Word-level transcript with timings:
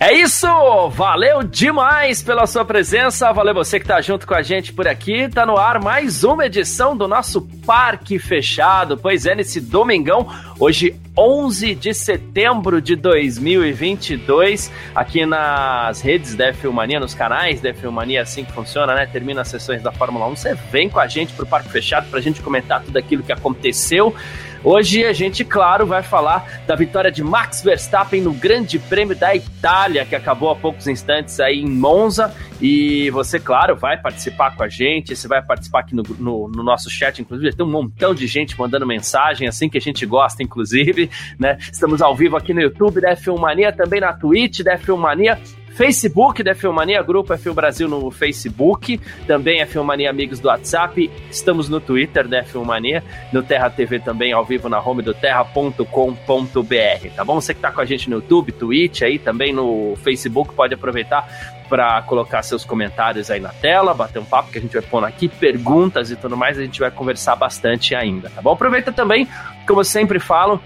É 0.00 0.12
isso! 0.12 0.48
Valeu 0.90 1.44
demais 1.44 2.20
pela 2.20 2.48
sua 2.48 2.64
presença, 2.64 3.32
valeu 3.32 3.54
você 3.54 3.78
que 3.78 3.86
tá 3.86 4.00
junto 4.00 4.26
com 4.26 4.34
a 4.34 4.42
gente 4.42 4.72
por 4.72 4.88
aqui. 4.88 5.28
Tá 5.28 5.46
no 5.46 5.56
ar 5.56 5.80
mais 5.80 6.24
uma 6.24 6.46
edição 6.46 6.96
do 6.96 7.06
nosso 7.06 7.42
Parque 7.64 8.18
Fechado. 8.18 8.98
Pois 8.98 9.24
é, 9.24 9.36
nesse 9.36 9.60
domingão, 9.60 10.28
hoje 10.58 11.00
11 11.16 11.76
de 11.76 11.94
setembro 11.94 12.82
de 12.82 12.96
2022, 12.96 14.70
aqui 14.92 15.24
nas 15.24 16.00
redes 16.00 16.34
da 16.34 16.52
Filmania, 16.52 16.98
nos 16.98 17.14
canais 17.14 17.60
da 17.60 17.72
Filmania, 17.72 18.22
assim 18.22 18.44
que 18.44 18.52
funciona, 18.52 18.96
né? 18.96 19.06
Termina 19.06 19.42
as 19.42 19.48
sessões 19.48 19.80
da 19.80 19.92
Fórmula 19.92 20.26
1, 20.26 20.36
você 20.36 20.54
vem 20.72 20.90
com 20.90 20.98
a 20.98 21.06
gente 21.06 21.32
pro 21.34 21.46
Parque 21.46 21.70
Fechado 21.70 22.10
pra 22.10 22.20
gente 22.20 22.42
comentar 22.42 22.82
tudo 22.82 22.96
aquilo 22.96 23.22
que 23.22 23.32
aconteceu. 23.32 24.12
Hoje 24.64 25.04
a 25.04 25.12
gente, 25.12 25.44
claro, 25.44 25.84
vai 25.84 26.02
falar 26.02 26.62
da 26.66 26.74
vitória 26.74 27.12
de 27.12 27.22
Max 27.22 27.62
Verstappen 27.62 28.22
no 28.22 28.32
Grande 28.32 28.78
Prêmio 28.78 29.14
da 29.14 29.36
Itália, 29.36 30.06
que 30.06 30.16
acabou 30.16 30.48
há 30.50 30.56
poucos 30.56 30.86
instantes 30.86 31.38
aí 31.38 31.60
em 31.60 31.68
Monza. 31.68 32.34
E 32.62 33.10
você, 33.10 33.38
claro, 33.38 33.76
vai 33.76 34.00
participar 34.00 34.56
com 34.56 34.62
a 34.62 34.68
gente, 34.68 35.14
você 35.14 35.28
vai 35.28 35.42
participar 35.42 35.80
aqui 35.80 35.94
no, 35.94 36.02
no, 36.18 36.48
no 36.48 36.62
nosso 36.62 36.88
chat, 36.88 37.20
inclusive, 37.20 37.54
tem 37.54 37.66
um 37.66 37.70
montão 37.70 38.14
de 38.14 38.26
gente 38.26 38.58
mandando 38.58 38.86
mensagem, 38.86 39.46
assim 39.46 39.68
que 39.68 39.76
a 39.76 39.80
gente 39.80 40.06
gosta, 40.06 40.42
inclusive, 40.42 41.10
né? 41.38 41.58
Estamos 41.60 42.00
ao 42.00 42.16
vivo 42.16 42.34
aqui 42.34 42.54
no 42.54 42.62
YouTube 42.62 43.02
da 43.02 43.14
F1 43.14 43.38
Mania, 43.38 43.70
também 43.70 44.00
na 44.00 44.14
Twitch 44.14 44.60
da 44.62 44.78
F1 44.78 44.96
Mania 44.96 45.38
Facebook 45.74 46.42
da 46.42 46.54
Filmania, 46.54 47.02
grupo 47.02 47.34
F1 47.34 47.52
Brasil 47.52 47.88
no 47.88 48.08
Facebook, 48.10 49.00
também 49.26 49.60
é 49.60 49.66
Filmania 49.66 50.08
Amigos 50.08 50.38
do 50.38 50.46
WhatsApp, 50.46 51.10
estamos 51.28 51.68
no 51.68 51.80
Twitter 51.80 52.28
da 52.28 52.44
Filmania, 52.44 53.02
no 53.32 53.42
Terra 53.42 53.68
TV 53.68 53.98
também 53.98 54.32
ao 54.32 54.44
vivo 54.44 54.68
na 54.68 54.80
home 54.80 55.02
do 55.02 55.12
terra.com.br, 55.12 55.84
tá 57.16 57.24
bom? 57.24 57.40
Você 57.40 57.52
que 57.52 57.60
tá 57.60 57.72
com 57.72 57.80
a 57.80 57.84
gente 57.84 58.08
no 58.08 58.16
YouTube, 58.16 58.52
Twitch 58.52 59.02
aí 59.02 59.18
também 59.18 59.52
no 59.52 59.96
Facebook, 59.96 60.54
pode 60.54 60.74
aproveitar 60.74 61.28
para 61.68 62.00
colocar 62.02 62.42
seus 62.42 62.64
comentários 62.64 63.28
aí 63.28 63.40
na 63.40 63.48
tela, 63.48 63.92
bater 63.92 64.20
um 64.20 64.24
papo 64.24 64.52
que 64.52 64.58
a 64.58 64.60
gente 64.60 64.74
vai 64.74 64.82
pôr 64.82 65.04
aqui, 65.04 65.28
perguntas 65.28 66.08
e 66.08 66.14
tudo 66.14 66.36
mais, 66.36 66.56
a 66.56 66.62
gente 66.62 66.78
vai 66.78 66.90
conversar 66.90 67.34
bastante 67.34 67.96
ainda, 67.96 68.30
tá 68.30 68.40
bom? 68.40 68.52
Aproveita 68.52 68.92
também, 68.92 69.26
como 69.66 69.80
eu 69.80 69.84
sempre 69.84 70.20
falo, 70.20 70.60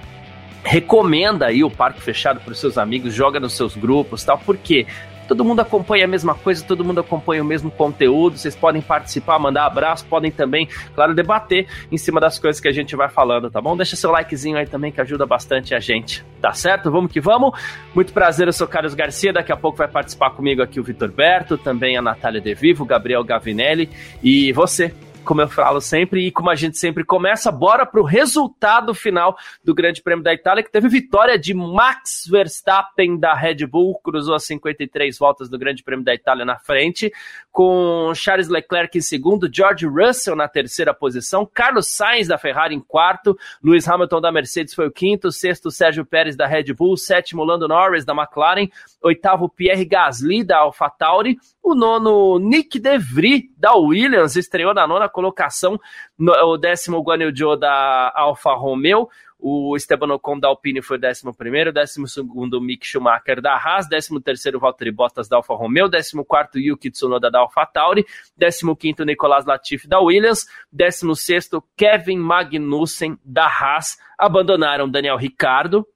recomenda 0.65 1.47
aí 1.47 1.65
o 1.65 1.71
parque 1.71 2.01
fechado 2.01 2.41
para 2.41 2.53
os 2.53 2.59
seus 2.59 2.79
amigos, 2.79 3.15
joga 3.15 3.41
nos 3.41 3.55
seus 3.55 3.77
grupos, 3.77 4.25
tal, 4.25 4.39
porque 4.39 4.87
todo 5.29 5.45
mundo 5.45 5.61
acompanha 5.61 6.07
a 6.07 6.09
mesma 6.09 6.35
coisa, 6.35 6.65
todo 6.65 6.83
mundo 6.83 7.01
acompanha 7.01 7.43
o 7.43 7.45
mesmo 7.45 7.71
conteúdo, 7.71 8.39
vocês 8.39 8.57
podem 8.57 8.81
participar, 8.81 9.39
mandar 9.39 9.67
abraço, 9.67 10.07
podem 10.07 10.31
também, 10.31 10.67
claro, 10.95 11.15
debater 11.15 11.67
em 11.93 11.99
cima 11.99 12.19
das 12.19 12.39
coisas 12.39 12.61
que 12.61 12.67
a 12.67 12.73
gente 12.73 12.97
vai 12.97 13.11
falando, 13.11 13.51
tá 13.51 13.61
bom? 13.61 13.77
Deixa 13.77 13.95
seu 13.95 14.11
likezinho 14.11 14.57
aí 14.57 14.67
também 14.67 14.91
que 14.91 15.01
ajuda 15.01 15.27
bastante 15.27 15.75
a 15.75 15.81
gente, 15.81 16.25
tá 16.41 16.53
certo? 16.53 16.91
Vamos 16.91 17.13
que 17.13 17.21
vamos. 17.21 17.53
Muito 17.95 18.13
prazer, 18.13 18.49
eu 18.49 18.53
sou 18.53 18.67
Carlos 18.67 18.95
Garcia, 18.95 19.33
daqui 19.33 19.53
a 19.53 19.57
pouco 19.57 19.77
vai 19.77 19.89
participar 19.89 20.31
comigo 20.31 20.63
aqui 20.63 20.81
o 20.81 20.83
Vitor 20.83 21.11
Berto, 21.11 21.59
também 21.59 21.97
a 21.97 22.03
Natália 22.03 22.41
De 22.41 22.55
Vivo, 22.55 22.87
Gabriel 22.87 23.23
Gavinelli 23.23 23.91
e 24.23 24.51
você 24.53 24.95
como 25.29 25.43
eu 25.43 25.49
falo 25.49 25.79
sempre, 25.79 26.27
e 26.27 26.33
como 26.33 26.49
a 26.49 26.55
gente 26.55 26.79
sempre 26.79 27.05
começa, 27.05 27.53
bora 27.53 27.85
para 27.85 28.01
o 28.01 28.03
resultado 28.03 28.95
final 28.95 29.37
do 29.63 29.75
Grande 29.75 30.01
Prêmio 30.01 30.25
da 30.25 30.33
Itália, 30.33 30.65
que 30.65 30.73
teve 30.73 30.89
vitória 30.89 31.39
de 31.39 31.53
Max 31.53 32.25
Verstappen 32.27 33.19
da 33.19 33.35
Red 33.35 33.67
Bull, 33.67 34.01
cruzou 34.03 34.35
as 34.35 34.47
53 34.47 35.19
voltas 35.19 35.51
do 35.51 35.59
Grande 35.59 35.85
Prêmio 35.85 36.03
da 36.03 36.15
Itália 36.15 36.47
na 36.47 36.59
frente, 36.59 37.13
com 37.53 38.11
Charles 38.15 38.49
Leclerc 38.49 38.97
em 38.97 39.03
segundo, 39.03 39.51
George 39.53 39.87
Russell 39.87 40.35
na 40.35 40.49
terceira 40.49 40.95
posição, 40.95 41.45
Carlos 41.45 41.95
Sainz 41.95 42.27
da 42.27 42.39
Ferrari 42.39 42.75
em 42.75 42.81
quarto, 42.81 43.39
Lewis 43.63 43.87
Hamilton 43.87 44.23
da 44.23 44.33
Mercedes 44.33 44.73
foi 44.73 44.87
o 44.87 44.91
quinto, 44.91 45.31
sexto 45.31 45.71
Sérgio 45.71 46.07
Pérez 46.07 46.37
da 46.37 46.47
Red 46.47 46.73
Bull, 46.73 46.97
sétimo 46.97 47.45
Lando 47.45 47.69
Norris 47.69 48.03
da 48.03 48.15
McLaren, 48.15 48.71
oitavo 49.03 49.47
Pierre 49.47 49.85
Gasly 49.85 50.43
da 50.43 50.61
AlphaTauri, 50.61 51.37
o 51.63 51.75
nono 51.75 52.39
Nick 52.39 52.81
DeVry 52.81 53.51
da 53.59 53.75
Williams 53.75 54.37
estreou 54.37 54.73
na 54.73 54.87
nona 54.87 55.09
colocação, 55.09 55.79
no, 56.17 56.33
o 56.33 56.57
décimo 56.57 57.03
Guan 57.03 57.23
Yu 57.25 57.37
Zhou 57.37 57.57
da 57.57 58.13
Alfa 58.15 58.55
Romeo, 58.55 59.09
o 59.41 59.77
Esteban 59.77 60.13
Ocon 60.15 60.39
da 60.39 60.49
Alpine 60.49 60.81
foi 60.83 60.97
o 60.97 61.01
décimo 61.01 61.35
primeiro, 61.35 61.73
décimo 61.73 62.09
segundo 62.09 62.61
Mick 62.61 62.87
Schumacher 62.87 63.41
da 63.41 63.57
Haas, 63.57 63.89
décimo 63.89 64.21
terceiro 64.21 64.59
Valtteri 64.59 64.91
Bottas 64.91 65.29
da 65.29 65.37
Alfa 65.37 65.55
Romeo, 65.55 65.89
décimo 65.89 66.25
quarto 66.25 66.59
Yuki 66.59 66.91
Tsunoda 66.91 67.31
da 67.31 67.41
Alfa 67.41 67.67
Tauri, 67.67 68.05
décimo 68.37 68.77
quinto 68.77 69.05
Nicolas 69.05 69.45
Latifi 69.45 69.89
da 69.89 70.01
Williams, 70.01 70.47
décimo 70.73 71.15
sexto 71.15 71.63
Kevin 71.77 72.19
Magnussen 72.19 73.19
da 73.25 73.47
Haas, 73.47 73.99
abandonaram 74.17 74.89
Daniel 74.89 75.17
Ricardo, 75.17 75.87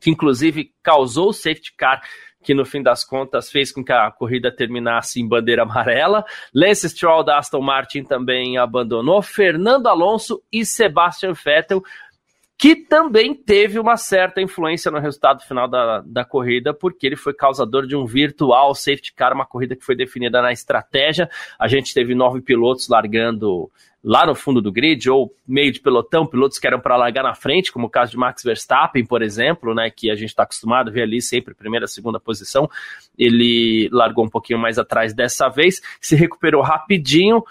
que 0.00 0.10
inclusive 0.10 0.74
causou 0.82 1.28
o 1.28 1.32
safety 1.32 1.74
car 1.76 2.02
que 2.42 2.54
no 2.54 2.64
fim 2.64 2.82
das 2.82 3.04
contas 3.04 3.50
fez 3.50 3.72
com 3.72 3.84
que 3.84 3.92
a 3.92 4.10
corrida 4.10 4.50
terminasse 4.50 5.20
em 5.20 5.28
bandeira 5.28 5.62
amarela. 5.62 6.24
Lance 6.54 6.88
Stroll 6.88 7.24
da 7.24 7.38
Aston 7.38 7.60
Martin 7.60 8.02
também 8.02 8.58
abandonou. 8.58 9.22
Fernando 9.22 9.86
Alonso 9.86 10.42
e 10.52 10.64
Sebastian 10.66 11.32
Vettel, 11.32 11.82
que 12.58 12.76
também 12.76 13.34
teve 13.34 13.78
uma 13.78 13.96
certa 13.96 14.40
influência 14.40 14.90
no 14.90 15.00
resultado 15.00 15.42
final 15.42 15.66
da, 15.66 16.00
da 16.06 16.24
corrida, 16.24 16.72
porque 16.72 17.06
ele 17.06 17.16
foi 17.16 17.34
causador 17.34 17.86
de 17.86 17.96
um 17.96 18.06
virtual 18.06 18.74
safety 18.74 19.12
car, 19.12 19.32
uma 19.32 19.46
corrida 19.46 19.74
que 19.74 19.84
foi 19.84 19.96
definida 19.96 20.40
na 20.40 20.52
estratégia. 20.52 21.28
A 21.58 21.66
gente 21.66 21.92
teve 21.92 22.14
nove 22.14 22.40
pilotos 22.40 22.88
largando 22.88 23.68
lá 24.02 24.26
no 24.26 24.34
fundo 24.34 24.60
do 24.60 24.72
grid, 24.72 25.08
ou 25.08 25.32
meio 25.46 25.70
de 25.70 25.80
pelotão, 25.80 26.26
pilotos 26.26 26.58
que 26.58 26.66
eram 26.66 26.80
para 26.80 26.96
largar 26.96 27.22
na 27.22 27.34
frente, 27.34 27.70
como 27.70 27.86
o 27.86 27.90
caso 27.90 28.10
de 28.10 28.16
Max 28.16 28.42
Verstappen, 28.42 29.04
por 29.06 29.22
exemplo, 29.22 29.74
né, 29.74 29.90
que 29.90 30.10
a 30.10 30.14
gente 30.14 30.30
está 30.30 30.42
acostumado 30.42 30.88
a 30.88 30.92
ver 30.92 31.02
ali 31.02 31.22
sempre 31.22 31.54
primeira, 31.54 31.86
segunda 31.86 32.18
posição. 32.18 32.68
Ele 33.16 33.88
largou 33.92 34.24
um 34.24 34.30
pouquinho 34.30 34.58
mais 34.58 34.78
atrás 34.78 35.14
dessa 35.14 35.48
vez, 35.48 35.80
se 36.00 36.16
recuperou 36.16 36.62
rapidinho, 36.62 37.44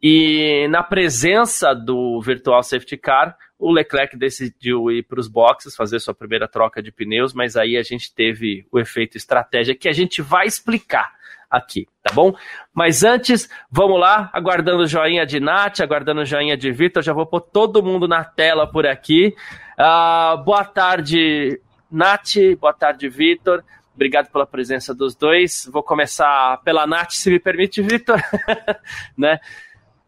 e 0.00 0.68
na 0.68 0.82
presença 0.82 1.74
do 1.74 2.20
virtual 2.20 2.62
safety 2.62 2.96
car, 2.96 3.36
o 3.58 3.72
Leclerc 3.72 4.16
decidiu 4.16 4.90
ir 4.90 5.02
para 5.02 5.18
os 5.18 5.26
boxes, 5.26 5.74
fazer 5.74 5.98
sua 5.98 6.14
primeira 6.14 6.46
troca 6.46 6.82
de 6.82 6.92
pneus, 6.92 7.32
mas 7.32 7.56
aí 7.56 7.76
a 7.76 7.82
gente 7.82 8.14
teve 8.14 8.66
o 8.70 8.78
efeito 8.78 9.16
estratégia 9.16 9.74
que 9.74 9.88
a 9.88 9.92
gente 9.92 10.20
vai 10.20 10.46
explicar 10.46 11.16
aqui, 11.50 11.86
tá 12.02 12.12
bom? 12.14 12.34
Mas 12.74 13.04
antes, 13.04 13.48
vamos 13.70 13.98
lá, 13.98 14.30
aguardando 14.32 14.82
o 14.82 14.86
joinha 14.86 15.24
de 15.24 15.40
Nath, 15.40 15.80
aguardando 15.80 16.20
o 16.20 16.24
joinha 16.24 16.56
de 16.56 16.70
Vitor, 16.72 17.02
já 17.02 17.12
vou 17.12 17.26
pôr 17.26 17.40
todo 17.40 17.82
mundo 17.82 18.06
na 18.06 18.24
tela 18.24 18.66
por 18.66 18.86
aqui. 18.86 19.34
Uh, 19.78 20.42
boa 20.44 20.64
tarde, 20.64 21.60
Nath, 21.90 22.36
boa 22.60 22.72
tarde, 22.72 23.08
Vitor. 23.08 23.62
Obrigado 23.94 24.30
pela 24.30 24.46
presença 24.46 24.94
dos 24.94 25.16
dois. 25.16 25.68
Vou 25.72 25.82
começar 25.82 26.60
pela 26.62 26.86
Nath, 26.86 27.12
se 27.12 27.30
me 27.30 27.40
permite, 27.40 27.80
Vitor. 27.80 28.20
né? 29.16 29.40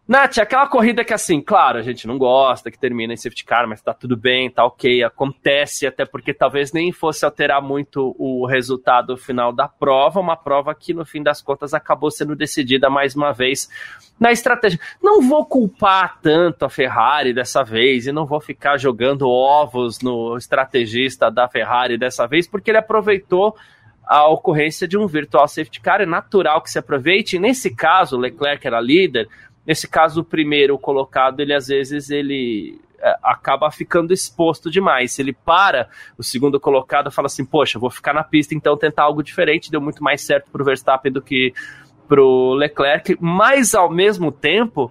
Nath, 0.09 0.39
aquela 0.39 0.67
corrida 0.67 1.05
que 1.05 1.13
assim, 1.13 1.39
claro, 1.39 1.77
a 1.77 1.83
gente 1.83 2.07
não 2.07 2.17
gosta, 2.17 2.71
que 2.71 2.79
termina 2.79 3.13
em 3.13 3.17
safety 3.19 3.45
car, 3.45 3.69
mas 3.69 3.83
tá 3.83 3.93
tudo 3.93 4.17
bem, 4.17 4.51
tá 4.51 4.65
ok, 4.65 5.05
acontece, 5.05 5.87
até 5.87 6.07
porque 6.07 6.33
talvez 6.33 6.73
nem 6.73 6.91
fosse 6.91 7.27
alterar 7.27 7.61
muito 7.61 8.17
o 8.19 8.47
resultado 8.47 9.19
final 9.19 9.53
da 9.53 9.69
prova, 9.69 10.19
uma 10.19 10.35
prova 10.35 10.75
que 10.75 10.95
no 10.95 11.05
fim 11.05 11.23
das 11.23 11.43
contas 11.43 11.75
acabou 11.75 12.11
sendo 12.11 12.35
decidida 12.35 12.89
mais 12.89 13.15
uma 13.15 13.33
vez 13.33 13.69
na 14.19 14.33
estratégia. 14.33 14.81
Não 15.03 15.21
vou 15.21 15.45
culpar 15.45 16.19
tanto 16.23 16.65
a 16.65 16.71
Ferrari 16.71 17.35
dessa 17.35 17.63
vez 17.63 18.07
e 18.07 18.13
não 18.13 18.25
vou 18.25 18.41
ficar 18.41 18.79
jogando 18.79 19.29
ovos 19.29 20.01
no 20.01 20.39
estrategista 20.39 21.31
da 21.31 21.47
Ferrari 21.49 21.99
dessa 21.99 22.27
vez, 22.27 22.49
porque 22.49 22.71
ele 22.71 22.79
aproveitou 22.79 23.55
a 24.09 24.27
ocorrência 24.27 24.89
de 24.89 24.97
um 24.97 25.07
virtual 25.07 25.47
safety 25.47 25.83
car, 25.83 26.01
é 26.01 26.07
natural 26.07 26.63
que 26.63 26.71
se 26.71 26.79
aproveite. 26.79 27.39
Nesse 27.39 27.75
caso, 27.75 28.17
Leclerc 28.17 28.67
era 28.67 28.81
líder, 28.81 29.29
Nesse 29.69 29.87
caso, 29.87 30.23
o 30.23 30.25
primeiro 30.25 30.79
colocado, 30.79 31.41
ele 31.41 31.53
às 31.53 31.67
vezes 31.67 32.09
ele 32.09 32.81
é, 32.99 33.19
acaba 33.23 33.71
ficando 33.71 34.15
exposto 34.15 34.71
demais. 34.71 35.13
Se 35.13 35.21
ele 35.21 35.35
para, 35.35 35.91
o 36.17 36.23
segundo 36.23 36.59
colocado 36.59 37.11
fala 37.11 37.27
assim: 37.27 37.45
Poxa, 37.45 37.79
vou 37.79 37.91
ficar 37.91 38.15
na 38.15 38.25
pista, 38.25 38.55
então 38.55 38.79
tentar 38.79 39.03
algo 39.03 39.23
diferente. 39.23 39.71
Deu 39.71 39.79
muito 39.79 40.03
mais 40.03 40.23
certo 40.23 40.51
para 40.51 40.63
o 40.63 40.65
Verstappen 40.65 41.13
do 41.13 41.21
que 41.21 41.53
para 42.09 42.23
o 42.23 42.55
Leclerc, 42.55 43.19
mas 43.21 43.75
ao 43.75 43.91
mesmo 43.91 44.33
tempo, 44.33 44.91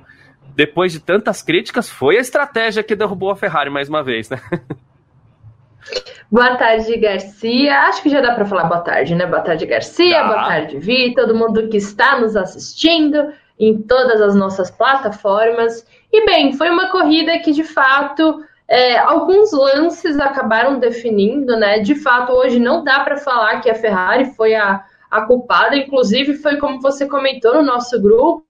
depois 0.55 0.91
de 0.91 0.99
tantas 0.99 1.41
críticas, 1.41 1.89
foi 1.89 2.17
a 2.17 2.21
estratégia 2.21 2.83
que 2.83 2.95
derrubou 2.95 3.31
a 3.31 3.35
Ferrari 3.35 3.71
mais 3.71 3.89
uma 3.89 4.03
vez, 4.03 4.29
né? 4.29 4.39
Boa 6.29 6.55
tarde, 6.55 6.95
Garcia. 6.97 7.79
Acho 7.83 8.03
que 8.03 8.09
já 8.09 8.19
dá 8.19 8.35
para 8.35 8.45
falar 8.45 8.65
boa 8.65 8.81
tarde, 8.81 9.15
né? 9.15 9.25
Boa 9.25 9.41
tarde, 9.41 9.65
Garcia. 9.65 10.21
Boa 10.25 10.45
tarde, 10.45 10.77
Vi, 10.77 11.13
todo 11.15 11.33
mundo 11.33 11.69
que 11.69 11.77
está 11.77 12.19
nos 12.19 12.35
assistindo 12.35 13.31
em 13.59 13.81
todas 13.81 14.21
as 14.21 14.35
nossas 14.35 14.69
plataformas. 14.71 15.85
E 16.11 16.25
bem, 16.25 16.53
foi 16.53 16.69
uma 16.69 16.89
corrida 16.91 17.39
que 17.39 17.51
de 17.51 17.63
fato 17.63 18.43
É, 18.69 18.97
alguns 18.97 19.53
lances 19.53 20.19
acabaram 20.19 20.77
definindo, 20.77 21.55
né? 21.55 21.79
De 21.79 21.95
fato, 21.95 22.33
hoje 22.33 22.59
não 22.59 22.83
dá 22.83 22.99
para 22.99 23.15
falar 23.15 23.61
que 23.61 23.69
a 23.69 23.75
Ferrari 23.75 24.25
foi 24.35 24.55
a, 24.55 24.83
a 25.09 25.21
culpada, 25.21 25.77
inclusive 25.77 26.33
foi 26.33 26.57
como 26.57 26.81
você 26.81 27.07
comentou 27.07 27.53
no 27.53 27.61
nosso 27.61 27.97
grupo, 28.01 28.43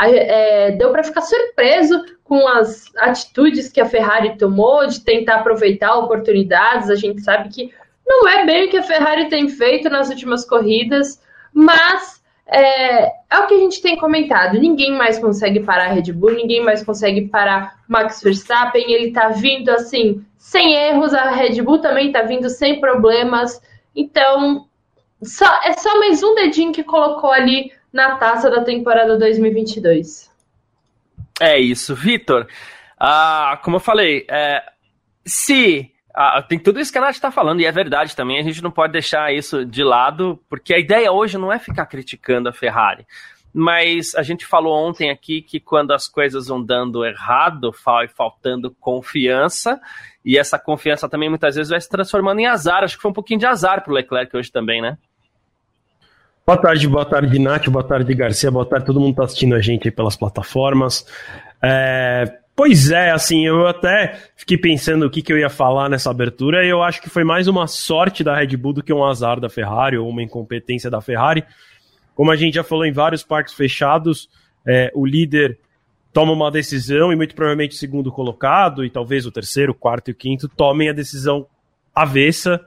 é, 0.00 0.70
deu 0.78 0.92
para 0.92 1.02
ficar 1.02 1.22
surpreso 1.22 2.00
com 2.22 2.46
as 2.46 2.84
atitudes 2.96 3.68
que 3.72 3.80
a 3.80 3.86
Ferrari 3.86 4.38
tomou 4.38 4.86
de 4.86 5.00
tentar 5.00 5.38
aproveitar 5.40 5.98
oportunidades. 5.98 6.88
A 6.88 6.94
gente 6.94 7.20
sabe 7.20 7.48
que 7.48 7.72
não 8.06 8.28
é 8.28 8.46
bem 8.46 8.66
o 8.66 8.70
que 8.70 8.78
a 8.78 8.84
Ferrari 8.84 9.28
tem 9.28 9.48
feito 9.48 9.90
nas 9.90 10.10
últimas 10.10 10.44
corridas, 10.44 11.20
mas 11.52 12.19
é, 12.52 13.04
é, 13.30 13.38
o 13.38 13.46
que 13.46 13.54
a 13.54 13.58
gente 13.58 13.80
tem 13.80 13.96
comentado. 13.96 14.58
Ninguém 14.58 14.92
mais 14.92 15.18
consegue 15.18 15.60
parar 15.60 15.84
a 15.84 15.92
Red 15.92 16.12
Bull, 16.12 16.32
ninguém 16.32 16.62
mais 16.62 16.82
consegue 16.82 17.28
parar 17.28 17.80
Max 17.88 18.20
Verstappen. 18.22 18.90
Ele 18.92 19.12
tá 19.12 19.28
vindo 19.28 19.68
assim, 19.70 20.24
sem 20.36 20.74
erros. 20.74 21.14
A 21.14 21.30
Red 21.30 21.62
Bull 21.62 21.78
também 21.78 22.10
tá 22.10 22.22
vindo 22.22 22.50
sem 22.50 22.80
problemas. 22.80 23.62
Então, 23.94 24.66
só, 25.22 25.46
é 25.64 25.74
só 25.74 25.96
mais 26.00 26.22
um 26.24 26.34
dedinho 26.34 26.72
que 26.72 26.82
colocou 26.82 27.30
ali 27.30 27.72
na 27.92 28.16
taça 28.16 28.50
da 28.50 28.64
temporada 28.64 29.16
2022. 29.16 30.28
É 31.40 31.56
isso, 31.58 31.94
Vitor. 31.94 32.48
Ah, 32.98 33.60
como 33.62 33.76
eu 33.76 33.80
falei, 33.80 34.26
é, 34.28 34.62
se 35.24 35.89
ah, 36.14 36.42
tem 36.42 36.58
tudo 36.58 36.80
isso 36.80 36.92
que 36.92 36.98
a 36.98 37.00
Nath 37.00 37.14
está 37.14 37.30
falando, 37.30 37.60
e 37.60 37.66
é 37.66 37.72
verdade 37.72 38.16
também, 38.16 38.38
a 38.38 38.42
gente 38.42 38.62
não 38.62 38.70
pode 38.70 38.92
deixar 38.92 39.32
isso 39.32 39.64
de 39.64 39.82
lado, 39.84 40.40
porque 40.48 40.74
a 40.74 40.78
ideia 40.78 41.12
hoje 41.12 41.38
não 41.38 41.52
é 41.52 41.58
ficar 41.58 41.86
criticando 41.86 42.48
a 42.48 42.52
Ferrari. 42.52 43.06
Mas 43.52 44.14
a 44.14 44.22
gente 44.22 44.46
falou 44.46 44.72
ontem 44.72 45.10
aqui 45.10 45.42
que 45.42 45.58
quando 45.58 45.92
as 45.92 46.06
coisas 46.06 46.46
vão 46.46 46.62
dando 46.62 47.04
errado, 47.04 47.74
vai 47.84 48.06
faltando 48.06 48.70
confiança, 48.80 49.80
e 50.24 50.38
essa 50.38 50.58
confiança 50.58 51.08
também 51.08 51.28
muitas 51.28 51.56
vezes 51.56 51.70
vai 51.70 51.80
se 51.80 51.88
transformando 51.88 52.40
em 52.40 52.46
azar. 52.46 52.84
Acho 52.84 52.96
que 52.96 53.02
foi 53.02 53.10
um 53.10 53.14
pouquinho 53.14 53.40
de 53.40 53.46
azar 53.46 53.82
para 53.82 53.90
o 53.90 53.94
Leclerc 53.94 54.36
hoje 54.36 54.52
também, 54.52 54.80
né? 54.80 54.96
Boa 56.46 56.58
tarde, 56.58 56.88
boa 56.88 57.04
tarde, 57.04 57.38
Nath, 57.38 57.68
boa 57.68 57.84
tarde, 57.84 58.14
Garcia, 58.14 58.50
boa 58.50 58.66
tarde, 58.66 58.86
todo 58.86 58.98
mundo 58.98 59.12
está 59.12 59.24
assistindo 59.24 59.54
a 59.54 59.60
gente 59.60 59.88
aí 59.88 59.92
pelas 59.92 60.16
plataformas. 60.16 61.06
É, 61.62 62.39
Pois 62.62 62.90
é, 62.90 63.10
assim, 63.10 63.46
eu 63.46 63.66
até 63.66 64.20
fiquei 64.36 64.58
pensando 64.58 65.06
o 65.06 65.10
que, 65.10 65.22
que 65.22 65.32
eu 65.32 65.38
ia 65.38 65.48
falar 65.48 65.88
nessa 65.88 66.10
abertura 66.10 66.62
e 66.62 66.68
eu 66.68 66.82
acho 66.82 67.00
que 67.00 67.08
foi 67.08 67.24
mais 67.24 67.48
uma 67.48 67.66
sorte 67.66 68.22
da 68.22 68.36
Red 68.36 68.54
Bull 68.54 68.74
do 68.74 68.82
que 68.82 68.92
um 68.92 69.02
azar 69.02 69.40
da 69.40 69.48
Ferrari 69.48 69.96
ou 69.96 70.06
uma 70.06 70.22
incompetência 70.22 70.90
da 70.90 71.00
Ferrari. 71.00 71.42
Como 72.14 72.30
a 72.30 72.36
gente 72.36 72.56
já 72.56 72.62
falou 72.62 72.84
em 72.84 72.92
vários 72.92 73.22
parques 73.22 73.54
fechados, 73.54 74.28
é, 74.66 74.92
o 74.94 75.06
líder 75.06 75.58
toma 76.12 76.32
uma 76.32 76.50
decisão 76.50 77.10
e 77.10 77.16
muito 77.16 77.34
provavelmente 77.34 77.76
o 77.76 77.78
segundo 77.78 78.12
colocado 78.12 78.84
e 78.84 78.90
talvez 78.90 79.24
o 79.24 79.32
terceiro, 79.32 79.72
quarto 79.72 80.08
e 80.08 80.12
o 80.12 80.14
quinto 80.14 80.46
tomem 80.46 80.90
a 80.90 80.92
decisão 80.92 81.46
avessa, 81.94 82.60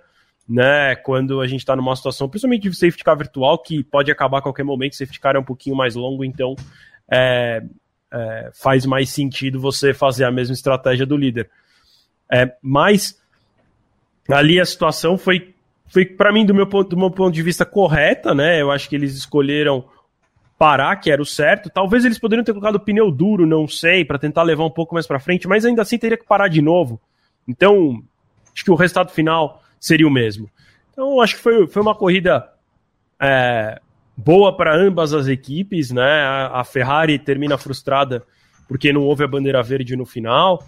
né? 0.49 0.95
Quando 0.95 1.39
a 1.39 1.45
gente 1.45 1.59
está 1.59 1.75
numa 1.75 1.95
situação, 1.95 2.27
principalmente 2.27 2.67
de 2.67 2.75
safety 2.75 3.03
car 3.03 3.15
virtual, 3.15 3.59
que 3.59 3.83
pode 3.83 4.11
acabar 4.11 4.39
a 4.39 4.41
qualquer 4.41 4.63
momento, 4.63 4.95
safety 4.95 5.19
car 5.19 5.35
é 5.35 5.39
um 5.39 5.43
pouquinho 5.43 5.75
mais 5.75 5.93
longo, 5.93 6.25
então 6.25 6.55
é, 7.11 7.61
é, 8.13 8.51
faz 8.53 8.85
mais 8.85 9.09
sentido 9.09 9.59
você 9.59 9.93
fazer 9.93 10.23
a 10.23 10.31
mesma 10.31 10.53
estratégia 10.53 11.05
do 11.05 11.17
líder. 11.17 11.49
É, 12.31 12.55
mas 12.61 13.19
ali 14.29 14.59
a 14.59 14.65
situação 14.65 15.17
foi, 15.17 15.53
foi 15.87 16.05
para 16.05 16.31
mim, 16.31 16.45
do 16.45 16.53
meu, 16.53 16.67
ponto, 16.67 16.89
do 16.89 16.97
meu 16.97 17.09
ponto 17.09 17.33
de 17.33 17.41
vista, 17.41 17.65
correta, 17.65 18.35
né? 18.35 18.61
Eu 18.61 18.71
acho 18.71 18.87
que 18.87 18.95
eles 18.95 19.15
escolheram 19.15 19.85
parar, 20.57 20.95
que 20.97 21.11
era 21.11 21.21
o 21.21 21.25
certo. 21.25 21.69
Talvez 21.69 22.05
eles 22.05 22.19
poderiam 22.19 22.43
ter 22.43 22.53
colocado 22.53 22.75
o 22.75 22.79
pneu 22.79 23.11
duro, 23.11 23.47
não 23.47 23.67
sei, 23.67 24.05
para 24.05 24.19
tentar 24.19 24.43
levar 24.43 24.65
um 24.65 24.71
pouco 24.71 24.93
mais 24.93 25.07
para 25.07 25.19
frente, 25.19 25.47
mas 25.47 25.65
ainda 25.65 25.81
assim 25.81 25.97
teria 25.97 26.17
que 26.17 26.25
parar 26.25 26.47
de 26.47 26.61
novo. 26.61 27.01
Então, 27.47 28.01
acho 28.53 28.63
que 28.63 28.71
o 28.71 28.75
resultado 28.75 29.11
final 29.11 29.61
seria 29.79 30.07
o 30.07 30.11
mesmo. 30.11 30.49
Então, 30.91 31.19
acho 31.19 31.35
que 31.35 31.41
foi, 31.41 31.67
foi 31.67 31.81
uma 31.81 31.95
corrida 31.95 32.47
é, 33.19 33.81
boa 34.15 34.55
para 34.55 34.75
ambas 34.75 35.13
as 35.13 35.27
equipes, 35.27 35.91
né? 35.91 36.21
A, 36.51 36.63
Ferrari 36.63 37.17
termina 37.17 37.57
frustrada 37.57 38.23
porque 38.67 38.93
não 38.93 39.01
houve 39.01 39.23
a 39.23 39.27
bandeira 39.27 39.61
verde 39.61 39.95
no 39.95 40.05
final. 40.05 40.65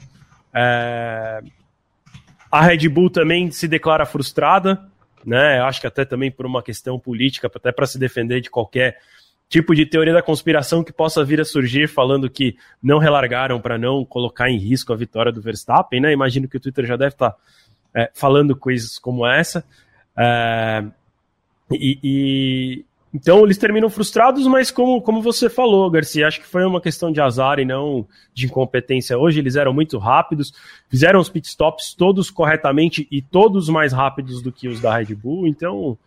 É... 0.54 1.42
A 2.52 2.62
Red 2.62 2.88
Bull 2.90 3.10
também 3.10 3.52
se 3.52 3.68
declara 3.68 4.06
frustrada, 4.06 4.86
né? 5.26 5.60
Acho 5.62 5.82
que 5.82 5.88
até 5.88 6.06
também 6.06 6.32
por 6.32 6.46
uma 6.46 6.64
questão 6.64 7.00
política, 7.00 7.52
até 7.54 7.72
para 7.72 7.86
se 7.86 7.98
defender 7.98 8.42
de 8.42 8.50
qualquer 8.50 8.98
tipo 9.48 9.76
de 9.76 9.86
teoria 9.86 10.14
da 10.14 10.22
conspiração 10.22 10.84
que 10.84 10.92
possa 10.92 11.24
vir 11.24 11.40
a 11.40 11.46
surgir 11.46 11.88
falando 11.88 12.30
que 12.30 12.58
não 12.82 12.98
relargaram 12.98 13.60
para 13.60 13.78
não 13.78 14.04
colocar 14.04 14.50
em 14.50 14.58
risco 14.58 14.92
a 14.92 14.96
vitória 14.96 15.32
do 15.32 15.42
Verstappen, 15.42 16.02
né? 16.02 16.12
Imagino 16.12 16.48
que 16.48 16.58
o 16.58 16.60
Twitter 16.60 16.86
já 16.86 16.96
deve 16.96 17.14
estar 17.14 17.32
tá, 17.32 17.38
é, 17.94 18.10
falando 18.14 18.56
coisas 18.56 18.98
como 18.98 19.26
essa. 19.26 19.64
É... 20.18 20.84
E, 21.72 22.00
e, 22.04 22.86
então 23.16 23.46
eles 23.46 23.58
terminam 23.58 23.90
frustrados, 23.90 24.46
mas 24.46 24.70
como, 24.70 25.02
como 25.02 25.22
você 25.22 25.50
falou, 25.50 25.90
Garcia, 25.90 26.28
acho 26.28 26.42
que 26.42 26.46
foi 26.46 26.66
uma 26.66 26.82
questão 26.82 27.14
de 27.14 27.22
azar 27.22 27.60
e 27.60 27.66
não 27.66 28.06
de 28.34 28.46
incompetência 28.46 29.18
hoje. 29.18 29.40
Eles 29.40 29.56
eram 29.56 29.74
muito 29.74 29.98
rápidos, 29.98 30.54
fizeram 30.90 31.22
os 31.22 31.30
pitstops 31.30 31.94
todos 31.94 32.30
corretamente 32.30 33.08
e 33.10 33.22
todos 33.22 33.70
mais 33.70 33.94
rápidos 33.94 34.42
do 34.42 34.52
que 34.52 34.68
os 34.68 34.82
da 34.82 34.98
Red 34.98 35.16
Bull, 35.16 35.48
então 35.48 35.98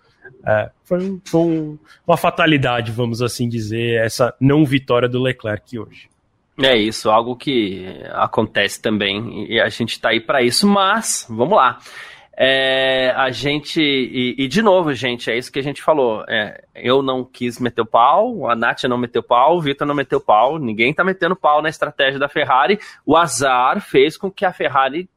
é, 0.47 0.71
foi, 0.85 1.19
foi 1.25 1.79
uma 2.07 2.17
fatalidade, 2.19 2.93
vamos 2.93 3.23
assim 3.23 3.49
dizer, 3.49 4.05
essa 4.05 4.35
não 4.39 4.67
vitória 4.67 5.09
do 5.09 5.19
Leclerc 5.19 5.79
hoje. 5.79 6.11
É 6.61 6.77
isso, 6.77 7.09
algo 7.09 7.37
que 7.37 7.87
acontece 8.13 8.83
também 8.83 9.47
e 9.51 9.59
a 9.59 9.71
gente 9.71 9.93
está 9.93 10.11
aí 10.11 10.21
para 10.21 10.43
isso, 10.43 10.69
mas 10.69 11.25
vamos 11.31 11.57
lá. 11.57 11.79
É, 12.41 13.11
a 13.17 13.33
gente. 13.33 13.83
E, 13.83 14.37
e, 14.39 14.47
de 14.47 14.63
novo, 14.63 14.95
gente, 14.95 15.29
é 15.29 15.37
isso 15.37 15.51
que 15.51 15.59
a 15.59 15.63
gente 15.63 15.83
falou. 15.83 16.25
É, 16.29 16.63
eu 16.73 17.03
não 17.03 17.25
quis 17.25 17.59
meter 17.59 17.83
o 17.83 17.87
pau, 17.87 18.49
a 18.49 18.55
Nath 18.55 18.85
não 18.85 18.97
meteu 18.97 19.25
pau, 19.25 19.57
o 19.57 19.61
Vitor 19.61 19.85
não 19.85 19.95
meteu 19.95 20.21
pau, 20.21 20.57
ninguém 20.57 20.95
tá 20.95 21.03
metendo 21.03 21.35
pau 21.35 21.61
na 21.61 21.69
estratégia 21.69 22.17
da 22.17 22.29
Ferrari. 22.29 22.79
O 23.05 23.17
azar 23.17 23.81
fez 23.81 24.17
com 24.17 24.31
que 24.31 24.45
a 24.45 24.53
Ferrari 24.53 25.11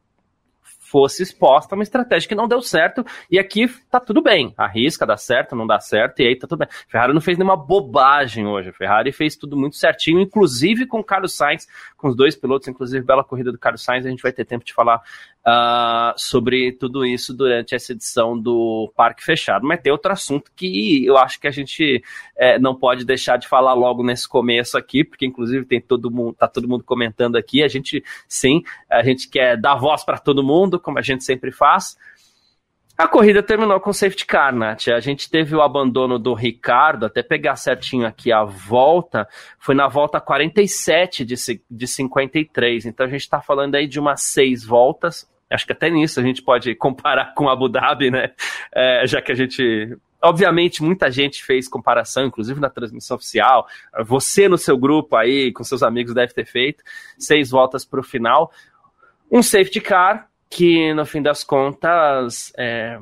fosse 0.92 1.22
exposta 1.22 1.74
a 1.74 1.76
uma 1.76 1.82
estratégia 1.82 2.28
que 2.28 2.34
não 2.34 2.46
deu 2.46 2.60
certo, 2.60 3.02
e 3.30 3.38
aqui 3.38 3.66
tá 3.90 3.98
tudo 3.98 4.20
bem. 4.20 4.52
Arrisca, 4.58 5.06
dá 5.06 5.16
certo, 5.16 5.56
não 5.56 5.66
dá 5.66 5.80
certo, 5.80 6.20
e 6.20 6.26
aí 6.26 6.36
tá 6.36 6.46
tudo 6.46 6.58
bem. 6.58 6.68
A 6.68 6.90
Ferrari 6.90 7.14
não 7.14 7.20
fez 7.20 7.38
nenhuma 7.38 7.56
bobagem 7.56 8.46
hoje. 8.46 8.68
A 8.68 8.72
Ferrari 8.74 9.10
fez 9.10 9.34
tudo 9.34 9.56
muito 9.56 9.76
certinho, 9.76 10.20
inclusive 10.20 10.84
com 10.84 10.98
o 10.98 11.04
Carlos 11.04 11.34
Sainz, 11.34 11.66
com 11.96 12.08
os 12.08 12.14
dois 12.14 12.36
pilotos, 12.36 12.68
inclusive 12.68 13.06
bela 13.06 13.24
corrida 13.24 13.50
do 13.50 13.58
Carlos 13.58 13.82
Sainz, 13.82 14.04
a 14.04 14.10
gente 14.10 14.22
vai 14.22 14.32
ter 14.32 14.44
tempo 14.44 14.66
de 14.66 14.74
falar 14.74 15.00
uh, 15.46 16.14
sobre 16.16 16.72
tudo 16.72 17.04
isso 17.04 17.34
durante 17.34 17.74
essa 17.74 17.92
edição 17.92 18.38
do 18.38 18.92
Parque 18.96 19.24
Fechado. 19.24 19.66
Mas 19.66 19.80
tem 19.80 19.92
outro 19.92 20.12
assunto 20.12 20.50
que 20.54 21.04
eu 21.04 21.16
acho 21.16 21.40
que 21.40 21.46
a 21.46 21.50
gente 21.50 22.02
é, 22.36 22.58
não 22.58 22.74
pode 22.74 23.04
deixar 23.04 23.36
de 23.36 23.48
falar 23.48 23.74
logo 23.74 24.02
nesse 24.02 24.28
começo 24.28 24.78
aqui, 24.78 25.04
porque 25.04 25.26
inclusive 25.26 25.64
tem 25.64 25.80
todo 25.80 26.10
mundo, 26.10 26.34
tá 26.34 26.48
todo 26.48 26.68
mundo 26.68 26.84
comentando 26.84 27.36
aqui. 27.36 27.62
A 27.62 27.68
gente, 27.68 28.02
sim, 28.28 28.62
a 28.90 29.02
gente 29.02 29.28
quer 29.28 29.56
dar 29.56 29.74
voz 29.74 30.04
para 30.04 30.18
todo 30.18 30.42
mundo, 30.42 30.78
como 30.78 30.98
a 30.98 31.02
gente 31.02 31.24
sempre 31.24 31.50
faz. 31.50 31.96
A 32.96 33.08
corrida 33.08 33.42
terminou 33.42 33.80
com 33.80 33.92
safety 33.92 34.26
car, 34.26 34.54
Nath. 34.54 34.88
A 34.88 35.00
gente 35.00 35.28
teve 35.28 35.56
o 35.56 35.62
abandono 35.62 36.18
do 36.18 36.34
Ricardo, 36.34 37.06
até 37.06 37.22
pegar 37.22 37.56
certinho 37.56 38.06
aqui 38.06 38.30
a 38.30 38.44
volta, 38.44 39.26
foi 39.58 39.74
na 39.74 39.88
volta 39.88 40.20
47 40.20 41.24
de, 41.24 41.34
de 41.70 41.86
53. 41.88 42.84
Então 42.84 43.06
a 43.06 43.08
gente 43.08 43.22
está 43.22 43.40
falando 43.40 43.74
aí 43.74 43.88
de 43.88 43.98
umas 43.98 44.22
seis 44.22 44.64
voltas. 44.64 45.31
Acho 45.52 45.66
que 45.66 45.72
até 45.72 45.90
nisso 45.90 46.20
a 46.20 46.22
gente 46.22 46.42
pode 46.42 46.74
comparar 46.76 47.34
com 47.34 47.48
Abu 47.48 47.68
Dhabi, 47.68 48.10
né? 48.10 48.30
É, 48.74 49.06
já 49.06 49.20
que 49.20 49.32
a 49.32 49.34
gente. 49.34 49.96
Obviamente, 50.24 50.82
muita 50.82 51.10
gente 51.10 51.44
fez 51.44 51.66
comparação, 51.68 52.24
inclusive 52.24 52.60
na 52.60 52.70
transmissão 52.70 53.16
oficial. 53.16 53.66
Você 54.04 54.48
no 54.48 54.56
seu 54.56 54.78
grupo 54.78 55.16
aí, 55.16 55.52
com 55.52 55.64
seus 55.64 55.82
amigos, 55.82 56.14
deve 56.14 56.32
ter 56.32 56.44
feito. 56.44 56.84
Seis 57.18 57.50
voltas 57.50 57.84
para 57.84 57.98
o 57.98 58.04
final. 58.04 58.52
Um 59.30 59.42
safety 59.42 59.80
car, 59.80 60.28
que 60.48 60.94
no 60.94 61.04
fim 61.04 61.20
das 61.20 61.42
contas. 61.42 62.52
É, 62.56 62.98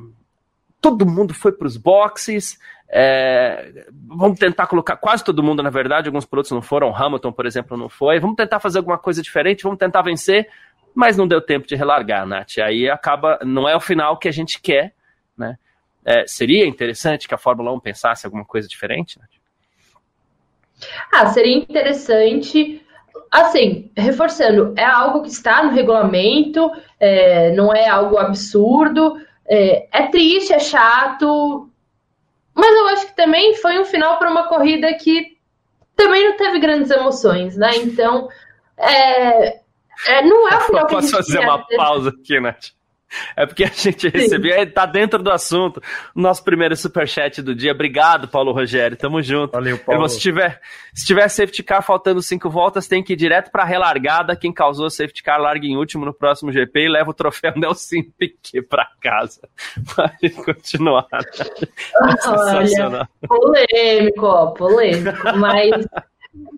todo 0.81 1.05
mundo 1.05 1.33
foi 1.33 1.51
para 1.51 1.67
os 1.67 1.77
boxes. 1.77 2.57
É, 2.93 3.85
vamos 4.05 4.37
tentar 4.37 4.67
colocar 4.67 4.97
quase 4.97 5.23
todo 5.23 5.41
mundo, 5.41 5.63
na 5.63 5.69
verdade, 5.69 6.09
alguns 6.09 6.25
pilotos 6.25 6.51
não 6.51 6.61
foram, 6.61 6.93
Hamilton, 6.93 7.31
por 7.31 7.45
exemplo, 7.45 7.77
não 7.77 7.87
foi. 7.87 8.19
Vamos 8.19 8.35
tentar 8.35 8.59
fazer 8.59 8.79
alguma 8.79 8.97
coisa 8.97 9.21
diferente, 9.21 9.63
vamos 9.63 9.79
tentar 9.79 10.01
vencer 10.01 10.49
mas 10.93 11.17
não 11.17 11.27
deu 11.27 11.41
tempo 11.41 11.67
de 11.67 11.75
relargar, 11.75 12.25
Nath. 12.25 12.57
Aí 12.59 12.89
acaba, 12.89 13.39
não 13.43 13.67
é 13.67 13.75
o 13.75 13.79
final 13.79 14.17
que 14.17 14.27
a 14.27 14.31
gente 14.31 14.61
quer, 14.61 14.93
né? 15.37 15.57
É, 16.03 16.25
seria 16.25 16.65
interessante 16.65 17.27
que 17.27 17.33
a 17.33 17.37
Fórmula 17.37 17.71
1 17.73 17.79
pensasse 17.79 18.25
alguma 18.25 18.45
coisa 18.45 18.67
diferente, 18.67 19.19
Nath? 19.19 19.29
Ah, 21.13 21.27
seria 21.27 21.55
interessante. 21.55 22.83
Assim, 23.29 23.91
reforçando, 23.95 24.73
é 24.75 24.83
algo 24.83 25.21
que 25.21 25.29
está 25.29 25.63
no 25.63 25.71
regulamento, 25.71 26.71
é, 26.99 27.51
não 27.51 27.73
é 27.73 27.87
algo 27.87 28.17
absurdo, 28.17 29.15
é, 29.47 29.87
é 29.91 30.07
triste, 30.07 30.53
é 30.53 30.59
chato, 30.59 31.69
mas 32.53 32.75
eu 32.75 32.87
acho 32.89 33.07
que 33.07 33.15
também 33.15 33.55
foi 33.55 33.79
um 33.79 33.85
final 33.85 34.17
para 34.17 34.29
uma 34.29 34.47
corrida 34.47 34.93
que 34.95 35.37
também 35.95 36.25
não 36.25 36.35
teve 36.35 36.59
grandes 36.59 36.91
emoções, 36.91 37.55
né? 37.55 37.71
Então, 37.77 38.27
é, 38.77 39.60
É, 40.07 40.21
não 40.23 40.49
é 40.49 40.57
o 40.57 40.61
final 40.67 40.87
que 40.87 40.95
a 40.95 41.01
gente 41.01 41.11
Posso 41.11 41.23
fazer 41.23 41.39
uma 41.39 41.65
pausa 41.75 42.09
aqui, 42.09 42.39
Nath? 42.39 42.71
É 43.35 43.45
porque 43.45 43.63
a 43.63 43.67
gente 43.67 44.07
recebeu, 44.07 44.53
é, 44.53 44.65
tá 44.65 44.85
dentro 44.85 45.21
do 45.21 45.31
assunto, 45.31 45.81
o 46.15 46.21
nosso 46.21 46.43
primeiro 46.43 46.75
superchat 46.75 47.41
do 47.41 47.53
dia. 47.53 47.71
Obrigado, 47.71 48.27
Paulo 48.27 48.53
Rogério, 48.53 48.95
tamo 48.95 49.21
junto. 49.21 49.51
Valeu, 49.51 49.77
Paulo. 49.77 50.07
Se 50.07 50.19
tiver, 50.19 50.61
se 50.93 51.05
tiver 51.05 51.27
safety 51.27 51.61
car 51.61 51.83
faltando 51.83 52.21
cinco 52.21 52.49
voltas, 52.49 52.87
tem 52.87 53.03
que 53.03 53.13
ir 53.13 53.17
direto 53.17 53.51
pra 53.51 53.65
relargada. 53.65 54.35
Quem 54.35 54.53
causou 54.53 54.89
safety 54.89 55.23
car 55.23 55.39
larga 55.39 55.65
em 55.65 55.75
último 55.75 56.05
no 56.05 56.13
próximo 56.13 56.51
GP 56.51 56.85
e 56.85 56.89
leva 56.89 57.09
o 57.09 57.13
troféu 57.13 57.53
Nelson 57.57 58.03
Piquet 58.17 58.61
pra 58.61 58.87
casa. 59.01 59.41
Pode 59.93 60.29
continuar. 60.43 61.07
Olha, 62.27 63.09
polêmico, 63.27 64.53
polêmico, 64.53 65.37
mas 65.37 65.85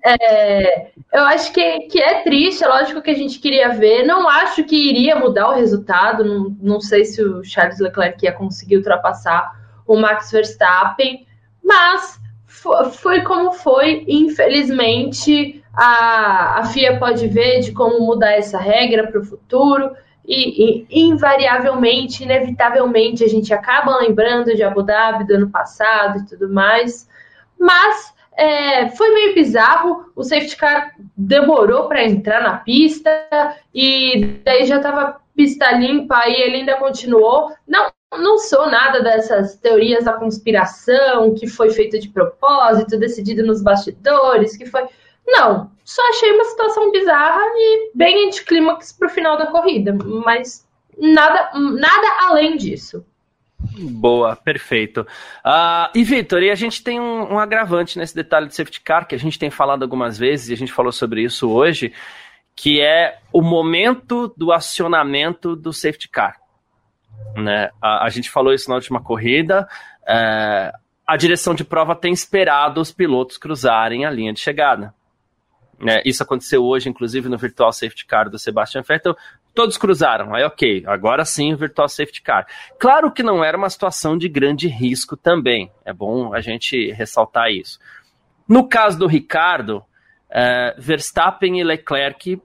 é, 0.05 0.91
eu 1.11 1.23
acho 1.23 1.51
que, 1.51 1.79
que 1.81 2.01
é 2.01 2.21
triste, 2.21 2.63
é 2.63 2.67
lógico 2.67 3.01
que 3.01 3.11
a 3.11 3.15
gente 3.15 3.39
queria 3.39 3.69
ver. 3.69 4.05
Não 4.05 4.29
acho 4.29 4.63
que 4.63 4.75
iria 4.75 5.15
mudar 5.15 5.49
o 5.49 5.55
resultado. 5.55 6.23
Não, 6.23 6.55
não 6.61 6.81
sei 6.81 7.05
se 7.05 7.23
o 7.23 7.43
Charles 7.43 7.79
Leclerc 7.79 8.23
ia 8.23 8.31
conseguir 8.31 8.77
ultrapassar 8.77 9.51
o 9.87 9.97
Max 9.97 10.31
Verstappen, 10.31 11.25
mas 11.63 12.19
foi 12.91 13.21
como 13.21 13.51
foi. 13.51 14.05
Infelizmente, 14.07 15.63
a, 15.73 16.59
a 16.59 16.65
FIA 16.65 16.99
pode 16.99 17.27
ver 17.27 17.61
de 17.61 17.71
como 17.71 18.05
mudar 18.05 18.33
essa 18.33 18.59
regra 18.59 19.07
para 19.07 19.19
o 19.19 19.25
futuro. 19.25 19.95
E, 20.25 20.85
e, 20.89 21.01
invariavelmente, 21.01 22.23
inevitavelmente, 22.23 23.23
a 23.23 23.27
gente 23.27 23.53
acaba 23.53 23.97
lembrando 23.97 24.55
de 24.55 24.63
Abu 24.63 24.81
Dhabi 24.81 25.25
do 25.25 25.35
ano 25.35 25.49
passado 25.49 26.19
e 26.19 26.25
tudo 26.25 26.47
mais. 26.47 27.09
Mas 27.59 28.12
é, 28.37 28.89
foi 28.89 29.13
meio 29.13 29.35
bizarro, 29.35 30.11
o 30.15 30.23
safety 30.23 30.55
car 30.57 30.93
demorou 31.15 31.87
para 31.87 32.03
entrar 32.03 32.41
na 32.41 32.57
pista 32.57 33.09
e 33.73 34.39
daí 34.43 34.65
já 34.65 34.77
estava 34.77 35.21
pista 35.35 35.71
limpa 35.71 36.27
e 36.27 36.41
ele 36.41 36.57
ainda 36.57 36.77
continuou. 36.77 37.51
Não, 37.67 37.91
não 38.17 38.37
sou 38.37 38.69
nada 38.69 39.01
dessas 39.01 39.55
teorias 39.57 40.05
da 40.05 40.13
conspiração 40.13 41.33
que 41.33 41.47
foi 41.47 41.69
feita 41.71 41.99
de 41.99 42.09
propósito, 42.09 42.99
decidido 42.99 43.45
nos 43.45 43.61
bastidores, 43.61 44.57
que 44.57 44.65
foi. 44.65 44.85
Não, 45.25 45.71
só 45.83 46.01
achei 46.09 46.31
uma 46.33 46.45
situação 46.45 46.91
bizarra 46.91 47.41
e 47.55 47.91
bem 47.95 48.27
anticlímax 48.27 48.91
para 48.91 49.07
o 49.07 49.11
final 49.11 49.37
da 49.37 49.47
corrida, 49.47 49.95
mas 50.25 50.67
nada, 50.97 51.51
nada 51.53 52.27
além 52.27 52.57
disso. 52.57 53.05
Boa, 53.77 54.35
perfeito. 54.35 55.01
Uh, 55.45 55.89
e 55.95 56.03
Vitor, 56.03 56.41
e 56.43 56.51
a 56.51 56.55
gente 56.55 56.83
tem 56.83 56.99
um, 56.99 57.33
um, 57.33 57.39
agravante 57.39 57.97
nesse 57.97 58.15
detalhe 58.15 58.47
de 58.47 58.55
safety 58.55 58.81
car, 58.81 59.07
que 59.07 59.15
a 59.15 59.19
gente 59.19 59.39
tem 59.39 59.49
falado 59.49 59.83
algumas 59.83 60.17
vezes, 60.17 60.49
e 60.49 60.53
a 60.53 60.57
gente 60.57 60.71
falou 60.71 60.91
sobre 60.91 61.23
isso 61.23 61.49
hoje, 61.49 61.93
que 62.55 62.81
é 62.81 63.17
o 63.31 63.41
momento 63.41 64.33
do 64.37 64.51
acionamento 64.51 65.55
do 65.55 65.73
safety 65.73 66.07
car. 66.07 66.37
Né? 67.35 67.69
A, 67.81 68.05
a 68.05 68.09
gente 68.09 68.29
falou 68.29 68.53
isso 68.53 68.69
na 68.69 68.75
última 68.75 69.01
corrida. 69.01 69.67
Uh, 70.03 70.77
a 71.05 71.17
direção 71.17 71.53
de 71.53 71.63
prova 71.63 71.95
tem 71.95 72.13
esperado 72.13 72.79
os 72.79 72.91
pilotos 72.91 73.37
cruzarem 73.37 74.05
a 74.05 74.11
linha 74.11 74.33
de 74.33 74.39
chegada. 74.39 74.93
Né? 75.79 76.01
Isso 76.05 76.23
aconteceu 76.23 76.63
hoje, 76.63 76.89
inclusive, 76.89 77.27
no 77.27 77.37
Virtual 77.37 77.71
Safety 77.73 78.05
Car 78.05 78.29
do 78.29 78.39
Sebastian 78.39 78.83
Vettel. 78.83 79.15
Todos 79.53 79.77
cruzaram. 79.77 80.33
Aí, 80.33 80.43
ok, 80.43 80.83
agora 80.87 81.23
sim 81.25 81.53
o 81.53 81.57
Virtual 81.57 81.87
Safety 81.87 82.21
Car. 82.21 82.47
Claro 82.79 83.11
que 83.11 83.21
não 83.21 83.43
era 83.43 83.57
uma 83.57 83.69
situação 83.69 84.17
de 84.17 84.27
grande 84.27 84.67
risco 84.67 85.15
também. 85.15 85.71
É 85.85 85.93
bom 85.93 86.33
a 86.33 86.41
gente 86.41 86.91
ressaltar 86.91 87.51
isso. 87.51 87.79
No 88.47 88.67
caso 88.67 88.97
do 88.97 89.07
Ricardo, 89.07 89.77
uh, 89.77 90.81
Verstappen 90.81 91.59
e 91.59 91.63
Leclerc 91.63 92.41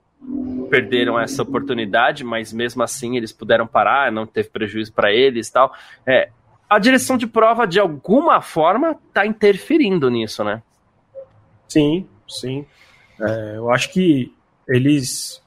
perderam 0.69 1.19
essa 1.19 1.43
oportunidade, 1.43 2.25
mas 2.25 2.53
mesmo 2.53 2.83
assim 2.83 3.17
eles 3.17 3.33
puderam 3.33 3.67
parar, 3.67 4.13
não 4.13 4.27
teve 4.27 4.51
prejuízo 4.51 4.93
para 4.93 5.13
eles 5.13 5.49
tal. 5.49 5.73
É, 6.07 6.31
a 6.69 6.79
direção 6.79 7.17
de 7.17 7.27
prova, 7.27 7.67
de 7.67 7.81
alguma 7.81 8.43
forma, 8.43 8.99
está 9.09 9.25
interferindo 9.25 10.11
nisso, 10.11 10.45
né? 10.45 10.63
Sim, 11.67 12.07
sim. 12.29 12.67
É, 13.21 13.57
eu 13.57 13.71
acho 13.71 13.91
que 13.93 14.33
eles 14.69 15.43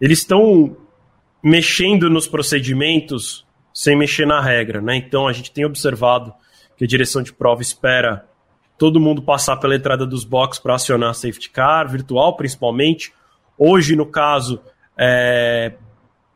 eles 0.00 0.18
estão 0.18 0.76
mexendo 1.42 2.10
nos 2.10 2.26
procedimentos 2.26 3.46
sem 3.72 3.96
mexer 3.96 4.26
na 4.26 4.40
regra, 4.40 4.80
né? 4.80 4.96
Então 4.96 5.28
a 5.28 5.32
gente 5.32 5.52
tem 5.52 5.64
observado 5.64 6.32
que 6.76 6.84
a 6.84 6.86
direção 6.86 7.22
de 7.22 7.32
prova 7.32 7.62
espera 7.62 8.26
todo 8.76 9.00
mundo 9.00 9.22
passar 9.22 9.56
pela 9.56 9.74
entrada 9.74 10.06
dos 10.06 10.24
boxes 10.24 10.62
para 10.62 10.74
acionar 10.74 11.14
safety 11.14 11.50
car, 11.50 11.88
virtual 11.88 12.36
principalmente. 12.36 13.12
Hoje, 13.56 13.96
no 13.96 14.06
caso, 14.06 14.60
é, 14.96 15.74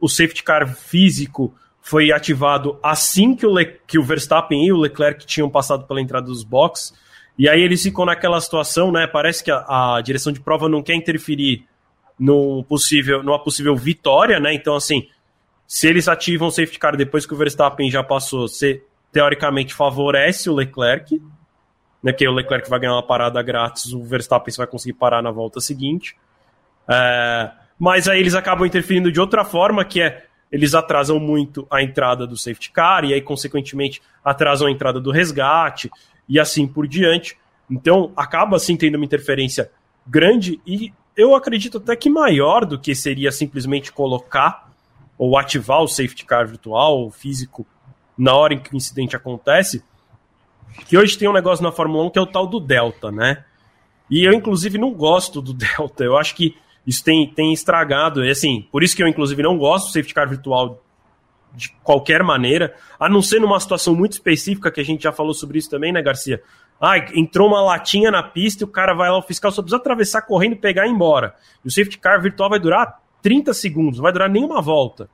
o 0.00 0.08
safety 0.08 0.42
car 0.42 0.68
físico 0.74 1.54
foi 1.80 2.12
ativado 2.12 2.78
assim 2.82 3.34
que 3.34 3.44
o, 3.44 3.52
Le, 3.52 3.80
que 3.86 3.98
o 3.98 4.02
Verstappen 4.02 4.64
e 4.64 4.72
o 4.72 4.78
Leclerc 4.78 5.26
tinham 5.26 5.50
passado 5.50 5.84
pela 5.86 6.00
entrada 6.00 6.26
dos 6.26 6.44
boxes. 6.44 6.94
E 7.38 7.48
aí 7.48 7.60
eles 7.60 7.82
ficam 7.82 8.04
naquela 8.04 8.40
situação, 8.40 8.92
né? 8.92 9.06
Parece 9.06 9.42
que 9.42 9.50
a, 9.50 9.96
a 9.96 10.00
direção 10.00 10.32
de 10.32 10.40
prova 10.40 10.68
não 10.68 10.82
quer 10.82 10.94
interferir 10.94 11.66
no 12.18 12.64
possível, 12.64 13.22
numa 13.22 13.42
possível 13.42 13.76
vitória, 13.76 14.38
né? 14.38 14.54
Então, 14.54 14.74
assim, 14.74 15.08
se 15.66 15.86
eles 15.86 16.08
ativam 16.08 16.48
o 16.48 16.50
safety 16.50 16.78
car 16.78 16.96
depois 16.96 17.26
que 17.26 17.34
o 17.34 17.36
Verstappen 17.36 17.90
já 17.90 18.02
passou, 18.02 18.48
você 18.48 18.82
teoricamente 19.10 19.74
favorece 19.74 20.48
o 20.48 20.54
Leclerc, 20.54 21.20
né? 22.02 22.12
Que 22.12 22.26
o 22.26 22.32
Leclerc 22.32 22.68
vai 22.68 22.80
ganhar 22.80 22.94
uma 22.94 23.06
parada 23.06 23.42
grátis, 23.42 23.92
o 23.92 24.02
Verstappen 24.02 24.54
vai 24.56 24.66
conseguir 24.66 24.94
parar 24.94 25.22
na 25.22 25.30
volta 25.30 25.60
seguinte. 25.60 26.16
É, 26.88 27.50
mas 27.78 28.08
aí 28.08 28.20
eles 28.20 28.34
acabam 28.34 28.66
interferindo 28.66 29.10
de 29.10 29.20
outra 29.20 29.44
forma, 29.44 29.84
que 29.84 30.00
é 30.00 30.26
eles 30.52 30.74
atrasam 30.74 31.18
muito 31.18 31.66
a 31.70 31.82
entrada 31.82 32.26
do 32.26 32.36
safety 32.36 32.70
car 32.70 33.06
e 33.06 33.14
aí, 33.14 33.22
consequentemente, 33.22 34.02
atrasam 34.22 34.68
a 34.68 34.70
entrada 34.70 35.00
do 35.00 35.10
resgate 35.10 35.90
e 36.28 36.38
assim 36.38 36.68
por 36.68 36.86
diante. 36.86 37.38
Então, 37.70 38.12
acaba 38.14 38.56
assim 38.56 38.76
tendo 38.76 38.96
uma 38.96 39.04
interferência 39.04 39.70
grande 40.06 40.60
e 40.66 40.92
eu 41.16 41.34
acredito 41.34 41.78
até 41.78 41.94
que 41.94 42.08
maior 42.08 42.64
do 42.64 42.78
que 42.78 42.94
seria 42.94 43.30
simplesmente 43.30 43.92
colocar 43.92 44.70
ou 45.18 45.38
ativar 45.38 45.82
o 45.82 45.88
safety 45.88 46.24
car 46.24 46.46
virtual, 46.46 47.10
físico, 47.10 47.66
na 48.16 48.34
hora 48.34 48.54
em 48.54 48.58
que 48.58 48.74
o 48.74 48.76
incidente 48.76 49.14
acontece. 49.14 49.84
Que 50.86 50.96
hoje 50.96 51.18
tem 51.18 51.28
um 51.28 51.32
negócio 51.32 51.62
na 51.62 51.70
Fórmula 51.70 52.04
1 52.04 52.10
que 52.10 52.18
é 52.18 52.22
o 52.22 52.26
tal 52.26 52.46
do 52.46 52.58
Delta, 52.58 53.12
né? 53.12 53.44
E 54.10 54.24
eu, 54.24 54.32
inclusive, 54.32 54.78
não 54.78 54.92
gosto 54.92 55.40
do 55.40 55.52
Delta. 55.54 56.02
Eu 56.04 56.16
acho 56.16 56.34
que 56.34 56.56
isso 56.86 57.04
tem, 57.04 57.32
tem 57.32 57.52
estragado. 57.52 58.24
E, 58.24 58.30
assim, 58.30 58.66
por 58.72 58.82
isso 58.82 58.96
que 58.96 59.02
eu, 59.02 59.08
inclusive, 59.08 59.42
não 59.42 59.56
gosto 59.58 59.86
do 59.86 59.92
safety 59.92 60.14
car 60.14 60.28
virtual 60.28 60.82
de 61.54 61.68
qualquer 61.82 62.22
maneira, 62.22 62.74
a 62.98 63.08
não 63.08 63.20
ser 63.20 63.38
numa 63.38 63.60
situação 63.60 63.94
muito 63.94 64.12
específica, 64.12 64.70
que 64.70 64.80
a 64.80 64.84
gente 64.84 65.02
já 65.02 65.12
falou 65.12 65.34
sobre 65.34 65.58
isso 65.58 65.68
também, 65.68 65.92
né, 65.92 66.00
Garcia? 66.00 66.42
Ah, 66.84 66.98
entrou 67.14 67.46
uma 67.46 67.62
latinha 67.62 68.10
na 68.10 68.24
pista 68.24 68.64
e 68.64 68.66
o 68.66 68.68
cara 68.68 68.92
vai 68.92 69.08
lá, 69.08 69.16
o 69.16 69.22
fiscal 69.22 69.52
só 69.52 69.62
precisa 69.62 69.76
atravessar 69.76 70.22
correndo, 70.22 70.56
pegar 70.56 70.84
e 70.84 70.88
ir 70.88 70.92
embora. 70.92 71.36
E 71.64 71.68
o 71.68 71.70
safety 71.70 71.96
car 71.96 72.20
virtual 72.20 72.50
vai 72.50 72.58
durar 72.58 73.00
30 73.22 73.54
segundos, 73.54 73.98
não 73.98 74.02
vai 74.02 74.12
durar 74.12 74.28
nenhuma 74.28 74.60
volta. 74.60 75.08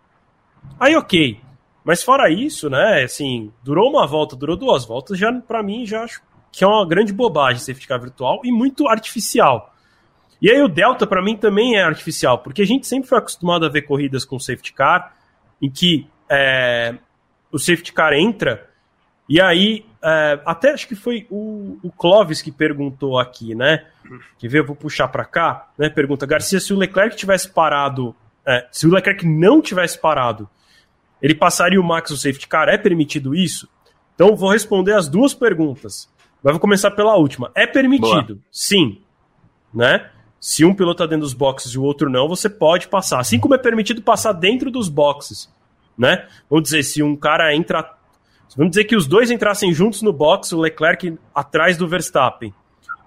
Aí, 0.81 0.97
ok. 0.97 1.39
Mas 1.85 2.03
fora 2.03 2.31
isso, 2.31 2.71
né, 2.71 3.03
assim, 3.03 3.53
durou 3.63 3.91
uma 3.91 4.07
volta, 4.07 4.35
durou 4.35 4.57
duas 4.57 4.87
voltas, 4.87 5.19
já 5.19 5.31
para 5.33 5.63
mim 5.63 5.85
já 5.85 6.05
acho 6.05 6.23
que 6.51 6.65
é 6.65 6.67
uma 6.67 6.87
grande 6.87 7.13
bobagem 7.13 7.61
safety 7.61 7.87
car 7.87 8.01
virtual 8.01 8.41
e 8.45 8.51
muito 8.51 8.89
artificial. 8.89 9.75
E 10.41 10.51
aí 10.51 10.63
o 10.63 10.69
Delta 10.69 11.07
para 11.07 11.23
mim 11.23 11.37
também 11.37 11.77
é 11.77 11.83
artificial, 11.83 12.39
porque 12.39 12.63
a 12.63 12.67
gente 12.67 12.87
sempre 12.87 13.09
foi 13.09 13.19
acostumado 13.19 13.67
a 13.67 13.69
ver 13.69 13.83
corridas 13.83 14.25
com 14.25 14.39
safety 14.39 14.73
car 14.73 15.15
em 15.61 15.71
que 15.71 16.07
é, 16.31 16.95
o 17.53 17.59
safety 17.59 17.93
car 17.93 18.15
entra 18.15 18.69
e 19.29 19.41
aí 19.41 19.85
é, 20.03 20.41
até 20.45 20.71
acho 20.71 20.87
que 20.87 20.95
foi 20.95 21.27
o, 21.31 21.79
o 21.83 21.91
Clóvis 21.91 22.41
que 22.41 22.53
perguntou 22.53 23.19
aqui, 23.19 23.55
né? 23.55 23.87
Que 24.39 24.49
veio, 24.49 24.65
vou 24.65 24.77
puxar 24.77 25.09
para 25.09 25.25
cá, 25.25 25.69
né? 25.77 25.89
Pergunta, 25.89 26.25
Garcia, 26.27 26.61
se 26.61 26.73
o 26.73 26.79
Leclerc 26.79 27.17
tivesse 27.17 27.51
parado, 27.51 28.15
é, 28.47 28.67
se 28.71 28.87
o 28.87 28.91
Leclerc 28.91 29.27
não 29.27 29.61
tivesse 29.61 29.99
parado, 29.99 30.49
ele 31.21 31.35
passaria 31.35 31.81
o 31.81 31.85
Max 31.85 32.11
no 32.11 32.17
safety 32.17 32.47
car? 32.47 32.69
É 32.69 32.79
permitido 32.79 33.35
isso? 33.35 33.69
Então 34.15 34.37
vou 34.37 34.51
responder 34.51 34.95
as 34.95 35.09
duas 35.09 35.35
perguntas. 35.35 36.09
Mas 36.43 36.53
vou 36.53 36.61
começar 36.61 36.93
pela 36.93 37.17
última. 37.17 37.51
É 37.55 37.67
permitido? 37.67 38.37
Boa. 38.37 38.47
Sim. 38.51 39.03
Né? 39.75 40.09
Se 40.41 40.65
um 40.65 40.75
piloto 40.75 41.03
está 41.03 41.07
dentro 41.07 41.25
dos 41.25 41.35
boxes 41.35 41.73
e 41.73 41.79
o 41.79 41.83
outro 41.83 42.09
não, 42.09 42.29
você 42.29 42.49
pode 42.49 42.87
passar. 42.87 43.19
Assim 43.19 43.41
como 43.41 43.55
é 43.55 43.59
permitido 43.59 44.01
passar 44.01 44.33
dentro 44.33 44.71
dos 44.71 44.89
boxes. 44.89 45.53
Né? 45.97 46.29
Vamos 46.49 46.63
dizer, 46.65 46.85
se 46.85 47.03
um 47.03 47.17
cara 47.17 47.53
entra 47.55 47.98
Vamos 48.57 48.71
dizer 48.71 48.85
que 48.85 48.97
os 48.97 49.07
dois 49.07 49.31
entrassem 49.31 49.73
juntos 49.73 50.03
no 50.03 50.13
box, 50.13 50.53
o 50.53 50.61
Leclerc 50.61 51.19
atrás 51.35 51.77
do 51.77 51.87
Verstappen, 51.87 52.53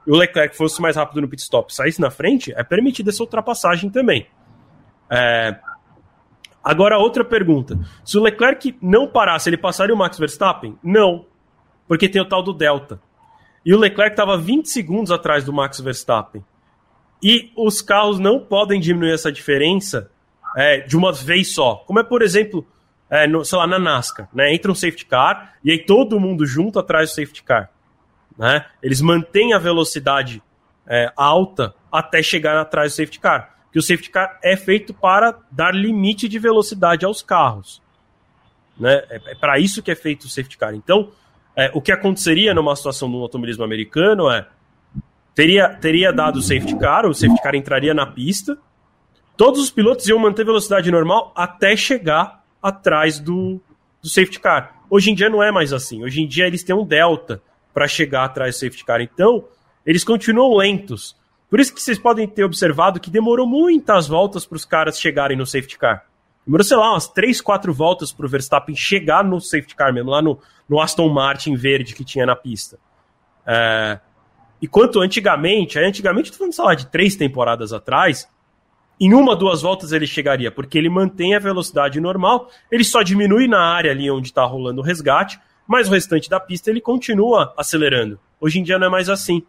e 0.05 0.11
o 0.11 0.15
Leclerc 0.15 0.55
fosse 0.55 0.81
mais 0.81 0.95
rápido 0.95 1.21
no 1.21 1.27
pit 1.27 1.41
stop, 1.41 1.73
saísse 1.73 1.99
na 1.99 2.09
frente, 2.09 2.53
é 2.55 2.63
permitida 2.63 3.09
essa 3.09 3.23
ultrapassagem 3.23 3.89
também. 3.89 4.27
É... 5.09 5.59
Agora, 6.63 6.97
outra 6.97 7.25
pergunta. 7.25 7.77
Se 8.05 8.17
o 8.17 8.21
Leclerc 8.21 8.77
não 8.81 9.07
parasse, 9.07 9.49
ele 9.49 9.57
passaria 9.57 9.93
o 9.93 9.97
Max 9.97 10.17
Verstappen? 10.17 10.77
Não, 10.83 11.25
porque 11.87 12.07
tem 12.07 12.21
o 12.21 12.27
tal 12.27 12.43
do 12.43 12.53
Delta. 12.53 13.01
E 13.65 13.73
o 13.73 13.79
Leclerc 13.79 14.13
estava 14.13 14.37
20 14.37 14.67
segundos 14.67 15.11
atrás 15.11 15.43
do 15.43 15.53
Max 15.53 15.79
Verstappen. 15.79 16.43
e 17.21 17.51
os 17.55 17.81
carros 17.83 18.17
não 18.17 18.39
podem 18.39 18.79
diminuir 18.79 19.13
essa 19.13 19.31
diferença 19.31 20.09
é, 20.55 20.79
de 20.79 20.97
uma 20.97 21.11
vez 21.13 21.53
só. 21.53 21.75
Como 21.85 21.99
é, 21.99 22.03
por 22.03 22.21
exemplo, 22.23 22.65
é, 23.11 23.27
no, 23.27 23.43
sei 23.43 23.57
lá, 23.57 23.67
na 23.67 23.77
NASCAR, 23.77 24.29
né? 24.33 24.53
Entra 24.53 24.71
um 24.71 24.75
safety 24.75 25.05
car 25.05 25.55
e 25.61 25.69
aí 25.69 25.85
todo 25.85 26.17
mundo 26.17 26.45
junto 26.45 26.79
atrás 26.79 27.09
do 27.09 27.15
safety 27.15 27.43
car. 27.43 27.69
Né? 28.37 28.65
Eles 28.81 29.01
mantêm 29.01 29.53
a 29.53 29.59
velocidade 29.59 30.41
é, 30.87 31.11
alta 31.17 31.75
até 31.91 32.23
chegar 32.23 32.57
atrás 32.57 32.93
do 32.93 32.95
safety 32.95 33.19
car. 33.19 33.53
Que 33.69 33.77
o 33.77 33.81
safety 33.81 34.09
car 34.09 34.39
é 34.41 34.55
feito 34.55 34.93
para 34.93 35.37
dar 35.51 35.75
limite 35.75 36.29
de 36.29 36.39
velocidade 36.39 37.05
aos 37.05 37.21
carros. 37.21 37.81
Né? 38.79 39.03
É, 39.09 39.31
é 39.31 39.35
para 39.35 39.59
isso 39.59 39.83
que 39.83 39.91
é 39.91 39.95
feito 39.95 40.23
o 40.23 40.29
safety 40.29 40.57
car. 40.57 40.73
Então, 40.73 41.11
é, 41.53 41.69
o 41.73 41.81
que 41.81 41.91
aconteceria 41.91 42.53
numa 42.53 42.73
situação 42.77 43.11
do 43.11 43.17
automobilismo 43.17 43.65
americano 43.65 44.31
é 44.31 44.47
teria, 45.35 45.67
teria 45.67 46.13
dado 46.13 46.37
o 46.37 46.41
safety 46.41 46.77
car, 46.79 47.05
o 47.05 47.13
safety 47.13 47.41
car 47.43 47.55
entraria 47.55 47.93
na 47.93 48.05
pista, 48.05 48.57
todos 49.35 49.59
os 49.59 49.69
pilotos 49.69 50.07
iam 50.07 50.17
manter 50.17 50.45
velocidade 50.45 50.89
normal 50.89 51.33
até 51.35 51.75
chegar 51.75 52.40
atrás 52.61 53.19
do, 53.19 53.59
do 54.01 54.09
safety 54.09 54.39
car. 54.39 54.81
Hoje 54.89 55.11
em 55.11 55.15
dia 55.15 55.29
não 55.29 55.41
é 55.41 55.51
mais 55.51 55.73
assim. 55.73 56.03
Hoje 56.03 56.21
em 56.21 56.27
dia 56.27 56.47
eles 56.47 56.63
têm 56.63 56.75
um 56.75 56.85
delta 56.85 57.41
para 57.73 57.87
chegar 57.87 58.25
atrás 58.25 58.55
do 58.55 58.59
safety 58.59 58.83
car. 58.83 59.01
Então, 59.01 59.45
eles 59.85 60.03
continuam 60.03 60.55
lentos. 60.55 61.15
Por 61.49 61.59
isso 61.59 61.73
que 61.73 61.81
vocês 61.81 61.99
podem 61.99 62.27
ter 62.27 62.43
observado 62.43 62.99
que 62.99 63.09
demorou 63.09 63.45
muitas 63.47 64.07
voltas 64.07 64.45
para 64.45 64.55
os 64.55 64.65
caras 64.65 64.99
chegarem 64.99 65.37
no 65.37 65.45
safety 65.45 65.77
car. 65.77 66.05
Demorou, 66.45 66.63
sei 66.63 66.77
lá, 66.77 66.91
umas 66.91 67.07
3, 67.07 67.39
4 67.41 67.73
voltas 67.73 68.11
para 68.11 68.25
o 68.25 68.29
Verstappen 68.29 68.75
chegar 68.75 69.23
no 69.23 69.39
safety 69.39 69.75
car 69.75 69.93
mesmo, 69.93 70.09
lá 70.09 70.21
no, 70.21 70.39
no 70.67 70.79
Aston 70.79 71.09
Martin 71.09 71.55
verde 71.55 71.93
que 71.93 72.03
tinha 72.03 72.25
na 72.25 72.35
pista. 72.35 72.79
É... 73.45 73.99
E 74.61 74.67
quanto 74.67 75.01
antigamente, 75.01 75.79
antigamente, 75.79 76.29
estou 76.29 76.37
falando, 76.37 76.53
sei 76.53 76.65
lá, 76.65 76.75
de 76.75 76.85
três 76.87 77.15
temporadas 77.15 77.73
atrás, 77.73 78.29
em 79.01 79.15
uma, 79.15 79.35
duas 79.35 79.63
voltas 79.63 79.91
ele 79.91 80.05
chegaria, 80.05 80.51
porque 80.51 80.77
ele 80.77 80.87
mantém 80.87 81.33
a 81.33 81.39
velocidade 81.39 81.99
normal, 81.99 82.51
ele 82.71 82.83
só 82.83 83.01
diminui 83.01 83.47
na 83.47 83.59
área 83.59 83.89
ali 83.89 84.11
onde 84.11 84.27
está 84.27 84.45
rolando 84.45 84.79
o 84.79 84.83
resgate, 84.83 85.39
mas 85.67 85.87
o 85.87 85.91
restante 85.91 86.29
da 86.29 86.39
pista 86.39 86.69
ele 86.69 86.79
continua 86.79 87.51
acelerando. 87.57 88.19
Hoje 88.39 88.59
em 88.59 88.63
dia 88.63 88.77
não 88.77 88.85
é 88.85 88.89
mais 88.91 89.09
assim. 89.09 89.41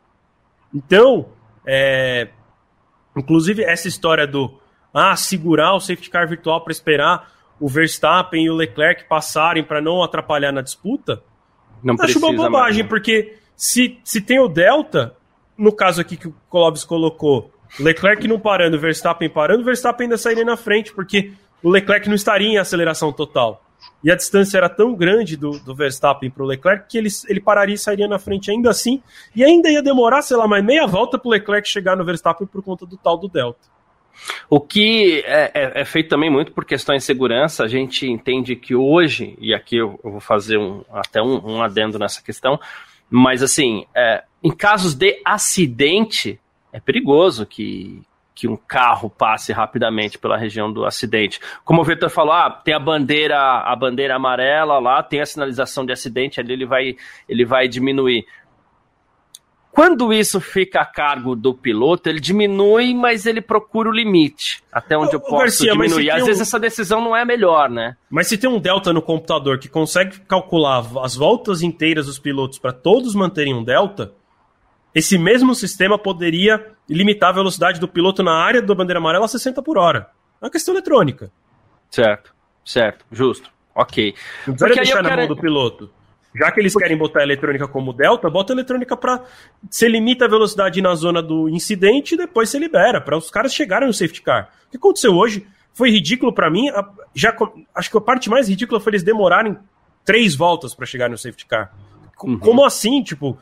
Então, 0.74 1.28
é... 1.66 2.30
inclusive 3.14 3.62
essa 3.62 3.88
história 3.88 4.26
do 4.26 4.58
ah, 4.94 5.14
segurar 5.16 5.74
o 5.74 5.80
safety 5.80 6.08
car 6.08 6.26
virtual 6.26 6.62
para 6.62 6.72
esperar 6.72 7.30
o 7.60 7.68
Verstappen 7.68 8.46
e 8.46 8.50
o 8.50 8.54
Leclerc 8.54 9.04
passarem 9.04 9.62
para 9.62 9.82
não 9.82 10.02
atrapalhar 10.02 10.50
na 10.50 10.62
disputa, 10.62 11.22
não 11.82 11.94
acho 12.00 12.18
uma 12.18 12.32
bobagem, 12.32 12.82
mais. 12.82 12.88
porque 12.88 13.36
se, 13.54 13.98
se 14.02 14.20
tem 14.20 14.40
o 14.40 14.48
Delta, 14.48 15.14
no 15.58 15.72
caso 15.72 16.00
aqui 16.00 16.16
que 16.16 16.28
o 16.28 16.34
Clóvis 16.48 16.84
colocou, 16.84 17.52
Leclerc 17.80 18.26
não 18.28 18.38
parando, 18.38 18.78
Verstappen 18.78 19.28
parando, 19.28 19.64
Verstappen 19.64 20.04
ainda 20.04 20.18
sairia 20.18 20.44
na 20.44 20.56
frente, 20.56 20.92
porque 20.92 21.32
o 21.62 21.70
Leclerc 21.70 22.08
não 22.08 22.14
estaria 22.14 22.48
em 22.48 22.58
aceleração 22.58 23.12
total. 23.12 23.62
E 24.02 24.10
a 24.10 24.16
distância 24.16 24.58
era 24.58 24.68
tão 24.68 24.94
grande 24.94 25.36
do, 25.36 25.58
do 25.60 25.74
Verstappen 25.74 26.30
para 26.30 26.42
o 26.42 26.46
Leclerc 26.46 26.86
que 26.88 26.98
ele, 26.98 27.08
ele 27.28 27.40
pararia 27.40 27.74
e 27.74 27.78
sairia 27.78 28.08
na 28.08 28.18
frente 28.18 28.50
ainda 28.50 28.70
assim. 28.70 29.02
E 29.34 29.44
ainda 29.44 29.70
ia 29.70 29.82
demorar, 29.82 30.22
sei 30.22 30.36
lá, 30.36 30.46
mais 30.46 30.64
meia 30.64 30.86
volta 30.86 31.18
para 31.18 31.28
o 31.28 31.30
Leclerc 31.30 31.68
chegar 31.68 31.96
no 31.96 32.04
Verstappen 32.04 32.46
por 32.46 32.62
conta 32.62 32.84
do 32.84 32.96
tal 32.96 33.16
do 33.16 33.28
Delta. 33.28 33.72
O 34.48 34.60
que 34.60 35.22
é, 35.24 35.50
é, 35.54 35.80
é, 35.80 35.84
feito 35.84 36.08
também 36.08 36.30
muito 36.30 36.52
por 36.52 36.64
questões 36.64 36.98
de 36.98 37.06
segurança, 37.06 37.64
a 37.64 37.68
gente 37.68 38.06
entende 38.06 38.54
que 38.54 38.74
hoje, 38.74 39.36
e 39.40 39.54
aqui 39.54 39.76
eu, 39.76 39.98
eu 40.04 40.10
vou 40.10 40.20
fazer 40.20 40.58
um, 40.58 40.84
até 40.92 41.22
um, 41.22 41.54
um, 41.54 41.62
adendo 41.62 41.98
nessa 41.98 42.22
questão, 42.22 42.60
mas 43.08 43.42
assim, 43.42 43.86
é, 43.94 44.22
em 44.42 44.50
casos 44.50 44.94
de 44.94 45.20
acidente, 45.24 46.38
é 46.72 46.80
perigoso 46.80 47.44
que, 47.44 48.02
que 48.34 48.48
um 48.48 48.56
carro 48.56 49.10
passe 49.10 49.52
rapidamente 49.52 50.18
pela 50.18 50.36
região 50.36 50.72
do 50.72 50.84
acidente. 50.84 51.38
Como 51.64 51.82
o 51.82 51.84
Vitor 51.84 52.08
falou, 52.08 52.32
ah, 52.32 52.50
tem 52.50 52.74
a 52.74 52.78
bandeira, 52.78 53.38
a 53.38 53.76
bandeira 53.76 54.16
amarela 54.16 54.78
lá, 54.78 55.02
tem 55.02 55.20
a 55.20 55.26
sinalização 55.26 55.84
de 55.84 55.92
acidente 55.92 56.40
ali, 56.40 56.54
ele 56.54 56.66
vai, 56.66 56.96
ele 57.28 57.44
vai 57.44 57.68
diminuir. 57.68 58.24
Quando 59.70 60.12
isso 60.12 60.38
fica 60.38 60.82
a 60.82 60.84
cargo 60.84 61.34
do 61.34 61.54
piloto, 61.54 62.06
ele 62.06 62.20
diminui, 62.20 62.92
mas 62.92 63.24
ele 63.24 63.40
procura 63.40 63.88
o 63.88 63.92
limite, 63.92 64.62
até 64.70 64.98
onde 64.98 65.14
eu 65.14 65.20
posso 65.20 65.38
Garcia, 65.38 65.72
diminuir. 65.72 66.10
Às 66.10 66.22
um... 66.22 66.26
vezes 66.26 66.42
essa 66.42 66.60
decisão 66.60 67.00
não 67.00 67.16
é 67.16 67.24
melhor, 67.24 67.70
né? 67.70 67.96
Mas 68.10 68.26
se 68.26 68.36
tem 68.36 68.50
um 68.50 68.60
delta 68.60 68.92
no 68.92 69.00
computador 69.00 69.58
que 69.58 69.70
consegue 69.70 70.20
calcular 70.20 70.84
as 71.02 71.16
voltas 71.16 71.62
inteiras 71.62 72.04
dos 72.04 72.18
pilotos 72.18 72.58
para 72.58 72.70
todos 72.70 73.14
manterem 73.14 73.54
um 73.54 73.64
delta, 73.64 74.12
esse 74.94 75.16
mesmo 75.16 75.54
sistema 75.54 75.98
poderia 75.98 76.66
limitar 76.88 77.30
a 77.30 77.34
velocidade 77.34 77.80
do 77.80 77.88
piloto 77.88 78.22
na 78.22 78.34
área 78.34 78.60
da 78.60 78.74
bandeira 78.74 78.98
amarela 78.98 79.24
a 79.24 79.28
60 79.28 79.62
por 79.62 79.78
hora. 79.78 80.10
É 80.40 80.44
uma 80.44 80.50
questão 80.50 80.74
eletrônica. 80.74 81.30
Certo, 81.90 82.34
certo, 82.64 83.04
justo. 83.10 83.50
Ok. 83.74 84.14
Não 84.46 84.54
precisa 84.54 84.74
deixar 84.74 85.02
na 85.02 85.08
quero... 85.08 85.22
mão 85.22 85.28
do 85.28 85.36
piloto. 85.36 85.90
Já 86.34 86.50
que 86.50 86.60
eles 86.60 86.74
querem 86.74 86.96
botar 86.96 87.20
a 87.20 87.22
eletrônica 87.24 87.68
como 87.68 87.92
delta, 87.92 88.30
bota 88.30 88.52
a 88.52 88.54
eletrônica 88.54 88.96
para 88.96 89.22
você 89.70 89.86
limita 89.86 90.24
a 90.24 90.28
velocidade 90.28 90.80
na 90.80 90.94
zona 90.94 91.22
do 91.22 91.48
incidente 91.48 92.14
e 92.14 92.18
depois 92.18 92.48
você 92.48 92.58
libera 92.58 93.00
para 93.02 93.16
os 93.16 93.30
caras 93.30 93.54
chegarem 93.54 93.86
no 93.86 93.92
safety 93.92 94.22
car. 94.22 94.50
O 94.66 94.70
que 94.70 94.76
aconteceu 94.78 95.14
hoje 95.14 95.46
foi 95.74 95.90
ridículo 95.90 96.32
para 96.32 96.50
mim. 96.50 96.70
Já 97.14 97.36
acho 97.74 97.90
que 97.90 97.98
a 97.98 98.00
parte 98.00 98.30
mais 98.30 98.48
ridícula 98.48 98.80
foi 98.80 98.92
eles 98.92 99.02
demorarem 99.02 99.58
três 100.04 100.34
voltas 100.34 100.74
para 100.74 100.86
chegar 100.86 101.10
no 101.10 101.18
safety 101.18 101.44
car. 101.44 101.70
Uhum. 102.22 102.38
Como 102.38 102.64
assim, 102.64 103.02
tipo? 103.02 103.38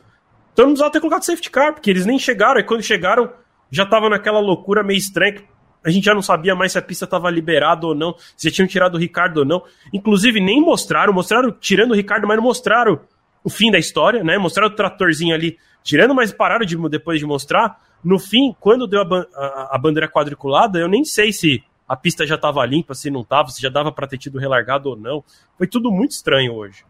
Então 0.53 0.65
não 0.65 0.73
precisava 0.73 0.91
ter 0.91 0.99
colocado 0.99 1.23
safety 1.23 1.49
car, 1.49 1.73
porque 1.73 1.89
eles 1.89 2.05
nem 2.05 2.19
chegaram, 2.19 2.59
e 2.59 2.63
quando 2.63 2.83
chegaram, 2.83 3.31
já 3.69 3.85
tava 3.85 4.09
naquela 4.09 4.39
loucura 4.39 4.83
meio 4.83 4.97
estranha, 4.97 5.33
que 5.33 5.45
a 5.83 5.89
gente 5.89 6.03
já 6.03 6.13
não 6.13 6.21
sabia 6.21 6.53
mais 6.53 6.73
se 6.73 6.77
a 6.77 6.81
pista 6.81 7.05
estava 7.05 7.29
liberada 7.29 7.87
ou 7.87 7.95
não, 7.95 8.15
se 8.37 8.49
já 8.49 8.55
tinham 8.55 8.67
tirado 8.67 8.95
o 8.95 8.97
Ricardo 8.97 9.37
ou 9.37 9.45
não. 9.45 9.63
Inclusive, 9.91 10.39
nem 10.39 10.61
mostraram, 10.61 11.11
mostraram 11.13 11.51
tirando 11.51 11.91
o 11.91 11.95
Ricardo, 11.95 12.27
mas 12.27 12.37
não 12.37 12.43
mostraram 12.43 12.99
o 13.43 13.49
fim 13.49 13.71
da 13.71 13.79
história, 13.79 14.23
né? 14.23 14.37
Mostraram 14.37 14.71
o 14.71 14.75
tratorzinho 14.75 15.33
ali 15.33 15.57
tirando, 15.83 16.13
mas 16.13 16.31
pararam 16.31 16.65
de, 16.65 16.77
depois 16.89 17.19
de 17.19 17.25
mostrar. 17.25 17.79
No 18.03 18.19
fim, 18.19 18.55
quando 18.59 18.85
deu 18.85 19.01
a, 19.01 19.27
a, 19.35 19.75
a 19.75 19.77
bandeira 19.79 20.07
quadriculada, 20.07 20.77
eu 20.77 20.87
nem 20.87 21.03
sei 21.03 21.33
se 21.33 21.63
a 21.87 21.95
pista 21.95 22.25
já 22.25 22.35
estava 22.35 22.63
limpa, 22.65 22.93
se 22.93 23.09
não 23.09 23.21
estava, 23.21 23.49
se 23.49 23.61
já 23.61 23.69
dava 23.69 23.91
para 23.91 24.07
ter 24.07 24.17
tido 24.17 24.37
relargado 24.37 24.89
ou 24.89 24.95
não. 24.95 25.23
Foi 25.57 25.65
tudo 25.65 25.91
muito 25.91 26.11
estranho 26.11 26.53
hoje. 26.53 26.85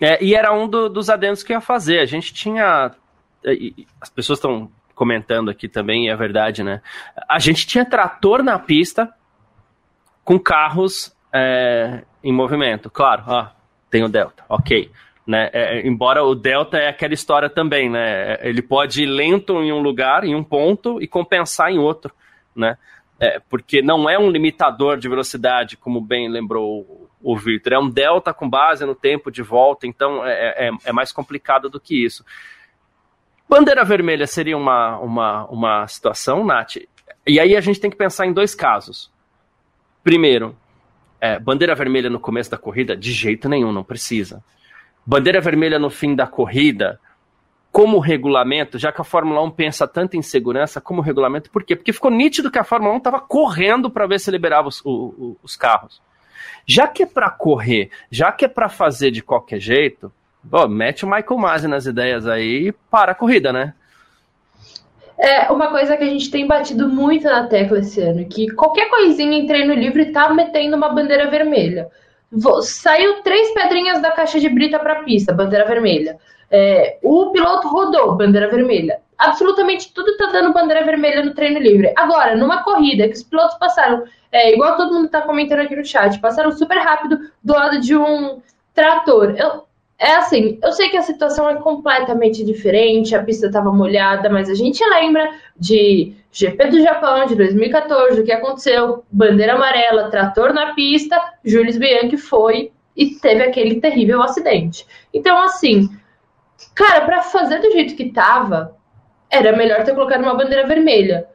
É, 0.00 0.22
e 0.24 0.34
era 0.34 0.52
um 0.52 0.66
do, 0.66 0.88
dos 0.88 1.10
adendos 1.10 1.42
que 1.42 1.52
ia 1.52 1.60
fazer. 1.60 2.00
A 2.00 2.06
gente 2.06 2.32
tinha. 2.32 2.92
As 4.00 4.08
pessoas 4.08 4.38
estão 4.38 4.70
comentando 4.94 5.50
aqui 5.50 5.68
também, 5.68 6.06
e 6.06 6.10
é 6.10 6.16
verdade, 6.16 6.62
né? 6.62 6.82
A 7.28 7.38
gente 7.38 7.66
tinha 7.66 7.84
trator 7.84 8.42
na 8.42 8.58
pista 8.58 9.12
com 10.24 10.38
carros 10.38 11.14
é, 11.32 12.02
em 12.22 12.32
movimento. 12.32 12.90
Claro, 12.90 13.24
ó, 13.26 13.46
tem 13.90 14.04
o 14.04 14.08
Delta, 14.08 14.44
ok. 14.48 14.90
Né? 15.26 15.48
É, 15.52 15.86
embora 15.86 16.24
o 16.24 16.34
Delta 16.34 16.76
é 16.76 16.88
aquela 16.88 17.14
história 17.14 17.48
também, 17.48 17.88
né? 17.88 18.38
Ele 18.46 18.60
pode 18.60 19.02
ir 19.02 19.06
lento 19.06 19.62
em 19.62 19.72
um 19.72 19.80
lugar, 19.80 20.24
em 20.24 20.34
um 20.34 20.44
ponto, 20.44 21.00
e 21.00 21.06
compensar 21.06 21.70
em 21.70 21.78
outro, 21.78 22.12
né? 22.54 22.76
É, 23.18 23.38
porque 23.38 23.82
não 23.82 24.08
é 24.08 24.18
um 24.18 24.30
limitador 24.30 24.98
de 24.98 25.08
velocidade, 25.08 25.76
como 25.76 26.00
bem 26.00 26.28
lembrou 26.28 27.09
o 27.22 27.36
Victor, 27.36 27.72
é 27.72 27.78
um 27.78 27.88
delta 27.88 28.32
com 28.32 28.48
base 28.48 28.84
no 28.84 28.94
tempo 28.94 29.30
de 29.30 29.42
volta, 29.42 29.86
então 29.86 30.24
é, 30.24 30.68
é, 30.68 30.70
é, 30.84 30.92
mais 30.92 31.12
complicado 31.12 31.68
do 31.68 31.78
que 31.78 32.04
isso. 32.04 32.24
Bandeira 33.48 33.84
vermelha 33.84 34.26
seria 34.26 34.56
uma, 34.56 34.98
uma, 34.98 35.44
uma 35.46 35.86
situação, 35.86 36.44
Nath? 36.44 36.76
E 37.26 37.38
aí 37.38 37.56
a 37.56 37.60
gente 37.60 37.80
tem 37.80 37.90
que 37.90 37.96
pensar 37.96 38.26
em 38.26 38.32
dois 38.32 38.54
casos. 38.54 39.12
Primeiro, 40.02 40.56
é, 41.20 41.38
bandeira 41.38 41.74
vermelha 41.74 42.08
no 42.08 42.18
começo 42.18 42.50
da 42.50 42.56
corrida, 42.56 42.96
de 42.96 43.12
jeito 43.12 43.48
nenhum, 43.48 43.72
não 43.72 43.84
precisa. 43.84 44.42
Bandeira 45.04 45.40
vermelha 45.40 45.78
no 45.78 45.90
fim 45.90 46.14
da 46.14 46.26
corrida, 46.26 46.98
como 47.70 47.98
regulamento, 47.98 48.78
já 48.78 48.90
que 48.90 49.00
a 49.00 49.04
Fórmula 49.04 49.42
1 49.42 49.50
pensa 49.50 49.86
tanto 49.86 50.16
em 50.16 50.22
segurança 50.22 50.80
como 50.80 51.02
regulamento, 51.02 51.50
por 51.50 51.62
quê? 51.62 51.76
Porque 51.76 51.92
ficou 51.92 52.10
nítido 52.10 52.50
que 52.50 52.58
a 52.58 52.64
Fórmula 52.64 52.94
1 52.94 52.98
estava 52.98 53.20
correndo 53.20 53.90
para 53.90 54.06
ver 54.06 54.18
se 54.18 54.30
liberava 54.30 54.68
os, 54.68 54.80
os, 54.84 55.36
os 55.42 55.56
carros. 55.56 56.02
Já 56.66 56.86
que 56.86 57.02
é 57.02 57.06
para 57.06 57.30
correr, 57.30 57.90
já 58.10 58.30
que 58.32 58.44
é 58.44 58.48
para 58.48 58.68
fazer 58.68 59.10
de 59.10 59.22
qualquer 59.22 59.60
jeito, 59.60 60.12
mete 60.68 61.04
o 61.04 61.08
Michael 61.08 61.38
Masi 61.38 61.68
nas 61.68 61.86
ideias 61.86 62.26
aí 62.26 62.68
e 62.68 62.72
para 62.72 63.12
a 63.12 63.14
corrida, 63.14 63.52
né? 63.52 63.74
É 65.18 65.50
uma 65.52 65.68
coisa 65.68 65.98
que 65.98 66.04
a 66.04 66.08
gente 66.08 66.30
tem 66.30 66.46
batido 66.46 66.88
muito 66.88 67.24
na 67.24 67.46
tecla 67.46 67.80
esse 67.80 68.00
ano, 68.00 68.24
que 68.24 68.50
qualquer 68.52 68.88
coisinha 68.88 69.38
em 69.38 69.46
treino 69.46 69.74
livre 69.74 70.12
tá 70.12 70.32
metendo 70.32 70.76
uma 70.76 70.88
bandeira 70.88 71.28
vermelha. 71.30 71.88
Saiu 72.62 73.22
três 73.22 73.52
pedrinhas 73.52 74.00
da 74.00 74.12
caixa 74.12 74.40
de 74.40 74.48
brita 74.48 74.78
para 74.78 75.02
pista, 75.02 75.32
bandeira 75.34 75.66
vermelha. 75.66 76.16
É, 76.50 76.98
o 77.02 77.30
piloto 77.32 77.68
rodou, 77.68 78.16
bandeira 78.16 78.48
vermelha. 78.48 79.00
Absolutamente 79.20 79.92
tudo 79.92 80.16
tá 80.16 80.26
dando 80.26 80.52
bandeira 80.52 80.84
vermelha 80.84 81.22
no 81.22 81.34
treino 81.34 81.60
livre. 81.60 81.92
Agora, 81.96 82.34
numa 82.36 82.62
corrida 82.62 83.06
que 83.06 83.14
os 83.14 83.22
pilotos 83.22 83.58
passaram, 83.58 84.04
é, 84.32 84.54
igual 84.54 84.76
todo 84.76 84.94
mundo 84.94 85.08
tá 85.08 85.22
comentando 85.22 85.60
aqui 85.60 85.76
no 85.76 85.84
chat, 85.84 86.18
passaram 86.20 86.50
super 86.52 86.78
rápido 86.78 87.18
do 87.44 87.52
lado 87.52 87.80
de 87.80 87.96
um 87.96 88.40
trator. 88.74 89.34
Eu, 89.36 89.64
é 89.98 90.12
assim, 90.12 90.58
eu 90.62 90.72
sei 90.72 90.88
que 90.88 90.96
a 90.96 91.02
situação 91.02 91.50
é 91.50 91.56
completamente 91.56 92.42
diferente, 92.42 93.14
a 93.14 93.22
pista 93.22 93.48
estava 93.48 93.70
molhada, 93.70 94.30
mas 94.30 94.48
a 94.48 94.54
gente 94.54 94.82
lembra 94.88 95.30
de 95.54 96.14
GP 96.32 96.68
do 96.68 96.80
Japão 96.80 97.26
de 97.26 97.34
2014, 97.34 98.18
o 98.18 98.24
que 98.24 98.32
aconteceu, 98.32 99.04
bandeira 99.12 99.54
amarela, 99.54 100.10
trator 100.10 100.54
na 100.54 100.72
pista, 100.72 101.20
Jules 101.44 101.76
Bianchi 101.76 102.16
foi 102.16 102.72
e 102.96 103.10
teve 103.16 103.42
aquele 103.42 103.80
terrível 103.80 104.22
acidente. 104.22 104.86
Então, 105.12 105.42
assim, 105.42 105.90
cara, 106.74 107.04
para 107.04 107.20
fazer 107.20 107.58
do 107.58 107.70
jeito 107.70 107.94
que 107.94 108.10
tava, 108.10 108.76
era 109.30 109.56
melhor 109.56 109.84
ter 109.84 109.94
colocado 109.94 110.22
uma 110.22 110.34
bandeira 110.34 110.66
vermelha. 110.66 111.26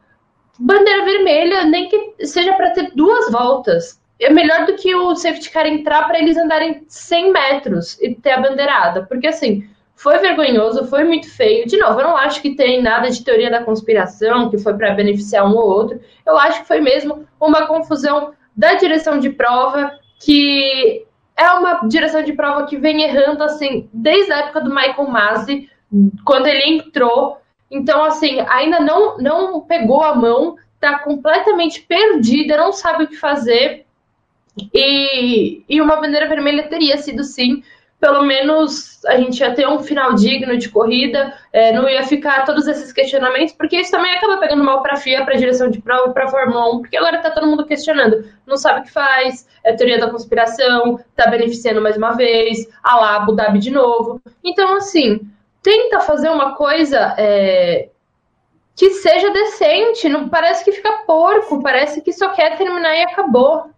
Bandeira 0.60 1.06
vermelha, 1.06 1.64
nem 1.66 1.90
que 1.90 2.26
seja 2.26 2.54
para 2.54 2.72
ter 2.72 2.92
duas 2.96 3.32
voltas 3.32 4.00
é 4.20 4.30
melhor 4.30 4.66
do 4.66 4.76
que 4.76 4.96
o 4.96 5.16
safety 5.16 5.50
car 5.50 5.68
entrar 5.68 6.08
para 6.08 6.20
eles 6.20 6.38
andarem 6.38 6.86
100 6.88 7.32
metros 7.32 8.00
e 8.02 8.16
ter 8.16 8.32
a 8.32 8.42
bandeirada. 8.42 9.06
Porque, 9.06 9.28
assim, 9.28 9.68
foi 9.96 10.18
vergonhoso, 10.20 10.88
foi 10.88 11.04
muito 11.04 11.30
feio. 11.30 11.68
De 11.68 11.78
novo, 11.78 12.00
eu 12.00 12.08
não 12.08 12.18
acho 12.18 12.42
que 12.42 12.56
tem 12.56 12.82
nada 12.82 13.10
de 13.10 13.24
teoria 13.24 13.50
da 13.50 13.64
conspiração, 13.64 14.50
que 14.50 14.58
foi 14.58 14.74
para 14.74 14.94
beneficiar 14.94 15.46
um 15.46 15.56
ou 15.56 15.68
outro. 15.68 16.00
Eu 16.26 16.38
acho 16.38 16.62
que 16.62 16.68
foi 16.68 16.80
mesmo 16.80 17.28
uma 17.40 17.68
confusão 17.68 18.34
da 18.56 18.76
direção 18.76 19.20
de 19.20 19.30
prova, 19.30 19.92
que 20.20 21.06
é 21.36 21.50
uma 21.52 21.86
direção 21.88 22.24
de 22.24 22.32
prova 22.32 22.66
que 22.66 22.78
vem 22.78 23.04
errando, 23.04 23.44
assim, 23.44 23.90
desde 23.92 24.32
a 24.32 24.40
época 24.40 24.62
do 24.62 24.74
Michael 24.74 25.08
Masi, 25.10 25.70
quando 26.24 26.48
ele 26.48 26.78
entrou. 26.78 27.38
Então, 27.70 28.04
assim, 28.04 28.40
ainda 28.48 28.80
não, 28.80 29.18
não 29.18 29.62
pegou 29.62 30.04
a 30.04 30.16
mão, 30.16 30.56
tá 30.80 31.00
completamente 31.00 31.82
perdida, 31.82 32.58
não 32.58 32.72
sabe 32.72 33.06
o 33.06 33.08
que 33.08 33.16
fazer. 33.16 33.86
E, 34.74 35.64
e 35.68 35.82
uma 35.82 35.98
bandeira 35.98 36.30
vermelha 36.30 36.70
teria 36.70 36.98
sido 36.98 37.24
sim, 37.24 37.62
pelo 38.00 38.24
menos 38.24 39.04
a 39.06 39.18
gente 39.18 39.40
ia 39.40 39.54
ter 39.54 39.68
um 39.68 39.80
final 39.80 40.14
digno 40.14 40.58
de 40.58 40.70
corrida, 40.70 41.34
é, 41.52 41.72
não 41.74 41.90
ia 41.90 42.04
ficar 42.04 42.46
todos 42.46 42.68
esses 42.68 42.94
questionamentos, 42.94 43.54
porque 43.54 43.78
isso 43.78 43.92
também 43.92 44.14
acaba 44.16 44.38
pegando 44.38 44.64
mal 44.64 44.82
para 44.82 44.94
a 44.94 44.98
FIA, 44.98 45.26
para 45.26 45.34
a 45.34 45.38
direção 45.38 45.70
de 45.70 45.82
prova, 45.82 46.14
para 46.14 46.26
a 46.26 46.28
Fórmula 46.28 46.76
1, 46.76 46.80
porque 46.82 46.98
agora 46.98 47.18
está 47.18 47.32
todo 47.32 47.48
mundo 47.48 47.66
questionando, 47.66 48.26
não 48.46 48.58
sabe 48.58 48.82
o 48.82 48.84
que 48.84 48.92
faz, 48.92 49.48
é 49.64 49.74
teoria 49.74 50.00
da 50.00 50.10
conspiração, 50.10 51.00
está 51.10 51.30
beneficiando 51.30 51.82
mais 51.82 51.98
uma 51.98 52.12
vez, 52.12 52.70
a 52.84 52.96
lá 52.96 53.16
Abu 53.16 53.34
Dhabi 53.34 53.60
de 53.60 53.72
novo. 53.72 54.22
Então, 54.44 54.76
assim, 54.76 55.22
tenta 55.66 56.00
fazer 56.02 56.30
uma 56.30 56.54
coisa 56.56 57.16
é, 57.18 57.90
que 58.76 58.92
seja 58.92 59.32
decente, 59.32 60.08
não 60.08 60.30
parece 60.30 60.64
que 60.64 60.72
fica 60.72 61.04
porco, 61.08 61.60
parece 61.64 62.04
que 62.04 62.14
só 62.14 62.30
quer 62.30 62.56
terminar 62.56 62.96
e 62.96 63.02
acabou. 63.02 63.72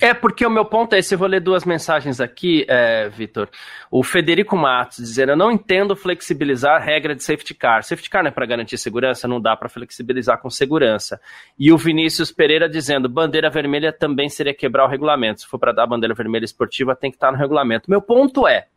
É, 0.00 0.14
porque 0.14 0.46
o 0.46 0.50
meu 0.50 0.64
ponto 0.64 0.94
é 0.94 1.00
esse, 1.00 1.14
eu 1.14 1.18
vou 1.18 1.28
ler 1.28 1.40
duas 1.40 1.64
mensagens 1.64 2.20
aqui, 2.20 2.64
é, 2.68 3.08
Vitor. 3.10 3.50
O 3.90 4.02
Federico 4.02 4.56
Matos 4.56 4.98
dizendo, 4.98 5.32
eu 5.32 5.36
não 5.36 5.50
entendo 5.50 5.94
flexibilizar 5.94 6.76
a 6.76 6.82
regra 6.82 7.14
de 7.14 7.22
safety 7.22 7.52
car. 7.52 7.82
Safety 7.82 8.08
car 8.08 8.22
não 8.22 8.28
é 8.28 8.32
para 8.32 8.46
garantir 8.46 8.78
segurança, 8.78 9.28
não 9.28 9.40
dá 9.40 9.54
para 9.56 9.68
flexibilizar 9.68 10.40
com 10.40 10.48
segurança. 10.48 11.20
E 11.58 11.70
o 11.70 11.76
Vinícius 11.76 12.32
Pereira 12.32 12.66
dizendo, 12.66 13.10
bandeira 13.10 13.50
vermelha 13.50 13.92
também 13.92 14.30
seria 14.30 14.54
quebrar 14.54 14.86
o 14.86 14.88
regulamento. 14.88 15.40
Se 15.42 15.46
for 15.48 15.58
para 15.58 15.72
dar 15.72 15.86
bandeira 15.86 16.14
vermelha 16.14 16.44
esportiva, 16.44 16.96
tem 16.96 17.10
que 17.10 17.16
estar 17.16 17.26
tá 17.26 17.32
no 17.32 17.38
regulamento. 17.38 17.90
Meu 17.90 18.00
ponto 18.00 18.46
é, 18.46 18.68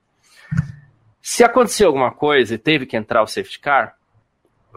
se 1.21 1.43
aconteceu 1.43 1.87
alguma 1.87 2.11
coisa 2.11 2.55
e 2.55 2.57
teve 2.57 2.85
que 2.85 2.97
entrar 2.97 3.21
o 3.21 3.27
safety 3.27 3.59
car, 3.59 3.95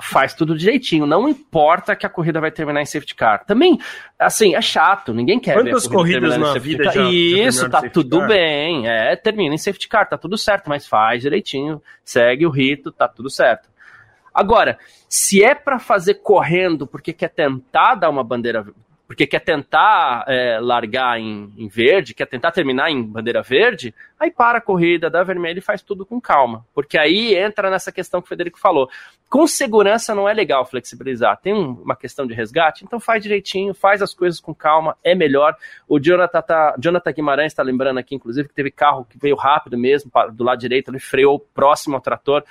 faz 0.01 0.35
tudo 0.35 0.57
direitinho. 0.57 1.07
Não 1.07 1.29
importa 1.29 1.95
que 1.95 2.05
a 2.05 2.09
corrida 2.09 2.41
vai 2.41 2.51
terminar 2.51 2.83
em 2.83 2.87
safety 2.87 3.15
car. 3.15 3.45
Também, 3.45 3.79
assim, 4.19 4.55
é 4.55 4.61
chato. 4.61 5.15
Ninguém 5.15 5.39
quer 5.39 5.55
Quantas 5.55 5.87
ver 5.87 5.89
a 5.89 5.97
corridas 5.97 6.37
na 6.37 6.59
vida 6.59 6.85
já, 6.91 7.11
Isso, 7.11 7.69
tá 7.71 7.89
tudo 7.89 8.19
car? 8.19 8.29
bem. 8.29 8.89
É, 8.89 9.17
termina 9.17 9.55
em 9.55 9.59
safety 9.59 9.89
car, 9.89 10.09
tá 10.09 10.19
tudo 10.19 10.37
certo, 10.37 10.69
mas 10.69 10.87
faz 10.87 11.23
direitinho, 11.23 11.81
segue 12.05 12.47
o 12.47 12.51
rito, 12.51 12.91
tá 12.91 13.09
tudo 13.09 13.31
certo. 13.31 13.69
Agora, 14.33 14.79
se 15.09 15.45
é 15.45 15.55
para 15.55 15.79
fazer 15.79 16.15
correndo 16.15 16.89
porque 16.89 17.13
quer 17.13 17.29
tentar 17.29 17.95
dar 17.95 18.11
uma 18.11 18.25
bandeira 18.25 18.67
porque 19.07 19.27
quer 19.27 19.41
tentar 19.41 20.25
é, 20.27 20.59
largar 20.59 21.21
em, 21.21 21.53
em, 21.57 21.69
verde, 21.69 22.15
quer 22.15 22.27
tentar 22.27 22.53
terminar 22.53 22.91
em 22.91 23.03
bandeira 23.03 23.43
verde, 23.43 23.95
aí 24.19 24.31
para 24.31 24.59
a 24.59 24.61
corrida, 24.61 25.11
dá 25.11 25.23
vermelho 25.23 25.59
e 25.59 25.63
faz 25.63 25.83
tudo 25.83 26.07
com 26.07 26.21
calma. 26.21 26.65
Porque 26.75 26.99
aí 26.99 27.35
entra 27.35 27.71
nessa 27.71 27.93
questão 27.93 28.21
que 28.21 28.27
o 28.27 28.29
Federico 28.29 28.59
falou. 28.59 28.89
Com 29.29 29.47
segurança 29.47 30.15
não 30.15 30.29
é 30.29 30.33
legal 30.33 30.65
flexibilizar. 30.65 31.39
Tem 31.41 31.53
um, 31.53 31.73
uma 31.83 31.97
questão 31.97 32.27
de 32.27 32.33
resgate, 32.33 32.85
então 32.85 32.99
faz 32.99 33.23
direitinho, 33.23 33.75
faz 33.75 34.01
as 34.01 34.15
coisas 34.15 34.41
com 34.41 34.55
calma, 34.55 34.97
é 35.05 35.15
melhor. 35.15 35.55
O 35.87 36.01
Jonathan, 36.01 36.41
tá, 36.41 36.75
Jonathan 36.79 37.13
Guimarães 37.13 37.53
está 37.53 37.63
lembrando 37.63 37.99
aqui, 37.99 38.15
inclusive, 38.15 38.49
que 38.49 38.55
teve 38.55 38.71
carro 38.71 39.05
que 39.05 39.19
veio 39.19 39.37
rápido 39.37 39.77
mesmo, 39.77 40.11
do 40.33 40.45
lado 40.45 40.59
direito, 40.59 40.91
ele 40.91 40.99
freou 40.99 41.39
próximo 41.39 41.97
ao 41.97 42.01
trator 42.01 42.43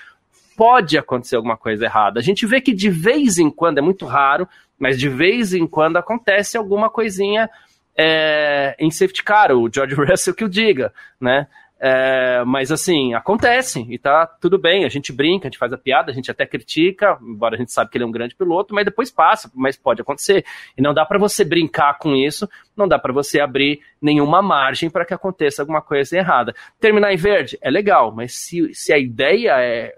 pode 0.55 0.97
acontecer 0.97 1.35
alguma 1.35 1.57
coisa 1.57 1.85
errada. 1.85 2.19
A 2.19 2.23
gente 2.23 2.45
vê 2.45 2.61
que 2.61 2.73
de 2.73 2.89
vez 2.89 3.37
em 3.37 3.49
quando, 3.49 3.77
é 3.77 3.81
muito 3.81 4.05
raro, 4.05 4.47
mas 4.77 4.99
de 4.99 5.09
vez 5.09 5.53
em 5.53 5.67
quando 5.67 5.97
acontece 5.97 6.57
alguma 6.57 6.89
coisinha 6.89 7.49
é, 7.97 8.75
em 8.79 8.89
safety 8.89 9.23
car, 9.23 9.51
o 9.51 9.69
George 9.73 9.95
Russell 9.95 10.33
que 10.33 10.43
o 10.43 10.49
diga, 10.49 10.93
né? 11.19 11.47
É, 11.85 12.45
mas 12.45 12.71
assim, 12.71 13.13
acontece 13.13 13.85
e 13.89 13.97
tá 13.97 14.25
tudo 14.25 14.57
bem, 14.57 14.85
a 14.85 14.89
gente 14.89 15.11
brinca, 15.11 15.47
a 15.47 15.49
gente 15.49 15.59
faz 15.59 15.73
a 15.73 15.77
piada, 15.77 16.11
a 16.11 16.13
gente 16.13 16.31
até 16.31 16.45
critica, 16.45 17.19
embora 17.21 17.55
a 17.55 17.57
gente 17.57 17.73
sabe 17.73 17.91
que 17.91 17.97
ele 17.97 18.05
é 18.05 18.07
um 18.07 18.11
grande 18.11 18.33
piloto, 18.35 18.73
mas 18.73 18.85
depois 18.85 19.11
passa, 19.11 19.51
mas 19.53 19.75
pode 19.75 20.01
acontecer. 20.01 20.45
E 20.77 20.81
não 20.81 20.93
dá 20.93 21.05
para 21.05 21.19
você 21.19 21.43
brincar 21.43 21.97
com 21.97 22.15
isso, 22.15 22.49
não 22.73 22.87
dá 22.87 22.97
para 22.97 23.11
você 23.11 23.41
abrir 23.41 23.81
nenhuma 24.01 24.41
margem 24.41 24.89
para 24.89 25.03
que 25.03 25.13
aconteça 25.13 25.61
alguma 25.61 25.81
coisa 25.81 26.17
errada. 26.17 26.55
Terminar 26.79 27.11
em 27.11 27.17
verde 27.17 27.57
é 27.61 27.69
legal, 27.69 28.13
mas 28.15 28.33
se, 28.33 28.73
se 28.73 28.93
a 28.93 28.97
ideia 28.97 29.59
é 29.59 29.93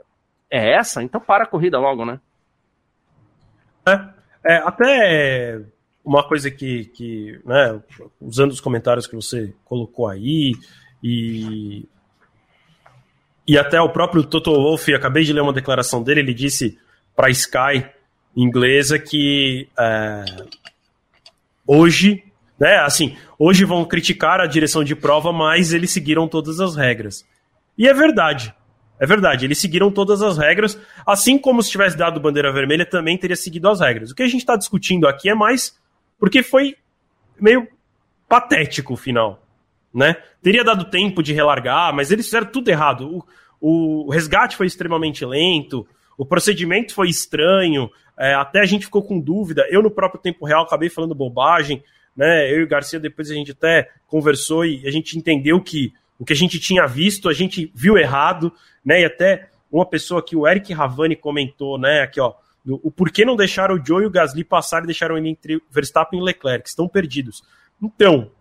é 0.56 0.74
essa, 0.74 1.04
então 1.04 1.20
para 1.20 1.44
a 1.44 1.48
corrida 1.48 1.78
logo, 1.78 2.06
né? 2.06 2.20
É, 3.88 4.54
é 4.54 4.56
até 4.58 5.62
uma 6.04 6.24
coisa 6.28 6.52
que, 6.52 6.86
que 6.86 7.40
né, 7.46 7.80
usando 8.22 8.52
os 8.52 8.62
comentários 8.62 9.08
que 9.08 9.16
você 9.16 9.54
colocou 9.66 10.08
aí, 10.08 10.54
e, 11.04 11.88
e 13.48 13.58
até 13.58 13.82
o 13.82 13.90
próprio 13.90 14.24
Toto 14.24 14.52
Wolff, 14.52 14.94
acabei 14.94 15.24
de 15.24 15.34
ler 15.34 15.42
uma 15.42 15.54
declaração 15.54 16.02
dele, 16.02 16.20
ele 16.20 16.34
disse 16.34 16.80
para 17.16 17.30
Sky 17.30 17.86
inglesa 18.36 19.00
que 19.00 19.68
é, 19.80 20.26
hoje, 21.66 22.24
né, 22.60 22.78
assim, 22.80 23.18
hoje 23.40 23.66
vão 23.66 23.86
criticar 23.86 24.40
a 24.40 24.48
direção 24.48 24.84
de 24.84 24.96
prova, 24.96 25.32
mas 25.32 25.74
eles 25.74 25.92
seguiram 25.92 26.28
todas 26.28 26.60
as 26.60 26.76
regras. 26.76 27.26
E 27.78 27.88
é 27.88 27.94
verdade. 27.94 28.54
É 29.00 29.06
verdade, 29.06 29.46
eles 29.46 29.58
seguiram 29.58 29.92
todas 29.92 30.22
as 30.22 30.38
regras, 30.38 30.80
assim 31.06 31.38
como 31.38 31.62
se 31.62 31.70
tivesse 31.70 31.98
dado 31.98 32.20
bandeira 32.20 32.52
vermelha, 32.52 32.86
também 32.86 33.18
teria 33.18 33.36
seguido 33.36 33.70
as 33.70 33.82
regras. 33.82 34.12
O 34.12 34.16
que 34.16 34.24
a 34.24 34.28
gente 34.28 34.40
está 34.40 34.56
discutindo 34.56 35.08
aqui 35.08 35.30
é 35.30 35.36
mais 35.36 35.78
porque 36.20 36.42
foi 36.42 36.76
meio 37.40 37.68
patético 38.28 38.94
o 38.94 38.98
final, 38.98 39.44
né? 39.94 40.16
Teria 40.42 40.64
dado 40.64 40.86
tempo 40.86 41.22
de 41.22 41.34
relargar, 41.34 41.94
mas 41.94 42.12
eles 42.12 42.26
fizeram 42.26 42.48
tudo 42.48 42.70
errado. 42.70 43.26
O, 43.60 44.06
o 44.08 44.10
resgate 44.10 44.56
foi 44.56 44.68
extremamente 44.68 45.26
lento, 45.26 45.86
o 46.18 46.26
procedimento 46.26 46.94
foi 46.94 47.10
estranho, 47.10 47.90
é, 48.18 48.34
até 48.34 48.62
a 48.62 48.66
gente 48.66 48.86
ficou 48.86 49.04
com 49.04 49.20
dúvida. 49.20 49.68
Eu, 49.70 49.84
no 49.84 49.92
próprio 49.92 50.22
tempo 50.22 50.46
real, 50.46 50.64
acabei 50.64 50.90
falando 50.90 51.14
bobagem, 51.14 51.84
né? 52.16 52.50
Eu 52.52 52.62
e 52.62 52.64
o 52.64 52.68
Garcia, 52.68 53.00
depois 53.00 53.30
a 53.30 53.34
gente 53.34 53.52
até 53.52 53.90
conversou 54.08 54.66
e 54.66 54.88
a 54.88 54.92
gente 54.92 55.18
entendeu 55.18 55.62
que 55.62 55.94
o 56.18 56.26
que 56.26 56.34
a 56.34 56.36
gente 56.36 56.60
tinha 56.60 56.86
visto, 56.88 57.30
a 57.30 57.34
gente 57.34 57.72
viu 57.74 57.98
errado, 57.98 58.52
né? 58.84 59.02
E 59.02 59.06
até 59.06 59.50
uma 59.72 59.86
pessoa 59.86 60.24
que 60.24 60.36
o 60.36 60.48
Eric 60.48 60.74
Ravani 60.74 61.16
comentou, 61.16 61.78
né? 61.78 62.02
Aqui, 62.02 62.20
ó, 62.20 62.34
o 62.68 62.90
porquê 62.90 63.26
não 63.26 63.36
deixaram 63.36 63.76
o 63.76 63.86
Joe 63.86 64.04
e 64.04 64.08
o 64.08 64.12
Gasly 64.12 64.44
passar 64.44 64.84
e 64.84 64.88
deixaram 64.88 65.18
ele 65.18 65.30
entre 65.30 65.62
Verstappen 65.70 66.20
e 66.20 66.24
Leclerc, 66.24 66.68
estão 66.68 66.88
perdidos. 66.88 67.44
Então, 67.82 68.32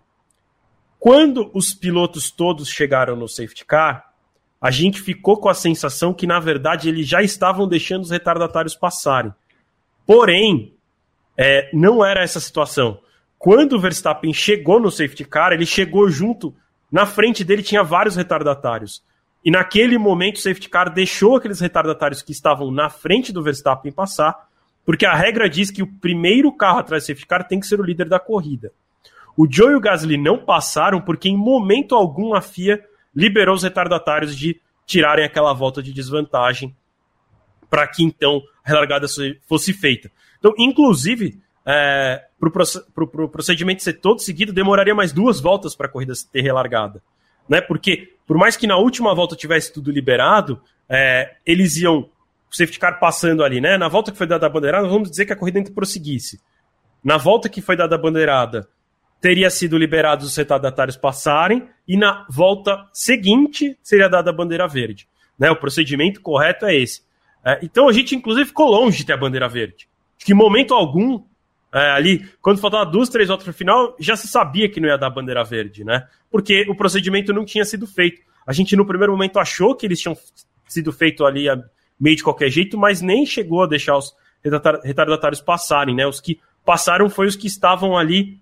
quando 0.98 1.50
os 1.52 1.74
pilotos 1.74 2.30
todos 2.30 2.68
chegaram 2.68 3.16
no 3.16 3.28
safety 3.28 3.64
car, 3.64 4.12
a 4.60 4.70
gente 4.70 5.02
ficou 5.02 5.36
com 5.36 5.50
a 5.50 5.54
sensação 5.54 6.14
que, 6.14 6.26
na 6.26 6.40
verdade, 6.40 6.88
eles 6.88 7.06
já 7.06 7.22
estavam 7.22 7.68
deixando 7.68 8.02
os 8.02 8.10
retardatários 8.10 8.74
passarem. 8.74 9.30
Porém, 10.06 10.74
é, 11.36 11.68
não 11.74 12.02
era 12.02 12.22
essa 12.22 12.40
situação. 12.40 12.98
Quando 13.38 13.74
o 13.74 13.80
Verstappen 13.80 14.32
chegou 14.32 14.80
no 14.80 14.90
safety 14.90 15.24
car, 15.24 15.52
ele 15.52 15.66
chegou 15.66 16.08
junto 16.08 16.54
na 16.94 17.06
frente 17.06 17.42
dele 17.42 17.60
tinha 17.60 17.82
vários 17.82 18.14
retardatários. 18.14 19.02
E 19.44 19.50
naquele 19.50 19.98
momento 19.98 20.36
o 20.36 20.40
safety 20.40 20.68
car 20.68 20.88
deixou 20.88 21.34
aqueles 21.34 21.58
retardatários 21.58 22.22
que 22.22 22.30
estavam 22.30 22.70
na 22.70 22.88
frente 22.88 23.32
do 23.32 23.42
Verstappen 23.42 23.90
passar, 23.90 24.46
porque 24.86 25.04
a 25.04 25.12
regra 25.12 25.50
diz 25.50 25.72
que 25.72 25.82
o 25.82 25.88
primeiro 25.88 26.52
carro 26.52 26.78
atrás 26.78 27.02
do 27.02 27.06
safety 27.08 27.26
car 27.26 27.48
tem 27.48 27.58
que 27.58 27.66
ser 27.66 27.80
o 27.80 27.82
líder 27.82 28.08
da 28.08 28.20
corrida. 28.20 28.70
O 29.36 29.44
Joe 29.50 29.72
e 29.72 29.74
o 29.74 29.80
Gasly 29.80 30.16
não 30.16 30.38
passaram 30.38 31.00
porque 31.00 31.28
em 31.28 31.36
momento 31.36 31.96
algum 31.96 32.32
a 32.32 32.40
FIA 32.40 32.80
liberou 33.12 33.56
os 33.56 33.64
retardatários 33.64 34.36
de 34.36 34.60
tirarem 34.86 35.24
aquela 35.24 35.52
volta 35.52 35.82
de 35.82 35.92
desvantagem 35.92 36.76
para 37.68 37.88
que 37.88 38.04
então 38.04 38.40
a 38.64 38.68
relargada 38.68 39.08
fosse 39.48 39.72
feita. 39.72 40.12
Então, 40.38 40.54
inclusive, 40.56 41.42
é, 41.66 42.24
para 42.50 43.04
o 43.04 43.28
procedimento 43.28 43.82
ser 43.82 43.94
todo 43.94 44.20
seguido, 44.20 44.52
demoraria 44.52 44.94
mais 44.94 45.12
duas 45.12 45.40
voltas 45.40 45.74
para 45.74 45.86
a 45.86 45.90
corrida 45.90 46.12
ter 46.32 46.40
relargada. 46.40 47.02
né? 47.48 47.60
Porque 47.60 48.14
por 48.26 48.36
mais 48.36 48.56
que 48.56 48.66
na 48.66 48.76
última 48.76 49.14
volta 49.14 49.36
tivesse 49.36 49.72
tudo 49.72 49.90
liberado, 49.90 50.60
é, 50.88 51.36
eles 51.44 51.76
iam 51.76 51.98
o 51.98 52.56
safety 52.56 52.78
car 52.78 52.98
passando 52.98 53.42
ali, 53.44 53.60
né? 53.60 53.76
Na 53.76 53.88
volta 53.88 54.12
que 54.12 54.18
foi 54.18 54.26
dada 54.26 54.46
a 54.46 54.48
bandeirada, 54.48 54.88
vamos 54.88 55.10
dizer 55.10 55.26
que 55.26 55.32
a 55.32 55.36
corrida 55.36 55.58
ainda 55.58 55.70
prosseguisse. 55.70 56.40
Na 57.02 57.18
volta 57.18 57.48
que 57.48 57.60
foi 57.60 57.76
dada 57.76 57.94
a 57.94 57.98
bandeirada, 57.98 58.68
teria 59.20 59.50
sido 59.50 59.76
liberados 59.76 60.26
os 60.26 60.36
retardatários 60.36 60.96
passarem 60.96 61.68
e 61.86 61.96
na 61.96 62.26
volta 62.30 62.86
seguinte 62.92 63.76
seria 63.82 64.08
dada 64.08 64.30
a 64.30 64.32
bandeira 64.32 64.66
verde. 64.66 65.08
Né? 65.38 65.50
O 65.50 65.56
procedimento 65.56 66.20
correto 66.20 66.64
é 66.66 66.74
esse. 66.74 67.02
É, 67.44 67.58
então 67.62 67.88
a 67.88 67.92
gente, 67.92 68.14
inclusive, 68.14 68.46
ficou 68.46 68.70
longe 68.70 68.98
de 68.98 69.06
ter 69.06 69.12
a 69.12 69.18
bandeira 69.18 69.48
verde. 69.48 69.88
Que 70.18 70.32
em 70.32 70.36
momento 70.36 70.72
algum, 70.72 71.22
é, 71.74 71.90
ali, 71.90 72.24
quando 72.40 72.60
faltavam 72.60 72.92
duas, 72.92 73.08
três 73.08 73.26
voltas 73.26 73.44
para 73.44 73.52
final, 73.52 73.96
já 73.98 74.14
se 74.14 74.28
sabia 74.28 74.68
que 74.68 74.80
não 74.80 74.88
ia 74.88 74.96
dar 74.96 75.10
bandeira 75.10 75.42
verde, 75.42 75.82
né? 75.82 76.06
Porque 76.30 76.64
o 76.68 76.76
procedimento 76.76 77.32
não 77.32 77.44
tinha 77.44 77.64
sido 77.64 77.84
feito. 77.84 78.22
A 78.46 78.52
gente, 78.52 78.76
no 78.76 78.86
primeiro 78.86 79.10
momento, 79.10 79.40
achou 79.40 79.74
que 79.74 79.84
eles 79.84 80.00
tinham 80.00 80.16
sido 80.68 80.92
feitos 80.92 81.26
ali 81.26 81.48
a 81.48 81.60
meio 81.98 82.14
de 82.14 82.22
qualquer 82.22 82.48
jeito, 82.48 82.78
mas 82.78 83.00
nem 83.00 83.26
chegou 83.26 83.64
a 83.64 83.66
deixar 83.66 83.96
os 83.96 84.14
retardatários 84.84 85.40
passarem, 85.40 85.96
né? 85.96 86.06
Os 86.06 86.20
que 86.20 86.38
passaram 86.64 87.10
foi 87.10 87.26
os 87.26 87.34
que 87.34 87.48
estavam 87.48 87.98
ali 87.98 88.38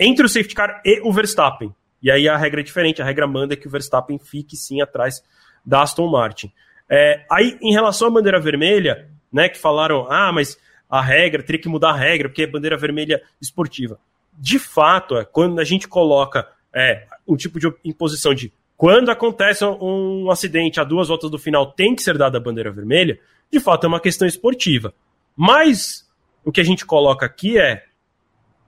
entre 0.00 0.24
o 0.24 0.28
safety 0.28 0.54
car 0.54 0.80
e 0.86 1.02
o 1.02 1.12
Verstappen. 1.12 1.70
E 2.02 2.10
aí 2.10 2.26
a 2.26 2.36
regra 2.36 2.60
é 2.60 2.64
diferente, 2.64 3.02
a 3.02 3.04
regra 3.04 3.26
manda 3.26 3.56
que 3.56 3.66
o 3.66 3.70
Verstappen 3.70 4.18
fique 4.18 4.56
sim 4.56 4.80
atrás 4.80 5.22
da 5.66 5.82
Aston 5.82 6.10
Martin. 6.10 6.50
É, 6.88 7.26
aí, 7.30 7.58
em 7.60 7.72
relação 7.72 8.08
à 8.08 8.10
bandeira 8.10 8.40
vermelha, 8.40 9.10
né, 9.30 9.50
que 9.50 9.58
falaram, 9.58 10.06
ah, 10.10 10.32
mas 10.32 10.56
a 10.98 11.02
regra, 11.02 11.42
teria 11.42 11.60
que 11.60 11.68
mudar 11.68 11.90
a 11.90 11.96
regra, 11.96 12.28
porque 12.28 12.42
é 12.42 12.46
bandeira 12.46 12.76
vermelha 12.76 13.22
esportiva. 13.40 13.98
De 14.38 14.58
fato, 14.58 15.16
é, 15.16 15.24
quando 15.24 15.58
a 15.58 15.64
gente 15.64 15.88
coloca 15.88 16.48
é, 16.72 17.06
um 17.26 17.36
tipo 17.36 17.58
de 17.58 17.72
imposição 17.84 18.34
de 18.34 18.52
quando 18.76 19.10
acontece 19.10 19.64
um 19.64 20.30
acidente 20.30 20.80
a 20.80 20.84
duas 20.84 21.08
voltas 21.08 21.30
do 21.30 21.38
final 21.38 21.72
tem 21.72 21.94
que 21.94 22.02
ser 22.02 22.18
dada 22.18 22.38
a 22.38 22.40
bandeira 22.40 22.70
vermelha, 22.70 23.18
de 23.50 23.60
fato 23.60 23.84
é 23.84 23.88
uma 23.88 24.00
questão 24.00 24.26
esportiva. 24.26 24.92
Mas 25.36 26.08
o 26.44 26.52
que 26.52 26.60
a 26.60 26.64
gente 26.64 26.84
coloca 26.84 27.26
aqui 27.26 27.58
é 27.58 27.84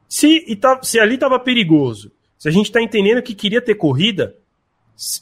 se, 0.09 0.57
tá, 0.57 0.81
se 0.83 0.99
ali 0.99 1.15
estava 1.15 1.39
perigoso, 1.39 2.13
se 2.39 2.49
a 2.49 2.53
gente 2.53 2.67
está 2.67 2.81
entendendo 2.81 3.23
que 3.23 3.35
queria 3.35 3.61
ter 3.61 3.75
corrida, 3.75 4.37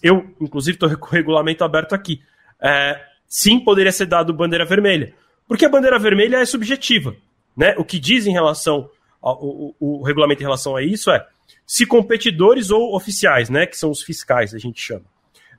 eu, 0.02 0.34
inclusive, 0.40 0.76
estou 0.76 0.96
com 0.96 1.06
o 1.06 1.10
regulamento 1.10 1.64
aberto 1.64 1.94
aqui. 1.94 2.22
É, 2.62 3.00
sim, 3.26 3.60
poderia 3.60 3.92
ser 3.92 4.06
dado 4.06 4.32
bandeira 4.32 4.64
vermelha. 4.64 5.14
Porque 5.46 5.64
a 5.64 5.68
bandeira 5.68 5.98
vermelha 5.98 6.38
é 6.38 6.44
subjetiva. 6.44 7.14
Né? 7.56 7.74
O 7.78 7.84
que 7.84 7.98
diz 7.98 8.26
em 8.26 8.32
relação 8.32 8.88
ao 9.20 9.38
o, 9.42 9.74
o, 9.80 10.02
regulamento 10.02 10.42
em 10.42 10.44
relação 10.44 10.76
a 10.76 10.82
isso 10.82 11.10
é 11.10 11.26
se 11.66 11.86
competidores 11.86 12.70
ou 12.70 12.94
oficiais, 12.94 13.48
né, 13.48 13.66
que 13.66 13.76
são 13.76 13.90
os 13.90 14.02
fiscais, 14.02 14.54
a 14.54 14.58
gente 14.58 14.80
chama, 14.80 15.04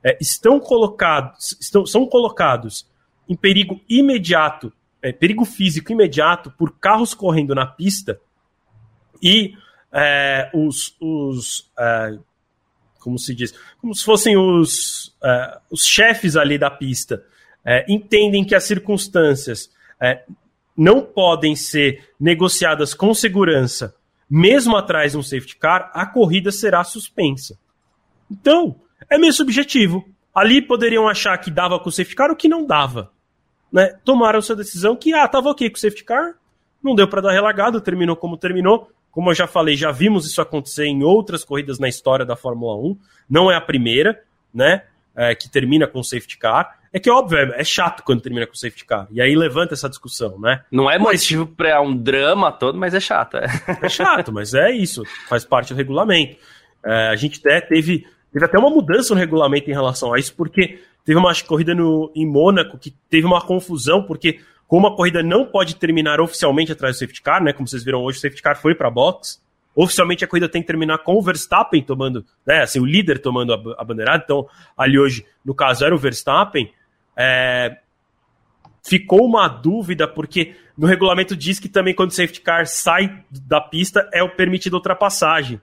é, 0.04 0.16
estão 0.20 0.60
colocados, 0.60 1.56
estão, 1.60 1.84
são 1.84 2.06
colocados 2.06 2.88
em 3.28 3.34
perigo 3.34 3.80
imediato, 3.88 4.72
é, 5.02 5.10
perigo 5.12 5.44
físico 5.44 5.90
imediato 5.90 6.50
por 6.52 6.78
carros 6.78 7.12
correndo 7.12 7.56
na 7.56 7.66
pista 7.66 8.20
e 9.20 9.54
é, 9.92 10.48
os, 10.54 10.94
os 11.00 11.68
é, 11.76 12.18
como 13.06 13.20
se 13.20 13.32
diz, 13.36 13.54
como 13.80 13.94
se 13.94 14.04
fossem 14.04 14.36
os, 14.36 15.14
uh, 15.22 15.60
os 15.70 15.86
chefes 15.86 16.34
ali 16.34 16.58
da 16.58 16.68
pista, 16.68 17.24
uh, 17.64 17.84
entendem 17.88 18.44
que 18.44 18.52
as 18.52 18.64
circunstâncias 18.64 19.70
uh, 20.02 20.34
não 20.76 21.02
podem 21.02 21.56
ser 21.56 22.10
negociadas 22.20 22.92
com 22.92 23.14
segurança, 23.14 23.94
mesmo 24.28 24.76
atrás 24.76 25.12
de 25.12 25.18
um 25.18 25.22
safety 25.22 25.56
car, 25.56 25.90
a 25.94 26.04
corrida 26.04 26.50
será 26.50 26.82
suspensa. 26.84 27.58
Então, 28.30 28.76
é 29.08 29.16
meio 29.18 29.32
subjetivo. 29.32 30.04
Ali 30.34 30.60
poderiam 30.60 31.08
achar 31.08 31.38
que 31.38 31.50
dava 31.50 31.78
com 31.78 31.88
o 31.88 31.92
safety 31.92 32.16
car 32.16 32.30
o 32.30 32.36
que 32.36 32.48
não 32.48 32.66
dava. 32.66 33.10
Né? 33.72 33.96
Tomaram 34.04 34.42
sua 34.42 34.56
decisão 34.56 34.96
que, 34.96 35.14
ah, 35.14 35.26
tava 35.26 35.50
ok 35.50 35.70
com 35.70 35.76
o 35.76 35.80
safety 35.80 36.04
car, 36.04 36.34
não 36.82 36.94
deu 36.94 37.08
para 37.08 37.22
dar 37.22 37.32
relagado, 37.32 37.80
terminou 37.80 38.16
como 38.16 38.36
terminou, 38.36 38.90
como 39.10 39.30
eu 39.30 39.34
já 39.34 39.46
falei, 39.46 39.76
já 39.76 39.90
vimos 39.90 40.26
isso 40.26 40.42
acontecer 40.42 40.84
em 40.84 41.02
outras 41.02 41.42
corridas 41.42 41.78
na 41.78 41.88
história 41.88 42.26
da 42.26 42.36
Fórmula 42.36 42.76
1. 42.76 42.98
Não 43.30 43.50
é 43.50 43.56
a 43.56 43.60
primeira, 43.60 44.22
né? 44.52 44.84
É, 45.16 45.34
que 45.34 45.48
termina 45.48 45.86
com 45.86 46.02
safety 46.02 46.36
car. 46.36 46.78
É 46.96 46.98
que, 46.98 47.10
óbvio, 47.10 47.36
é, 47.36 47.60
é 47.60 47.62
chato 47.62 48.02
quando 48.02 48.22
termina 48.22 48.46
com 48.46 48.54
safety 48.54 48.86
car. 48.86 49.06
E 49.10 49.20
aí 49.20 49.36
levanta 49.36 49.74
essa 49.74 49.86
discussão, 49.86 50.40
né? 50.40 50.62
Não 50.72 50.90
é 50.90 50.98
motivo 50.98 51.44
mas... 51.44 51.54
para 51.54 51.82
um 51.82 51.94
drama 51.94 52.50
todo, 52.50 52.78
mas 52.78 52.94
é 52.94 53.00
chato. 53.00 53.36
É. 53.36 53.46
é 53.82 53.88
chato, 53.90 54.32
mas 54.32 54.54
é 54.54 54.70
isso. 54.70 55.02
Faz 55.28 55.44
parte 55.44 55.74
do 55.74 55.76
regulamento. 55.76 56.38
É, 56.82 57.08
a 57.08 57.14
gente 57.14 57.38
até 57.38 57.60
teve, 57.60 58.06
teve 58.32 58.46
até 58.46 58.58
uma 58.58 58.70
mudança 58.70 59.12
no 59.12 59.20
regulamento 59.20 59.68
em 59.68 59.74
relação 59.74 60.14
a 60.14 60.18
isso, 60.18 60.34
porque 60.34 60.80
teve 61.04 61.18
uma 61.18 61.34
corrida 61.46 61.74
no, 61.74 62.10
em 62.16 62.26
Mônaco 62.26 62.78
que 62.78 62.94
teve 63.10 63.26
uma 63.26 63.42
confusão, 63.42 64.02
porque 64.02 64.40
como 64.66 64.86
a 64.86 64.96
corrida 64.96 65.22
não 65.22 65.44
pode 65.44 65.76
terminar 65.76 66.18
oficialmente 66.18 66.72
atrás 66.72 66.96
do 66.96 66.98
safety 67.00 67.20
car, 67.20 67.44
né? 67.44 67.52
Como 67.52 67.68
vocês 67.68 67.84
viram 67.84 68.04
hoje, 68.04 68.16
o 68.16 68.20
safety 68.22 68.40
car 68.40 68.56
foi 68.56 68.74
para 68.74 68.90
box. 68.90 69.38
Oficialmente 69.74 70.24
a 70.24 70.26
corrida 70.26 70.48
tem 70.48 70.62
que 70.62 70.66
terminar 70.66 70.96
com 71.00 71.12
o 71.12 71.20
Verstappen 71.20 71.82
tomando, 71.82 72.24
né? 72.46 72.62
Assim, 72.62 72.80
o 72.80 72.86
líder 72.86 73.18
tomando 73.18 73.52
a, 73.52 73.82
a 73.82 73.84
bandeirada. 73.84 74.22
Então, 74.24 74.46
ali 74.78 74.98
hoje, 74.98 75.26
no 75.44 75.54
caso, 75.54 75.84
era 75.84 75.94
o 75.94 75.98
Verstappen. 75.98 76.72
É... 77.16 77.78
Ficou 78.84 79.24
uma 79.26 79.48
dúvida, 79.48 80.06
porque 80.06 80.54
no 80.78 80.86
regulamento 80.86 81.34
diz 81.34 81.58
que 81.58 81.68
também 81.68 81.94
quando 81.94 82.10
o 82.10 82.14
safety 82.14 82.40
car 82.40 82.66
sai 82.66 83.24
da 83.30 83.60
pista 83.60 84.08
é 84.12 84.22
o 84.22 84.28
permitido 84.28 84.74
ultrapassagem. 84.74 85.60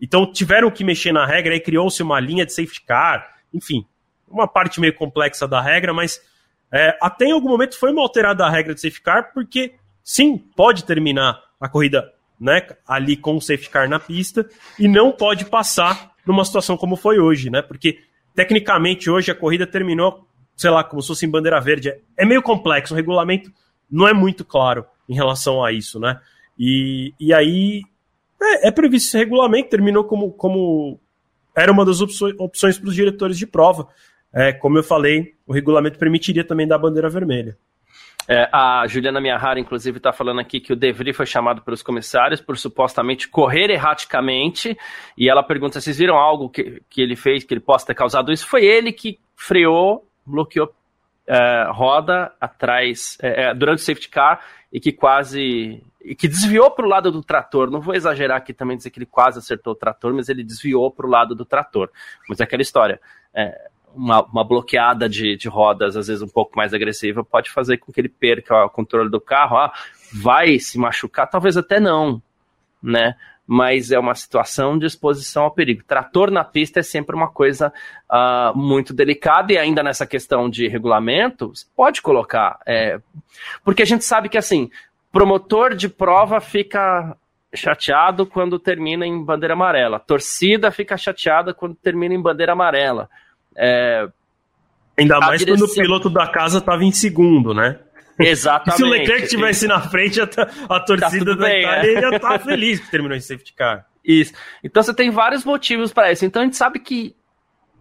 Então 0.00 0.30
tiveram 0.30 0.70
que 0.70 0.84
mexer 0.84 1.12
na 1.12 1.24
regra 1.24 1.54
e 1.54 1.60
criou-se 1.60 2.02
uma 2.02 2.20
linha 2.20 2.44
de 2.44 2.52
safety 2.52 2.82
car. 2.82 3.26
Enfim, 3.52 3.86
uma 4.28 4.46
parte 4.46 4.80
meio 4.80 4.94
complexa 4.94 5.48
da 5.48 5.60
regra, 5.60 5.94
mas 5.94 6.20
é, 6.72 6.96
até 7.00 7.26
em 7.26 7.32
algum 7.32 7.48
momento 7.48 7.78
foi 7.78 7.92
uma 7.92 8.02
alterada 8.02 8.44
a 8.44 8.50
regra 8.50 8.74
de 8.74 8.80
safety 8.80 9.02
car, 9.02 9.32
porque 9.32 9.74
sim, 10.02 10.38
pode 10.38 10.84
terminar 10.84 11.40
a 11.60 11.68
corrida 11.68 12.12
né, 12.40 12.66
ali 12.86 13.16
com 13.16 13.36
o 13.36 13.40
safety 13.40 13.68
car 13.68 13.88
na 13.88 13.98
pista 13.98 14.48
e 14.78 14.88
não 14.88 15.12
pode 15.12 15.44
passar 15.44 16.12
numa 16.24 16.44
situação 16.44 16.76
como 16.76 16.96
foi 16.96 17.18
hoje, 17.18 17.50
né? 17.50 17.60
Porque 17.60 17.98
tecnicamente 18.34 19.10
hoje 19.10 19.30
a 19.30 19.34
corrida 19.34 19.66
terminou, 19.66 20.26
sei 20.60 20.70
lá, 20.70 20.84
como 20.84 21.00
se 21.00 21.08
fosse 21.08 21.24
em 21.24 21.30
bandeira 21.30 21.60
verde. 21.60 21.94
É 22.16 22.24
meio 22.24 22.42
complexo, 22.42 22.92
o 22.92 22.96
regulamento 22.96 23.50
não 23.90 24.06
é 24.06 24.12
muito 24.12 24.44
claro 24.44 24.84
em 25.08 25.14
relação 25.14 25.64
a 25.64 25.72
isso, 25.72 25.98
né? 25.98 26.20
E, 26.58 27.14
e 27.18 27.32
aí 27.32 27.82
é, 28.40 28.68
é 28.68 28.70
previsto 28.70 29.08
esse 29.08 29.18
regulamento, 29.18 29.70
terminou 29.70 30.04
como, 30.04 30.32
como 30.32 31.00
era 31.56 31.72
uma 31.72 31.84
das 31.84 32.00
opções 32.00 32.78
para 32.78 32.88
os 32.88 32.94
diretores 32.94 33.38
de 33.38 33.46
prova 33.46 33.88
é, 34.32 34.52
como 34.52 34.78
eu 34.78 34.82
falei, 34.82 35.34
o 35.46 35.52
regulamento 35.52 35.98
permitiria 35.98 36.44
também 36.44 36.66
dar 36.66 36.76
a 36.76 36.78
bandeira 36.78 37.08
vermelha. 37.08 37.56
É, 38.28 38.48
a 38.52 38.86
Juliana 38.86 39.20
Miyahara, 39.20 39.58
inclusive, 39.58 39.96
está 39.96 40.12
falando 40.12 40.40
aqui 40.40 40.60
que 40.60 40.72
o 40.72 40.76
De 40.76 40.92
Vries 40.92 41.16
foi 41.16 41.26
chamado 41.26 41.62
pelos 41.62 41.82
comissários 41.82 42.40
por 42.40 42.56
supostamente 42.56 43.28
correr 43.28 43.70
erraticamente. 43.70 44.76
E 45.18 45.28
ela 45.28 45.42
pergunta: 45.42 45.80
vocês 45.80 45.98
viram 45.98 46.16
algo 46.16 46.48
que, 46.48 46.80
que 46.88 47.02
ele 47.02 47.16
fez 47.16 47.42
que 47.42 47.52
ele 47.52 47.60
possa 47.60 47.86
ter 47.86 47.94
causado 47.94 48.30
isso? 48.30 48.46
Foi 48.46 48.64
ele 48.64 48.92
que 48.92 49.18
freou, 49.34 50.06
bloqueou 50.24 50.74
é, 51.26 51.68
roda 51.70 52.32
atrás 52.40 53.16
é, 53.22 53.44
é 53.44 53.54
durante 53.54 53.78
o 53.78 53.84
safety 53.84 54.08
car 54.08 54.40
e 54.72 54.80
que 54.80 54.92
quase. 54.92 55.82
E 56.02 56.14
que 56.14 56.26
desviou 56.26 56.70
para 56.70 56.86
o 56.86 56.88
lado 56.88 57.12
do 57.12 57.22
trator. 57.22 57.70
Não 57.70 57.80
vou 57.80 57.94
exagerar 57.94 58.38
aqui 58.38 58.54
também 58.54 58.76
dizer 58.76 58.90
que 58.90 58.98
ele 58.98 59.06
quase 59.06 59.38
acertou 59.38 59.74
o 59.74 59.76
trator, 59.76 60.14
mas 60.14 60.28
ele 60.28 60.42
desviou 60.42 60.90
para 60.90 61.06
o 61.06 61.10
lado 61.10 61.34
do 61.34 61.44
trator. 61.44 61.90
Mas 62.28 62.40
é 62.40 62.44
aquela 62.44 62.62
história. 62.62 63.00
É, 63.34 63.68
uma, 63.94 64.24
uma 64.24 64.42
bloqueada 64.42 65.08
de, 65.08 65.36
de 65.36 65.48
rodas, 65.48 65.96
às 65.96 66.06
vezes 66.06 66.22
um 66.22 66.28
pouco 66.28 66.56
mais 66.56 66.72
agressiva, 66.72 67.22
pode 67.22 67.50
fazer 67.50 67.76
com 67.78 67.92
que 67.92 68.00
ele 68.00 68.08
perca 68.08 68.64
o 68.64 68.70
controle 68.70 69.10
do 69.10 69.20
carro. 69.20 69.58
Ah, 69.58 69.72
vai 70.12 70.58
se 70.58 70.78
machucar? 70.78 71.28
Talvez 71.28 71.56
até 71.56 71.78
não, 71.78 72.22
né? 72.82 73.14
Mas 73.52 73.90
é 73.90 73.98
uma 73.98 74.14
situação 74.14 74.78
de 74.78 74.86
exposição 74.86 75.42
ao 75.42 75.50
perigo. 75.50 75.82
Trator 75.82 76.30
na 76.30 76.44
pista 76.44 76.78
é 76.78 76.82
sempre 76.84 77.16
uma 77.16 77.26
coisa 77.26 77.72
uh, 78.08 78.56
muito 78.56 78.94
delicada, 78.94 79.52
e 79.52 79.58
ainda 79.58 79.82
nessa 79.82 80.06
questão 80.06 80.48
de 80.48 80.68
regulamento, 80.68 81.52
pode 81.74 82.00
colocar. 82.00 82.60
É, 82.64 83.00
porque 83.64 83.82
a 83.82 83.84
gente 83.84 84.04
sabe 84.04 84.28
que, 84.28 84.38
assim, 84.38 84.70
promotor 85.10 85.74
de 85.74 85.88
prova 85.88 86.40
fica 86.40 87.16
chateado 87.52 88.24
quando 88.24 88.56
termina 88.56 89.04
em 89.04 89.20
bandeira 89.24 89.54
amarela, 89.54 89.98
torcida 89.98 90.70
fica 90.70 90.96
chateada 90.96 91.52
quando 91.52 91.74
termina 91.74 92.14
em 92.14 92.22
bandeira 92.22 92.52
amarela. 92.52 93.10
É, 93.56 94.08
Ainda 94.96 95.18
mais 95.18 95.40
direção... 95.40 95.66
quando 95.66 95.72
o 95.72 95.74
piloto 95.74 96.08
da 96.08 96.28
casa 96.28 96.58
estava 96.58 96.84
em 96.84 96.92
segundo, 96.92 97.52
né? 97.52 97.80
Exatamente. 98.20 98.76
se 98.76 98.84
o 98.84 98.88
Leclerc 98.88 99.24
estivesse 99.24 99.66
na 99.66 99.80
frente, 99.80 100.20
a, 100.20 100.24
a 100.68 100.80
torcida 100.80 101.36
tá 101.36 101.42
da 101.42 101.46
bem, 101.46 101.62
Itália 101.62 101.90
é. 101.90 102.00
ia 102.00 102.16
estar 102.16 102.20
tá 102.20 102.38
feliz 102.38 102.80
que 102.80 102.90
terminou 102.90 103.16
em 103.16 103.20
safety 103.20 103.52
car. 103.52 103.86
Isso. 104.04 104.32
Então 104.62 104.82
você 104.82 104.94
tem 104.94 105.10
vários 105.10 105.44
motivos 105.44 105.92
para 105.92 106.12
isso. 106.12 106.24
Então 106.24 106.42
a 106.42 106.44
gente 106.44 106.56
sabe 106.56 106.78
que 106.78 107.14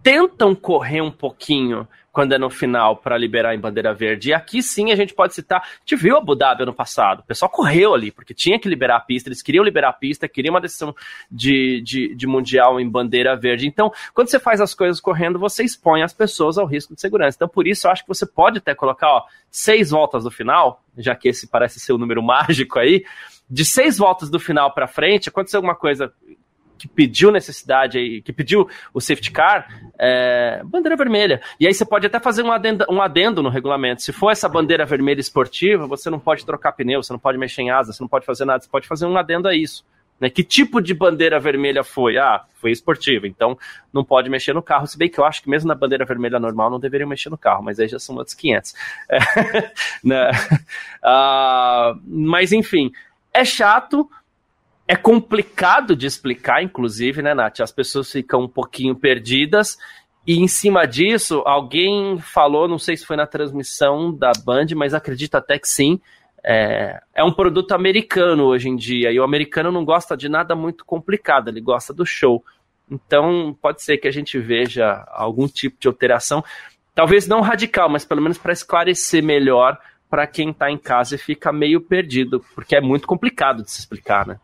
tentam 0.04 0.56
correr 0.56 1.02
um 1.02 1.12
pouquinho 1.12 1.88
quando 2.12 2.34
é 2.34 2.38
no 2.38 2.50
final 2.50 2.98
para 2.98 3.18
liberar 3.18 3.56
em 3.56 3.60
bandeira 3.60 3.94
verde. 3.94 4.30
E 4.30 4.34
aqui 4.34 4.62
sim 4.62 4.92
a 4.92 4.96
gente 4.96 5.14
pode 5.14 5.34
citar, 5.34 5.62
a 5.62 5.80
gente 5.80 6.02
viu 6.02 6.18
Abu 6.18 6.36
Dhabi 6.36 6.64
ano 6.64 6.74
passado, 6.74 7.20
o 7.20 7.24
pessoal 7.24 7.50
correu 7.50 7.94
ali, 7.94 8.12
porque 8.12 8.34
tinha 8.34 8.60
que 8.60 8.68
liberar 8.68 8.98
a 8.98 9.00
pista, 9.00 9.30
eles 9.30 9.42
queriam 9.42 9.64
liberar 9.64 9.90
a 9.90 9.94
pista, 9.94 10.28
queriam 10.28 10.54
uma 10.54 10.62
decisão 10.62 10.96
de, 11.32 11.82
de, 11.82 12.16
de 12.16 12.28
mundial 12.28 12.80
em 12.80 12.90
bandeira 12.90 13.36
verde. 13.36 13.68
Então, 13.68 13.92
quando 14.14 14.30
você 14.30 14.40
faz 14.40 14.62
as 14.62 14.74
coisas 14.74 15.00
correndo, 15.00 15.40
você 15.40 15.64
expõe 15.64 16.02
as 16.02 16.14
pessoas 16.14 16.58
ao 16.58 16.66
risco 16.66 16.96
de 16.96 17.02
segurança. 17.02 17.36
Então, 17.36 17.48
por 17.48 17.68
isso, 17.68 17.88
eu 17.88 17.92
acho 17.92 18.04
que 18.04 18.08
você 18.08 18.26
pode 18.26 18.60
até 18.60 18.74
colocar 18.74 19.08
ó, 19.08 19.24
seis 19.50 19.90
voltas 19.92 20.24
do 20.24 20.32
final, 20.32 20.84
já 20.98 21.16
que 21.16 21.30
esse 21.30 21.48
parece 21.48 21.80
ser 21.80 21.94
o 21.94 21.98
número 21.98 22.22
mágico 22.24 22.80
aí, 22.80 23.04
de 23.50 23.66
seis 23.66 23.98
voltas 23.98 24.30
do 24.30 24.40
final 24.40 24.74
para 24.74 24.88
frente, 24.88 25.30
aconteceu 25.30 25.58
alguma 25.58 25.76
coisa 25.76 26.14
que 26.80 26.88
pediu 26.88 27.32
necessidade 27.32 27.98
aí, 27.98 28.22
que 28.22 28.32
pediu 28.32 28.68
o 28.94 29.02
safety 29.02 29.32
car, 29.32 29.68
é, 30.00 30.62
bandeira 30.64 30.96
vermelha. 30.96 31.42
E 31.60 31.68
aí 31.68 31.74
você 31.74 31.86
pode 31.86 32.08
até 32.08 32.20
fazer 32.20 32.42
um 32.42 32.52
adendo, 32.52 32.86
um 32.90 33.02
adendo 33.02 33.44
no 33.44 33.50
regulamento. 33.50 34.02
Se 34.02 34.14
for 34.14 34.32
essa 34.32 34.48
bandeira 34.48 34.86
vermelha 34.86 35.20
esportiva, 35.20 35.86
você 35.86 36.10
não 36.10 36.20
pode 36.20 36.46
trocar 36.46 36.72
pneu, 36.72 37.04
você 37.04 37.12
não 37.12 37.20
pode 37.20 37.38
mexer 37.38 37.62
em 37.62 37.70
asa, 37.70 37.92
você 37.92 38.02
não 38.02 38.08
pode 38.08 38.26
fazer 38.26 38.46
nada, 38.46 38.64
você 38.64 38.70
pode 38.70 38.88
fazer 38.88 39.06
um 39.06 39.18
adendo 39.18 39.48
a 39.48 39.54
isso. 39.54 39.84
Né? 40.20 40.30
Que 40.30 40.44
tipo 40.44 40.82
de 40.82 40.94
bandeira 40.94 41.40
vermelha 41.40 41.84
foi? 41.84 42.18
Ah, 42.18 42.44
foi 42.56 42.72
esportiva, 42.72 43.28
então 43.28 43.58
não 43.94 44.04
pode 44.04 44.30
mexer 44.30 44.54
no 44.54 44.62
carro. 44.62 44.86
Se 44.86 44.98
bem 44.98 45.10
que 45.10 45.20
eu 45.20 45.26
acho 45.26 45.42
que 45.42 45.50
mesmo 45.50 45.68
na 45.68 45.76
bandeira 45.76 46.06
vermelha 46.06 46.40
normal 46.40 46.70
não 46.70 46.80
deveriam 46.80 47.08
mexer 47.08 47.30
no 47.30 47.38
carro, 47.38 47.64
mas 47.64 47.80
aí 47.80 47.88
já 47.88 48.00
são 48.00 48.16
outros 48.16 48.36
500. 48.36 48.74
É, 49.10 49.20
né? 50.04 50.32
ah, 51.04 51.94
mas 52.06 52.52
enfim, 52.52 52.92
é 53.34 53.46
chato, 53.46 54.10
é 54.90 54.96
complicado 54.96 55.96
de 55.96 56.08
explicar, 56.08 56.64
inclusive, 56.64 57.22
né, 57.22 57.36
Nath? 57.36 57.60
As 57.60 57.72
pessoas 57.72 58.12
ficam 58.12 58.42
um 58.42 58.48
pouquinho 58.48 58.96
perdidas. 58.96 59.78
E 60.26 60.40
em 60.40 60.48
cima 60.48 60.88
disso, 60.88 61.44
alguém 61.46 62.18
falou, 62.18 62.68
não 62.68 62.80
sei 62.80 62.98
se 62.98 63.06
foi 63.06 63.16
na 63.16 63.28
transmissão 63.28 64.12
da 64.12 64.32
Band, 64.44 64.66
mas 64.76 64.96
acredito 64.96 65.36
até 65.36 65.60
que 65.60 65.70
sim. 65.70 66.02
É, 66.44 67.00
é 67.14 67.24
um 67.24 67.32
produto 67.32 67.74
americano 67.74 68.46
hoje 68.46 68.68
em 68.68 68.76
dia, 68.76 69.12
e 69.12 69.20
o 69.20 69.24
americano 69.24 69.72
não 69.72 69.86
gosta 69.86 70.18
de 70.18 70.28
nada 70.28 70.56
muito 70.56 70.84
complicado, 70.84 71.50
ele 71.50 71.62
gosta 71.62 71.94
do 71.94 72.04
show. 72.04 72.44
Então, 72.90 73.56
pode 73.62 73.84
ser 73.84 73.98
que 74.00 74.08
a 74.08 74.12
gente 74.12 74.40
veja 74.40 75.06
algum 75.12 75.48
tipo 75.48 75.78
de 75.80 75.88
alteração, 75.88 76.44
talvez 76.96 77.28
não 77.28 77.42
radical, 77.42 77.90
mas 77.90 78.06
pelo 78.06 78.24
menos 78.24 78.40
para 78.40 78.54
esclarecer 78.54 79.24
melhor 79.24 79.78
para 80.10 80.26
quem 80.26 80.50
está 80.50 80.72
em 80.72 80.80
casa 80.80 81.14
e 81.14 81.20
fica 81.20 81.54
meio 81.54 81.80
perdido, 81.80 82.44
porque 82.56 82.76
é 82.76 82.82
muito 82.82 83.06
complicado 83.06 83.62
de 83.62 83.70
se 83.70 83.82
explicar, 83.82 84.26
né? 84.26 84.40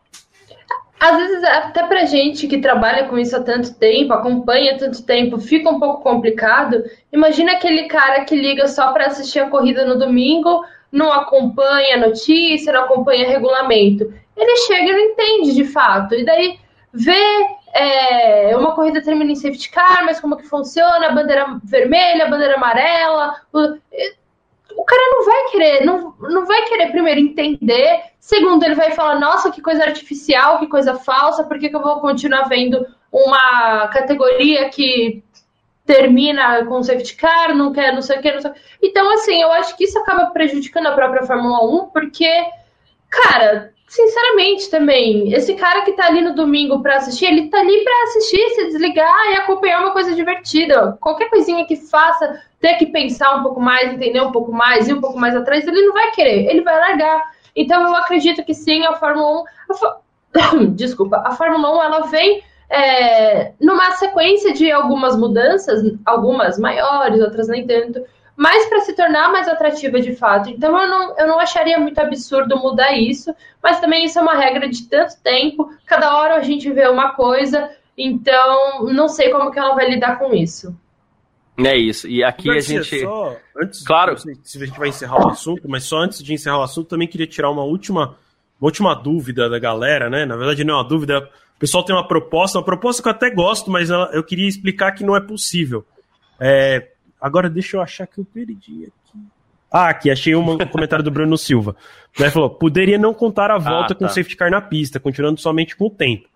Às 0.98 1.16
vezes, 1.16 1.44
até 1.44 1.86
pra 1.86 2.06
gente 2.06 2.46
que 2.46 2.58
trabalha 2.58 3.04
com 3.04 3.18
isso 3.18 3.36
há 3.36 3.42
tanto 3.42 3.74
tempo, 3.74 4.14
acompanha 4.14 4.78
tanto 4.78 5.04
tempo, 5.04 5.38
fica 5.38 5.68
um 5.68 5.78
pouco 5.78 6.02
complicado. 6.02 6.82
Imagina 7.12 7.52
aquele 7.52 7.84
cara 7.84 8.24
que 8.24 8.34
liga 8.34 8.66
só 8.66 8.92
para 8.92 9.06
assistir 9.06 9.40
a 9.40 9.50
corrida 9.50 9.84
no 9.84 9.98
domingo, 9.98 10.64
não 10.90 11.12
acompanha 11.12 11.98
notícia, 11.98 12.72
não 12.72 12.84
acompanha 12.84 13.28
regulamento. 13.28 14.12
Ele 14.36 14.56
chega 14.66 14.90
e 14.90 14.92
não 14.92 15.00
entende 15.00 15.54
de 15.54 15.64
fato. 15.64 16.14
E 16.14 16.24
daí 16.24 16.58
vê 16.92 17.46
é, 17.74 18.56
uma 18.56 18.74
corrida 18.74 19.02
termina 19.02 19.30
em 19.30 19.36
safety 19.36 19.70
car, 19.70 20.02
mas 20.04 20.18
como 20.18 20.36
que 20.36 20.48
funciona, 20.48 21.08
a 21.08 21.12
bandeira 21.12 21.60
vermelha, 21.62 22.24
a 22.24 22.30
bandeira 22.30 22.54
amarela. 22.54 23.36
O 23.52 23.76
o 24.76 24.84
cara 24.84 25.02
não 25.10 25.24
vai 25.24 25.44
querer, 25.50 25.84
não, 25.84 26.14
não 26.20 26.46
vai 26.46 26.64
querer 26.64 26.90
primeiro 26.90 27.20
entender, 27.20 28.02
segundo 28.20 28.62
ele 28.62 28.74
vai 28.74 28.90
falar, 28.92 29.18
nossa, 29.18 29.50
que 29.50 29.62
coisa 29.62 29.82
artificial, 29.84 30.58
que 30.58 30.66
coisa 30.66 30.94
falsa, 30.94 31.44
por 31.44 31.58
que, 31.58 31.70
que 31.70 31.76
eu 31.76 31.82
vou 31.82 32.00
continuar 32.00 32.48
vendo 32.48 32.86
uma 33.10 33.88
categoria 33.88 34.68
que 34.68 35.24
termina 35.86 36.64
com 36.66 36.82
safety 36.82 37.16
car, 37.16 37.54
não 37.54 37.72
quer, 37.72 37.94
não 37.94 38.02
sei 38.02 38.18
o 38.18 38.20
que, 38.20 38.32
não 38.32 38.40
sei 38.40 38.50
Então, 38.82 39.08
assim, 39.14 39.40
eu 39.40 39.50
acho 39.52 39.76
que 39.76 39.84
isso 39.84 39.98
acaba 39.98 40.26
prejudicando 40.26 40.88
a 40.88 40.92
própria 40.92 41.22
Fórmula 41.22 41.64
1, 41.64 41.90
porque, 41.90 42.28
cara, 43.08 43.72
sinceramente 43.86 44.68
também, 44.70 45.32
esse 45.32 45.54
cara 45.54 45.82
que 45.82 45.92
tá 45.92 46.06
ali 46.06 46.20
no 46.20 46.34
domingo 46.34 46.82
para 46.82 46.96
assistir, 46.96 47.26
ele 47.26 47.48
tá 47.48 47.60
ali 47.60 47.84
para 47.84 48.02
assistir, 48.04 48.48
se 48.50 48.66
desligar 48.66 49.30
e 49.30 49.34
acompanhar 49.36 49.80
uma 49.80 49.92
coisa 49.92 50.14
divertida. 50.14 50.96
Qualquer 51.00 51.30
coisinha 51.30 51.66
que 51.66 51.76
faça 51.76 52.42
ter 52.60 52.74
que 52.74 52.86
pensar 52.86 53.36
um 53.36 53.42
pouco 53.42 53.60
mais, 53.60 53.92
entender 53.92 54.20
um 54.20 54.32
pouco 54.32 54.52
mais, 54.52 54.88
ir 54.88 54.94
um 54.94 55.00
pouco 55.00 55.18
mais 55.18 55.36
atrás, 55.36 55.66
ele 55.66 55.86
não 55.86 55.92
vai 55.92 56.10
querer, 56.10 56.46
ele 56.50 56.62
vai 56.62 56.78
largar. 56.78 57.30
Então 57.54 57.82
eu 57.82 57.94
acredito 57.94 58.44
que 58.44 58.54
sim, 58.54 58.84
a 58.84 58.94
Fórmula 58.94 59.42
1. 59.42 59.44
A 59.70 60.66
Desculpa, 60.74 61.22
a 61.24 61.32
Fórmula 61.32 61.78
1 61.78 61.82
ela 61.82 62.00
vem 62.08 62.42
é, 62.68 63.52
numa 63.60 63.92
sequência 63.92 64.52
de 64.52 64.70
algumas 64.70 65.16
mudanças, 65.16 65.82
algumas 66.04 66.58
maiores, 66.58 67.20
outras 67.20 67.48
nem 67.48 67.66
tanto, 67.66 68.02
mas 68.36 68.66
para 68.66 68.80
se 68.80 68.94
tornar 68.94 69.32
mais 69.32 69.48
atrativa 69.48 70.00
de 70.00 70.14
fato. 70.14 70.50
Então 70.50 70.78
eu 70.78 70.88
não, 70.88 71.18
eu 71.18 71.26
não 71.26 71.40
acharia 71.40 71.78
muito 71.78 71.98
absurdo 71.98 72.56
mudar 72.58 72.92
isso, 72.92 73.34
mas 73.62 73.80
também 73.80 74.04
isso 74.04 74.18
é 74.18 74.22
uma 74.22 74.34
regra 74.34 74.68
de 74.68 74.86
tanto 74.88 75.14
tempo, 75.22 75.70
cada 75.86 76.16
hora 76.16 76.36
a 76.36 76.42
gente 76.42 76.70
vê 76.70 76.86
uma 76.86 77.12
coisa, 77.14 77.70
então 77.96 78.84
não 78.92 79.08
sei 79.08 79.30
como 79.30 79.50
que 79.50 79.58
ela 79.58 79.74
vai 79.74 79.88
lidar 79.88 80.18
com 80.18 80.34
isso. 80.34 80.76
É 81.58 81.74
isso. 81.74 82.06
E 82.06 82.22
aqui 82.22 82.50
a 82.50 82.60
gente. 82.60 83.00
Só, 83.00 83.36
antes, 83.56 83.82
claro. 83.82 84.14
se 84.18 84.62
a 84.62 84.66
gente 84.66 84.78
vai 84.78 84.88
encerrar 84.88 85.26
o 85.26 85.30
assunto, 85.30 85.66
mas 85.66 85.84
só 85.84 85.98
antes 85.98 86.22
de 86.22 86.34
encerrar 86.34 86.58
o 86.58 86.62
assunto, 86.62 86.88
também 86.88 87.08
queria 87.08 87.26
tirar 87.26 87.50
uma 87.50 87.62
última, 87.64 88.18
uma 88.60 88.68
última 88.68 88.94
dúvida 88.94 89.48
da 89.48 89.58
galera, 89.58 90.10
né? 90.10 90.26
Na 90.26 90.36
verdade, 90.36 90.64
não 90.64 90.74
é 90.74 90.76
uma 90.76 90.88
dúvida. 90.88 91.30
O 91.56 91.58
pessoal 91.58 91.82
tem 91.82 91.96
uma 91.96 92.06
proposta, 92.06 92.58
uma 92.58 92.64
proposta 92.64 93.02
que 93.02 93.08
eu 93.08 93.12
até 93.12 93.30
gosto, 93.30 93.70
mas 93.70 93.88
eu 93.88 94.22
queria 94.22 94.46
explicar 94.46 94.92
que 94.92 95.02
não 95.02 95.16
é 95.16 95.20
possível. 95.20 95.86
É, 96.38 96.88
Agora 97.20 97.48
deixa 97.48 97.76
eu 97.76 97.80
achar 97.80 98.06
que 98.06 98.18
eu 98.18 98.24
perdi 98.24 98.84
aqui. 98.84 99.18
Ah, 99.70 99.88
aqui, 99.88 100.10
achei 100.10 100.34
um 100.34 100.58
comentário 100.68 101.04
do 101.04 101.10
Bruno 101.10 101.36
Silva. 101.36 101.76
Ele 102.18 102.30
falou: 102.30 102.50
poderia 102.50 102.98
não 102.98 103.12
contar 103.12 103.50
a 103.50 103.58
volta 103.58 103.92
ah, 103.92 103.94
tá. 103.94 103.94
com 103.96 104.08
safety 104.08 104.36
car 104.36 104.50
na 104.50 104.60
pista, 104.60 105.00
continuando 105.00 105.40
somente 105.40 105.76
com 105.76 105.86
o 105.86 105.90
tempo. 105.90 106.28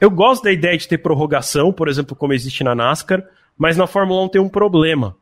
Eu 0.00 0.10
gosto 0.10 0.42
da 0.42 0.52
ideia 0.52 0.76
de 0.76 0.88
ter 0.88 0.98
prorrogação, 0.98 1.72
por 1.72 1.88
exemplo, 1.88 2.16
como 2.16 2.32
existe 2.32 2.64
na 2.64 2.74
NASCAR, 2.74 3.22
mas 3.56 3.76
na 3.76 3.86
Fórmula 3.86 4.24
1 4.24 4.28
tem 4.30 4.40
um 4.40 4.48
problema. 4.48 5.16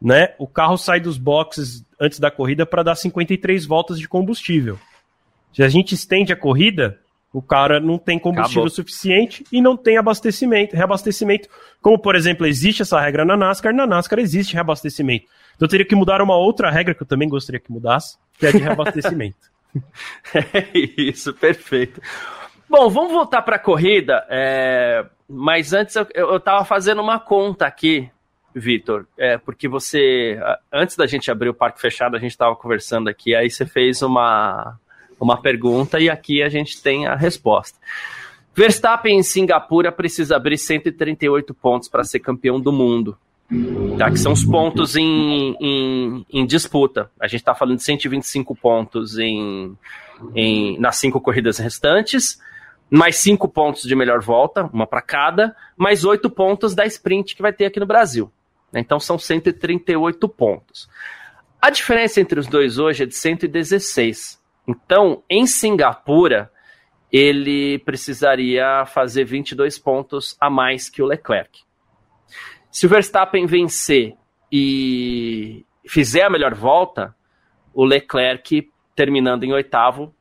Né? 0.00 0.34
O 0.38 0.46
carro 0.46 0.78
sai 0.78 1.00
dos 1.00 1.18
boxes 1.18 1.84
antes 2.00 2.18
da 2.18 2.30
corrida 2.30 2.64
para 2.64 2.82
dar 2.82 2.94
53 2.94 3.66
voltas 3.66 3.98
de 3.98 4.08
combustível. 4.08 4.78
Se 5.52 5.62
a 5.62 5.68
gente 5.68 5.94
estende 5.94 6.32
a 6.32 6.36
corrida, 6.36 6.98
o 7.34 7.42
cara 7.42 7.80
não 7.80 7.98
tem 7.98 8.16
combustível 8.16 8.62
Acabou. 8.62 8.70
suficiente 8.70 9.44
e 9.50 9.60
não 9.60 9.76
tem 9.76 9.96
abastecimento, 9.96 10.76
reabastecimento. 10.76 11.48
Como, 11.82 11.98
por 11.98 12.14
exemplo, 12.14 12.46
existe 12.46 12.82
essa 12.82 13.00
regra 13.00 13.24
na 13.24 13.36
NASCAR, 13.36 13.74
na 13.74 13.84
NASCAR 13.84 14.20
existe 14.20 14.54
reabastecimento. 14.54 15.26
Então 15.56 15.66
teria 15.66 15.84
que 15.84 15.96
mudar 15.96 16.22
uma 16.22 16.36
outra 16.36 16.70
regra 16.70 16.94
que 16.94 17.02
eu 17.02 17.06
também 17.06 17.28
gostaria 17.28 17.58
que 17.58 17.72
mudasse, 17.72 18.16
que 18.38 18.46
é 18.46 18.52
de 18.52 18.58
reabastecimento. 18.58 19.52
é 20.32 20.78
isso, 20.96 21.34
perfeito. 21.34 22.00
Bom, 22.70 22.88
vamos 22.88 23.12
voltar 23.12 23.42
para 23.42 23.56
a 23.56 23.58
corrida, 23.58 24.24
é... 24.30 25.04
mas 25.28 25.72
antes 25.72 25.96
eu 26.14 26.36
estava 26.36 26.64
fazendo 26.64 27.02
uma 27.02 27.18
conta 27.18 27.66
aqui, 27.66 28.08
Vitor, 28.54 29.06
é, 29.18 29.36
porque 29.36 29.66
você, 29.66 30.38
antes 30.72 30.94
da 30.96 31.04
gente 31.08 31.28
abrir 31.32 31.48
o 31.48 31.54
parque 31.54 31.80
fechado, 31.80 32.16
a 32.16 32.20
gente 32.20 32.30
estava 32.30 32.54
conversando 32.54 33.08
aqui, 33.08 33.34
aí 33.34 33.50
você 33.50 33.66
fez 33.66 34.00
uma, 34.02 34.78
uma 35.20 35.40
pergunta 35.40 36.00
e 36.00 36.10
aqui 36.10 36.42
a 36.42 36.48
gente 36.48 36.82
tem 36.82 37.06
a 37.06 37.14
resposta. 37.14 37.78
Verstappen 38.54 39.18
em 39.18 39.22
Singapura 39.22 39.90
precisa 39.90 40.36
abrir 40.36 40.58
138 40.58 41.52
pontos 41.54 41.88
para 41.88 42.04
ser 42.04 42.20
campeão 42.20 42.60
do 42.60 42.72
mundo. 42.72 43.16
Tá, 43.98 44.10
que 44.10 44.18
são 44.18 44.32
os 44.32 44.44
pontos 44.44 44.96
em, 44.96 45.54
em, 45.60 46.26
em 46.32 46.46
disputa. 46.46 47.10
A 47.20 47.26
gente 47.26 47.40
está 47.40 47.54
falando 47.54 47.76
de 47.76 47.84
125 47.84 48.56
pontos 48.56 49.18
em, 49.18 49.76
em, 50.34 50.78
nas 50.78 50.96
cinco 50.96 51.20
corridas 51.20 51.58
restantes, 51.58 52.40
mais 52.90 53.16
cinco 53.16 53.46
pontos 53.46 53.82
de 53.82 53.94
melhor 53.94 54.20
volta, 54.22 54.68
uma 54.72 54.86
para 54.86 55.02
cada, 55.02 55.54
mais 55.76 56.04
oito 56.04 56.30
pontos 56.30 56.74
da 56.74 56.86
sprint 56.86 57.36
que 57.36 57.42
vai 57.42 57.52
ter 57.52 57.66
aqui 57.66 57.78
no 57.78 57.86
Brasil. 57.86 58.32
Então 58.72 58.98
são 58.98 59.18
138 59.18 60.28
pontos. 60.28 60.88
A 61.60 61.70
diferença 61.70 62.20
entre 62.20 62.40
os 62.40 62.46
dois 62.46 62.78
hoje 62.78 63.04
é 63.04 63.06
de 63.06 63.14
116. 63.14 64.40
Então, 64.66 65.22
em 65.28 65.46
Singapura, 65.46 66.50
ele 67.12 67.78
precisaria 67.80 68.84
fazer 68.86 69.24
22 69.24 69.78
pontos 69.78 70.36
a 70.40 70.50
mais 70.50 70.88
que 70.88 71.02
o 71.02 71.06
Leclerc. 71.06 71.62
Se 72.70 72.86
o 72.86 72.88
Verstappen 72.88 73.46
vencer 73.46 74.16
e 74.50 75.64
fizer 75.86 76.22
a 76.22 76.30
melhor 76.30 76.54
volta, 76.54 77.14
o 77.72 77.84
Leclerc 77.84 78.68
terminando 78.96 79.44
em 79.44 79.52
oitavo, 79.52 80.14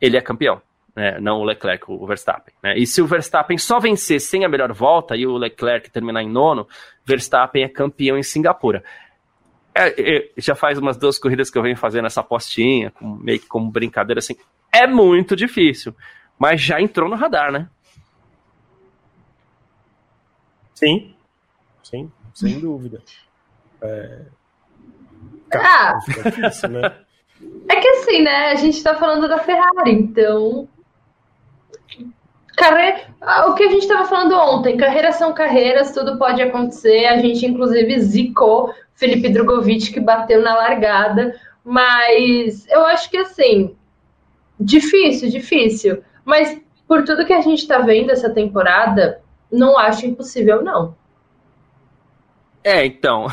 ele 0.00 0.16
é 0.16 0.20
campeão. 0.20 0.60
Né? 0.94 1.18
Não 1.20 1.40
o 1.40 1.44
Leclerc, 1.44 1.84
o 1.88 2.06
Verstappen. 2.06 2.54
Né? 2.62 2.78
E 2.78 2.86
se 2.86 3.00
o 3.00 3.06
Verstappen 3.06 3.56
só 3.56 3.78
vencer 3.78 4.20
sem 4.20 4.44
a 4.44 4.48
melhor 4.48 4.72
volta 4.72 5.16
e 5.16 5.26
o 5.26 5.36
Leclerc 5.36 5.90
terminar 5.90 6.22
em 6.22 6.28
nono, 6.28 6.68
Verstappen 7.04 7.64
é 7.64 7.68
campeão 7.68 8.18
em 8.18 8.22
Singapura. 8.22 8.84
É, 9.74 10.16
é, 10.16 10.30
já 10.36 10.54
faz 10.54 10.78
umas 10.78 10.96
duas 10.96 11.18
corridas 11.18 11.50
que 11.50 11.56
eu 11.56 11.62
venho 11.62 11.76
fazendo 11.76 12.06
essa 12.06 12.20
apostinha, 12.20 12.90
com, 12.90 13.16
meio 13.16 13.40
que 13.40 13.46
como 13.46 13.70
brincadeira 13.70 14.18
assim. 14.18 14.36
É 14.72 14.86
muito 14.86 15.34
difícil, 15.34 15.94
mas 16.38 16.60
já 16.60 16.80
entrou 16.80 17.08
no 17.08 17.16
radar, 17.16 17.50
né? 17.50 17.68
Sim, 20.74 21.14
sim, 21.82 22.10
sem 22.34 22.58
dúvida. 22.58 23.02
É, 23.80 24.22
ah. 25.54 25.98
difícil, 26.24 26.68
né? 26.70 26.92
É 27.68 27.76
que 27.76 27.88
assim, 27.88 28.22
né? 28.22 28.50
A 28.50 28.54
gente 28.54 28.82
tá 28.82 28.94
falando 28.94 29.28
da 29.28 29.38
Ferrari, 29.38 29.92
então. 29.92 30.68
Carreira, 32.56 33.06
ah, 33.20 33.46
o 33.46 33.54
que 33.54 33.64
a 33.64 33.70
gente 33.70 33.82
estava 33.82 34.04
falando 34.04 34.34
ontem, 34.34 34.76
carreiras 34.76 35.16
são 35.16 35.32
carreiras, 35.32 35.92
tudo 35.92 36.18
pode 36.18 36.40
acontecer. 36.42 37.06
A 37.06 37.18
gente, 37.18 37.46
inclusive, 37.46 38.00
zicou 38.00 38.74
Felipe 38.94 39.28
Drogovic, 39.28 39.92
que 39.92 40.00
bateu 40.00 40.42
na 40.42 40.54
largada. 40.56 41.38
Mas 41.64 42.66
eu 42.68 42.84
acho 42.86 43.10
que, 43.10 43.16
assim, 43.16 43.76
difícil, 44.58 45.30
difícil. 45.30 46.02
Mas 46.24 46.60
por 46.86 47.04
tudo 47.04 47.24
que 47.24 47.32
a 47.32 47.40
gente 47.40 47.60
está 47.60 47.78
vendo 47.78 48.10
essa 48.10 48.28
temporada, 48.30 49.22
não 49.50 49.78
acho 49.78 50.06
impossível, 50.06 50.62
não. 50.62 50.94
É, 52.64 52.84
então. 52.84 53.26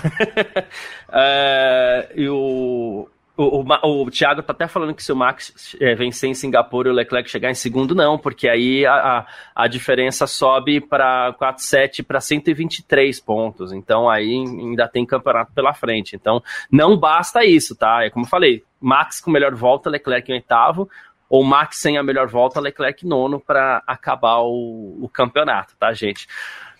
é, 1.12 2.10
o, 2.30 3.07
o, 3.40 3.64
o, 3.64 4.04
o 4.04 4.12
Thiago 4.12 4.44
tá 4.44 4.52
até 4.52 4.68
falando 4.68 4.94
que 4.94 5.02
se 5.02 5.14
o 5.14 5.16
Max 5.16 5.78
é, 5.80 5.96
vencer 5.96 6.30
em 6.30 6.34
Singapura 6.34 6.90
e 6.90 6.92
o 6.92 6.96
Leclerc 6.96 7.30
chegar 7.30 7.50
em 7.50 7.56
segundo, 7.56 7.96
não, 7.96 8.18
porque 8.18 8.50
aí 8.50 8.86
a, 8.86 8.94
a, 8.94 9.28
a 9.64 9.68
diferença 9.68 10.28
sobe 10.28 10.82
para 10.82 11.34
4,7 11.40 12.06
para 12.06 12.20
123 12.20 13.18
pontos. 13.22 13.72
Então 13.72 14.10
aí 14.10 14.30
ainda 14.30 14.90
tem 14.90 15.06
campeonato 15.06 15.54
pela 15.54 15.74
frente. 15.74 16.18
Então 16.18 16.44
não 16.70 16.98
basta 16.98 17.46
isso, 17.46 17.78
tá? 17.78 18.04
É 18.04 18.10
como 18.10 18.26
eu 18.26 18.30
falei: 18.30 18.62
Max 18.82 19.22
com 19.22 19.32
melhor 19.32 19.56
volta, 19.56 19.90
Leclerc 19.90 20.30
em 20.30 20.36
oitavo, 20.36 20.90
ou 21.30 21.44
Max 21.44 21.78
sem 21.78 21.98
a 21.98 22.04
melhor 22.04 22.28
volta, 22.28 22.60
Leclerc 22.60 23.06
nono 23.06 23.40
para 23.40 23.84
acabar 23.86 24.40
o, 24.40 24.98
o 25.02 25.08
campeonato, 25.08 25.76
tá, 25.80 25.94
gente? 25.94 26.28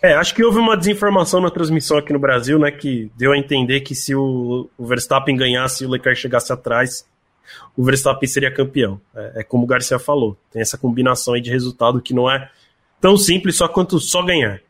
É, 0.02 0.14
acho 0.14 0.34
que 0.34 0.44
houve 0.44 0.58
uma 0.58 0.78
desinformação 0.78 1.42
na 1.42 1.52
transmissão 1.52 1.98
aqui 1.98 2.12
no 2.14 2.20
Brasil, 2.20 2.58
né, 2.58 2.72
que 2.72 3.12
deu 3.18 3.34
a 3.34 3.38
entender 3.38 3.82
que 3.82 3.94
se 3.94 4.16
o, 4.16 4.70
o 4.78 4.86
Verstappen 4.86 5.36
ganhasse 5.36 5.84
e 5.84 5.88
o 5.88 5.90
Leclerc 5.90 6.20
chegasse 6.20 6.52
atrás, 6.52 7.06
o 7.76 7.84
Verstappen 7.84 8.28
seria 8.28 8.54
campeão. 8.54 9.00
É, 9.16 9.42
é, 9.42 9.44
como 9.44 9.66
o 9.66 9.68
Garcia 9.68 10.00
falou, 10.00 10.38
tem 10.52 10.62
essa 10.62 10.78
combinação 10.78 11.34
aí 11.34 11.42
de 11.42 11.52
resultado 11.52 12.02
que 12.02 12.14
não 12.14 12.32
é 12.32 12.50
tão 13.02 13.18
simples 13.18 13.58
só 13.58 13.68
quanto 13.68 14.00
só 14.00 14.24
ganhar. 14.24 14.62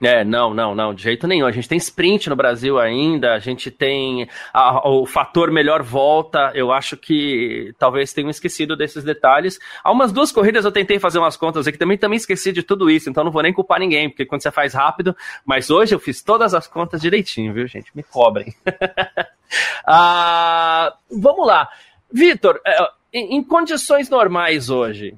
É, 0.00 0.24
não, 0.24 0.54
não, 0.54 0.76
não, 0.76 0.94
de 0.94 1.02
jeito 1.02 1.26
nenhum. 1.26 1.46
A 1.46 1.50
gente 1.50 1.68
tem 1.68 1.76
sprint 1.76 2.28
no 2.28 2.36
Brasil 2.36 2.78
ainda, 2.78 3.34
a 3.34 3.38
gente 3.40 3.68
tem 3.68 4.28
a, 4.54 4.88
o 4.88 5.04
fator 5.04 5.50
melhor 5.50 5.82
volta. 5.82 6.52
Eu 6.54 6.70
acho 6.70 6.96
que 6.96 7.74
talvez 7.78 8.12
tenham 8.12 8.30
esquecido 8.30 8.76
desses 8.76 9.02
detalhes. 9.02 9.58
Há 9.82 9.90
umas 9.90 10.12
duas 10.12 10.30
corridas 10.30 10.64
eu 10.64 10.70
tentei 10.70 11.00
fazer 11.00 11.18
umas 11.18 11.36
contas 11.36 11.66
aqui 11.66 11.76
também, 11.76 11.98
também 11.98 12.16
esqueci 12.16 12.52
de 12.52 12.62
tudo 12.62 12.88
isso, 12.88 13.10
então 13.10 13.24
não 13.24 13.32
vou 13.32 13.42
nem 13.42 13.52
culpar 13.52 13.80
ninguém, 13.80 14.08
porque 14.08 14.24
quando 14.24 14.42
você 14.42 14.52
faz 14.52 14.72
rápido, 14.72 15.16
mas 15.44 15.68
hoje 15.68 15.94
eu 15.94 15.98
fiz 15.98 16.22
todas 16.22 16.54
as 16.54 16.68
contas 16.68 17.00
direitinho, 17.00 17.52
viu, 17.52 17.66
gente? 17.66 17.90
Me 17.94 18.04
cobrem. 18.04 18.54
ah, 19.84 20.94
vamos 21.10 21.46
lá. 21.46 21.68
Vitor, 22.12 22.60
é, 22.64 22.88
em, 23.12 23.36
em 23.36 23.42
condições 23.42 24.08
normais 24.08 24.70
hoje, 24.70 25.16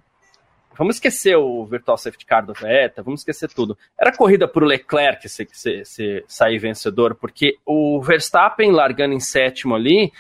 Vamos 0.81 0.97
esquecer 0.97 1.37
o 1.37 1.63
virtual 1.67 1.99
safety 1.99 2.25
car 2.25 2.43
do 2.43 2.55
Vettel, 2.55 3.05
vamos 3.05 3.21
esquecer 3.21 3.53
tudo. 3.53 3.77
Era 3.99 4.17
corrida 4.17 4.49
para 4.49 4.65
o 4.65 4.67
Leclerc 4.67 5.29
se, 5.29 5.47
se, 5.53 5.85
se 5.85 6.25
sair 6.27 6.57
vencedor, 6.57 7.17
porque 7.17 7.59
o 7.67 8.01
Verstappen 8.01 8.73
largando 8.73 9.13
em 9.13 9.21
sétimo 9.21 9.75
ali, 9.75 10.11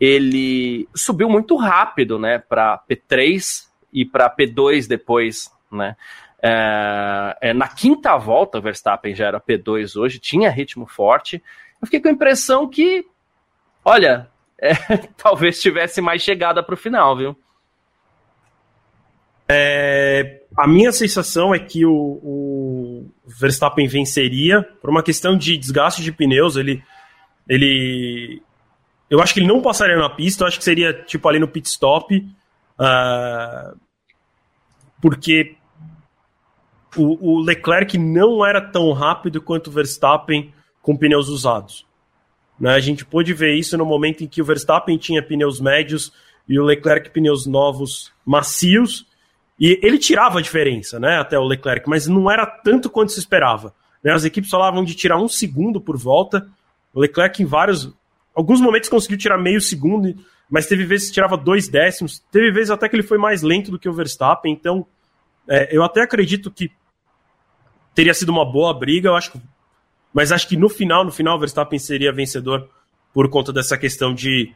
ele 0.00 0.88
subiu 0.92 1.28
muito 1.28 1.54
rápido, 1.54 2.18
né, 2.18 2.36
para 2.36 2.82
P3 2.90 3.68
e 3.92 4.04
para 4.04 4.28
P2 4.28 4.88
depois, 4.88 5.52
né. 5.70 5.94
É, 6.42 7.36
é, 7.40 7.54
na 7.54 7.68
quinta 7.68 8.16
volta, 8.16 8.58
o 8.58 8.62
Verstappen 8.62 9.14
já 9.14 9.28
era 9.28 9.40
P2 9.40 9.94
hoje, 9.94 10.18
tinha 10.18 10.50
ritmo 10.50 10.84
forte. 10.84 11.40
Eu 11.80 11.86
fiquei 11.86 12.00
com 12.00 12.08
a 12.08 12.12
impressão 12.12 12.68
que, 12.68 13.06
olha, 13.84 14.28
é, 14.60 14.72
talvez 15.16 15.62
tivesse 15.62 16.00
mais 16.00 16.22
chegada 16.22 16.60
para 16.60 16.74
o 16.74 16.76
final, 16.76 17.16
viu? 17.16 17.36
É, 19.50 20.42
a 20.54 20.68
minha 20.68 20.92
sensação 20.92 21.54
é 21.54 21.58
que 21.58 21.86
o, 21.86 21.92
o, 21.92 23.10
Verstappen 23.26 23.86
venceria 23.86 24.62
por 24.62 24.90
uma 24.90 25.02
questão 25.02 25.36
de 25.36 25.56
desgaste 25.56 26.02
de 26.02 26.12
pneus. 26.12 26.56
Ele, 26.56 26.82
ele, 27.48 28.42
eu 29.08 29.22
acho 29.22 29.32
que 29.32 29.40
ele 29.40 29.46
não 29.46 29.62
passaria 29.62 29.96
na 29.96 30.10
pista. 30.10 30.44
Eu 30.44 30.48
acho 30.48 30.58
que 30.58 30.64
seria 30.64 30.92
tipo 30.92 31.26
ali 31.26 31.38
no 31.38 31.48
pit 31.48 31.66
stop, 31.66 32.14
uh, 32.78 33.78
porque 35.00 35.56
o, 36.94 37.36
o, 37.36 37.40
Leclerc 37.40 37.96
não 37.96 38.44
era 38.44 38.60
tão 38.60 38.92
rápido 38.92 39.40
quanto 39.40 39.68
o 39.68 39.72
Verstappen 39.72 40.52
com 40.82 40.96
pneus 40.96 41.28
usados. 41.28 41.86
Né? 42.60 42.74
A 42.74 42.80
gente 42.80 43.04
pôde 43.04 43.32
ver 43.32 43.54
isso 43.54 43.78
no 43.78 43.86
momento 43.86 44.24
em 44.24 44.26
que 44.26 44.42
o 44.42 44.44
Verstappen 44.44 44.98
tinha 44.98 45.22
pneus 45.22 45.58
médios 45.58 46.12
e 46.46 46.58
o 46.58 46.64
Leclerc 46.64 47.10
pneus 47.10 47.46
novos 47.46 48.12
macios 48.26 49.07
e 49.58 49.78
ele 49.82 49.98
tirava 49.98 50.38
a 50.38 50.42
diferença, 50.42 51.00
né, 51.00 51.18
até 51.18 51.38
o 51.38 51.44
Leclerc, 51.44 51.88
mas 51.88 52.06
não 52.06 52.30
era 52.30 52.46
tanto 52.46 52.88
quanto 52.88 53.12
se 53.12 53.18
esperava. 53.18 53.74
Né? 54.02 54.12
As 54.12 54.24
equipes 54.24 54.50
falavam 54.50 54.84
de 54.84 54.94
tirar 54.94 55.18
um 55.18 55.28
segundo 55.28 55.80
por 55.80 55.96
volta. 55.96 56.46
O 56.94 57.00
Leclerc, 57.00 57.42
em 57.42 57.46
vários. 57.46 57.92
Alguns 58.34 58.60
momentos 58.60 58.88
conseguiu 58.88 59.18
tirar 59.18 59.36
meio 59.36 59.60
segundo, 59.60 60.14
mas 60.48 60.66
teve 60.66 60.84
vezes 60.84 61.08
que 61.08 61.14
tirava 61.14 61.36
dois 61.36 61.68
décimos. 61.68 62.22
Teve 62.30 62.52
vezes 62.52 62.70
até 62.70 62.88
que 62.88 62.94
ele 62.94 63.02
foi 63.02 63.18
mais 63.18 63.42
lento 63.42 63.70
do 63.70 63.78
que 63.78 63.88
o 63.88 63.92
Verstappen. 63.92 64.52
Então, 64.52 64.86
é, 65.48 65.76
eu 65.76 65.82
até 65.82 66.02
acredito 66.02 66.50
que 66.50 66.70
teria 67.94 68.14
sido 68.14 68.28
uma 68.28 68.44
boa 68.44 68.72
briga. 68.72 69.08
Eu 69.08 69.16
acho 69.16 69.32
que, 69.32 69.40
mas 70.12 70.30
acho 70.30 70.48
que 70.48 70.56
no 70.56 70.68
final, 70.68 71.04
no 71.04 71.10
final, 71.10 71.36
o 71.36 71.40
Verstappen 71.40 71.78
seria 71.78 72.12
vencedor 72.12 72.68
por 73.12 73.28
conta 73.28 73.52
dessa 73.52 73.76
questão 73.76 74.14
de 74.14 74.52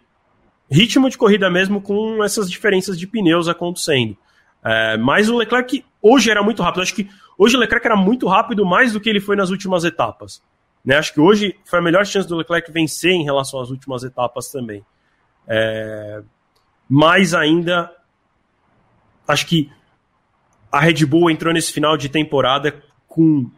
ritmo 0.70 1.10
de 1.10 1.18
corrida 1.18 1.50
mesmo, 1.50 1.80
com 1.80 2.22
essas 2.22 2.48
diferenças 2.48 2.98
de 2.98 3.06
pneus 3.06 3.48
acontecendo. 3.48 4.16
É, 4.64 4.96
mas 4.96 5.28
o 5.28 5.36
Leclerc 5.36 5.84
hoje 6.00 6.30
era 6.30 6.42
muito 6.42 6.62
rápido. 6.62 6.82
Acho 6.82 6.94
que 6.94 7.08
hoje 7.36 7.56
o 7.56 7.60
Leclerc 7.60 7.86
era 7.86 7.96
muito 7.96 8.26
rápido 8.26 8.64
mais 8.64 8.92
do 8.92 9.00
que 9.00 9.08
ele 9.08 9.20
foi 9.20 9.36
nas 9.36 9.50
últimas 9.50 9.84
etapas. 9.84 10.42
Né? 10.84 10.96
Acho 10.96 11.14
que 11.14 11.20
hoje 11.20 11.56
foi 11.64 11.78
a 11.78 11.82
melhor 11.82 12.04
chance 12.06 12.28
do 12.28 12.36
Leclerc 12.36 12.70
vencer 12.70 13.12
em 13.12 13.24
relação 13.24 13.60
às 13.60 13.70
últimas 13.70 14.02
etapas 14.02 14.48
também. 14.48 14.84
É, 15.46 16.22
mais 16.88 17.34
ainda, 17.34 17.90
acho 19.26 19.46
que 19.46 19.70
a 20.70 20.80
Red 20.80 21.04
Bull 21.06 21.30
entrou 21.30 21.52
nesse 21.52 21.72
final 21.72 21.96
de 21.96 22.08
temporada 22.08 22.82
com 23.06 23.50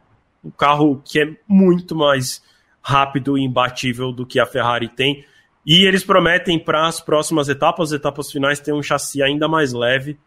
um 0.45 0.51
carro 0.51 1.01
que 1.05 1.21
é 1.21 1.37
muito 1.47 1.95
mais 1.95 2.43
rápido 2.83 3.39
e 3.39 3.45
imbatível 3.45 4.13
do 4.13 4.27
que 4.27 4.39
a 4.39 4.47
Ferrari 4.47 4.89
tem. 4.89 5.25
E 5.65 5.87
eles 5.87 6.05
prometem 6.05 6.59
para 6.59 6.87
as 6.87 7.01
próximas 7.01 7.49
etapas, 7.49 7.91
as 7.91 7.99
etapas 7.99 8.31
finais, 8.31 8.61
ter 8.61 8.75
um 8.75 8.83
chassi 8.83 9.23
ainda 9.23 9.49
mais 9.49 9.73
leve. 9.73 10.19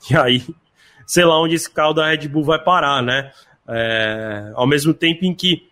E 0.10 0.16
aí, 0.16 0.42
sei 1.06 1.24
lá 1.24 1.40
onde 1.40 1.56
esse 1.56 1.68
carro 1.70 1.92
da 1.92 2.08
Red 2.08 2.28
Bull 2.28 2.44
vai 2.44 2.62
parar, 2.62 3.02
né? 3.02 3.32
É, 3.68 4.52
ao 4.54 4.66
mesmo 4.66 4.94
tempo 4.94 5.24
em 5.24 5.34
que 5.34 5.68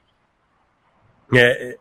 é, 1.35 1.79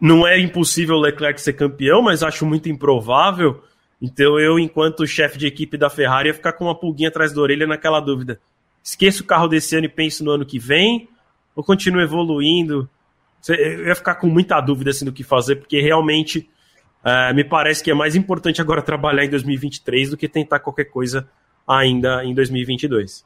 não 0.00 0.26
é 0.26 0.38
impossível 0.38 0.96
o 0.96 1.00
Leclerc 1.00 1.40
ser 1.40 1.54
campeão, 1.54 2.02
mas 2.02 2.22
acho 2.22 2.46
muito 2.46 2.68
improvável. 2.68 3.62
Então 4.00 4.38
eu, 4.38 4.58
enquanto 4.58 5.06
chefe 5.06 5.38
de 5.38 5.46
equipe 5.46 5.76
da 5.76 5.88
Ferrari, 5.88 6.28
ia 6.28 6.34
ficar 6.34 6.52
com 6.52 6.64
uma 6.64 6.74
pulguinha 6.74 7.08
atrás 7.08 7.32
da 7.32 7.40
orelha 7.40 7.66
naquela 7.66 8.00
dúvida. 8.00 8.40
Esqueço 8.82 9.22
o 9.22 9.26
carro 9.26 9.48
desse 9.48 9.74
ano 9.76 9.86
e 9.86 9.88
penso 9.88 10.24
no 10.24 10.30
ano 10.30 10.44
que 10.44 10.58
vem? 10.58 11.08
Ou 11.54 11.64
continuo 11.64 12.00
evoluindo? 12.00 12.88
Eu 13.48 13.86
ia 13.86 13.94
ficar 13.94 14.16
com 14.16 14.26
muita 14.26 14.60
dúvida 14.60 14.90
assim, 14.90 15.04
do 15.04 15.12
que 15.12 15.24
fazer, 15.24 15.56
porque 15.56 15.80
realmente 15.80 16.48
é, 17.04 17.32
me 17.32 17.44
parece 17.44 17.82
que 17.82 17.90
é 17.90 17.94
mais 17.94 18.14
importante 18.14 18.60
agora 18.60 18.82
trabalhar 18.82 19.24
em 19.24 19.30
2023 19.30 20.10
do 20.10 20.16
que 20.16 20.28
tentar 20.28 20.58
qualquer 20.58 20.86
coisa 20.86 21.28
ainda 21.66 22.24
em 22.24 22.34
2022. 22.34 23.24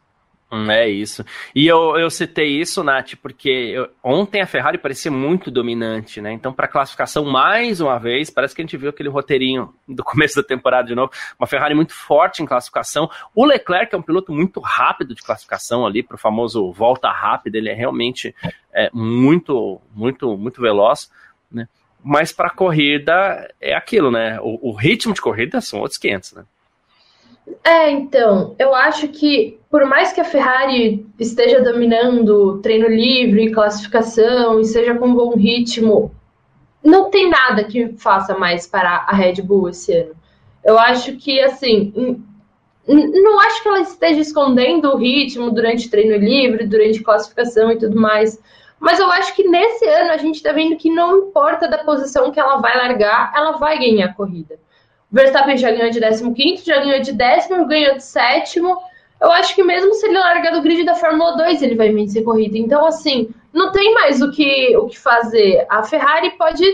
Hum, 0.52 0.68
é 0.68 0.88
isso. 0.88 1.24
E 1.54 1.64
eu, 1.68 1.96
eu 1.96 2.10
citei 2.10 2.60
isso, 2.60 2.82
Nath, 2.82 3.14
porque 3.22 3.48
eu, 3.48 3.88
ontem 4.02 4.40
a 4.40 4.46
Ferrari 4.46 4.78
parecia 4.78 5.10
muito 5.10 5.48
dominante, 5.48 6.20
né? 6.20 6.32
Então, 6.32 6.52
para 6.52 6.66
classificação, 6.66 7.24
mais 7.24 7.80
uma 7.80 7.98
vez, 7.98 8.30
parece 8.30 8.52
que 8.52 8.60
a 8.60 8.64
gente 8.64 8.76
viu 8.76 8.90
aquele 8.90 9.08
roteirinho 9.08 9.72
do 9.86 10.02
começo 10.04 10.34
da 10.34 10.42
temporada 10.42 10.88
de 10.88 10.94
novo. 10.94 11.12
Uma 11.38 11.46
Ferrari 11.46 11.72
muito 11.72 11.94
forte 11.94 12.42
em 12.42 12.46
classificação. 12.46 13.08
O 13.32 13.44
Leclerc 13.44 13.94
é 13.94 13.98
um 13.98 14.02
piloto 14.02 14.32
muito 14.32 14.58
rápido 14.58 15.14
de 15.14 15.22
classificação 15.22 15.86
ali, 15.86 16.02
para 16.02 16.16
o 16.16 16.18
famoso 16.18 16.72
volta 16.72 17.12
rápida, 17.12 17.56
ele 17.56 17.68
é 17.68 17.74
realmente 17.74 18.34
é, 18.72 18.90
muito, 18.92 19.80
muito, 19.94 20.36
muito 20.36 20.60
veloz, 20.60 21.12
né? 21.50 21.68
Mas 22.02 22.32
para 22.32 22.50
corrida 22.50 23.48
é 23.60 23.74
aquilo, 23.74 24.10
né? 24.10 24.40
O, 24.40 24.70
o 24.70 24.72
ritmo 24.72 25.14
de 25.14 25.20
corrida 25.20 25.60
são 25.60 25.78
outros 25.78 25.98
500, 25.98 26.32
né? 26.32 26.44
É, 27.64 27.90
então, 27.90 28.54
eu 28.58 28.74
acho 28.74 29.08
que 29.08 29.58
por 29.70 29.84
mais 29.86 30.12
que 30.12 30.20
a 30.20 30.24
Ferrari 30.24 31.06
esteja 31.18 31.62
dominando 31.62 32.58
treino 32.58 32.88
livre, 32.88 33.52
classificação 33.52 34.58
e 34.60 34.64
seja 34.64 34.96
com 34.96 35.14
bom 35.14 35.36
ritmo, 35.36 36.12
não 36.82 37.08
tem 37.08 37.30
nada 37.30 37.62
que 37.64 37.92
faça 37.96 38.36
mais 38.36 38.66
para 38.66 39.04
a 39.06 39.14
Red 39.14 39.42
Bull 39.42 39.68
esse 39.68 39.92
ano. 39.94 40.14
Eu 40.64 40.78
acho 40.78 41.16
que, 41.16 41.40
assim, 41.40 41.92
não 42.86 43.40
acho 43.40 43.62
que 43.62 43.68
ela 43.68 43.80
esteja 43.80 44.20
escondendo 44.20 44.90
o 44.90 44.96
ritmo 44.96 45.50
durante 45.52 45.88
treino 45.88 46.16
livre, 46.16 46.66
durante 46.66 47.02
classificação 47.02 47.70
e 47.70 47.78
tudo 47.78 47.98
mais, 47.98 48.40
Mas 48.80 48.98
eu 48.98 49.10
acho 49.12 49.36
que 49.36 49.46
nesse 49.46 49.86
ano 49.86 50.10
a 50.10 50.16
gente 50.16 50.36
está 50.36 50.52
vendo 50.52 50.76
que 50.76 50.90
não 50.90 51.18
importa 51.18 51.68
da 51.68 51.84
posição 51.84 52.32
que 52.32 52.40
ela 52.40 52.56
vai 52.56 52.74
largar, 52.76 53.30
ela 53.36 53.52
vai 53.58 53.78
ganhar 53.78 54.06
a 54.06 54.14
corrida. 54.14 54.58
Verstappen 55.12 55.56
já 55.56 55.70
ganhou 55.70 55.90
de 55.90 56.00
15, 56.34 56.64
já 56.64 56.78
ganhou 56.78 57.00
de 57.00 57.12
décimo, 57.12 57.66
ganhou 57.66 57.96
de 57.96 58.04
sétimo. 58.04 58.78
Eu 59.20 59.30
acho 59.32 59.54
que 59.54 59.62
mesmo 59.62 59.92
se 59.94 60.06
ele 60.06 60.18
largar 60.18 60.52
do 60.52 60.62
grid 60.62 60.84
da 60.84 60.94
Fórmula 60.94 61.36
2, 61.36 61.62
ele 61.62 61.74
vai 61.74 61.92
vencer 61.92 62.24
corrida. 62.24 62.56
Então, 62.56 62.86
assim, 62.86 63.28
não 63.52 63.72
tem 63.72 63.92
mais 63.92 64.22
o 64.22 64.30
que, 64.30 64.74
o 64.76 64.86
que 64.86 64.98
fazer. 64.98 65.66
A 65.68 65.82
Ferrari 65.82 66.30
pode 66.38 66.64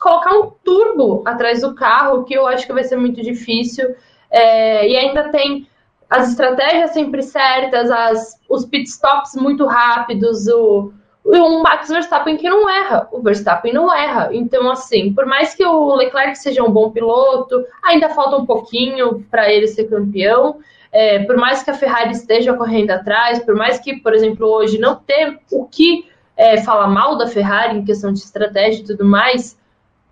colocar 0.00 0.34
um 0.36 0.50
turbo 0.64 1.22
atrás 1.26 1.60
do 1.60 1.74
carro, 1.74 2.24
que 2.24 2.34
eu 2.34 2.46
acho 2.46 2.66
que 2.66 2.72
vai 2.72 2.84
ser 2.84 2.96
muito 2.96 3.20
difícil. 3.20 3.94
É, 4.30 4.88
e 4.88 4.96
ainda 4.96 5.28
tem 5.28 5.68
as 6.08 6.30
estratégias 6.30 6.92
sempre 6.92 7.22
certas, 7.22 7.90
as, 7.90 8.40
os 8.48 8.64
pitstops 8.64 9.34
muito 9.34 9.66
rápidos, 9.66 10.46
o, 10.46 10.92
o 11.24 11.62
Max 11.62 11.88
Verstappen 11.88 12.36
que 12.36 12.48
não 12.48 12.68
erra. 12.68 13.08
O 13.12 13.20
Verstappen 13.20 13.72
não 13.72 13.94
erra. 13.94 14.30
Então, 14.32 14.70
assim, 14.70 15.12
por 15.12 15.24
mais 15.24 15.54
que 15.54 15.64
o 15.64 15.94
Leclerc 15.94 16.36
seja 16.36 16.62
um 16.62 16.70
bom 16.70 16.90
piloto, 16.90 17.64
ainda 17.82 18.08
falta 18.08 18.36
um 18.36 18.46
pouquinho 18.46 19.24
para 19.30 19.50
ele 19.50 19.68
ser 19.68 19.84
campeão. 19.84 20.58
É, 20.90 21.20
por 21.20 21.36
mais 21.36 21.62
que 21.62 21.70
a 21.70 21.74
Ferrari 21.74 22.10
esteja 22.10 22.54
correndo 22.54 22.90
atrás, 22.90 23.38
por 23.38 23.54
mais 23.54 23.78
que, 23.78 23.96
por 23.96 24.14
exemplo, 24.14 24.46
hoje 24.46 24.78
não 24.78 24.96
ter 24.96 25.38
o 25.50 25.64
que 25.64 26.06
é, 26.36 26.60
falar 26.60 26.88
mal 26.88 27.16
da 27.16 27.26
Ferrari 27.26 27.78
em 27.78 27.84
questão 27.84 28.12
de 28.12 28.18
estratégia 28.18 28.80
e 28.80 28.84
tudo 28.84 29.04
mais, 29.04 29.58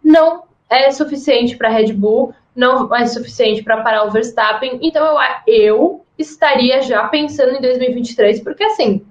não 0.03 0.45
é 0.71 0.91
suficiente 0.91 1.57
para 1.57 1.69
a 1.69 1.73
Red 1.73 1.93
Bull, 1.93 2.33
não 2.55 2.95
é 2.95 3.07
suficiente 3.07 3.63
para 3.63 3.83
parar 3.83 4.05
o 4.05 4.11
Verstappen. 4.11 4.79
Então 4.81 5.05
eu, 5.05 5.19
eu 5.47 6.05
estaria 6.17 6.81
já 6.83 7.07
pensando 7.09 7.57
em 7.57 7.61
2023, 7.61 8.41
porque 8.41 8.65
assim, 8.65 9.05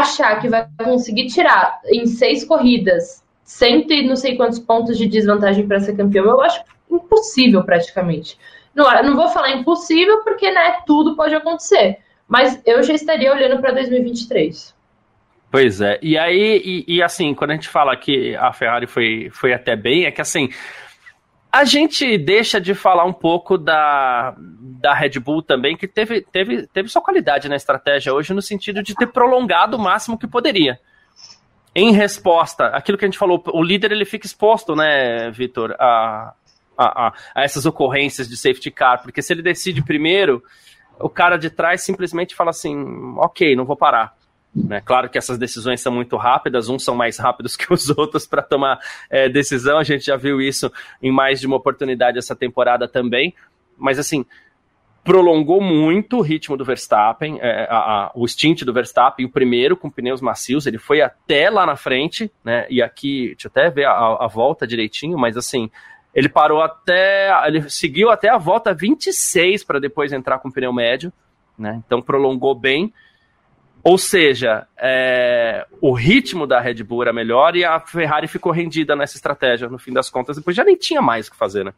achar 0.00 0.40
que 0.40 0.48
vai 0.48 0.66
conseguir 0.82 1.26
tirar 1.26 1.80
em 1.86 2.06
seis 2.06 2.44
corridas 2.44 3.22
cento 3.44 3.92
e 3.92 4.06
não 4.06 4.16
sei 4.16 4.36
quantos 4.36 4.58
pontos 4.58 4.96
de 4.96 5.06
desvantagem 5.06 5.66
para 5.66 5.80
ser 5.80 5.96
campeão, 5.96 6.24
eu 6.24 6.40
acho 6.40 6.62
impossível 6.90 7.62
praticamente. 7.62 8.38
Não, 8.74 8.90
não 9.02 9.14
vou 9.14 9.28
falar 9.28 9.52
impossível 9.52 10.22
porque 10.24 10.50
né, 10.50 10.78
tudo 10.86 11.14
pode 11.14 11.34
acontecer, 11.34 11.98
mas 12.26 12.60
eu 12.64 12.82
já 12.82 12.94
estaria 12.94 13.32
olhando 13.32 13.60
para 13.60 13.72
2023. 13.72 14.74
Pois 15.50 15.82
é, 15.82 15.98
e 16.00 16.16
aí, 16.16 16.62
e, 16.64 16.96
e, 16.96 17.02
assim, 17.02 17.34
quando 17.34 17.50
a 17.50 17.54
gente 17.54 17.68
fala 17.68 17.94
que 17.94 18.34
a 18.36 18.54
Ferrari 18.54 18.86
foi, 18.86 19.28
foi 19.30 19.52
até 19.52 19.76
bem, 19.76 20.06
é 20.06 20.10
que 20.10 20.22
assim, 20.22 20.48
a 21.52 21.64
gente 21.64 22.16
deixa 22.16 22.58
de 22.58 22.74
falar 22.74 23.04
um 23.04 23.12
pouco 23.12 23.58
da, 23.58 24.34
da 24.82 24.92
Red 24.92 25.20
Bull 25.20 25.42
também, 25.42 25.76
que 25.76 25.86
teve, 25.86 26.20
teve, 26.20 26.66
teve 26.66 26.88
sua 26.88 27.00
qualidade 27.00 27.48
na 27.48 27.54
estratégia 27.54 28.12
hoje, 28.12 28.34
no 28.34 28.42
sentido 28.42 28.82
de 28.82 28.94
ter 28.94 29.06
prolongado 29.06 29.76
o 29.76 29.80
máximo 29.80 30.18
que 30.18 30.26
poderia. 30.26 30.78
Em 31.74 31.92
resposta, 31.92 32.66
aquilo 32.66 32.98
que 32.98 33.04
a 33.04 33.08
gente 33.08 33.16
falou, 33.16 33.42
o 33.54 33.62
líder 33.62 33.92
ele 33.92 34.04
fica 34.04 34.26
exposto, 34.26 34.74
né, 34.74 35.30
Vitor, 35.30 35.74
a, 35.78 36.34
a, 36.76 37.08
a, 37.08 37.42
essas 37.42 37.64
ocorrências 37.64 38.28
de 38.28 38.36
safety 38.36 38.70
car, 38.70 39.00
porque 39.02 39.22
se 39.22 39.32
ele 39.32 39.40
decide 39.40 39.82
primeiro, 39.82 40.42
o 40.98 41.08
cara 41.08 41.36
de 41.36 41.48
trás 41.48 41.80
simplesmente 41.82 42.34
fala 42.34 42.50
assim: 42.50 42.76
ok, 43.16 43.54
não 43.56 43.64
vou 43.64 43.76
parar. 43.76 44.14
Né? 44.54 44.82
Claro 44.82 45.08
que 45.08 45.16
essas 45.16 45.38
decisões 45.38 45.80
são 45.80 45.90
muito 45.90 46.16
rápidas, 46.16 46.68
uns 46.68 46.84
são 46.84 46.94
mais 46.94 47.18
rápidos 47.18 47.56
que 47.56 47.72
os 47.72 47.88
outros 47.88 48.26
para 48.26 48.42
tomar 48.42 48.78
é, 49.08 49.28
decisão, 49.28 49.78
a 49.78 49.84
gente 49.84 50.04
já 50.04 50.16
viu 50.16 50.42
isso 50.42 50.70
em 51.00 51.10
mais 51.10 51.40
de 51.40 51.46
uma 51.46 51.56
oportunidade 51.56 52.18
essa 52.18 52.36
temporada 52.36 52.86
também, 52.86 53.34
mas 53.78 53.98
assim, 53.98 54.26
prolongou 55.04 55.60
muito 55.60 56.18
o 56.18 56.20
ritmo 56.20 56.56
do 56.56 56.64
Verstappen, 56.64 57.38
é, 57.40 57.66
a, 57.68 57.76
a, 57.76 58.12
o 58.14 58.26
stint 58.26 58.62
do 58.62 58.72
Verstappen, 58.72 59.26
o 59.26 59.30
primeiro 59.30 59.76
com 59.76 59.90
pneus 59.90 60.20
macios, 60.20 60.66
ele 60.66 60.78
foi 60.78 61.00
até 61.00 61.50
lá 61.50 61.66
na 61.66 61.76
frente, 61.76 62.30
né? 62.44 62.66
E 62.70 62.80
aqui, 62.80 63.28
deixa 63.28 63.48
eu 63.48 63.50
até 63.50 63.70
ver 63.70 63.86
a, 63.86 63.92
a 63.92 64.26
volta 64.28 64.66
direitinho, 64.66 65.18
mas 65.18 65.36
assim, 65.36 65.70
ele 66.14 66.28
parou 66.28 66.62
até, 66.62 67.30
ele 67.46 67.68
seguiu 67.68 68.10
até 68.10 68.28
a 68.28 68.38
volta 68.38 68.72
26 68.72 69.64
para 69.64 69.80
depois 69.80 70.12
entrar 70.12 70.38
com 70.38 70.50
pneu 70.50 70.72
médio, 70.72 71.12
né? 71.58 71.82
Então 71.84 72.00
prolongou 72.00 72.54
bem. 72.54 72.92
Ou 73.84 73.98
seja, 73.98 74.68
é, 74.78 75.66
o 75.80 75.92
ritmo 75.92 76.46
da 76.46 76.60
Red 76.60 76.84
Bull 76.84 77.02
era 77.02 77.12
melhor 77.12 77.56
e 77.56 77.64
a 77.64 77.80
Ferrari 77.80 78.28
ficou 78.28 78.52
rendida 78.52 78.94
nessa 78.94 79.16
estratégia, 79.16 79.68
no 79.68 79.78
fim 79.78 79.92
das 79.92 80.08
contas, 80.08 80.36
depois 80.36 80.54
já 80.54 80.62
nem 80.62 80.76
tinha 80.76 81.02
mais 81.02 81.26
o 81.26 81.32
que 81.32 81.36
fazer, 81.36 81.64
né? 81.64 81.72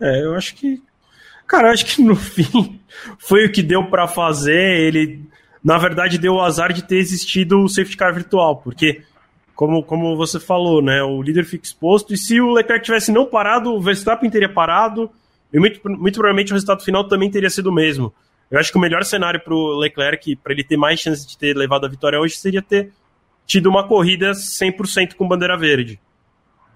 É, 0.00 0.24
eu 0.24 0.34
acho 0.34 0.54
que. 0.54 0.82
Cara, 1.48 1.72
acho 1.72 1.86
que 1.86 2.02
no 2.02 2.14
fim 2.16 2.78
foi 3.18 3.46
o 3.46 3.50
que 3.50 3.62
deu 3.62 3.86
para 3.86 4.06
fazer. 4.06 4.80
Ele, 4.80 5.22
na 5.64 5.78
verdade, 5.78 6.18
deu 6.18 6.34
o 6.34 6.42
azar 6.42 6.72
de 6.72 6.84
ter 6.84 6.98
existido 6.98 7.60
o 7.60 7.68
safety 7.68 7.96
car 7.96 8.14
virtual, 8.14 8.58
porque, 8.58 9.02
como, 9.54 9.82
como 9.82 10.14
você 10.16 10.38
falou, 10.38 10.82
né, 10.82 11.02
o 11.02 11.22
líder 11.22 11.46
fica 11.46 11.64
exposto, 11.64 12.12
e 12.12 12.18
se 12.18 12.38
o 12.38 12.52
Leclerc 12.52 12.84
tivesse 12.84 13.10
não 13.10 13.24
parado, 13.24 13.74
o 13.74 13.80
Verstappen 13.80 14.30
teria 14.30 14.48
parado, 14.48 15.10
e 15.52 15.58
muito, 15.58 15.80
muito 15.88 16.14
provavelmente 16.14 16.52
o 16.52 16.54
resultado 16.54 16.84
final 16.84 17.08
também 17.08 17.30
teria 17.30 17.48
sido 17.48 17.70
o 17.70 17.74
mesmo. 17.74 18.12
Eu 18.50 18.58
acho 18.58 18.70
que 18.70 18.78
o 18.78 18.80
melhor 18.80 19.04
cenário 19.04 19.40
para 19.40 19.54
o 19.54 19.78
Leclerc, 19.78 20.36
para 20.36 20.52
ele 20.52 20.64
ter 20.64 20.76
mais 20.76 21.00
chance 21.00 21.26
de 21.26 21.36
ter 21.36 21.56
levado 21.56 21.86
a 21.86 21.88
vitória 21.88 22.20
hoje, 22.20 22.36
seria 22.36 22.62
ter 22.62 22.92
tido 23.46 23.68
uma 23.68 23.86
corrida 23.86 24.32
100% 24.32 25.14
com 25.14 25.26
bandeira 25.26 25.56
verde. 25.56 25.98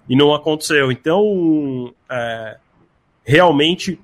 E 0.09 0.15
não 0.15 0.33
aconteceu. 0.33 0.91
Então, 0.91 1.93
é, 2.09 2.57
realmente, 3.23 3.99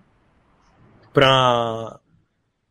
para 1.14 2.00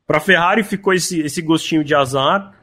a 0.09 0.21
Ferrari 0.21 0.63
ficou 0.65 0.93
esse, 0.93 1.21
esse 1.21 1.43
gostinho 1.43 1.85
de 1.85 1.95
azar, 1.95 2.55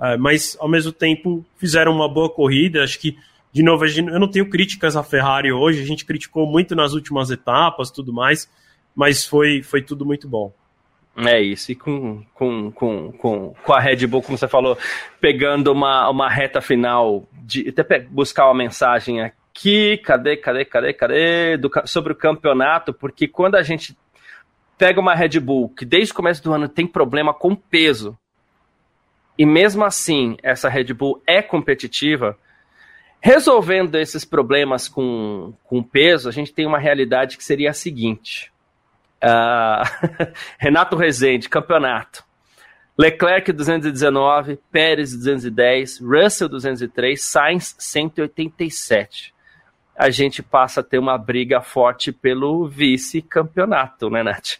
é, 0.00 0.16
mas 0.16 0.56
ao 0.60 0.68
mesmo 0.68 0.92
tempo 0.92 1.44
fizeram 1.56 1.92
uma 1.92 2.08
boa 2.08 2.30
corrida. 2.30 2.82
Acho 2.82 2.98
que, 2.98 3.16
de 3.52 3.62
novo, 3.62 3.84
eu 3.86 4.20
não 4.20 4.28
tenho 4.30 4.48
críticas 4.48 4.96
à 4.96 5.02
Ferrari 5.02 5.52
hoje, 5.52 5.82
a 5.82 5.86
gente 5.86 6.04
criticou 6.04 6.46
muito 6.46 6.74
nas 6.74 6.92
últimas 6.92 7.30
etapas 7.30 7.90
tudo 7.90 8.12
mais, 8.12 8.50
mas 8.94 9.24
foi, 9.24 9.62
foi 9.62 9.82
tudo 9.82 10.04
muito 10.04 10.28
bom. 10.28 10.52
É 11.18 11.40
isso, 11.40 11.72
e 11.72 11.74
com, 11.74 12.22
com, 12.34 12.70
com, 12.70 13.12
com, 13.12 13.54
com 13.64 13.72
a 13.72 13.80
Red 13.80 14.06
Bull, 14.06 14.20
como 14.20 14.36
você 14.36 14.46
falou, 14.46 14.76
pegando 15.18 15.72
uma, 15.72 16.10
uma 16.10 16.28
reta 16.28 16.60
final, 16.60 17.26
de 17.32 17.72
até 17.74 18.00
buscar 18.00 18.44
uma 18.44 18.54
mensagem 18.54 19.22
aqui, 19.22 19.96
cadê, 20.04 20.36
cadê, 20.36 20.66
cadê, 20.66 20.92
cadê, 20.92 21.56
do, 21.56 21.70
sobre 21.86 22.12
o 22.12 22.16
campeonato, 22.16 22.92
porque 22.92 23.26
quando 23.26 23.54
a 23.54 23.62
gente 23.62 23.96
pega 24.78 25.00
uma 25.00 25.14
Red 25.14 25.40
Bull 25.40 25.68
que 25.70 25.84
desde 25.84 26.12
o 26.12 26.16
começo 26.16 26.42
do 26.42 26.52
ano 26.52 26.68
tem 26.68 26.86
problema 26.86 27.32
com 27.32 27.54
peso, 27.54 28.16
e 29.38 29.44
mesmo 29.44 29.84
assim 29.84 30.36
essa 30.42 30.68
Red 30.68 30.92
Bull 30.94 31.22
é 31.26 31.42
competitiva, 31.42 32.38
resolvendo 33.20 33.96
esses 33.96 34.24
problemas 34.24 34.88
com, 34.88 35.52
com 35.64 35.82
peso, 35.82 36.28
a 36.28 36.32
gente 36.32 36.52
tem 36.52 36.66
uma 36.66 36.78
realidade 36.78 37.36
que 37.36 37.44
seria 37.44 37.70
a 37.70 37.74
seguinte 37.74 38.52
Uh, 39.16 40.32
Renato 40.58 40.96
Rezende, 40.96 41.48
campeonato. 41.48 42.24
Leclerc 42.98 43.52
219, 43.52 44.58
Pérez 44.70 45.12
210, 45.12 46.00
Russell 46.00 46.48
203, 46.48 47.22
Sainz 47.22 47.74
187. 47.78 49.34
A 49.98 50.10
gente 50.10 50.42
passa 50.42 50.80
a 50.80 50.84
ter 50.84 50.98
uma 50.98 51.18
briga 51.18 51.60
forte 51.60 52.10
pelo 52.10 52.66
vice-campeonato, 52.66 54.08
né, 54.10 54.22
Nath? 54.22 54.58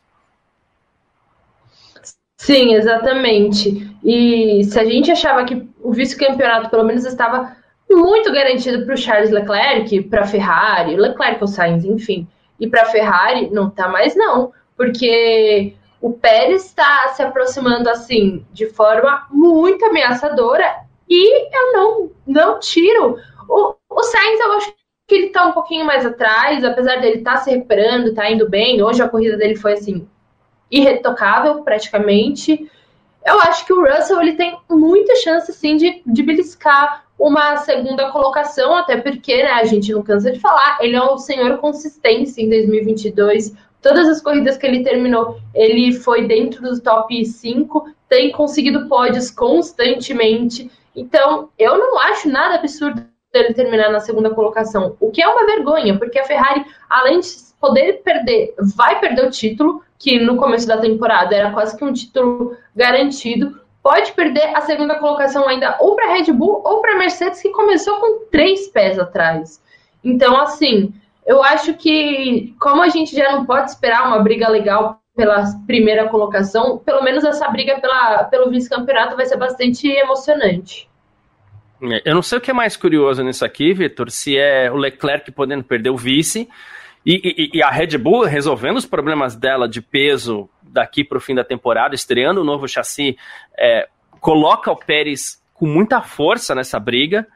Sim, 2.37 2.75
exatamente. 2.75 3.91
E 4.05 4.63
se 4.65 4.79
a 4.79 4.85
gente 4.85 5.11
achava 5.11 5.45
que 5.45 5.67
o 5.81 5.93
vice-campeonato 5.93 6.71
pelo 6.71 6.85
menos 6.85 7.05
estava 7.05 7.57
muito 7.91 8.33
garantido 8.33 8.85
para 8.85 8.95
o 8.95 8.99
Charles 8.99 9.31
Leclerc, 9.31 10.03
para 10.03 10.23
a 10.23 10.27
Ferrari, 10.27 10.97
Leclerc 10.97 11.39
ou 11.41 11.49
Sainz, 11.49 11.85
enfim, 11.85 12.27
e 12.59 12.69
para 12.69 12.83
a 12.83 12.87
Ferrari 12.87 13.49
não 13.51 13.71
tá 13.71 13.89
mais 13.89 14.17
não, 14.17 14.53
porque 14.77 15.75
o 16.01 16.13
Pérez 16.13 16.67
está 16.67 17.09
se 17.09 17.23
aproximando 17.23 17.89
assim 17.89 18.45
de 18.53 18.67
forma 18.67 19.27
muito 19.31 19.85
ameaçadora 19.85 20.85
e 21.09 21.47
eu 21.57 21.73
não 21.73 22.11
não 22.27 22.61
tiro 22.61 23.17
o, 23.49 23.75
o 23.89 24.03
Sainz 24.03 24.41
eu 24.41 24.53
acho 24.53 24.75
que 25.07 25.15
ele 25.15 25.27
está 25.27 25.47
um 25.47 25.53
pouquinho 25.53 25.87
mais 25.87 26.05
atrás, 26.05 26.65
apesar 26.65 27.01
dele 27.01 27.19
estar 27.19 27.35
tá 27.35 27.37
se 27.39 27.51
recuperando, 27.51 28.13
tá 28.13 28.29
indo 28.29 28.49
bem. 28.49 28.83
Hoje 28.83 29.01
a 29.01 29.09
corrida 29.09 29.37
dele 29.37 29.55
foi 29.55 29.75
assim 29.75 30.07
irretocável 30.71 31.63
praticamente. 31.63 32.71
Eu 33.25 33.41
acho 33.41 33.67
que 33.67 33.73
o 33.73 33.85
Russell 33.85 34.21
ele 34.21 34.35
tem 34.35 34.57
muita 34.71 35.17
chance 35.17 35.53
sim 35.53 35.77
de, 35.77 36.03
de 36.07 36.23
beliscar 36.23 37.05
uma 37.19 37.57
segunda 37.57 38.11
colocação, 38.11 38.75
até 38.77 38.97
porque 38.99 39.43
né, 39.43 39.51
a 39.51 39.65
gente 39.65 39.93
não 39.93 40.03
cansa 40.03 40.31
de 40.31 40.39
falar, 40.39 40.79
ele 40.81 40.95
é 40.95 41.03
o 41.03 41.19
senhor 41.19 41.59
consistência 41.59 42.43
em 42.43 42.49
2022. 42.49 43.55
Todas 43.81 44.09
as 44.09 44.21
corridas 44.21 44.57
que 44.57 44.67
ele 44.67 44.85
terminou, 44.85 45.39
ele 45.55 45.93
foi 45.93 46.27
dentro 46.27 46.63
do 46.63 46.81
top 46.81 47.25
5, 47.25 47.89
tem 48.09 48.33
conseguido 48.33 48.89
pódios 48.89 49.31
constantemente. 49.31 50.71
Então, 50.95 51.51
eu 51.59 51.79
não 51.79 51.99
acho 51.99 52.29
nada 52.29 52.57
absurdo 52.57 53.03
ele 53.33 53.55
terminar 53.55 53.91
na 53.91 54.01
segunda 54.01 54.31
colocação, 54.31 54.97
o 54.99 55.11
que 55.11 55.23
é 55.23 55.29
uma 55.29 55.47
vergonha, 55.47 55.99
porque 55.99 56.19
a 56.19 56.25
Ferrari, 56.25 56.65
além 56.89 57.21
de 57.21 57.29
poder 57.61 58.03
perder, 58.03 58.55
vai 58.75 58.99
perder 58.99 59.27
o 59.27 59.31
título, 59.31 59.83
que 59.99 60.19
no 60.19 60.37
começo 60.37 60.67
da 60.67 60.79
temporada 60.79 61.35
era 61.35 61.51
quase 61.51 61.77
que 61.77 61.85
um 61.85 61.93
título 61.93 62.57
garantido, 62.75 63.61
pode 63.83 64.13
perder 64.13 64.55
a 64.57 64.61
segunda 64.63 64.97
colocação 64.97 65.49
ainda 65.49 65.77
ou 65.81 65.95
para 65.95 66.13
Red 66.13 66.33
Bull 66.33 66.61
ou 66.65 66.81
para 66.81 66.99
Mercedes, 66.99 67.41
que 67.41 67.51
começou 67.51 67.97
com 68.01 68.27
três 68.31 68.69
pés 68.69 68.99
atrás. 68.99 69.63
Então, 70.03 70.37
assim, 70.41 70.93
eu 71.25 71.43
acho 71.43 71.75
que, 71.75 72.55
como 72.61 72.83
a 72.83 72.89
gente 72.89 73.15
já 73.15 73.33
não 73.33 73.47
pode 73.47 73.71
esperar 73.71 74.07
uma 74.07 74.19
briga 74.19 74.49
legal 74.49 75.01
pela 75.17 75.45
primeira 75.67 76.09
colocação, 76.09 76.79
pelo 76.79 77.03
menos 77.03 77.25
essa 77.25 77.49
briga 77.49 77.81
pela, 77.81 78.25
pelo 78.25 78.51
vice-campeonato 78.51 79.17
vai 79.17 79.25
ser 79.25 79.37
bastante 79.37 79.89
emocionante. 79.89 80.89
É, 81.83 82.03
eu 82.05 82.15
não 82.15 82.23
sei 82.23 82.39
o 82.39 82.41
que 82.41 82.51
é 82.51 82.55
mais 82.55 82.77
curioso 82.77 83.23
nisso 83.23 83.45
aqui, 83.45 83.73
Vitor, 83.73 84.11
se 84.11 84.37
é 84.37 84.71
o 84.71 84.77
Leclerc 84.77 85.31
podendo 85.33 85.65
perder 85.65 85.91
o 85.91 85.97
vice 85.97 86.49
e, 87.07 87.51
e, 87.55 87.59
e 87.59 87.63
a 87.63 87.71
Red 87.71 87.97
Bull 87.97 88.25
resolvendo 88.25 88.79
os 88.79 88.85
problemas 88.85 89.37
dela 89.37 89.69
de 89.69 89.81
peso 89.81 90.51
daqui 90.61 91.05
para 91.05 91.17
o 91.17 91.21
fim 91.21 91.37
da 91.37 91.45
temporada, 91.45 91.95
estreando 91.95 92.41
o 92.41 92.43
um 92.43 92.47
novo 92.47 92.67
chassi, 92.67 93.17
é, 93.57 93.89
coloca 94.21 94.73
o 94.73 94.77
Pérez 94.77 95.41
com 95.55 95.67
muita 95.67 96.03
força 96.03 96.53
nessa 96.53 96.81
briga. 96.81 97.27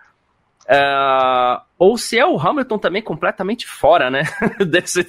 Uh, 0.63 1.61
ou 1.79 1.97
se 1.97 2.19
é 2.19 2.27
o 2.27 2.39
Hamilton 2.39 2.79
também 2.79 3.03
completamente 3.03 3.67
fora, 3.67 4.11
né? 4.11 4.23
Desse, 4.69 5.07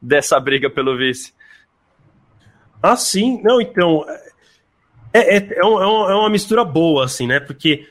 dessa 0.00 0.40
briga 0.40 0.70
pelo 0.70 0.96
vice. 0.96 1.32
Ah, 2.82 2.96
sim. 2.96 3.40
Não, 3.42 3.60
então. 3.60 4.04
É, 5.12 5.36
é, 5.36 5.58
é, 5.58 5.64
um, 5.64 5.80
é, 6.10 6.14
uma 6.14 6.30
mistura 6.30 6.64
boa, 6.64 7.04
assim, 7.04 7.26
né? 7.26 7.38
Porque 7.38 7.88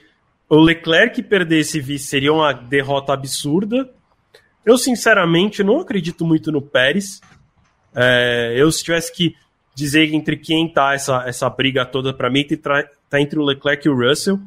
o 0.50 0.58
Leclerc 0.58 1.22
perder 1.24 1.60
esse 1.60 1.80
vice 1.80 2.08
seria 2.08 2.34
uma 2.34 2.52
derrota 2.52 3.14
absurda. 3.14 3.90
Eu, 4.66 4.78
sinceramente, 4.78 5.64
não 5.64 5.80
acredito 5.80 6.26
muito 6.26 6.52
no 6.52 6.62
Pérez. 6.62 7.22
É, 7.96 8.54
eu, 8.58 8.72
se 8.72 8.84
tivesse 8.84 9.14
que 9.14 9.36
dizer 9.76 10.14
entre 10.14 10.38
quem 10.38 10.72
tá 10.72 10.94
essa, 10.94 11.24
essa 11.28 11.50
briga 11.50 11.86
toda, 11.86 12.14
para 12.14 12.30
mim, 12.30 12.46
tá, 12.46 13.20
entre 13.20 13.38
o 13.38 13.44
Leclerc 13.44 13.86
e 13.86 13.92
o 13.92 13.96
Russell. 13.96 14.40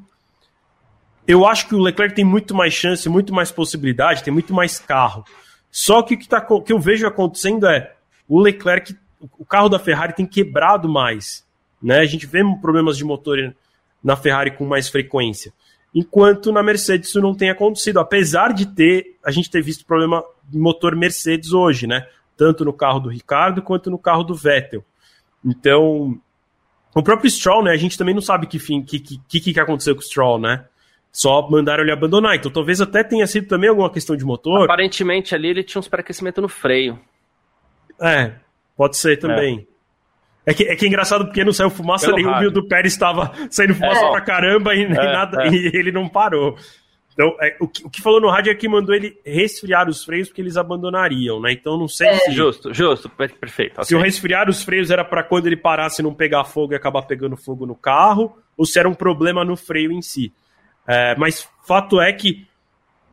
Eu 1.27 1.47
acho 1.47 1.69
que 1.69 1.75
o 1.75 1.81
Leclerc 1.81 2.14
tem 2.14 2.25
muito 2.25 2.55
mais 2.55 2.73
chance, 2.73 3.07
muito 3.09 3.35
mais 3.35 3.53
possibilidade, 3.53 4.25
tem 4.25 4.33
muito 4.33 4.55
mais 4.55 4.79
carro. 4.79 5.25
Só 5.71 6.03
que 6.03 6.14
o 6.14 6.19
que, 6.19 6.27
tá, 6.27 6.41
que 6.41 6.73
eu 6.73 6.79
vejo 6.79 7.07
acontecendo 7.07 7.66
é 7.66 7.95
o 8.27 8.41
Leclerc, 8.41 8.97
o 9.39 9.45
carro 9.45 9.69
da 9.69 9.79
Ferrari 9.79 10.14
tem 10.14 10.27
quebrado 10.27 10.89
mais. 10.89 11.47
Né? 11.83 11.99
A 11.99 12.07
gente 12.07 12.27
vê 12.27 12.43
problemas 12.61 12.97
de 12.97 13.05
motor 13.05 13.55
na 14.03 14.16
Ferrari 14.16 14.53
com 14.53 14.64
mais 14.64 14.89
frequência. 14.89 15.53
Enquanto 15.95 16.53
na 16.53 16.62
Mercedes 16.62 17.09
isso 17.09 17.20
não 17.20 17.34
tem 17.34 17.51
acontecido, 17.51 17.99
apesar 17.99 18.53
de 18.53 18.66
ter 18.66 19.16
a 19.24 19.30
gente 19.30 19.51
ter 19.51 19.62
visto 19.62 19.86
problema 19.86 20.22
de 20.45 20.59
motor 20.59 20.95
Mercedes 20.95 21.53
hoje, 21.53 21.86
né? 21.86 22.07
Tanto 22.36 22.64
no 22.64 22.72
carro 22.72 23.01
do 23.01 23.09
Ricardo 23.09 23.62
quanto 23.62 23.91
no 23.91 23.99
carro 23.99 24.22
do 24.22 24.34
Vettel. 24.34 24.84
Então, 25.45 26.18
o 26.95 27.03
próprio 27.03 27.30
Stroll, 27.30 27.64
né? 27.64 27.72
A 27.72 27.76
gente 27.76 27.97
também 27.97 28.14
não 28.14 28.22
sabe 28.22 28.47
que 28.47 28.59
fim, 28.59 28.82
que, 28.82 29.01
que, 29.01 29.41
que 29.41 29.61
aconteceu 29.61 29.95
com 29.95 30.01
o 30.01 30.05
Stroll, 30.05 30.39
né? 30.39 30.64
Só 31.11 31.49
mandaram 31.49 31.82
ele 31.82 31.93
abandonar. 31.93 32.36
Então 32.36 32.51
talvez 32.51 32.80
até 32.80 33.03
tenha 33.03 33.26
sido 33.26 33.49
também 33.49 33.68
alguma 33.68 33.91
questão 33.91 34.16
de 34.16 34.24
motor. 34.24 34.64
Aparentemente 34.64 35.34
ali 35.34 35.49
ele 35.49 35.64
tinha 35.64 35.80
uns 35.80 35.89
pré-aquecimento 35.89 36.41
no 36.41 36.49
freio. 36.49 36.99
É, 38.01 38.34
pode 38.76 38.97
ser 38.97 39.18
também. 39.18 39.61
É. 39.61 39.68
É 40.47 40.55
que, 40.55 40.64
é 40.64 40.74
que 40.74 40.84
é 40.84 40.89
engraçado 40.89 41.26
porque 41.26 41.45
não 41.45 41.53
saiu 41.53 41.68
fumaça 41.68 42.11
nenhuma 42.12 42.43
e 42.43 42.47
o 42.47 42.51
do 42.51 42.66
Pérez 42.66 42.95
estava 42.95 43.32
saindo 43.51 43.74
fumaça 43.74 44.07
é. 44.07 44.11
pra 44.11 44.20
caramba 44.22 44.74
e, 44.74 44.84
é, 44.84 44.89
nada, 44.89 45.45
é. 45.45 45.49
e 45.51 45.70
ele 45.74 45.93
não 45.93 46.09
parou. 46.09 46.57
Então, 47.18 47.36
é, 47.41 47.57
o, 47.59 47.66
que, 47.66 47.84
o, 47.84 47.91
que, 47.91 48.01
falou 48.01 48.20
no 48.20 48.30
rádio 48.30 48.53
é 48.53 48.55
que 48.55 48.68
mandou 48.68 48.95
ele 48.95 49.18
resfriar 49.26 49.89
os 49.89 50.05
freios 50.05 50.28
porque 50.28 50.41
eles 50.41 50.57
abandonariam, 50.57 51.41
né? 51.41 51.51
Então 51.51 51.76
não 51.76 51.89
sei 51.89 52.07
é. 52.07 52.18
se. 52.18 52.30
Justo, 52.30 52.72
justo, 52.72 53.09
perfeito. 53.09 53.84
Se 53.84 53.93
okay. 53.93 53.97
o 53.97 54.01
resfriar 54.01 54.49
os 54.49 54.62
freios 54.62 54.89
era 54.89 55.05
para 55.05 55.24
quando 55.24 55.49
ele 55.49 55.57
parasse 55.57 56.01
não 56.01 56.14
pegar 56.14 56.45
fogo 56.45 56.72
e 56.72 56.76
acabar 56.76 57.03
pegando 57.03 57.36
fogo 57.36 57.66
no 57.66 57.74
carro, 57.74 58.39
ou 58.57 58.64
se 58.64 58.78
era 58.78 58.89
um 58.89 58.95
problema 58.95 59.45
no 59.45 59.57
freio 59.57 59.91
em 59.91 60.01
si. 60.01 60.32
É, 60.86 61.16
mas 61.16 61.49
fato 61.66 62.01
é 62.01 62.12
que 62.12 62.47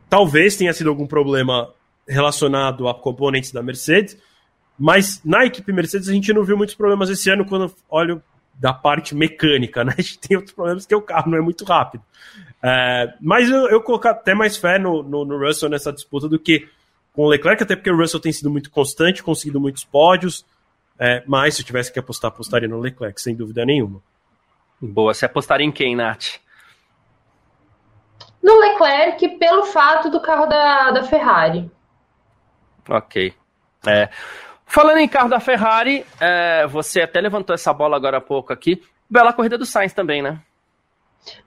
talvez 0.07 0.55
tenha 0.55 0.71
sido 0.71 0.89
algum 0.89 1.07
problema 1.07 1.73
relacionado 2.07 2.87
a 2.87 2.93
componentes 2.93 3.51
da 3.51 3.63
Mercedes, 3.63 4.17
mas 4.77 5.21
na 5.23 5.45
equipe 5.45 5.71
Mercedes 5.71 6.09
a 6.09 6.13
gente 6.13 6.33
não 6.33 6.43
viu 6.43 6.57
muitos 6.57 6.75
problemas 6.75 7.09
esse 7.09 7.29
ano 7.29 7.45
quando 7.45 7.73
olho 7.89 8.21
da 8.53 8.73
parte 8.73 9.13
mecânica, 9.13 9.83
né? 9.83 9.93
A 9.97 10.01
gente 10.01 10.19
tem 10.19 10.37
outros 10.37 10.55
problemas 10.55 10.85
que 10.85 10.95
o 10.95 11.01
carro 11.01 11.29
não 11.29 11.37
é 11.37 11.41
muito 11.41 11.65
rápido. 11.65 12.03
É, 12.63 13.13
mas 13.19 13.49
eu, 13.49 13.69
eu 13.69 13.81
coloco 13.81 14.07
até 14.07 14.33
mais 14.33 14.57
fé 14.57 14.79
no, 14.79 15.03
no, 15.03 15.25
no, 15.25 15.37
Russell 15.37 15.69
nessa 15.69 15.91
disputa 15.91 16.27
do 16.27 16.39
que 16.39 16.67
com 17.13 17.23
o 17.23 17.27
Leclerc, 17.27 17.61
até 17.61 17.75
porque 17.75 17.91
o 17.91 17.97
Russell 17.97 18.19
tem 18.19 18.31
sido 18.31 18.49
muito 18.49 18.71
constante, 18.71 19.23
conseguido 19.23 19.59
muitos 19.59 19.83
pódios. 19.83 20.45
É, 20.97 21.23
mas 21.27 21.55
se 21.55 21.61
eu 21.61 21.65
tivesse 21.65 21.91
que 21.91 21.99
apostar, 21.99 22.29
apostaria 22.29 22.67
no 22.67 22.79
Leclerc, 22.79 23.21
sem 23.21 23.35
dúvida 23.35 23.65
nenhuma. 23.65 24.01
Boa, 24.81 25.13
você 25.13 25.25
apostaria 25.25 25.65
em 25.65 25.71
quem, 25.71 25.95
Nath? 25.95 26.39
No 28.41 28.57
Leclerc, 28.59 29.27
pelo 29.37 29.65
fato 29.65 30.09
do 30.09 30.21
carro 30.21 30.45
da, 30.45 30.91
da 30.91 31.03
Ferrari. 31.03 31.69
Ok. 32.87 33.33
É, 33.85 34.09
falando 34.65 34.97
em 34.97 35.07
carro 35.07 35.29
da 35.29 35.39
Ferrari, 35.39 36.05
é, 36.19 36.67
você 36.67 37.01
até 37.01 37.21
levantou 37.21 37.53
essa 37.53 37.73
bola 37.73 37.95
agora 37.95 38.17
há 38.17 38.21
pouco 38.21 38.51
aqui. 38.51 38.81
Bela 39.09 39.33
corrida 39.33 39.57
do 39.57 39.65
Sainz 39.65 39.93
também, 39.93 40.21
né? 40.21 40.39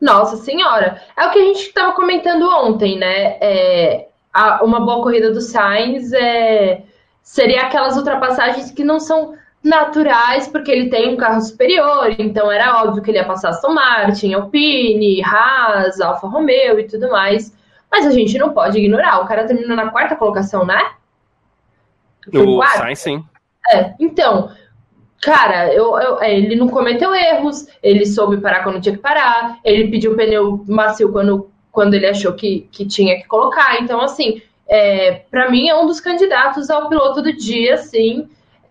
Nossa 0.01 0.37
senhora, 0.37 1.01
é 1.17 1.27
o 1.27 1.31
que 1.31 1.39
a 1.39 1.45
gente 1.45 1.61
estava 1.61 1.93
comentando 1.93 2.49
ontem, 2.49 2.99
né? 2.99 3.37
É, 3.41 4.09
a, 4.33 4.65
uma 4.65 4.81
boa 4.81 5.03
corrida 5.03 5.31
do 5.31 5.41
Sainz 5.41 6.13
é, 6.13 6.83
seria 7.23 7.63
aquelas 7.63 7.97
ultrapassagens 7.97 8.71
que 8.71 8.85
não 8.85 8.99
são 8.99 9.35
naturais, 9.63 10.49
porque 10.49 10.71
ele 10.71 10.89
tem 10.89 11.13
um 11.13 11.17
carro 11.17 11.41
superior, 11.41 12.15
então 12.19 12.51
era 12.51 12.81
óbvio 12.83 13.03
que 13.03 13.11
ele 13.11 13.19
ia 13.19 13.25
passar 13.25 13.51
Aston 13.51 13.75
Martin, 13.75 14.35
Alpine, 14.35 15.23
Haas, 15.23 16.01
Alfa 16.01 16.29
Romeo 16.29 16.79
e 16.79 16.87
tudo 16.87 17.11
mais. 17.11 17.57
Mas 17.91 18.07
a 18.07 18.11
gente 18.11 18.37
não 18.39 18.53
pode 18.53 18.79
ignorar, 18.79 19.21
o 19.21 19.27
cara 19.27 19.47
terminou 19.47 19.77
na 19.77 19.91
quarta 19.91 20.15
colocação, 20.15 20.65
né? 20.65 20.81
O 22.35 22.63
Sainz, 22.63 22.99
sim. 22.99 23.25
É, 23.71 23.93
então, 24.01 24.51
Cara, 25.21 25.73
eu, 25.75 25.99
eu, 25.99 26.23
é, 26.23 26.37
ele 26.37 26.55
não 26.55 26.69
cometeu 26.69 27.13
erros, 27.13 27.67
ele 27.83 28.07
soube 28.07 28.41
parar 28.41 28.63
quando 28.63 28.81
tinha 28.81 28.95
que 28.95 29.03
parar, 29.03 29.59
ele 29.65 29.91
pediu 29.91 30.15
pneu 30.15 30.65
macio 30.69 31.11
quando, 31.11 31.51
quando 31.73 31.95
ele 31.95 32.07
achou 32.07 32.35
que, 32.35 32.69
que 32.71 32.87
tinha 32.87 33.17
que 33.17 33.27
colocar. 33.27 33.83
Então, 33.83 34.01
assim, 34.01 34.41
é, 34.69 35.23
para 35.29 35.51
mim 35.51 35.69
é 35.69 35.75
um 35.75 35.87
dos 35.87 35.99
candidatos 35.99 36.71
ao 36.71 36.89
piloto 36.89 37.21
do 37.21 37.37
dia, 37.37 37.75
assim. 37.75 38.29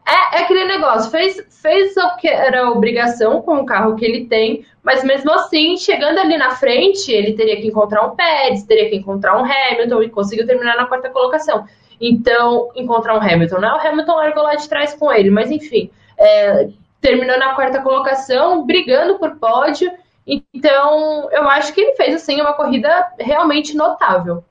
É, 0.08 0.38
é, 0.38 0.44
aquele 0.44 0.64
negócio, 0.64 1.12
fez, 1.12 1.36
fez 1.62 1.98
o 1.98 2.16
que 2.16 2.30
era 2.30 2.72
obrigação 2.72 3.42
com 3.42 3.58
o 3.58 3.66
carro 3.66 3.96
que 3.98 4.06
ele 4.06 4.26
tem, 4.26 4.66
mas 4.82 5.04
mesmo 5.04 5.34
assim, 5.34 5.76
chegando 5.76 6.18
ali 6.18 6.38
na 6.38 6.52
frente, 6.52 7.12
ele 7.12 7.34
teria 7.34 7.58
que 7.58 7.68
encontrar 7.68 8.06
um 8.06 8.16
Pérez, 8.16 8.64
teria 8.64 8.90
que 8.90 8.96
encontrar 8.96 9.38
um 9.38 9.44
Hamilton 9.44 10.04
e 10.04 10.10
conseguiu 10.10 10.48
terminar 10.48 10.78
na 10.78 10.86
quarta 10.86 11.10
colocação. 11.10 11.66
Então, 12.00 12.72
encontrar 12.76 13.16
um 13.16 13.22
Hamilton, 13.22 13.60
né? 13.60 13.72
O 13.72 13.88
Hamilton 13.88 14.16
largou 14.16 14.44
lá 14.44 14.56
de 14.56 14.70
trás 14.70 14.94
com 14.94 15.12
ele, 15.12 15.30
mas 15.30 15.50
enfim 15.52 15.90
é, 16.18 16.70
terminou 17.00 17.38
na 17.38 17.54
quarta 17.54 17.82
colocação, 17.82 18.66
brigando 18.66 19.20
por 19.20 19.36
pódio. 19.38 19.92
Então, 20.26 21.30
eu 21.32 21.48
acho 21.48 21.74
que 21.74 21.80
ele 21.80 21.96
fez 21.96 22.16
assim 22.16 22.42
uma 22.42 22.54
corrida 22.54 23.08
realmente 23.20 23.76
notável. 23.76 24.44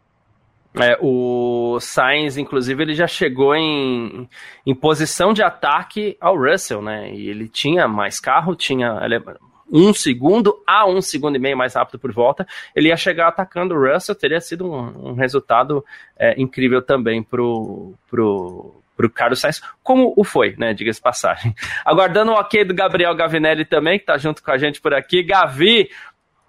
É, 0.78 0.96
o 1.00 1.78
Sainz, 1.80 2.36
inclusive, 2.36 2.82
ele 2.82 2.94
já 2.94 3.06
chegou 3.06 3.54
em, 3.54 4.28
em 4.64 4.74
posição 4.74 5.32
de 5.32 5.42
ataque 5.42 6.16
ao 6.20 6.36
Russell, 6.36 6.82
né? 6.82 7.10
E 7.12 7.28
ele 7.28 7.48
tinha 7.48 7.88
mais 7.88 8.20
carro, 8.20 8.54
tinha 8.54 9.00
ele, 9.02 9.22
um 9.70 9.92
segundo 9.92 10.62
a 10.66 10.86
um 10.86 11.00
segundo 11.00 11.36
e 11.36 11.38
meio 11.38 11.56
mais 11.56 11.74
rápido 11.74 11.98
por 11.98 12.12
volta. 12.12 12.46
Ele 12.74 12.88
ia 12.88 12.96
chegar 12.96 13.28
atacando 13.28 13.74
o 13.74 13.92
Russell, 13.92 14.14
teria 14.14 14.40
sido 14.40 14.70
um, 14.70 15.10
um 15.10 15.14
resultado 15.14 15.84
é, 16.16 16.40
incrível 16.40 16.80
também 16.80 17.22
pro, 17.22 17.94
pro, 18.08 18.74
para 18.96 19.06
o 19.06 19.10
Carlos 19.10 19.40
Sainz, 19.40 19.60
como 19.82 20.12
o 20.16 20.24
foi, 20.24 20.54
né? 20.56 20.72
Diga-se 20.72 21.00
passagem. 21.00 21.54
Aguardando 21.84 22.32
o 22.32 22.34
ok 22.34 22.64
do 22.64 22.74
Gabriel 22.74 23.14
Gavinelli 23.14 23.64
também, 23.64 23.98
que 23.98 24.04
está 24.04 24.16
junto 24.16 24.42
com 24.42 24.50
a 24.50 24.58
gente 24.58 24.80
por 24.80 24.94
aqui. 24.94 25.22
Gavi, 25.22 25.90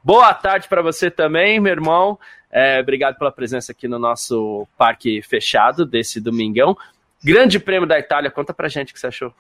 boa 0.04 0.34
tarde 0.34 0.68
para 0.68 0.82
você 0.82 1.10
também, 1.10 1.60
meu 1.60 1.72
irmão. 1.72 2.20
É, 2.52 2.80
obrigado 2.80 3.18
pela 3.18 3.32
presença 3.32 3.72
aqui 3.72 3.88
no 3.88 4.00
nosso 4.00 4.68
parque 4.78 5.22
fechado 5.22 5.86
desse 5.86 6.22
domingão. 6.22 6.78
Grande 7.24 7.60
prêmio 7.60 7.88
da 7.88 8.00
Itália, 8.00 8.32
conta 8.32 8.54
pra 8.54 8.70
gente 8.70 8.92
o 8.92 8.94
que 8.94 9.00
você 9.00 9.08
achou. 9.08 9.34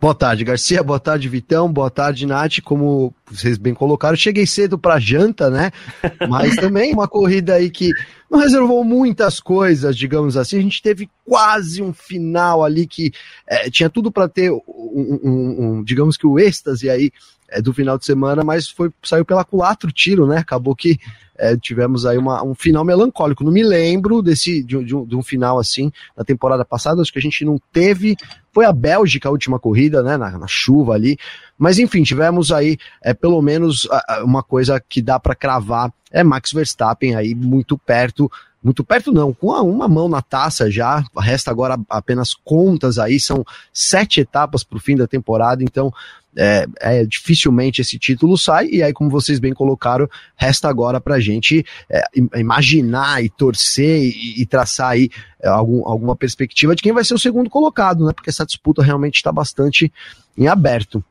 Boa 0.00 0.14
tarde, 0.14 0.44
Garcia. 0.44 0.82
Boa 0.82 0.98
tarde, 0.98 1.28
Vitão. 1.28 1.72
Boa 1.72 1.88
tarde, 1.88 2.26
Nath. 2.26 2.60
Como 2.64 3.14
vocês 3.30 3.56
bem 3.56 3.72
colocaram, 3.72 4.16
cheguei 4.16 4.44
cedo 4.44 4.76
para 4.76 4.98
janta, 4.98 5.48
né? 5.48 5.70
Mas 6.28 6.56
também 6.56 6.92
uma 6.92 7.06
corrida 7.06 7.54
aí 7.54 7.70
que 7.70 7.92
não 8.28 8.40
reservou 8.40 8.82
muitas 8.82 9.38
coisas, 9.38 9.96
digamos 9.96 10.36
assim. 10.36 10.58
A 10.58 10.62
gente 10.62 10.82
teve 10.82 11.08
quase 11.24 11.80
um 11.80 11.92
final 11.92 12.64
ali 12.64 12.88
que 12.88 13.12
é, 13.46 13.70
tinha 13.70 13.88
tudo 13.88 14.10
para 14.10 14.28
ter 14.28 14.50
um, 14.50 14.60
um, 14.66 15.56
um, 15.78 15.84
digamos 15.84 16.16
que 16.16 16.26
o 16.26 16.40
êxtase 16.40 16.90
aí 16.90 17.12
é, 17.48 17.62
do 17.62 17.72
final 17.72 17.96
de 17.96 18.04
semana, 18.04 18.42
mas 18.42 18.68
foi 18.68 18.90
saiu 19.00 19.24
pela 19.24 19.44
culatra 19.44 19.88
o 19.88 19.92
tiro, 19.92 20.26
né? 20.26 20.38
Acabou 20.38 20.74
que 20.74 20.98
é, 21.36 21.56
tivemos 21.56 22.04
aí 22.04 22.18
uma, 22.18 22.42
um 22.44 22.54
final 22.54 22.84
melancólico. 22.84 23.44
Não 23.44 23.52
me 23.52 23.62
lembro 23.62 24.22
desse 24.22 24.62
de, 24.62 24.84
de, 24.84 24.94
um, 24.94 25.06
de, 25.06 25.16
um, 25.16 25.22
final 25.22 25.58
assim 25.58 25.92
na 26.16 26.24
temporada 26.24 26.64
passada. 26.64 27.00
Acho 27.00 27.12
que 27.12 27.18
a 27.18 27.22
gente 27.22 27.44
não 27.44 27.58
teve 27.72 28.16
Foi 28.54 28.64
a 28.64 28.72
Bélgica 28.72 29.28
a 29.28 29.32
última 29.32 29.58
corrida, 29.58 30.02
né, 30.02 30.16
na, 30.16 30.38
na 30.38 30.46
chuva 30.46 30.94
ali. 30.94 31.18
Mas 31.58 31.78
enfim, 31.78 32.02
tivemos 32.02 32.52
aí 32.52 32.78
é, 33.02 33.12
pelo 33.12 33.42
menos 33.42 33.88
uma 34.22 34.42
coisa 34.42 34.80
que 34.80 35.02
dá 35.02 35.18
para 35.18 35.34
cravar 35.34 35.92
é 36.10 36.22
Max 36.22 36.52
Verstappen 36.52 37.16
aí 37.16 37.34
muito 37.34 37.76
perto 37.76 38.30
muito 38.64 38.82
perto 38.82 39.12
não, 39.12 39.34
com 39.34 39.48
uma 39.48 39.86
mão 39.86 40.08
na 40.08 40.22
taça 40.22 40.70
já, 40.70 41.04
resta 41.18 41.50
agora 41.50 41.78
apenas 41.88 42.32
contas 42.32 42.98
aí, 42.98 43.20
são 43.20 43.44
sete 43.72 44.22
etapas 44.22 44.64
para 44.64 44.78
o 44.78 44.80
fim 44.80 44.96
da 44.96 45.06
temporada, 45.06 45.62
então 45.62 45.92
é, 46.36 46.66
é, 46.80 47.04
dificilmente 47.04 47.80
esse 47.80 47.98
título 47.98 48.36
sai, 48.36 48.68
e 48.68 48.82
aí, 48.82 48.92
como 48.92 49.10
vocês 49.10 49.38
bem 49.38 49.52
colocaram, 49.52 50.08
resta 50.34 50.68
agora 50.68 51.00
para 51.00 51.16
a 51.16 51.20
gente 51.20 51.64
é, 51.90 52.02
imaginar 52.36 53.22
e 53.22 53.28
torcer 53.28 54.02
e, 54.02 54.42
e 54.42 54.46
traçar 54.46 54.92
aí 54.92 55.10
é, 55.40 55.48
algum, 55.48 55.86
alguma 55.86 56.16
perspectiva 56.16 56.74
de 56.74 56.82
quem 56.82 56.92
vai 56.92 57.04
ser 57.04 57.14
o 57.14 57.18
segundo 57.18 57.50
colocado, 57.50 58.04
né? 58.04 58.12
Porque 58.12 58.30
essa 58.30 58.46
disputa 58.46 58.82
realmente 58.82 59.16
está 59.16 59.30
bastante 59.30 59.92
em 60.36 60.48
aberto. 60.48 61.04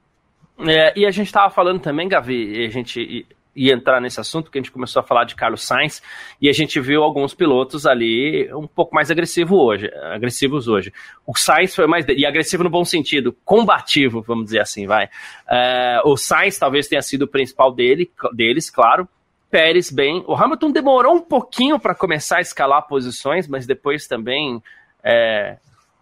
É, 0.60 1.00
e 1.00 1.06
a 1.06 1.12
gente 1.12 1.28
estava 1.28 1.50
falando 1.54 1.80
também, 1.80 2.08
Gavi, 2.08 2.66
a 2.66 2.70
gente 2.70 3.26
ia 3.56 3.74
entrar 3.74 4.02
nesse 4.02 4.20
assunto, 4.20 4.50
que 4.50 4.58
a 4.58 4.62
gente 4.62 4.72
começou 4.72 5.00
a 5.00 5.04
falar 5.04 5.26
de 5.26 5.36
Carlos 5.36 5.64
Sainz, 5.64 6.02
e 6.42 6.50
a 6.50 6.54
gente 6.54 6.80
viu 6.80 7.04
alguns 7.04 7.34
pilotos 7.34 7.86
ali 7.86 8.52
um 8.54 8.68
pouco 8.68 8.96
mais 8.96 9.12
agressivo 9.12 9.58
hoje, 9.58 9.92
agressivos 10.12 10.68
hoje. 10.68 10.92
O 11.26 11.38
Sainz 11.38 11.76
foi 11.76 11.88
mais. 11.88 12.06
E 12.08 12.26
agressivo 12.26 12.64
no 12.64 12.70
bom 12.70 12.84
sentido, 12.84 13.36
combativo, 13.46 14.22
vamos 14.22 14.46
dizer 14.46 14.60
assim, 14.60 14.88
vai. 14.88 15.10
É, 15.50 16.02
o 16.04 16.18
Sainz 16.18 16.58
talvez 16.58 16.88
tenha 16.88 17.02
sido 17.02 17.24
o 17.24 17.28
principal 17.28 17.72
dele, 17.72 18.12
deles, 18.34 18.70
claro. 18.70 19.08
Pérez 19.50 19.92
bem. 19.92 20.24
O 20.26 20.34
Hamilton 20.34 20.72
demorou 20.72 21.14
um 21.14 21.22
pouquinho 21.22 21.80
para 21.80 21.94
começar 21.94 22.38
a 22.38 22.42
escalar 22.42 22.88
posições, 22.88 23.48
mas 23.48 23.68
depois 23.68 24.08
também 24.08 24.62
é, 25.04 25.58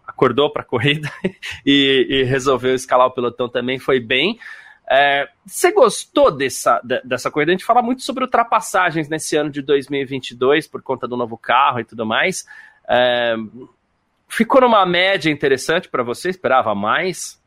acordou 0.06 0.50
para 0.50 0.62
a 0.62 0.64
corrida 0.66 1.10
e, 1.66 2.06
e 2.08 2.22
resolveu 2.22 2.74
escalar 2.74 3.08
o 3.08 3.10
pelotão 3.10 3.48
também, 3.48 3.78
foi 3.78 4.00
bem. 4.00 4.38
É, 4.94 5.26
você 5.46 5.72
gostou 5.72 6.30
dessa, 6.30 6.78
dessa 7.02 7.30
corrida? 7.30 7.50
A 7.50 7.54
gente 7.54 7.64
fala 7.64 7.80
muito 7.80 8.02
sobre 8.02 8.24
ultrapassagens 8.24 9.08
nesse 9.08 9.34
ano 9.34 9.48
de 9.48 9.62
2022 9.62 10.68
por 10.68 10.82
conta 10.82 11.08
do 11.08 11.16
novo 11.16 11.38
carro 11.38 11.80
e 11.80 11.84
tudo 11.84 12.04
mais. 12.04 12.44
É, 12.86 13.34
ficou 14.28 14.60
numa 14.60 14.84
média 14.84 15.30
interessante 15.30 15.88
para 15.88 16.02
você? 16.02 16.28
Esperava 16.28 16.74
mais? 16.74 17.40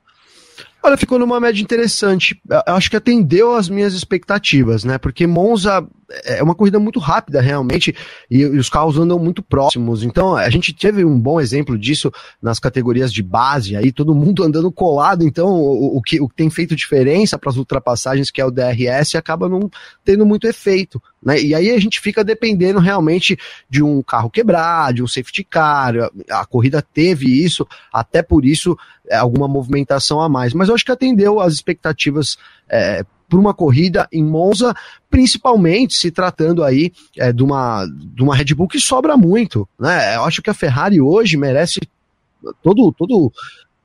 Olha, 0.81 0.97
ficou 0.97 1.19
numa 1.19 1.39
média 1.39 1.61
interessante. 1.61 2.41
Acho 2.65 2.89
que 2.89 2.97
atendeu 2.97 3.53
às 3.53 3.69
minhas 3.69 3.93
expectativas, 3.93 4.83
né? 4.83 4.97
Porque 4.97 5.27
Monza 5.27 5.87
é 6.23 6.43
uma 6.43 6.55
corrida 6.55 6.79
muito 6.79 6.99
rápida, 6.99 7.41
realmente, 7.41 7.95
e, 8.29 8.39
e, 8.39 8.45
os 8.45 8.69
carros 8.69 8.97
andam 8.97 9.17
muito 9.17 9.41
próximos. 9.41 10.03
Então, 10.03 10.35
a 10.35 10.49
gente 10.49 10.73
teve 10.73 11.03
um 11.03 11.19
bom 11.19 11.39
exemplo 11.39 11.77
disso 11.77 12.11
nas 12.41 12.59
categorias 12.59 13.11
de 13.11 13.23
base, 13.23 13.75
aí 13.75 13.91
todo 13.91 14.15
mundo 14.15 14.43
andando 14.43 14.71
colado. 14.71 15.23
Então, 15.25 15.47
o, 15.47 15.97
o 15.97 16.01
que, 16.01 16.19
o 16.21 16.27
que 16.29 16.35
tem 16.35 16.49
feito 16.49 16.75
diferença 16.75 17.37
para 17.37 17.49
as 17.49 17.57
ultrapassagens, 17.57 18.29
que 18.29 18.41
é 18.41 18.45
o 18.45 18.51
DRS, 18.51 19.15
acaba 19.15 19.49
não 19.49 19.69
tendo 20.03 20.25
muito 20.25 20.47
efeito. 20.47 21.01
Né? 21.23 21.41
E 21.41 21.55
aí 21.55 21.71
a 21.71 21.79
gente 21.79 21.99
fica 21.99 22.23
dependendo 22.23 22.79
realmente 22.79 23.37
de 23.69 23.81
um 23.81 24.03
carro 24.03 24.29
quebrar, 24.29 24.93
de 24.93 25.01
um 25.01 25.07
safety 25.07 25.43
car. 25.43 25.95
A, 26.29 26.41
a 26.41 26.45
corrida 26.45 26.81
teve 26.81 27.43
isso, 27.43 27.67
até 27.91 28.21
por 28.21 28.45
isso, 28.45 28.77
é, 29.09 29.15
alguma 29.15 29.47
movimentação 29.47 30.21
a 30.21 30.29
mais. 30.29 30.53
Mas 30.53 30.69
eu 30.69 30.75
acho 30.75 30.85
que 30.85 30.91
atendeu 30.91 31.39
às 31.39 31.53
expectativas 31.53 32.37
é, 32.69 33.03
para 33.29 33.39
uma 33.39 33.53
corrida 33.53 34.07
em 34.11 34.23
Monza, 34.23 34.73
principalmente 35.09 35.95
se 35.95 36.11
tratando 36.11 36.63
aí 36.63 36.91
é, 37.17 37.31
de, 37.33 37.43
uma, 37.43 37.85
de 37.85 38.21
uma 38.21 38.35
Red 38.35 38.53
Bull 38.53 38.67
que 38.67 38.79
sobra 38.79 39.17
muito. 39.17 39.67
Né? 39.79 40.15
Eu 40.15 40.23
acho 40.23 40.41
que 40.41 40.49
a 40.49 40.53
Ferrari 40.53 41.01
hoje 41.01 41.37
merece 41.37 41.79
todo, 42.61 42.93
todo, 42.93 43.31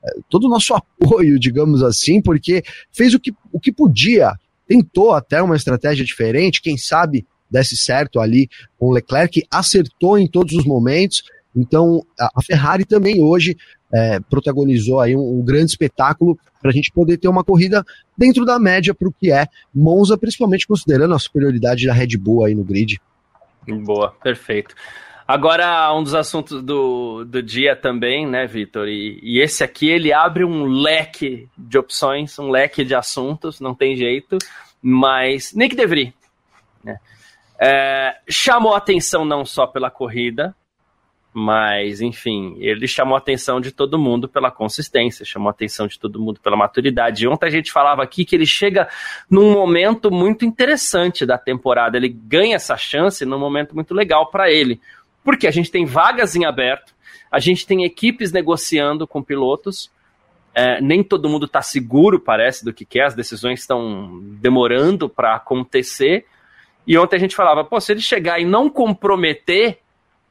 é, 0.03 0.09
todo 0.29 0.45
o 0.45 0.49
nosso 0.49 0.73
apoio, 0.75 1.39
digamos 1.39 1.81
assim, 1.83 2.21
porque 2.21 2.63
fez 2.91 3.13
o 3.13 3.19
que, 3.19 3.33
o 3.51 3.59
que 3.59 3.71
podia, 3.71 4.33
tentou 4.67 5.13
até 5.13 5.41
uma 5.41 5.55
estratégia 5.55 6.05
diferente, 6.05 6.61
quem 6.61 6.77
sabe 6.77 7.25
desse 7.49 7.75
certo 7.75 8.19
ali 8.19 8.49
com 8.77 8.87
o 8.87 8.91
Leclerc, 8.91 9.43
acertou 9.51 10.17
em 10.17 10.27
todos 10.27 10.53
os 10.53 10.63
momentos. 10.63 11.23
Então, 11.53 12.05
a 12.17 12.41
Ferrari 12.41 12.85
também 12.85 13.21
hoje 13.21 13.57
é, 13.93 14.19
protagonizou 14.19 14.99
aí 14.99 15.15
um, 15.15 15.39
um 15.39 15.43
grande 15.43 15.71
espetáculo 15.71 16.37
para 16.61 16.69
a 16.71 16.73
gente 16.73 16.91
poder 16.91 17.17
ter 17.17 17.27
uma 17.27 17.43
corrida 17.43 17.83
dentro 18.17 18.45
da 18.45 18.59
média 18.59 18.93
para 18.93 19.07
o 19.07 19.13
que 19.13 19.31
é 19.31 19.47
Monza, 19.73 20.17
principalmente 20.17 20.67
considerando 20.67 21.13
a 21.13 21.19
superioridade 21.19 21.85
da 21.85 21.93
Red 21.93 22.17
Bull 22.17 22.45
aí 22.45 22.55
no 22.55 22.63
grid. 22.63 23.01
Boa, 23.67 24.11
perfeito. 24.23 24.75
Agora, 25.27 25.93
um 25.93 26.03
dos 26.03 26.13
assuntos 26.13 26.61
do, 26.61 27.23
do 27.23 27.41
dia 27.41 27.75
também, 27.75 28.27
né, 28.27 28.45
Vitor? 28.45 28.87
E, 28.87 29.17
e, 29.23 29.39
esse 29.39 29.63
aqui 29.63 29.87
ele 29.87 30.11
abre 30.11 30.43
um 30.43 30.65
leque 30.65 31.47
de 31.57 31.77
opções, 31.77 32.37
um 32.37 32.49
leque 32.49 32.83
de 32.83 32.93
assuntos, 32.93 33.61
não 33.61 33.73
tem 33.73 33.95
jeito, 33.95 34.37
mas 34.81 35.51
que 35.51 35.75
deveria. 35.75 36.13
Né? 36.83 36.97
É, 37.57 38.17
chamou 38.27 38.75
atenção 38.75 39.23
não 39.23 39.45
só 39.45 39.65
pela 39.65 39.89
corrida, 39.89 40.53
mas, 41.33 42.01
enfim, 42.01 42.57
ele 42.59 42.85
chamou 42.87 43.15
a 43.15 43.19
atenção 43.19 43.61
de 43.61 43.71
todo 43.71 43.97
mundo 43.97 44.27
pela 44.27 44.51
consistência, 44.51 45.23
chamou 45.23 45.47
a 45.47 45.51
atenção 45.51 45.87
de 45.87 45.97
todo 45.97 46.19
mundo 46.19 46.41
pela 46.41 46.57
maturidade. 46.57 47.23
E 47.23 47.27
ontem 47.27 47.45
a 47.45 47.49
gente 47.49 47.71
falava 47.71 48.03
aqui 48.03 48.25
que 48.25 48.35
ele 48.35 48.45
chega 48.45 48.89
num 49.29 49.53
momento 49.53 50.11
muito 50.11 50.43
interessante 50.43 51.25
da 51.25 51.37
temporada. 51.37 51.95
Ele 51.95 52.09
ganha 52.09 52.57
essa 52.57 52.75
chance 52.75 53.25
num 53.25 53.39
momento 53.39 53.73
muito 53.73 53.93
legal 53.93 54.29
para 54.29 54.51
ele. 54.51 54.81
Porque 55.23 55.47
a 55.47 55.51
gente 55.51 55.71
tem 55.71 55.85
vagas 55.85 56.35
em 56.35 56.43
aberto, 56.43 56.93
a 57.31 57.39
gente 57.39 57.65
tem 57.65 57.85
equipes 57.85 58.33
negociando 58.33 59.07
com 59.07 59.23
pilotos. 59.23 59.89
É, 60.53 60.81
nem 60.81 61.01
todo 61.01 61.29
mundo 61.29 61.45
está 61.45 61.61
seguro, 61.61 62.19
parece, 62.19 62.65
do 62.65 62.73
que 62.73 62.83
quer, 62.83 63.05
as 63.05 63.15
decisões 63.15 63.61
estão 63.61 64.19
demorando 64.21 65.07
para 65.07 65.35
acontecer. 65.35 66.25
E 66.85 66.97
ontem 66.97 67.15
a 67.15 67.19
gente 67.19 67.37
falava, 67.37 67.63
pô, 67.63 67.79
se 67.79 67.93
ele 67.93 68.01
chegar 68.01 68.37
e 68.41 68.43
não 68.43 68.69
comprometer 68.69 69.79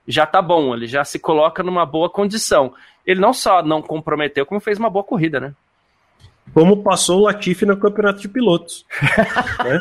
já 0.07 0.27
tá 0.27 0.41
bom, 0.43 0.75
ele 0.75 0.87
já 0.87 1.05
se 1.05 1.19
coloca 1.19 1.63
numa 1.63 1.87
boa 1.87 2.11
condição. 2.11 2.75
Ele 3.07 3.21
não 3.21 3.33
só 3.33 3.63
não 3.63 3.83
comprometeu, 3.83 4.45
como 4.47 4.61
fez 4.61 4.79
uma 4.79 4.91
boa 4.91 5.05
corrida, 5.05 5.41
né? 5.41 5.55
Como 6.53 6.83
passou 6.83 7.21
o 7.21 7.25
Latifi 7.25 7.65
no 7.65 7.77
campeonato 7.77 8.21
de 8.21 8.29
pilotos. 8.29 8.85
né? 9.65 9.81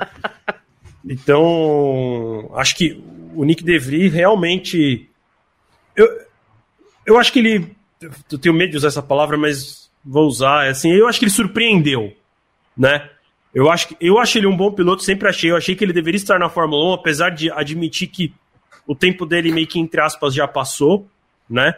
Então, 1.03 2.51
acho 2.55 2.75
que 2.75 3.03
o 3.33 3.43
Nick 3.43 3.63
DeVry 3.63 4.07
realmente. 4.09 5.09
Eu, 5.95 6.07
eu 7.05 7.17
acho 7.17 7.31
que 7.33 7.39
ele. 7.39 7.75
Eu 8.31 8.37
tenho 8.37 8.55
medo 8.55 8.71
de 8.71 8.77
usar 8.77 8.89
essa 8.89 9.01
palavra, 9.01 9.37
mas 9.37 9.89
vou 10.03 10.27
usar. 10.27 10.67
É 10.67 10.69
assim, 10.69 10.91
eu 10.91 11.07
acho 11.07 11.19
que 11.19 11.25
ele 11.25 11.31
surpreendeu, 11.31 12.13
né? 12.77 13.09
Eu 13.53 13.69
acho, 13.69 13.87
que, 13.87 13.97
eu 13.99 14.19
acho 14.19 14.37
ele 14.37 14.45
um 14.45 14.55
bom 14.55 14.71
piloto, 14.71 15.03
sempre 15.03 15.27
achei. 15.27 15.49
Eu 15.49 15.57
achei 15.57 15.75
que 15.75 15.83
ele 15.83 15.93
deveria 15.93 16.17
estar 16.17 16.37
na 16.37 16.49
Fórmula 16.49 16.91
1, 16.91 16.93
apesar 16.93 17.29
de 17.31 17.51
admitir 17.51 18.07
que 18.07 18.33
o 18.85 18.95
tempo 18.95 19.25
dele 19.25 19.51
meio 19.51 19.67
que, 19.67 19.79
entre 19.79 20.01
aspas, 20.01 20.33
já 20.33 20.47
passou, 20.47 21.07
né? 21.49 21.75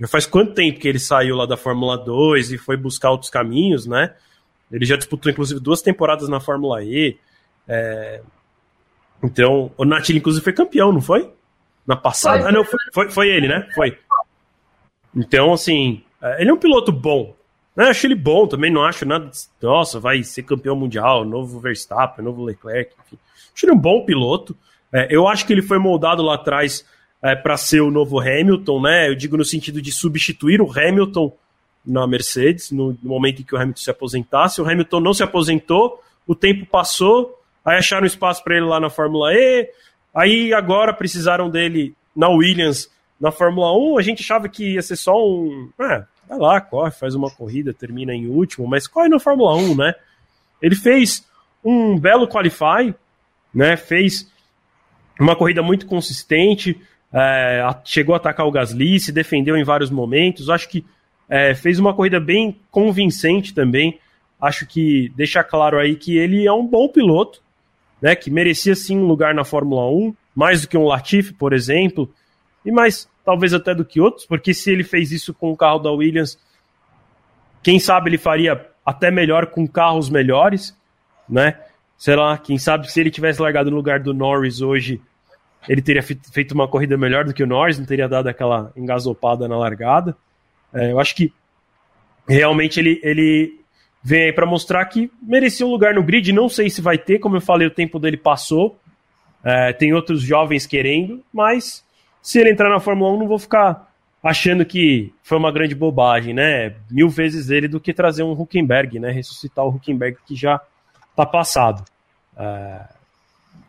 Já 0.00 0.08
faz 0.08 0.26
quanto 0.26 0.54
tempo 0.54 0.80
que 0.80 0.88
ele 0.88 0.98
saiu 0.98 1.36
lá 1.36 1.46
da 1.46 1.56
Fórmula 1.56 1.98
2 1.98 2.52
e 2.52 2.58
foi 2.58 2.76
buscar 2.76 3.10
outros 3.10 3.30
caminhos, 3.30 3.86
né? 3.86 4.14
Ele 4.70 4.84
já 4.84 4.96
disputou, 4.96 5.30
inclusive, 5.30 5.60
duas 5.60 5.82
temporadas 5.82 6.28
na 6.28 6.40
Fórmula 6.40 6.82
E. 6.82 7.18
É... 7.68 8.22
Então, 9.22 9.70
o 9.76 9.84
Natil, 9.84 10.16
inclusive, 10.16 10.42
foi 10.42 10.52
campeão, 10.52 10.92
não 10.92 11.00
foi? 11.00 11.30
Na 11.86 11.96
passada. 11.96 12.40
Foi, 12.40 12.48
ah, 12.48 12.52
não, 12.52 12.64
foi, 12.64 12.78
foi, 12.92 13.10
foi, 13.10 13.28
ele, 13.28 13.48
né? 13.48 13.68
Foi. 13.74 13.98
Então, 15.14 15.52
assim, 15.52 16.02
é, 16.22 16.40
ele 16.40 16.50
é 16.50 16.52
um 16.54 16.58
piloto 16.58 16.92
bom. 16.92 17.34
Né? 17.74 17.88
Acho 17.88 18.06
ele 18.06 18.14
bom 18.14 18.46
também, 18.46 18.70
não 18.70 18.84
acho 18.84 19.04
nada. 19.04 19.30
Nossa, 19.60 20.00
vai 20.00 20.22
ser 20.22 20.42
campeão 20.44 20.76
mundial, 20.76 21.24
novo 21.24 21.60
Verstappen, 21.60 22.24
novo 22.24 22.44
Leclerc, 22.44 22.94
enfim. 23.06 23.18
Acho 23.54 23.66
ele 23.66 23.72
um 23.72 23.78
bom 23.78 24.04
piloto. 24.04 24.56
É, 24.92 25.08
eu 25.10 25.28
acho 25.28 25.46
que 25.46 25.52
ele 25.52 25.62
foi 25.62 25.78
moldado 25.78 26.22
lá 26.22 26.34
atrás 26.34 26.84
é, 27.22 27.34
para 27.34 27.56
ser 27.56 27.80
o 27.80 27.90
novo 27.90 28.18
Hamilton, 28.18 28.80
né? 28.80 29.08
Eu 29.08 29.14
digo 29.14 29.36
no 29.36 29.44
sentido 29.44 29.80
de 29.80 29.92
substituir 29.92 30.60
o 30.60 30.70
Hamilton 30.70 31.32
na 31.84 32.06
Mercedes, 32.06 32.70
no, 32.70 32.96
momento 33.02 33.40
em 33.40 33.44
que 33.44 33.54
o 33.54 33.58
Hamilton 33.58 33.80
se 33.80 33.90
aposentasse. 33.90 34.60
O 34.60 34.68
Hamilton 34.68 35.00
não 35.00 35.14
se 35.14 35.22
aposentou, 35.22 36.02
o 36.26 36.34
tempo 36.34 36.66
passou, 36.66 37.38
aí 37.64 37.78
acharam 37.78 38.06
espaço 38.06 38.42
para 38.42 38.56
ele 38.56 38.66
lá 38.66 38.80
na 38.80 38.90
Fórmula 38.90 39.32
E, 39.32 39.70
aí 40.14 40.52
agora 40.52 40.92
precisaram 40.92 41.48
dele 41.48 41.94
na 42.14 42.28
Williams 42.28 42.90
na 43.20 43.30
Fórmula 43.30 43.76
1. 43.76 43.98
A 43.98 44.02
gente 44.02 44.22
achava 44.22 44.48
que 44.48 44.74
ia 44.74 44.82
ser 44.82 44.96
só 44.96 45.14
um. 45.14 45.70
É, 45.80 46.04
vai 46.28 46.38
lá, 46.38 46.60
corre, 46.60 46.90
faz 46.90 47.14
uma 47.14 47.30
corrida, 47.30 47.74
termina 47.74 48.14
em 48.14 48.26
último, 48.26 48.66
mas 48.66 48.86
corre 48.86 49.08
na 49.08 49.18
Fórmula 49.18 49.54
1, 49.56 49.76
né? 49.76 49.94
Ele 50.62 50.74
fez 50.74 51.26
um 51.64 51.98
belo 51.98 52.26
qualify, 52.26 52.94
né? 53.52 53.76
Fez 53.76 54.30
uma 55.22 55.36
corrida 55.36 55.62
muito 55.62 55.86
consistente, 55.86 56.80
é, 57.12 57.62
chegou 57.84 58.14
a 58.14 58.16
atacar 58.16 58.46
o 58.46 58.50
Gasly, 58.50 58.98
se 59.00 59.12
defendeu 59.12 59.56
em 59.56 59.64
vários 59.64 59.90
momentos. 59.90 60.48
Acho 60.48 60.68
que 60.68 60.84
é, 61.28 61.54
fez 61.54 61.78
uma 61.78 61.94
corrida 61.94 62.18
bem 62.18 62.56
convincente 62.70 63.52
também. 63.54 63.98
Acho 64.40 64.66
que 64.66 65.12
deixa 65.14 65.44
claro 65.44 65.78
aí 65.78 65.96
que 65.96 66.16
ele 66.16 66.46
é 66.46 66.52
um 66.52 66.66
bom 66.66 66.88
piloto, 66.88 67.42
né, 68.00 68.16
que 68.16 68.30
merecia 68.30 68.74
sim 68.74 68.96
um 68.96 69.06
lugar 69.06 69.34
na 69.34 69.44
Fórmula 69.44 69.86
1, 69.90 70.14
mais 70.34 70.62
do 70.62 70.68
que 70.68 70.78
um 70.78 70.86
Latifi, 70.86 71.34
por 71.34 71.52
exemplo, 71.52 72.10
e 72.64 72.72
mais 72.72 73.06
talvez 73.24 73.52
até 73.52 73.74
do 73.74 73.84
que 73.84 74.00
outros, 74.00 74.24
porque 74.24 74.54
se 74.54 74.70
ele 74.70 74.82
fez 74.82 75.12
isso 75.12 75.34
com 75.34 75.52
o 75.52 75.56
carro 75.56 75.78
da 75.78 75.90
Williams, 75.90 76.38
Quem 77.62 77.78
sabe 77.78 78.08
ele 78.08 78.18
faria 78.18 78.66
até 78.84 79.10
melhor 79.10 79.46
com 79.46 79.66
carros 79.66 80.08
melhores, 80.08 80.74
né? 81.28 81.58
Sei 81.96 82.16
lá, 82.16 82.38
quem 82.38 82.56
sabe 82.56 82.90
se 82.90 82.98
ele 82.98 83.10
tivesse 83.10 83.42
largado 83.42 83.70
no 83.70 83.76
lugar 83.76 84.00
do 84.00 84.14
Norris 84.14 84.62
hoje, 84.62 85.00
ele 85.68 85.82
teria 85.82 86.02
feito 86.02 86.52
uma 86.52 86.66
corrida 86.66 86.96
melhor 86.96 87.24
do 87.24 87.34
que 87.34 87.42
o 87.42 87.46
Norris, 87.46 87.78
não 87.78 87.86
teria 87.86 88.08
dado 88.08 88.28
aquela 88.28 88.72
engasopada 88.76 89.46
na 89.46 89.56
largada. 89.56 90.16
É, 90.72 90.92
eu 90.92 91.00
acho 91.00 91.14
que 91.14 91.32
realmente 92.26 92.80
ele, 92.80 93.00
ele 93.02 93.60
vem 94.02 94.24
aí 94.24 94.32
para 94.32 94.46
mostrar 94.46 94.84
que 94.86 95.10
merecia 95.22 95.66
um 95.66 95.70
lugar 95.70 95.94
no 95.94 96.02
grid. 96.02 96.32
Não 96.32 96.48
sei 96.48 96.70
se 96.70 96.80
vai 96.80 96.96
ter, 96.96 97.18
como 97.18 97.36
eu 97.36 97.40
falei, 97.40 97.66
o 97.66 97.72
tempo 97.72 97.98
dele 97.98 98.16
passou. 98.16 98.78
É, 99.44 99.72
tem 99.72 99.92
outros 99.92 100.22
jovens 100.22 100.66
querendo, 100.66 101.22
mas 101.32 101.84
se 102.22 102.38
ele 102.38 102.50
entrar 102.50 102.68
na 102.68 102.80
Fórmula 102.80 103.12
1, 103.14 103.18
não 103.18 103.28
vou 103.28 103.38
ficar 103.38 103.90
achando 104.22 104.66
que 104.66 105.12
foi 105.22 105.38
uma 105.38 105.50
grande 105.50 105.74
bobagem, 105.74 106.34
né? 106.34 106.74
Mil 106.90 107.08
vezes 107.08 107.48
ele 107.48 107.66
do 107.66 107.80
que 107.80 107.94
trazer 107.94 108.22
um 108.22 108.32
Huckenberg, 108.32 108.98
né? 108.98 109.10
Ressuscitar 109.10 109.64
o 109.64 109.70
Huckenberg 109.70 110.18
que 110.26 110.36
já 110.36 110.60
tá 111.16 111.24
passado. 111.24 111.82
É, 112.36 112.99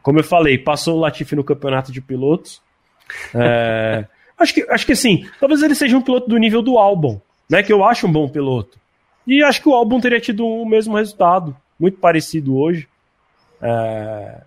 como 0.01 0.19
eu 0.19 0.23
falei, 0.23 0.57
passou 0.57 0.97
o 0.97 0.99
Latifi 0.99 1.35
no 1.35 1.43
campeonato 1.43 1.91
de 1.91 2.01
pilotos. 2.01 2.61
É, 3.33 4.05
acho, 4.37 4.53
que, 4.53 4.67
acho 4.69 4.85
que 4.85 4.91
assim, 4.93 5.27
talvez 5.39 5.61
ele 5.61 5.75
seja 5.75 5.97
um 5.97 6.01
piloto 6.01 6.29
do 6.29 6.37
nível 6.37 6.61
do 6.61 6.77
Albon, 6.77 7.21
né? 7.49 7.61
Que 7.63 7.73
eu 7.73 7.83
acho 7.83 8.07
um 8.07 8.11
bom 8.11 8.27
piloto. 8.27 8.79
E 9.25 9.43
acho 9.43 9.61
que 9.61 9.69
o 9.69 9.75
Albon 9.75 9.99
teria 9.99 10.19
tido 10.19 10.45
o 10.45 10.65
mesmo 10.65 10.95
resultado, 10.95 11.55
muito 11.79 11.97
parecido 11.97 12.57
hoje. 12.57 12.87
É, 13.61 14.41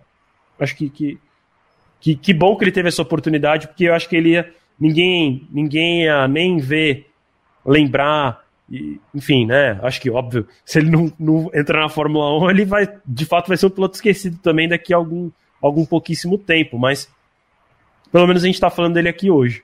acho 0.59 0.75
que, 0.75 0.89
que, 0.89 1.19
que, 1.99 2.15
que 2.15 2.33
bom 2.33 2.55
que 2.55 2.63
ele 2.63 2.71
teve 2.71 2.89
essa 2.89 3.01
oportunidade, 3.01 3.67
porque 3.67 3.85
eu 3.85 3.93
acho 3.93 4.09
que 4.09 4.15
ele 4.15 4.31
ia 4.31 4.53
ninguém, 4.79 5.47
ninguém 5.51 6.03
ia 6.03 6.27
nem 6.27 6.57
ver, 6.57 7.09
lembrar, 7.65 8.43
e, 8.69 8.99
enfim, 9.13 9.45
né? 9.45 9.79
Acho 9.81 10.01
que 10.01 10.09
óbvio, 10.09 10.47
se 10.65 10.79
ele 10.79 10.89
não, 10.89 11.11
não 11.19 11.51
entrar 11.53 11.81
na 11.81 11.89
Fórmula 11.89 12.45
1, 12.45 12.49
ele 12.49 12.65
vai, 12.65 12.87
de 13.05 13.25
fato, 13.25 13.47
vai 13.47 13.57
ser 13.57 13.67
um 13.67 13.71
piloto 13.71 13.95
esquecido 13.95 14.37
também 14.39 14.67
daqui 14.67 14.93
a 14.93 14.97
algum, 14.97 15.29
algum 15.61 15.85
pouquíssimo 15.85 16.37
tempo, 16.37 16.77
mas 16.77 17.09
pelo 18.11 18.27
menos 18.27 18.43
a 18.43 18.45
gente 18.45 18.55
está 18.55 18.69
falando 18.69 18.93
dele 18.93 19.09
aqui 19.09 19.29
hoje. 19.29 19.63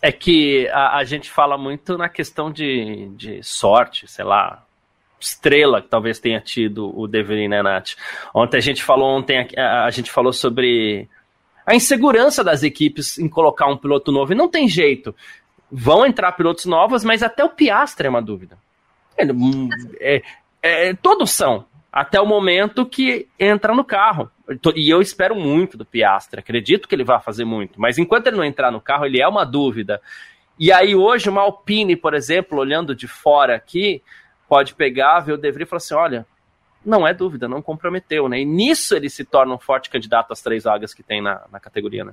É 0.00 0.12
que 0.12 0.68
a, 0.68 0.98
a, 0.98 1.04
gente 1.04 1.28
fala 1.30 1.58
muito 1.58 1.98
na 1.98 2.08
questão 2.08 2.52
de, 2.52 3.08
de 3.16 3.42
sorte, 3.42 4.06
sei 4.06 4.24
lá, 4.24 4.64
estrela 5.20 5.82
que 5.82 5.88
talvez 5.88 6.20
tenha 6.20 6.40
tido 6.40 6.96
o 6.96 7.08
Devery, 7.08 7.48
né, 7.48 7.62
Nath? 7.62 7.90
Ontem 8.32 8.58
a 8.58 8.60
gente 8.60 8.82
falou, 8.82 9.16
ontem 9.16 9.48
a, 9.56 9.84
a 9.84 9.90
gente 9.90 10.10
falou 10.10 10.32
sobre 10.32 11.08
a 11.66 11.74
insegurança 11.74 12.42
das 12.42 12.62
equipes 12.62 13.18
em 13.18 13.28
colocar 13.28 13.66
um 13.66 13.76
piloto 13.76 14.10
novo. 14.10 14.32
E 14.32 14.36
não 14.36 14.48
tem 14.48 14.66
jeito. 14.68 15.14
Vão 15.70 16.06
entrar 16.06 16.32
pilotos 16.32 16.64
novos, 16.64 17.04
mas 17.04 17.22
até 17.22 17.44
o 17.44 17.50
Piastre 17.50 18.06
é 18.06 18.10
uma 18.10 18.22
dúvida. 18.22 18.56
Hum, 19.20 19.68
é, 20.00 20.22
é, 20.62 20.94
todos 20.94 21.30
são. 21.30 21.66
Até 21.92 22.20
o 22.20 22.26
momento 22.26 22.84
que 22.84 23.26
entra 23.38 23.74
no 23.74 23.84
carro. 23.84 24.30
E 24.74 24.90
eu 24.90 25.00
espero 25.00 25.34
muito 25.34 25.76
do 25.76 25.84
Piastre. 25.84 26.40
Acredito 26.40 26.86
que 26.86 26.94
ele 26.94 27.04
vai 27.04 27.20
fazer 27.20 27.44
muito. 27.44 27.80
Mas 27.80 27.98
enquanto 27.98 28.26
ele 28.26 28.36
não 28.36 28.44
entrar 28.44 28.70
no 28.70 28.80
carro, 28.80 29.06
ele 29.06 29.20
é 29.20 29.26
uma 29.26 29.44
dúvida. 29.44 30.00
E 30.58 30.70
aí 30.72 30.94
hoje 30.94 31.30
uma 31.30 31.42
Alpine, 31.42 31.96
por 31.96 32.14
exemplo, 32.14 32.58
olhando 32.58 32.94
de 32.94 33.06
fora 33.06 33.54
aqui, 33.54 34.02
pode 34.48 34.74
pegar, 34.74 35.20
ver 35.20 35.32
o 35.32 35.36
De 35.36 35.50
Vries 35.50 35.66
e 35.66 35.70
falar 35.70 35.78
assim, 35.78 35.94
olha, 35.94 36.26
não 36.84 37.06
é 37.06 37.14
dúvida, 37.14 37.48
não 37.48 37.62
comprometeu, 37.62 38.28
né? 38.28 38.40
E 38.40 38.44
nisso 38.44 38.94
ele 38.94 39.08
se 39.08 39.24
torna 39.24 39.54
um 39.54 39.58
forte 39.58 39.90
candidato 39.90 40.32
às 40.32 40.42
três 40.42 40.64
vagas 40.64 40.92
que 40.94 41.02
tem 41.02 41.22
na, 41.22 41.44
na 41.52 41.60
categoria, 41.60 42.04
né? 42.04 42.12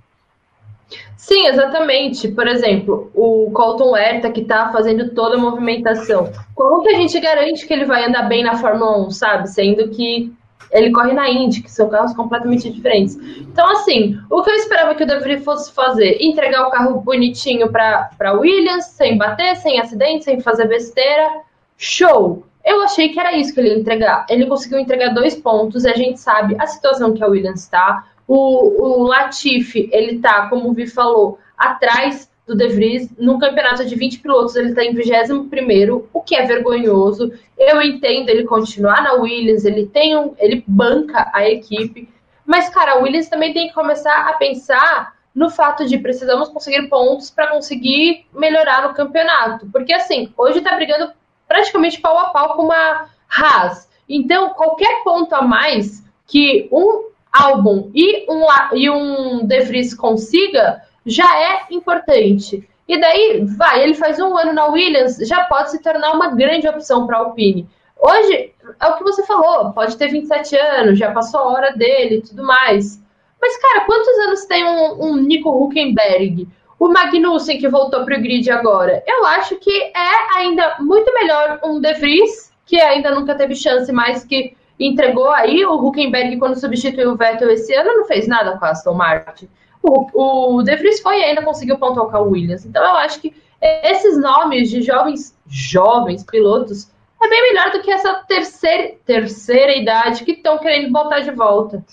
Sim, 1.18 1.48
exatamente. 1.48 2.28
Por 2.28 2.48
exemplo, 2.48 3.10
o 3.14 3.50
Colton 3.52 3.98
Herta, 3.98 4.30
que 4.30 4.46
tá 4.46 4.72
fazendo 4.72 5.10
toda 5.16 5.36
a 5.36 5.40
movimentação. 5.40 6.32
Como 6.54 6.84
que 6.84 6.90
a 6.90 6.98
gente 6.98 7.20
garante 7.20 7.66
que 7.66 7.74
ele 7.74 7.86
vai 7.86 8.06
andar 8.06 8.24
bem 8.24 8.44
na 8.44 8.56
Fórmula 8.58 9.08
1, 9.08 9.12
sabe? 9.12 9.50
Sendo 9.50 9.90
que 9.90 10.32
ele 10.72 10.92
corre 10.92 11.14
na 11.14 11.30
Indy, 11.30 11.62
que 11.64 11.72
são 11.72 11.90
carros 11.90 12.14
completamente 12.14 12.70
diferentes. 12.70 13.16
Então, 13.16 13.70
assim, 13.72 14.20
o 14.30 14.42
que 14.44 14.52
eu 14.52 14.56
esperava 14.56 14.94
que 14.94 15.04
o 15.04 15.22
Vries 15.22 15.44
fosse 15.44 15.72
fazer? 15.74 16.18
Entregar 16.20 16.68
o 16.68 16.72
carro 16.72 17.00
bonitinho 17.02 17.72
para 17.72 18.34
Williams, 18.34 18.86
sem 18.86 19.18
bater, 19.18 19.56
sem 19.56 19.80
acidente, 19.80 20.26
sem 20.26 20.40
fazer 20.42 20.68
besteira. 20.68 21.42
Show! 21.78 22.46
Eu 22.64 22.82
achei 22.82 23.10
que 23.10 23.20
era 23.20 23.38
isso 23.38 23.54
que 23.54 23.60
ele 23.60 23.70
ia 23.70 23.80
entregar. 23.80 24.26
Ele 24.30 24.48
conseguiu 24.48 24.80
entregar 24.80 25.10
dois 25.10 25.36
pontos 25.36 25.86
e 25.86 25.90
a 25.90 25.96
gente 25.96 26.20
sabe 26.20 26.56
a 26.60 26.66
situação 26.66 27.14
que 27.14 27.24
a 27.24 27.28
Williams 27.28 27.62
está. 27.62 28.06
O, 28.28 29.04
o 29.04 29.04
Latifi, 29.04 29.90
ele 29.92 30.20
tá, 30.20 30.50
como 30.50 30.70
o 30.70 30.74
Vi 30.74 30.88
falou, 30.88 31.40
atrás 31.58 32.30
do 32.46 32.56
De 32.56 32.68
Vries. 32.68 33.10
No 33.18 33.40
campeonato 33.40 33.86
de 33.86 33.96
20 33.96 34.20
pilotos, 34.20 34.56
ele 34.56 34.70
está 34.70 34.84
em 34.84 34.94
21 34.94 36.08
o 36.14 36.22
que 36.22 36.36
é 36.36 36.46
vergonhoso. 36.46 37.32
Eu 37.58 37.82
entendo 37.82 38.30
ele 38.30 38.44
continuar 38.44 39.02
na 39.02 39.14
Williams, 39.14 39.66
ele 39.66 39.88
tem 39.88 40.16
um, 40.18 40.34
ele 40.38 40.64
banca 40.68 41.30
a 41.34 41.48
equipe. 41.48 42.08
Mas, 42.46 42.70
cara, 42.70 42.94
a 42.94 43.00
Williams 43.00 43.28
também 43.28 43.54
tem 43.54 43.68
que 43.68 43.74
começar 43.74 44.30
a 44.30 44.34
pensar 44.34 45.16
no 45.34 45.50
fato 45.50 45.86
de 45.86 45.98
precisamos 45.98 46.48
conseguir 46.50 46.88
pontos 46.88 47.30
para 47.30 47.48
conseguir 47.48 48.26
melhorar 48.34 48.88
no 48.88 48.94
campeonato. 48.94 49.68
Porque, 49.72 49.94
assim, 49.94 50.32
hoje 50.38 50.60
está 50.60 50.76
brigando 50.76 51.12
praticamente 51.48 52.00
pau 52.00 52.18
a 52.18 52.30
pau 52.30 52.56
com 52.56 52.64
uma 52.64 53.10
Haas. 53.28 53.90
Então, 54.08 54.50
qualquer 54.50 55.04
ponto 55.04 55.34
a 55.34 55.42
mais 55.42 56.04
que 56.28 56.70
um 56.72 57.10
álbum 57.36 57.92
e 57.94 58.26
um, 58.32 58.46
e 58.74 58.90
um 58.90 59.46
De 59.46 59.60
Vries 59.62 59.94
consiga 59.94 60.82
já 61.06 61.40
é 61.40 61.66
importante. 61.72 62.68
E 62.88 63.00
daí, 63.00 63.46
vai, 63.58 63.84
ele 63.84 63.94
faz 63.94 64.20
um 64.20 64.38
ano 64.38 64.54
na 64.54 64.68
Williams, 64.68 65.18
já 65.28 65.46
pode 65.46 65.72
se 65.72 65.82
tornar 65.82 66.14
uma 66.14 66.36
grande 66.36 66.68
opção 66.68 67.06
para 67.06 67.18
a 67.18 67.20
Alpine. 67.22 67.68
Hoje, 68.00 68.54
é 68.80 68.88
o 68.88 68.98
que 68.98 69.04
você 69.04 69.26
falou, 69.26 69.72
pode 69.72 69.98
ter 69.98 70.10
27 70.10 70.56
anos, 70.56 71.00
já 71.00 71.12
passou 71.12 71.40
a 71.40 71.48
hora 71.48 71.72
dele 71.76 72.18
e 72.18 72.22
tudo 72.22 72.44
mais. 72.44 73.02
Mas, 73.42 73.58
cara, 73.58 73.86
quantos 73.86 74.18
anos 74.20 74.46
tem 74.46 74.64
um, 74.64 75.04
um 75.04 75.16
Nico 75.18 75.50
Huckenberg? 75.50 76.48
O 76.80 76.90
Magnussen, 76.90 77.58
que 77.58 77.70
voltou 77.70 78.04
para 78.04 78.18
o 78.18 78.22
grid 78.22 78.50
agora, 78.52 79.04
eu 79.08 79.26
acho 79.26 79.56
que 79.56 79.72
é 79.72 80.38
ainda 80.38 80.76
muito 80.80 81.12
melhor 81.14 81.60
um 81.64 81.80
De 81.80 81.94
Vries, 81.94 82.52
que 82.66 82.80
ainda 82.80 83.12
nunca 83.12 83.34
teve 83.36 83.56
chance, 83.56 83.92
mas 83.92 84.26
que 84.26 84.56
entregou 84.80 85.30
aí. 85.30 85.66
O 85.66 85.76
Huckenberg, 85.86 86.38
quando 86.38 86.60
substituiu 86.60 87.12
o 87.12 87.16
Vettel 87.16 87.50
esse 87.50 87.74
ano, 87.74 87.94
não 87.94 88.06
fez 88.06 88.28
nada 88.28 88.58
com 88.58 88.66
a 88.66 88.70
Aston 88.70 88.94
Martin. 88.94 89.48
O, 89.82 90.58
o 90.58 90.64
De 90.64 90.76
Vries 90.76 91.02
foi 91.02 91.20
e 91.20 91.24
ainda 91.24 91.44
conseguiu 91.44 91.78
pontuar 91.78 92.08
com 92.08 92.18
a 92.18 92.22
Williams. 92.22 92.66
Então 92.66 92.84
eu 92.84 92.96
acho 92.98 93.22
que 93.22 93.34
esses 93.62 94.18
nomes 94.18 94.70
de 94.70 94.82
jovens, 94.82 95.38
jovens 95.48 96.24
pilotos 96.24 96.92
é 97.22 97.30
bem 97.30 97.42
melhor 97.42 97.72
do 97.72 97.82
que 97.82 97.92
essa 97.92 98.14
terceira, 98.28 98.96
terceira 99.06 99.76
idade 99.76 100.24
que 100.24 100.34
estão 100.34 100.58
querendo 100.60 100.92
botar 100.92 101.20
de 101.20 101.32
volta. 101.32 101.84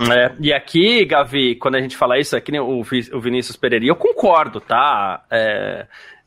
É, 0.00 0.32
e 0.40 0.52
aqui, 0.52 1.04
Gavi, 1.04 1.54
quando 1.56 1.76
a 1.76 1.80
gente 1.80 1.96
fala 1.96 2.18
isso, 2.18 2.36
aqui 2.36 2.58
o, 2.58 2.80
o 2.80 3.20
Vinícius 3.20 3.56
Pereira, 3.56 3.84
eu 3.84 3.94
concordo, 3.94 4.60
tá? 4.60 5.22
É, 5.30 5.86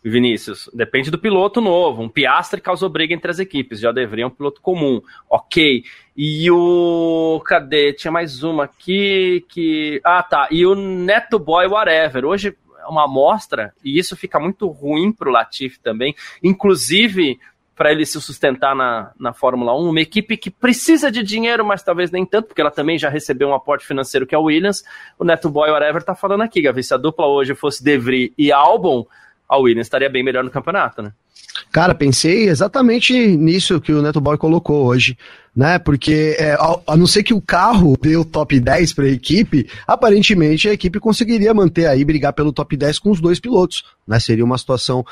Vinícius, 0.09 0.69
depende 0.73 1.09
do 1.09 1.17
piloto 1.17 1.59
novo. 1.59 2.03
Um 2.03 2.09
Piastre 2.09 2.61
causou 2.61 2.89
briga 2.89 3.13
entre 3.13 3.31
as 3.31 3.39
equipes, 3.39 3.79
já 3.79 3.91
deveria 3.91 4.27
um 4.27 4.29
piloto 4.29 4.61
comum. 4.61 5.01
Ok. 5.29 5.83
E 6.15 6.49
o. 6.51 7.41
Cadê? 7.43 7.91
Tinha 7.91 8.11
mais 8.11 8.43
uma 8.43 8.65
aqui 8.65 9.43
que. 9.49 9.99
Ah, 10.03 10.21
tá. 10.21 10.47
E 10.51 10.65
o 10.65 10.75
Neto 10.75 11.39
Boy 11.39 11.67
Whatever. 11.67 12.25
Hoje 12.25 12.55
é 12.79 12.87
uma 12.87 13.05
amostra, 13.05 13.73
e 13.83 13.97
isso 13.97 14.15
fica 14.15 14.39
muito 14.39 14.67
ruim 14.67 15.11
pro 15.11 15.31
Latifi 15.31 15.79
também. 15.79 16.15
Inclusive, 16.43 17.39
para 17.75 17.91
ele 17.91 18.05
se 18.05 18.21
sustentar 18.21 18.75
na, 18.75 19.11
na 19.19 19.33
Fórmula 19.33 19.75
1, 19.75 19.89
uma 19.89 19.99
equipe 19.99 20.37
que 20.37 20.51
precisa 20.51 21.11
de 21.11 21.23
dinheiro, 21.23 21.65
mas 21.65 21.83
talvez 21.83 22.11
nem 22.11 22.25
tanto, 22.25 22.47
porque 22.47 22.61
ela 22.61 22.71
também 22.71 22.97
já 22.97 23.09
recebeu 23.09 23.49
um 23.49 23.55
aporte 23.55 23.85
financeiro 23.85 24.27
que 24.27 24.35
é 24.35 24.37
o 24.37 24.43
Williams. 24.43 24.83
O 25.17 25.25
Neto 25.25 25.49
Boy 25.49 25.71
Whatever 25.71 26.03
tá 26.03 26.13
falando 26.13 26.41
aqui, 26.41 26.61
Gavi, 26.61 26.83
se 26.83 26.93
a 26.93 26.97
dupla 26.97 27.25
hoje 27.25 27.55
fosse 27.55 27.83
De 27.83 27.97
Vries 27.97 28.31
e 28.37 28.51
Albon, 28.51 29.05
a 29.47 29.57
Williams 29.57 29.87
estaria 29.87 30.09
bem 30.09 30.23
melhor 30.23 30.43
no 30.43 30.51
campeonato, 30.51 31.01
né? 31.01 31.11
Cara, 31.71 31.95
pensei 31.95 32.49
exatamente 32.49 33.13
nisso 33.13 33.79
que 33.79 33.91
o 33.91 34.01
Neto 34.01 34.19
Boy 34.19 34.37
colocou 34.37 34.85
hoje, 34.85 35.17
né? 35.55 35.79
Porque 35.79 36.35
é, 36.37 36.53
a, 36.87 36.97
não 36.97 37.07
ser 37.07 37.23
que 37.23 37.33
o 37.33 37.41
carro 37.41 37.97
dê 37.99 38.15
o 38.17 38.25
top 38.25 38.59
10 38.59 38.93
para 38.93 39.05
a 39.05 39.09
equipe, 39.09 39.69
aparentemente 39.87 40.67
a 40.67 40.73
equipe 40.73 40.99
conseguiria 40.99 41.53
manter 41.53 41.87
aí, 41.87 42.03
brigar 42.03 42.33
pelo 42.33 42.51
top 42.51 42.75
10 42.75 42.99
com 42.99 43.11
os 43.11 43.21
dois 43.21 43.39
pilotos, 43.39 43.83
né? 44.07 44.19
Seria 44.19 44.43
uma 44.43 44.57
situação 44.57 45.05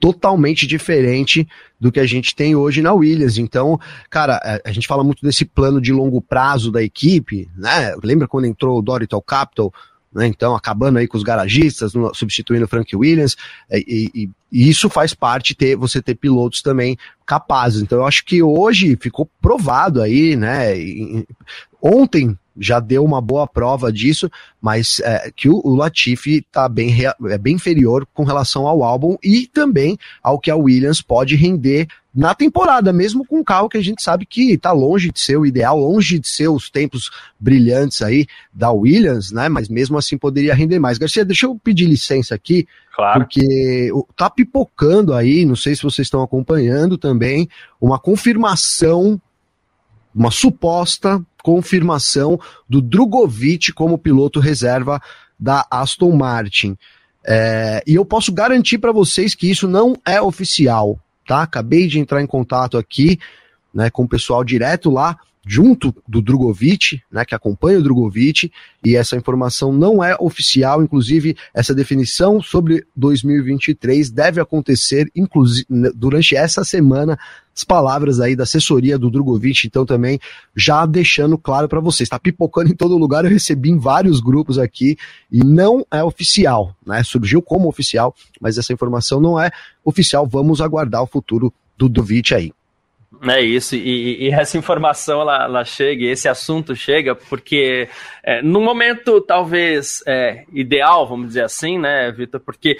totalmente 0.00 0.66
diferente 0.66 1.48
do 1.80 1.90
que 1.90 2.00
a 2.00 2.06
gente 2.06 2.34
tem 2.34 2.54
hoje 2.54 2.82
na 2.82 2.92
Williams. 2.92 3.38
Então, 3.38 3.80
cara, 4.10 4.40
é, 4.44 4.62
a 4.64 4.72
gente 4.72 4.86
fala 4.86 5.04
muito 5.04 5.22
desse 5.24 5.44
plano 5.44 5.80
de 5.80 5.92
longo 5.92 6.20
prazo 6.20 6.70
da 6.70 6.82
equipe, 6.82 7.48
né? 7.56 7.94
Lembra 8.02 8.28
quando 8.28 8.46
entrou 8.46 8.78
o 8.78 8.82
Dorital 8.82 9.22
Capital? 9.22 9.72
Né? 10.14 10.26
Então, 10.26 10.54
acabando 10.54 10.98
aí 10.98 11.08
com 11.08 11.16
os 11.16 11.22
garagistas, 11.22 11.92
substituindo 12.14 12.64
o 12.64 12.68
Frank 12.68 12.94
Williams, 12.94 13.36
é, 13.68 13.78
e, 13.78 14.10
e, 14.14 14.30
e, 14.52 14.70
isso 14.70 14.88
faz 14.88 15.12
parte 15.12 15.54
ter 15.54 15.76
você 15.76 16.00
ter 16.00 16.14
pilotos 16.14 16.62
também 16.62 16.96
capazes. 17.26 17.82
Então, 17.82 17.98
eu 17.98 18.06
acho 18.06 18.24
que 18.24 18.42
hoje 18.42 18.96
ficou 19.00 19.28
provado 19.42 20.00
aí, 20.00 20.36
né? 20.36 20.74
Ontem 21.82 22.38
já 22.56 22.78
deu 22.78 23.04
uma 23.04 23.20
boa 23.20 23.46
prova 23.46 23.92
disso, 23.92 24.30
mas 24.60 25.00
é, 25.00 25.30
que 25.34 25.48
o, 25.48 25.60
o 25.64 25.74
Latifi 25.74 26.38
está 26.38 26.68
bem, 26.68 26.94
é 27.28 27.38
bem 27.38 27.56
inferior 27.56 28.06
com 28.14 28.22
relação 28.22 28.66
ao 28.66 28.84
álbum 28.84 29.16
e 29.22 29.46
também 29.48 29.98
ao 30.22 30.38
que 30.38 30.50
a 30.50 30.56
Williams 30.56 31.02
pode 31.02 31.34
render 31.34 31.88
na 32.14 32.34
temporada, 32.34 32.92
mesmo 32.92 33.24
com 33.26 33.40
um 33.40 33.44
carro 33.44 33.68
que 33.68 33.76
a 33.76 33.82
gente 33.82 34.02
sabe 34.02 34.24
que 34.24 34.52
está 34.52 34.70
longe 34.70 35.10
de 35.10 35.18
ser 35.18 35.36
o 35.36 35.44
ideal, 35.44 35.78
longe 35.78 36.18
de 36.18 36.28
ser 36.28 36.48
os 36.48 36.70
tempos 36.70 37.10
brilhantes 37.40 38.02
aí 38.02 38.26
da 38.52 38.70
Williams, 38.70 39.32
né? 39.32 39.48
Mas 39.48 39.68
mesmo 39.68 39.98
assim 39.98 40.16
poderia 40.16 40.54
render 40.54 40.78
mais. 40.78 40.96
Garcia, 40.96 41.24
deixa 41.24 41.46
eu 41.46 41.56
pedir 41.56 41.86
licença 41.86 42.34
aqui, 42.34 42.68
claro. 42.94 43.20
porque 43.20 43.90
tá 44.16 44.30
pipocando 44.30 45.12
aí, 45.12 45.44
não 45.44 45.56
sei 45.56 45.74
se 45.74 45.82
vocês 45.82 46.06
estão 46.06 46.22
acompanhando 46.22 46.96
também, 46.96 47.48
uma 47.80 47.98
confirmação, 47.98 49.20
uma 50.14 50.30
suposta 50.30 51.20
confirmação 51.44 52.40
do 52.66 52.80
Drogovic 52.80 53.70
como 53.74 53.98
piloto 53.98 54.40
reserva 54.40 54.98
da 55.38 55.66
Aston 55.70 56.16
Martin. 56.16 56.74
É, 57.26 57.82
e 57.86 57.94
eu 57.94 58.04
posso 58.04 58.32
garantir 58.32 58.78
para 58.78 58.92
vocês 58.92 59.34
que 59.34 59.50
isso 59.50 59.68
não 59.68 59.94
é 60.06 60.22
oficial, 60.22 60.98
tá? 61.26 61.42
Acabei 61.42 61.86
de 61.86 61.98
entrar 61.98 62.22
em 62.22 62.26
contato 62.26 62.76
aqui 62.76 63.18
né, 63.72 63.90
com 63.90 64.04
o 64.04 64.08
pessoal 64.08 64.44
direto 64.44 64.90
lá 64.90 65.18
junto 65.46 65.94
do 66.08 66.22
Drogovic, 66.22 67.02
né, 67.10 67.24
que 67.24 67.34
acompanha 67.34 67.78
o 67.78 67.82
Drogovic, 67.82 68.50
e 68.84 68.96
essa 68.96 69.16
informação 69.16 69.72
não 69.72 70.02
é 70.02 70.16
oficial, 70.18 70.82
inclusive 70.82 71.36
essa 71.52 71.74
definição 71.74 72.42
sobre 72.42 72.86
2023 72.96 74.10
deve 74.10 74.40
acontecer 74.40 75.10
inclusive 75.14 75.66
durante 75.94 76.34
essa 76.34 76.64
semana, 76.64 77.18
as 77.54 77.62
palavras 77.62 78.20
aí 78.20 78.34
da 78.34 78.42
assessoria 78.42 78.98
do 78.98 79.10
Drogovic, 79.10 79.66
então 79.66 79.86
também 79.86 80.18
já 80.56 80.84
deixando 80.86 81.38
claro 81.38 81.68
para 81.68 81.80
vocês, 81.80 82.06
está 82.06 82.18
pipocando 82.18 82.70
em 82.70 82.74
todo 82.74 82.98
lugar, 82.98 83.24
eu 83.24 83.30
recebi 83.30 83.70
em 83.70 83.78
vários 83.78 84.20
grupos 84.20 84.58
aqui 84.58 84.96
e 85.30 85.44
não 85.44 85.86
é 85.90 86.02
oficial, 86.02 86.74
né? 86.84 87.02
Surgiu 87.04 87.40
como 87.40 87.68
oficial, 87.68 88.14
mas 88.40 88.58
essa 88.58 88.72
informação 88.72 89.20
não 89.20 89.38
é 89.38 89.50
oficial, 89.84 90.26
vamos 90.26 90.60
aguardar 90.60 91.02
o 91.02 91.06
futuro 91.06 91.52
do 91.76 91.88
Drogovic 91.88 92.34
aí. 92.34 92.52
É 93.22 93.40
isso, 93.40 93.74
e, 93.76 94.26
e, 94.26 94.30
essa 94.30 94.58
informação 94.58 95.20
ela, 95.20 95.44
ela 95.44 95.64
chega, 95.64 96.04
esse 96.04 96.28
assunto 96.28 96.74
chega, 96.74 97.14
porque 97.14 97.88
é, 98.22 98.42
no 98.42 98.60
momento 98.60 99.20
talvez 99.20 100.02
é, 100.06 100.44
ideal, 100.52 101.06
vamos 101.06 101.28
dizer 101.28 101.44
assim, 101.44 101.78
né, 101.78 102.10
Vitor, 102.12 102.40
porque 102.40 102.78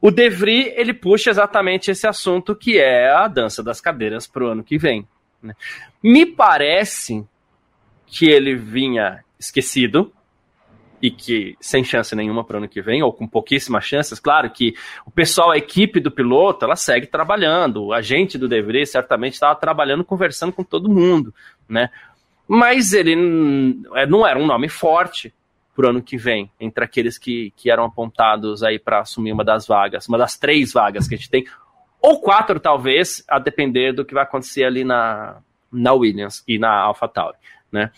o 0.00 0.10
Devry 0.10 0.72
ele 0.76 0.92
puxa 0.92 1.30
exatamente 1.30 1.90
esse 1.90 2.06
assunto 2.06 2.54
que 2.54 2.78
é 2.78 3.10
a 3.10 3.26
dança 3.26 3.62
das 3.62 3.80
cadeiras 3.80 4.26
para 4.26 4.44
o 4.44 4.48
ano 4.48 4.62
que 4.62 4.76
vem. 4.76 5.08
Né? 5.42 5.54
Me 6.02 6.26
parece 6.26 7.26
que 8.06 8.26
ele 8.26 8.54
vinha 8.54 9.24
esquecido, 9.38 10.12
e 11.04 11.10
que 11.10 11.54
sem 11.60 11.84
chance 11.84 12.16
nenhuma 12.16 12.42
para 12.42 12.54
o 12.54 12.56
ano 12.56 12.66
que 12.66 12.80
vem, 12.80 13.02
ou 13.02 13.12
com 13.12 13.28
pouquíssimas 13.28 13.84
chances. 13.84 14.18
Claro 14.18 14.48
que 14.48 14.74
o 15.04 15.10
pessoal, 15.10 15.50
a 15.50 15.58
equipe 15.58 16.00
do 16.00 16.10
piloto, 16.10 16.64
ela 16.64 16.76
segue 16.76 17.06
trabalhando. 17.06 17.84
O 17.84 17.92
agente 17.92 18.38
do 18.38 18.48
Devry 18.48 18.86
certamente 18.86 19.34
estava 19.34 19.54
trabalhando, 19.54 20.02
conversando 20.02 20.50
com 20.50 20.64
todo 20.64 20.88
mundo, 20.88 21.34
né? 21.68 21.90
Mas 22.48 22.94
ele 22.94 23.12
é, 23.94 24.06
não 24.06 24.26
era 24.26 24.38
um 24.38 24.46
nome 24.46 24.66
forte 24.70 25.30
para 25.76 25.88
o 25.88 25.90
ano 25.90 26.02
que 26.02 26.16
vem, 26.16 26.50
entre 26.58 26.82
aqueles 26.82 27.18
que, 27.18 27.52
que 27.54 27.70
eram 27.70 27.84
apontados 27.84 28.62
aí 28.62 28.78
para 28.78 29.00
assumir 29.00 29.32
uma 29.32 29.44
das 29.44 29.66
vagas, 29.66 30.08
uma 30.08 30.16
das 30.16 30.38
três 30.38 30.72
vagas 30.72 31.06
que 31.06 31.16
a 31.16 31.18
gente 31.18 31.28
tem, 31.28 31.44
ou 32.00 32.18
quatro 32.18 32.58
talvez, 32.58 33.22
a 33.28 33.38
depender 33.38 33.92
do 33.92 34.06
que 34.06 34.14
vai 34.14 34.22
acontecer 34.22 34.64
ali 34.64 34.84
na, 34.84 35.36
na 35.70 35.92
Williams 35.92 36.42
e 36.48 36.58
na 36.58 36.70
AlphaTauri, 36.70 37.36
né? 37.70 37.90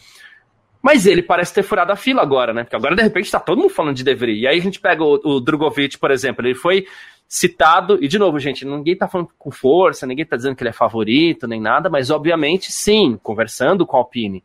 Mas 0.87 1.05
ele 1.05 1.21
parece 1.21 1.53
ter 1.53 1.65
furado 1.65 1.91
a 1.91 1.97
fila 1.97 2.23
agora, 2.23 2.55
né? 2.55 2.63
Porque 2.63 2.77
agora, 2.77 2.95
de 2.95 3.03
repente, 3.03 3.29
tá 3.29 3.41
todo 3.41 3.59
mundo 3.59 3.71
falando 3.71 3.97
de 3.97 4.05
Devry. 4.05 4.43
E 4.43 4.47
aí 4.47 4.57
a 4.57 4.63
gente 4.63 4.79
pega 4.79 5.03
o, 5.03 5.15
o 5.25 5.41
Drogovic, 5.41 5.99
por 5.99 6.13
exemplo, 6.13 6.47
ele 6.47 6.55
foi 6.55 6.87
citado, 7.27 7.99
e 8.01 8.07
de 8.07 8.17
novo, 8.21 8.39
gente, 8.39 8.65
ninguém 8.65 8.95
tá 8.95 9.09
falando 9.09 9.31
com 9.37 9.51
força, 9.51 10.07
ninguém 10.07 10.25
tá 10.25 10.37
dizendo 10.37 10.55
que 10.55 10.63
ele 10.63 10.71
é 10.71 10.73
favorito, 10.73 11.49
nem 11.49 11.61
nada, 11.61 11.91
mas 11.91 12.09
obviamente 12.09 12.71
sim, 12.71 13.19
conversando 13.21 13.85
com 13.85 13.97
a 13.97 13.99
Alpine. 13.99 14.45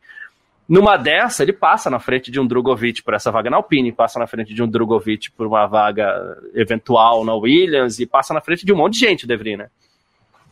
Numa 0.67 0.97
dessa, 0.97 1.43
ele 1.43 1.53
passa 1.53 1.91
na 1.91 1.99
frente 1.99 2.31
de 2.31 2.39
um 2.39 2.47
Drogovic 2.47 3.03
por 3.03 3.13
essa 3.13 3.29
vaga 3.29 3.51
na 3.51 3.57
Alpine, 3.57 3.91
passa 3.91 4.17
na 4.17 4.25
frente 4.25 4.51
de 4.51 4.63
um 4.63 4.67
Drogovic 4.67 5.29
por 5.33 5.45
uma 5.45 5.67
vaga 5.67 6.11
eventual 6.55 7.23
na 7.23 7.35
Williams, 7.35 7.99
e 7.99 8.07
passa 8.07 8.33
na 8.33 8.41
frente 8.41 8.65
de 8.65 8.73
um 8.73 8.77
monte 8.77 8.93
de 8.93 8.99
gente, 9.01 9.25
o 9.25 9.57
né? 9.57 9.67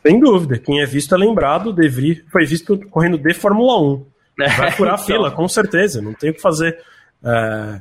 Sem 0.04 0.20
dúvida. 0.20 0.56
Quem 0.56 0.80
é 0.80 0.86
visto 0.86 1.16
é 1.16 1.18
lembrado, 1.18 1.70
o 1.70 1.72
Devry 1.72 2.24
foi 2.30 2.46
visto 2.46 2.78
correndo 2.90 3.18
de 3.18 3.34
Fórmula 3.34 3.76
1. 3.82 4.09
Vai 4.56 4.70
furar 4.72 4.94
a 4.94 4.96
então. 4.96 5.06
fila, 5.06 5.30
com 5.30 5.48
certeza, 5.48 6.00
não 6.00 6.14
tem 6.14 6.30
o 6.30 6.34
que 6.34 6.40
fazer. 6.40 6.78
É, 7.24 7.80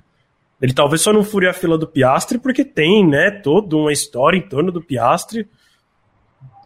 ele 0.62 0.74
talvez 0.74 1.02
só 1.02 1.14
não 1.14 1.24
fure 1.24 1.48
a 1.48 1.54
fila 1.54 1.78
do 1.78 1.88
Piastre, 1.88 2.38
porque 2.38 2.66
tem, 2.66 3.08
né, 3.08 3.32
toda 3.32 3.78
uma 3.78 3.94
história 3.94 4.38
em 4.38 4.42
torno 4.42 4.72
do 4.72 4.82
Piastre, 4.82 5.48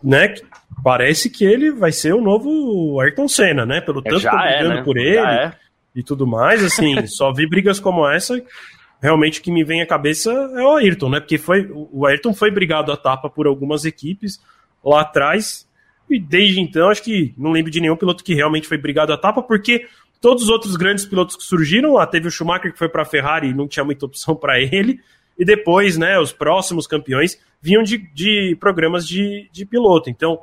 né, 0.03 0.29
que 0.29 0.43
parece 0.83 1.29
que 1.29 1.45
ele 1.45 1.71
vai 1.71 1.91
ser 1.91 2.13
o 2.13 2.21
novo 2.21 2.99
Ayrton 2.99 3.27
Senna, 3.27 3.65
né, 3.65 3.81
pelo 3.81 3.99
é, 3.99 4.09
tanto 4.09 4.21
que 4.21 4.35
brigando 4.35 4.73
é, 4.73 4.75
né? 4.75 4.83
por 4.83 4.97
ele 4.97 5.17
é. 5.17 5.53
e 5.95 6.03
tudo 6.03 6.25
mais, 6.25 6.63
assim, 6.63 7.05
só 7.07 7.31
vi 7.31 7.47
brigas 7.47 7.79
como 7.79 8.07
essa, 8.09 8.41
realmente 8.99 9.39
o 9.39 9.43
que 9.43 9.51
me 9.51 9.63
vem 9.63 9.81
à 9.81 9.85
cabeça 9.85 10.31
é 10.31 10.61
o 10.63 10.75
Ayrton, 10.75 11.09
né, 11.09 11.19
porque 11.19 11.37
foi, 11.37 11.69
o 11.71 12.05
Ayrton 12.07 12.33
foi 12.33 12.49
brigado 12.49 12.91
a 12.91 12.97
tapa 12.97 13.29
por 13.29 13.45
algumas 13.45 13.85
equipes 13.85 14.39
lá 14.83 15.01
atrás, 15.01 15.67
e 16.09 16.19
desde 16.19 16.59
então, 16.59 16.89
acho 16.89 17.03
que 17.03 17.33
não 17.37 17.51
lembro 17.51 17.71
de 17.71 17.79
nenhum 17.79 17.95
piloto 17.95 18.23
que 18.23 18.33
realmente 18.33 18.67
foi 18.67 18.77
brigado 18.77 19.13
a 19.13 19.17
tapa, 19.17 19.41
porque 19.41 19.87
todos 20.21 20.43
os 20.43 20.49
outros 20.49 20.75
grandes 20.75 21.05
pilotos 21.05 21.35
que 21.35 21.43
surgiram, 21.43 21.93
lá 21.93 22.05
teve 22.05 22.27
o 22.27 22.31
Schumacher 22.31 22.71
que 22.71 22.77
foi 22.77 22.89
para 22.89 23.01
a 23.01 23.05
Ferrari 23.05 23.49
e 23.49 23.53
não 23.53 23.67
tinha 23.67 23.83
muita 23.83 24.05
opção 24.05 24.35
para 24.35 24.59
ele, 24.59 24.99
e 25.37 25.43
depois, 25.43 25.97
né, 25.97 26.19
os 26.19 26.31
próximos 26.31 26.85
campeões 26.85 27.39
vinham 27.61 27.83
de, 27.83 27.97
de 28.13 28.55
programas 28.59 29.07
de, 29.07 29.49
de 29.51 29.65
piloto. 29.65 30.09
Então, 30.09 30.39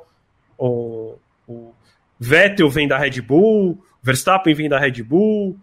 o, 0.57 1.15
o 1.47 1.73
Vettel 2.19 2.69
vem 2.69 2.87
da 2.87 2.97
Red 2.97 3.21
Bull, 3.21 3.81
Verstappen 4.03 4.53
vem 4.53 4.67
da 4.67 4.77
Red 4.77 5.01
Bull, 5.03 5.57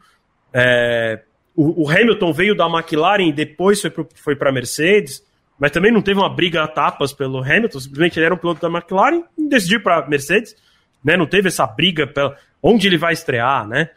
é, 0.52 1.22
o, 1.54 1.84
o, 1.84 1.90
Hamilton 1.90 2.32
veio 2.32 2.54
da 2.54 2.66
McLaren 2.66 3.28
e 3.28 3.32
depois 3.32 3.82
foi 4.14 4.34
para 4.34 4.50
a 4.50 4.52
Mercedes 4.52 5.22
mas 5.58 5.70
também 5.70 5.92
não 5.92 6.02
teve 6.02 6.20
uma 6.20 6.28
briga 6.28 6.62
a 6.62 6.68
tapas 6.68 7.12
pelo 7.12 7.42
Hamilton, 7.42 7.80
simplesmente 7.80 8.18
ele 8.18 8.26
era 8.26 8.34
um 8.34 8.38
piloto 8.38 8.60
da 8.60 8.68
McLaren 8.68 9.22
e 9.36 9.48
decidiu 9.48 9.82
para 9.82 10.06
Mercedes, 10.06 10.54
né? 11.04 11.16
Não 11.16 11.26
teve 11.26 11.48
essa 11.48 11.66
briga 11.66 12.06
pela 12.06 12.36
onde 12.62 12.86
ele 12.86 12.98
vai 12.98 13.12
estrear, 13.12 13.66
né? 13.66 13.90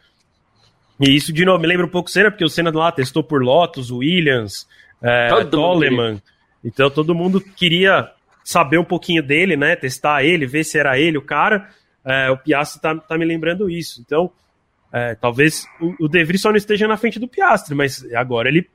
E 1.00 1.14
isso 1.14 1.32
de 1.32 1.44
novo 1.44 1.60
me 1.60 1.66
lembra 1.66 1.86
um 1.86 1.90
pouco 1.90 2.08
o 2.08 2.12
Senna, 2.12 2.30
porque 2.30 2.44
o 2.44 2.48
Senna 2.48 2.70
lá 2.70 2.92
testou 2.92 3.22
por 3.24 3.42
Lotus, 3.42 3.90
Williams, 3.90 4.66
é, 5.02 5.44
Toleman. 5.44 6.20
Então 6.64 6.90
todo 6.90 7.14
mundo 7.14 7.40
queria 7.40 8.10
saber 8.44 8.78
um 8.78 8.84
pouquinho 8.84 9.22
dele, 9.22 9.56
né? 9.56 9.76
Testar 9.76 10.24
ele, 10.24 10.46
ver 10.46 10.64
se 10.64 10.78
era 10.78 10.98
ele 10.98 11.18
o 11.18 11.22
cara. 11.22 11.68
É, 12.04 12.30
o 12.30 12.36
Piastri 12.36 12.80
tá, 12.80 12.94
tá 12.96 13.16
me 13.16 13.24
lembrando 13.24 13.70
isso. 13.70 14.00
Então, 14.04 14.30
é, 14.92 15.14
talvez 15.14 15.64
o, 15.80 16.04
o 16.04 16.08
De 16.08 16.24
Vries 16.24 16.42
só 16.42 16.50
não 16.50 16.56
esteja 16.56 16.86
na 16.86 16.96
frente 16.96 17.18
do 17.18 17.28
Piastri, 17.28 17.74
mas 17.74 18.04
agora 18.14 18.48
ele, 18.48 18.68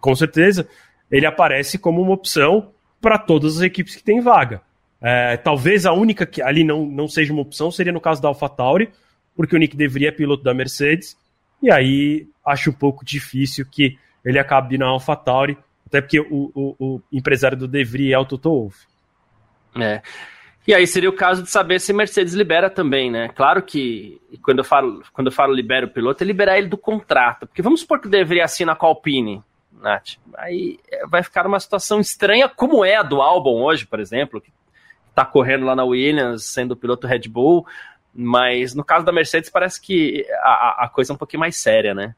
com 0.00 0.14
certeza, 0.14 0.68
ele 1.10 1.26
aparece 1.26 1.78
como 1.78 2.02
uma 2.02 2.12
opção 2.12 2.72
para 3.00 3.18
todas 3.18 3.56
as 3.56 3.62
equipes 3.62 3.94
que 3.94 4.02
têm 4.02 4.20
vaga. 4.20 4.60
É, 5.00 5.36
talvez 5.36 5.86
a 5.86 5.92
única 5.92 6.26
que 6.26 6.40
ali 6.40 6.64
não, 6.64 6.86
não 6.86 7.06
seja 7.06 7.32
uma 7.32 7.42
opção 7.42 7.70
seria 7.70 7.92
no 7.92 8.00
caso 8.00 8.20
da 8.20 8.28
AlphaTauri, 8.28 8.90
porque 9.34 9.54
o 9.54 9.58
Nick 9.58 9.76
deveria 9.76 10.08
é 10.08 10.12
piloto 10.12 10.42
da 10.42 10.54
Mercedes, 10.54 11.16
e 11.62 11.70
aí 11.70 12.26
acho 12.44 12.70
um 12.70 12.72
pouco 12.72 13.04
difícil 13.04 13.66
que 13.70 13.98
ele 14.24 14.38
acabe 14.38 14.78
na 14.78 14.86
AlphaTauri, 14.86 15.56
até 15.86 16.00
porque 16.00 16.18
o, 16.18 16.50
o, 16.54 16.76
o 16.78 17.02
empresário 17.12 17.56
do 17.56 17.68
De 17.68 17.84
Vries 17.84 18.12
é 18.12 18.18
o 18.18 18.24
Toto 18.24 18.50
Wolff. 18.50 18.86
É. 19.76 20.02
E 20.66 20.74
aí 20.74 20.84
seria 20.86 21.08
o 21.08 21.12
caso 21.12 21.44
de 21.44 21.50
saber 21.50 21.80
se 21.80 21.92
Mercedes 21.92 22.34
libera 22.34 22.68
também, 22.68 23.08
né? 23.08 23.28
Claro 23.28 23.62
que 23.62 24.20
quando 24.42 24.58
eu 24.58 24.64
falo, 24.64 25.02
quando 25.12 25.28
eu 25.28 25.32
falo 25.32 25.54
libera 25.54 25.86
o 25.86 25.90
piloto, 25.90 26.24
é 26.24 26.26
liberar 26.26 26.58
ele 26.58 26.66
do 26.66 26.76
contrato. 26.76 27.46
Porque 27.46 27.62
vamos 27.62 27.80
supor 27.80 28.00
que 28.00 28.08
deveria 28.08 28.44
assinar 28.44 28.74
com 28.74 28.86
a 28.86 28.88
Alpine. 28.88 29.42
Nath. 29.80 30.16
Aí 30.36 30.78
é, 30.90 31.06
vai 31.06 31.22
ficar 31.22 31.46
uma 31.46 31.60
situação 31.60 32.00
estranha, 32.00 32.48
como 32.48 32.84
é 32.84 32.96
a 32.96 33.02
do 33.02 33.20
Albon 33.20 33.62
hoje, 33.62 33.86
por 33.86 34.00
exemplo, 34.00 34.40
que 34.40 34.52
está 35.08 35.24
correndo 35.24 35.64
lá 35.64 35.74
na 35.74 35.84
Williams, 35.84 36.44
sendo 36.44 36.76
piloto 36.76 37.06
Red 37.06 37.28
Bull, 37.28 37.66
mas 38.14 38.74
no 38.74 38.84
caso 38.84 39.04
da 39.04 39.12
Mercedes 39.12 39.50
parece 39.50 39.80
que 39.80 40.26
a, 40.42 40.84
a 40.84 40.88
coisa 40.88 41.12
é 41.12 41.14
um 41.14 41.18
pouquinho 41.18 41.40
mais 41.40 41.56
séria, 41.56 41.94
né? 41.94 42.14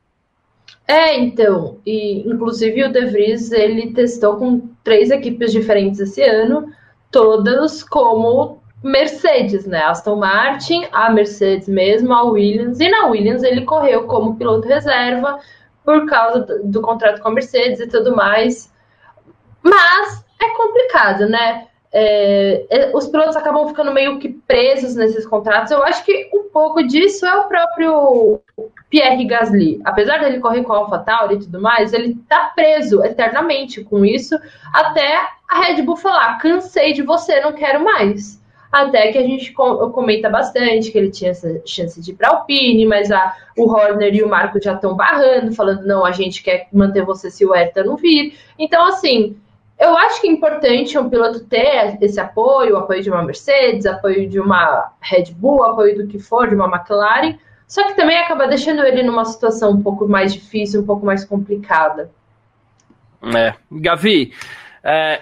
É, 0.87 1.19
então, 1.19 1.79
e 1.85 2.29
inclusive 2.29 2.85
o 2.85 2.93
De 2.93 3.07
Vries, 3.07 3.53
ele 3.53 3.93
testou 3.93 4.37
com 4.37 4.69
três 4.83 5.11
equipes 5.11 5.53
diferentes 5.53 6.01
esse 6.01 6.23
ano, 6.23 6.73
todas 7.11 7.83
como 7.83 8.63
Mercedes, 8.83 9.67
né? 9.67 9.83
Aston 9.83 10.17
Martin, 10.17 10.87
a 10.93 11.11
Mercedes 11.11 11.69
mesmo, 11.69 12.13
a 12.13 12.23
Williams, 12.23 12.81
e 12.81 12.89
na 12.89 13.07
Williams 13.07 13.43
ele 13.43 13.65
correu 13.65 14.05
como 14.05 14.37
piloto 14.37 14.69
reserva, 14.69 15.39
por 15.89 16.05
causa 16.05 16.41
do, 16.41 16.65
do 16.65 16.83
contrato 16.83 17.23
com 17.23 17.29
a 17.29 17.33
Mercedes 17.33 17.81
e 17.81 17.87
tudo 17.87 18.15
mais. 18.15 18.71
Mas 19.63 20.23
é 20.39 20.51
complicado, 20.51 21.27
né? 21.27 21.67
É, 21.91 22.67
é, 22.69 22.91
os 22.95 23.07
pilotos 23.07 23.35
acabam 23.37 23.67
ficando 23.67 23.91
meio 23.91 24.19
que 24.19 24.29
presos 24.29 24.95
nesses 24.95 25.27
contratos. 25.27 25.71
Eu 25.73 25.83
acho 25.83 26.05
que 26.05 26.29
um 26.35 26.51
pouco 26.51 26.83
disso 26.83 27.25
é 27.25 27.35
o 27.37 27.45
próprio 27.45 28.39
Pierre 28.91 29.25
Gasly. 29.25 29.81
Apesar 29.83 30.19
dele 30.19 30.41
correr 30.41 30.63
com 30.63 30.75
a 30.75 30.77
AlphaTauri 30.77 31.37
e 31.37 31.39
tudo 31.39 31.59
mais, 31.59 31.95
ele 31.95 32.17
tá 32.29 32.53
preso 32.55 33.03
eternamente 33.03 33.83
com 33.83 34.05
isso 34.05 34.39
até 34.75 35.27
a 35.49 35.61
Red 35.63 35.81
Bull 35.81 35.97
falar: 35.97 36.37
cansei 36.37 36.93
de 36.93 37.01
você, 37.01 37.41
não 37.41 37.55
quero 37.55 37.83
mais. 37.83 38.39
Até 38.71 39.11
que 39.11 39.19
a 39.19 39.23
gente 39.23 39.53
comenta 39.53 40.29
bastante 40.29 40.91
que 40.91 40.99
ele 40.99 41.11
tinha 41.11 41.31
essa 41.31 41.61
chance 41.65 42.01
de 42.01 42.11
ir 42.11 42.15
para 42.15 42.29
Alpine, 42.29 42.87
mas 42.87 43.11
a, 43.11 43.35
o 43.57 43.71
Horner 43.71 44.15
e 44.15 44.23
o 44.23 44.29
Marco 44.29 44.61
já 44.61 44.75
estão 44.75 44.95
barrando, 44.95 45.55
falando, 45.55 45.87
não, 45.87 46.05
a 46.05 46.13
gente 46.13 46.43
quer 46.43 46.69
manter 46.73 47.05
você 47.05 47.31
se 47.31 47.45
o 47.45 47.53
Hertha 47.53 47.83
não 47.83 47.97
vir. 47.97 48.39
Então, 48.59 48.87
assim, 48.87 49.37
eu 49.79 49.97
acho 49.97 50.21
que 50.21 50.29
é 50.29 50.33
importante 50.33 50.99
um 50.99 51.09
piloto 51.09 51.41
ter 51.41 51.97
esse 52.01 52.21
apoio, 52.21 52.77
apoio 52.77 53.03
de 53.03 53.11
uma 53.11 53.23
Mercedes, 53.23 53.87
apoio 53.87 54.29
de 54.29 54.39
uma 54.39 54.93
Red 55.01 55.33
Bull, 55.33 55.65
apoio 55.65 55.97
do 55.97 56.07
que 56.07 56.19
for, 56.19 56.49
de 56.49 56.55
uma 56.55 56.67
McLaren, 56.67 57.39
só 57.67 57.87
que 57.87 57.95
também 57.95 58.19
acaba 58.19 58.49
deixando 58.49 58.83
ele 58.85 59.03
numa 59.03 59.25
situação 59.25 59.73
um 59.73 59.83
pouco 59.83 60.09
mais 60.09 60.33
difícil, 60.33 60.81
um 60.81 60.87
pouco 60.87 61.07
mais 61.07 61.25
complicada. 61.25 62.11
É. 63.23 63.55
Gavi, 63.71 64.33
é, 64.83 65.21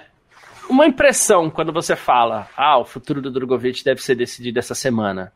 uma 0.68 0.86
impressão 0.86 1.50
quando 1.50 1.72
você 1.72 1.96
fala, 1.96 2.48
ah, 2.56 2.78
o 2.78 2.84
futuro 2.84 3.20
do 3.20 3.30
Drogovic 3.30 3.84
deve 3.84 4.02
ser 4.02 4.14
decidido 4.14 4.58
essa 4.58 4.74
semana. 4.74 5.32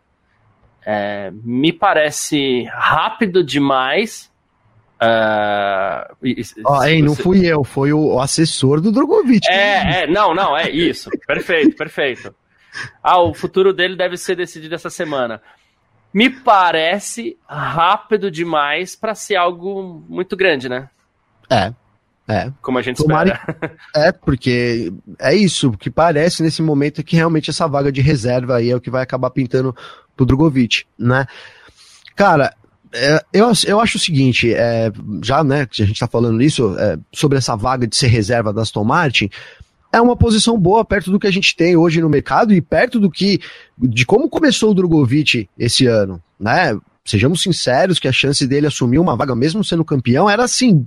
É, 0.85 1.31
me 1.45 1.72
parece 1.72 2.64
rápido 2.72 3.45
demais. 3.45 4.31
Uh, 5.03 6.14
oh, 6.66 6.85
hein, 6.85 7.03
não 7.03 7.14
fui 7.14 7.47
eu, 7.47 7.64
foi 7.64 7.93
o 7.93 8.20
assessor 8.20 8.81
do 8.81 8.93
Drogovic. 8.93 9.49
É, 9.49 10.03
é, 10.03 10.07
não, 10.07 10.35
não, 10.35 10.57
é 10.57 10.68
isso. 10.70 11.11
perfeito, 11.26 11.76
perfeito. 11.76 12.35
Ah, 13.03 13.20
o 13.20 13.35
futuro 13.35 13.72
dele 13.72 13.97
deve 13.97 14.16
ser 14.16 14.37
decidido 14.37 14.74
essa 14.74 14.91
semana. 14.91 15.41
Me 16.12 16.28
parece 16.28 17.39
rápido 17.47 18.31
demais 18.31 18.97
para 18.97 19.14
ser 19.14 19.37
algo 19.37 20.05
muito 20.09 20.37
grande, 20.37 20.68
né? 20.68 20.89
É, 21.49 21.72
é. 22.31 22.53
Como 22.62 22.78
a 22.78 22.83
gente 22.83 22.99
Tomara... 22.99 23.33
espera. 23.33 23.76
É, 23.95 24.12
porque 24.12 24.93
é 25.18 25.35
isso, 25.35 25.72
que 25.72 25.91
parece 25.91 26.43
nesse 26.43 26.62
momento 26.62 27.01
é 27.01 27.05
que 27.05 27.16
realmente 27.16 27.51
essa 27.51 27.66
vaga 27.66 27.91
de 27.91 28.01
reserva 28.01 28.57
aí 28.57 28.70
é 28.70 28.76
o 28.76 28.81
que 28.81 28.91
vai 28.91 29.03
acabar 29.03 29.31
pintando 29.31 29.74
pro 30.16 30.24
Drogovic, 30.24 30.85
né? 30.99 31.26
Cara, 32.14 32.55
é, 32.93 33.24
eu, 33.33 33.51
eu 33.66 33.81
acho 33.81 33.97
o 33.97 34.01
seguinte, 34.01 34.53
é, 34.53 34.93
já 35.22 35.43
né, 35.43 35.66
que 35.66 35.83
a 35.83 35.87
gente 35.87 35.99
tá 35.99 36.07
falando 36.07 36.41
isso, 36.43 36.76
é, 36.78 36.99
sobre 37.12 37.39
essa 37.39 37.57
vaga 37.57 37.87
de 37.87 37.97
ser 37.97 38.09
reserva 38.09 38.53
da 38.53 38.62
Aston 38.62 38.85
Martin, 38.85 39.31
é 39.93 40.01
uma 40.01 40.16
posição 40.16 40.59
boa 40.59 40.85
perto 40.85 41.11
do 41.11 41.18
que 41.18 41.26
a 41.26 41.33
gente 41.33 41.57
tem 41.57 41.76
hoje 41.76 42.01
no 42.01 42.09
mercado 42.09 42.53
e 42.55 42.61
perto 42.61 43.01
do 43.01 43.11
que, 43.11 43.41
de 43.76 44.07
como 44.07 44.28
começou 44.28 44.70
o 44.70 44.74
Drogovic 44.74 45.49
esse 45.59 45.87
ano, 45.87 46.22
né? 46.39 46.78
Sejamos 47.05 47.43
sinceros 47.43 47.99
que 47.99 48.07
a 48.07 48.12
chance 48.12 48.47
dele 48.47 48.66
assumir 48.66 48.99
uma 48.99 49.16
vaga, 49.16 49.35
mesmo 49.35 49.64
sendo 49.64 49.85
campeão, 49.85 50.31
era 50.31 50.45
assim, 50.45 50.87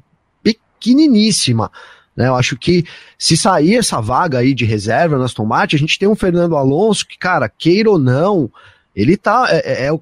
pequeniníssima. 0.83 1.71
Né? 2.15 2.27
Eu 2.27 2.35
acho 2.35 2.57
que 2.57 2.85
se 3.17 3.37
sair 3.37 3.77
essa 3.77 4.01
vaga 4.01 4.39
aí 4.39 4.53
de 4.53 4.65
reserva 4.65 5.17
na 5.17 5.25
Aston 5.25 5.45
Martin, 5.45 5.77
a 5.77 5.79
gente 5.79 5.97
tem 5.97 6.07
um 6.07 6.15
Fernando 6.15 6.57
Alonso 6.57 7.07
que, 7.07 7.17
cara, 7.17 7.47
queira 7.47 7.89
ou 7.89 7.97
não, 7.97 8.51
ele 8.93 9.15
tá. 9.15 9.47
É, 9.49 9.83
é, 9.83 9.85
é 9.85 9.91
o, 9.91 10.01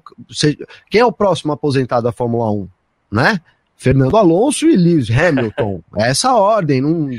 quem 0.90 1.00
é 1.00 1.06
o 1.06 1.12
próximo 1.12 1.52
aposentado 1.52 2.02
da 2.02 2.12
Fórmula 2.12 2.50
1? 2.50 2.68
Né? 3.12 3.40
Fernando 3.82 4.16
Alonso 4.16 4.68
e 4.68 4.76
Lewis 4.76 5.10
Hamilton. 5.10 5.82
É 5.96 6.10
essa 6.10 6.32
ordem. 6.34 6.80
Não, 6.80 7.10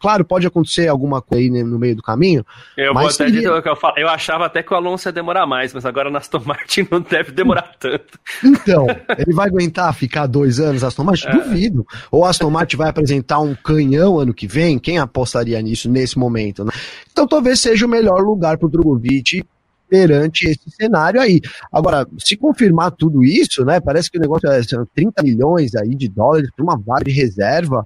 claro, 0.00 0.24
pode 0.24 0.46
acontecer 0.46 0.86
alguma 0.86 1.20
coisa 1.20 1.42
aí 1.42 1.64
no 1.64 1.78
meio 1.80 1.96
do 1.96 2.02
caminho. 2.02 2.46
Eu 2.76 2.94
vou 2.94 3.08
até 3.08 3.28
dizer 3.28 3.50
o 3.50 3.60
que 3.60 3.68
eu 3.68 3.74
falo. 3.74 3.94
Eu 3.98 4.08
achava 4.08 4.46
até 4.46 4.62
que 4.62 4.72
o 4.72 4.76
Alonso 4.76 5.08
ia 5.08 5.12
demorar 5.12 5.46
mais, 5.46 5.74
mas 5.74 5.84
agora 5.84 6.10
na 6.10 6.18
Aston 6.18 6.42
Martin 6.44 6.86
não 6.90 7.00
deve 7.00 7.32
demorar 7.32 7.72
tanto. 7.76 8.20
Então, 8.44 8.86
ele 9.18 9.34
vai 9.34 9.48
aguentar 9.48 9.92
ficar 9.94 10.26
dois 10.26 10.60
anos 10.60 10.84
Aston 10.84 11.02
Martin? 11.02 11.26
É. 11.26 11.32
Duvido. 11.32 11.84
Ou 12.08 12.24
a 12.24 12.30
Aston 12.30 12.50
Martin 12.50 12.76
vai 12.76 12.88
apresentar 12.88 13.40
um 13.40 13.56
canhão 13.56 14.20
ano 14.20 14.32
que 14.32 14.46
vem? 14.46 14.78
Quem 14.78 14.98
apostaria 14.98 15.60
nisso 15.60 15.90
nesse 15.90 16.16
momento? 16.16 16.64
Né? 16.64 16.70
Então 17.10 17.26
talvez 17.26 17.58
seja 17.58 17.84
o 17.84 17.88
melhor 17.88 18.20
lugar 18.22 18.58
para 18.58 18.66
o 18.66 18.70
Drogovic 18.70 19.44
perante 19.92 20.48
esse 20.48 20.70
cenário 20.70 21.20
aí. 21.20 21.38
Agora, 21.70 22.06
se 22.16 22.34
confirmar 22.34 22.92
tudo 22.92 23.22
isso, 23.22 23.62
né, 23.62 23.78
parece 23.78 24.10
que 24.10 24.16
o 24.16 24.20
negócio 24.22 24.48
é 24.48 24.62
são 24.62 24.88
30 24.94 25.22
milhões 25.22 25.74
aí 25.74 25.94
de 25.94 26.08
dólares 26.08 26.48
para 26.56 26.64
uma 26.64 26.78
vaga 26.78 27.04
de 27.04 27.10
reserva, 27.10 27.84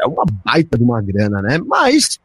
é 0.00 0.06
uma 0.06 0.24
baita 0.42 0.78
de 0.78 0.82
uma 0.82 1.02
grana, 1.02 1.42
né? 1.42 1.58
Mas, 1.58 2.18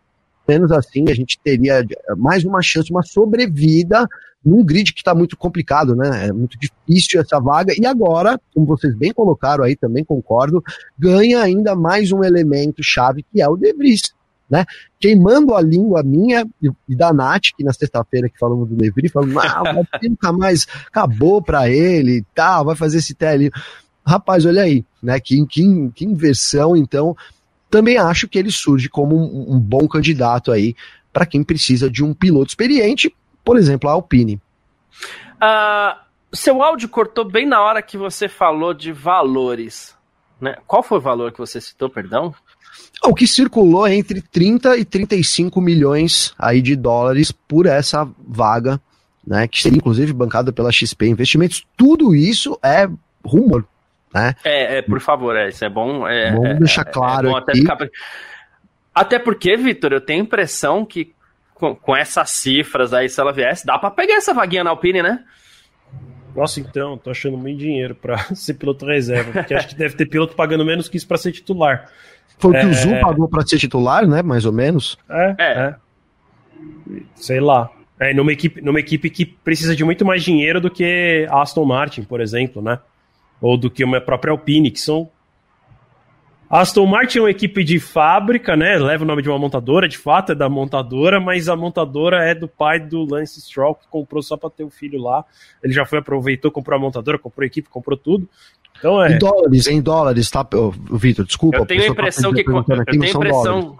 menos 0.47 0.71
assim, 0.71 1.09
a 1.09 1.13
gente 1.13 1.37
teria 1.43 1.85
mais 2.15 2.45
uma 2.45 2.61
chance, 2.61 2.89
uma 2.89 3.03
sobrevida 3.03 4.07
num 4.45 4.63
grid 4.63 4.93
que 4.93 5.01
está 5.01 5.13
muito 5.13 5.35
complicado, 5.35 5.93
né? 5.93 6.27
É 6.27 6.31
muito 6.31 6.57
difícil 6.57 7.19
essa 7.19 7.37
vaga. 7.37 7.73
E 7.77 7.85
agora, 7.85 8.39
como 8.53 8.65
vocês 8.65 8.95
bem 8.95 9.11
colocaram 9.11 9.65
aí, 9.65 9.75
também 9.75 10.05
concordo, 10.05 10.63
ganha 10.97 11.41
ainda 11.41 11.75
mais 11.75 12.13
um 12.13 12.23
elemento 12.23 12.81
chave 12.81 13.25
que 13.29 13.41
é 13.41 13.47
o 13.49 13.57
De 13.57 13.73
Vries 13.73 14.13
né? 14.49 14.65
Queimando 14.99 15.53
a 15.53 15.61
língua 15.61 16.01
minha 16.03 16.45
e 16.87 16.95
da 16.95 17.13
Nath, 17.13 17.51
que 17.55 17.63
na 17.63 17.71
sexta-feira 17.71 18.29
que 18.29 18.39
falamos 18.39 18.67
do 18.67 18.75
Levry, 18.75 19.09
falando, 19.09 19.39
ah, 19.39 19.63
nunca 20.01 20.33
mais 20.33 20.65
acabou 20.87 21.41
para 21.41 21.69
ele 21.69 22.17
e 22.17 22.25
tal, 22.33 22.65
vai 22.65 22.75
fazer 22.75 22.97
esse 22.97 23.13
tele. 23.13 23.51
Rapaz, 24.05 24.45
olha 24.45 24.63
aí, 24.63 24.83
né? 25.01 25.19
Que, 25.19 25.45
que, 25.45 25.91
que 25.93 26.05
inversão, 26.05 26.75
então. 26.75 27.15
Também 27.69 27.99
acho 27.99 28.27
que 28.27 28.39
ele 28.39 28.51
surge 28.51 28.89
como 28.89 29.15
um, 29.15 29.55
um 29.55 29.59
bom 29.59 29.87
candidato 29.87 30.51
aí 30.51 30.75
para 31.13 31.25
quem 31.25 31.43
precisa 31.43 31.89
de 31.89 32.03
um 32.03 32.15
piloto 32.15 32.49
experiente, 32.49 33.15
por 33.45 33.57
exemplo, 33.57 33.87
a 33.87 33.93
Alpine. 33.93 34.41
Uh, 35.35 35.95
seu 36.33 36.61
áudio 36.63 36.89
cortou 36.89 37.25
bem 37.25 37.47
na 37.47 37.61
hora 37.61 37.81
que 37.81 37.97
você 37.97 38.27
falou 38.27 38.73
de 38.73 38.91
valores. 38.91 39.95
Né? 40.39 40.55
Qual 40.65 40.81
foi 40.81 40.97
o 40.97 41.01
valor 41.01 41.31
que 41.31 41.39
você 41.39 41.59
citou, 41.59 41.89
perdão? 41.89 42.33
O 43.03 43.13
que 43.13 43.25
circulou 43.25 43.87
é 43.87 43.95
entre 43.95 44.21
30 44.21 44.77
e 44.77 44.85
35 44.85 45.61
milhões 45.61 46.33
aí 46.37 46.61
de 46.61 46.75
dólares 46.75 47.31
por 47.31 47.65
essa 47.65 48.07
vaga, 48.27 48.79
né, 49.25 49.47
que 49.47 49.61
seria 49.61 49.77
inclusive 49.77 50.11
bancada 50.11 50.51
pela 50.51 50.71
XP 50.71 51.07
Investimentos. 51.07 51.65
Tudo 51.77 52.13
isso 52.13 52.59
é 52.63 52.89
rumor, 53.23 53.65
né? 54.13 54.35
É, 54.43 54.77
é 54.77 54.81
por 54.81 54.99
favor, 54.99 55.35
é, 55.35 55.49
isso 55.49 55.63
é 55.63 55.69
bom. 55.69 56.07
É, 56.07 56.31
Vamos 56.31 56.49
é, 56.49 56.53
deixar 56.55 56.81
é, 56.81 56.91
claro 56.91 57.29
é 57.29 57.37
até, 57.37 57.53
ficar... 57.53 57.77
até, 58.93 59.19
porque, 59.19 59.55
Vitor, 59.55 59.93
eu 59.93 60.01
tenho 60.01 60.21
a 60.21 60.25
impressão 60.25 60.85
que 60.85 61.13
com, 61.53 61.75
com, 61.75 61.95
essas 61.95 62.29
cifras 62.31 62.93
aí, 62.93 63.09
se 63.09 63.19
ela 63.19 63.33
viesse, 63.33 63.65
dá 63.65 63.77
para 63.77 63.91
pegar 63.91 64.15
essa 64.15 64.33
vaguinha 64.33 64.63
na 64.63 64.69
Alpine, 64.71 65.01
né? 65.01 65.23
Nossa, 66.35 66.59
então, 66.59 66.97
tô 66.97 67.09
achando 67.09 67.37
muito 67.37 67.59
dinheiro 67.59 67.95
para 67.95 68.17
ser 68.35 68.53
piloto 68.55 68.85
reserva, 68.85 69.31
porque 69.31 69.53
acho 69.53 69.67
que 69.67 69.75
deve 69.75 69.95
ter 69.95 70.05
piloto 70.05 70.35
pagando 70.35 70.65
menos 70.65 70.87
que 70.87 70.97
isso 70.97 71.07
para 71.07 71.17
ser 71.17 71.31
titular. 71.31 71.89
Foi 72.37 72.51
o 72.51 72.59
que 72.59 72.65
o 72.65 72.73
Zu 72.73 72.89
é. 72.89 73.01
pagou 73.01 73.27
para 73.27 73.45
ser 73.45 73.57
titular, 73.57 74.07
né? 74.07 74.21
Mais 74.21 74.45
ou 74.45 74.53
menos. 74.53 74.97
É, 75.09 75.35
é. 75.37 75.51
é. 75.59 75.75
Sei 77.15 77.39
lá. 77.39 77.69
É, 77.99 78.13
numa 78.13 78.31
equipe, 78.31 78.61
numa 78.61 78.79
equipe 78.79 79.09
que 79.09 79.25
precisa 79.25 79.75
de 79.75 79.83
muito 79.83 80.05
mais 80.05 80.23
dinheiro 80.23 80.61
do 80.61 80.71
que 80.71 81.27
a 81.29 81.41
Aston 81.41 81.65
Martin, 81.65 82.03
por 82.03 82.21
exemplo, 82.21 82.61
né? 82.61 82.79
Ou 83.41 83.57
do 83.57 83.69
que 83.69 83.83
uma 83.83 83.99
própria 83.99 84.31
Alpine, 84.31 84.71
que 84.71 84.79
são. 84.79 85.09
Aston 86.49 86.85
Martin 86.87 87.19
é 87.19 87.21
uma 87.21 87.29
equipe 87.29 87.63
de 87.63 87.79
fábrica, 87.79 88.55
né? 88.55 88.77
Leva 88.77 89.03
o 89.03 89.07
nome 89.07 89.21
de 89.21 89.29
uma 89.29 89.37
montadora, 89.37 89.87
de 89.87 89.97
fato 89.97 90.31
é 90.31 90.35
da 90.35 90.49
montadora, 90.49 91.19
mas 91.19 91.47
a 91.47 91.55
montadora 91.55 92.23
é 92.25 92.33
do 92.33 92.47
pai 92.47 92.79
do 92.79 93.03
Lance 93.03 93.39
Stroll, 93.39 93.75
que 93.75 93.87
comprou 93.87 94.23
só 94.23 94.35
para 94.35 94.49
ter 94.49 94.63
o 94.63 94.69
filho 94.69 94.99
lá. 94.99 95.23
Ele 95.63 95.73
já 95.73 95.85
foi, 95.85 95.99
aproveitou, 95.99 96.49
comprou 96.49 96.75
a 96.75 96.81
montadora, 96.81 97.19
comprou 97.19 97.43
a 97.43 97.47
equipe, 97.47 97.69
comprou 97.69 97.95
tudo. 97.95 98.27
Então 98.79 99.03
é. 99.03 99.13
Em 99.13 99.19
dólares, 99.19 99.67
em 99.67 99.81
dólares, 99.81 100.29
tá, 100.31 100.47
Vitor? 100.91 101.25
Desculpa. 101.25 101.57
Eu 101.57 101.65
tenho 101.67 101.81
a 101.81 101.85
tá 101.85 101.91
impressão 101.91 102.33
que. 102.33 102.43
Com, 102.43 102.57
eu 102.57 102.85
tenho 102.85 103.05
impressão. 103.05 103.79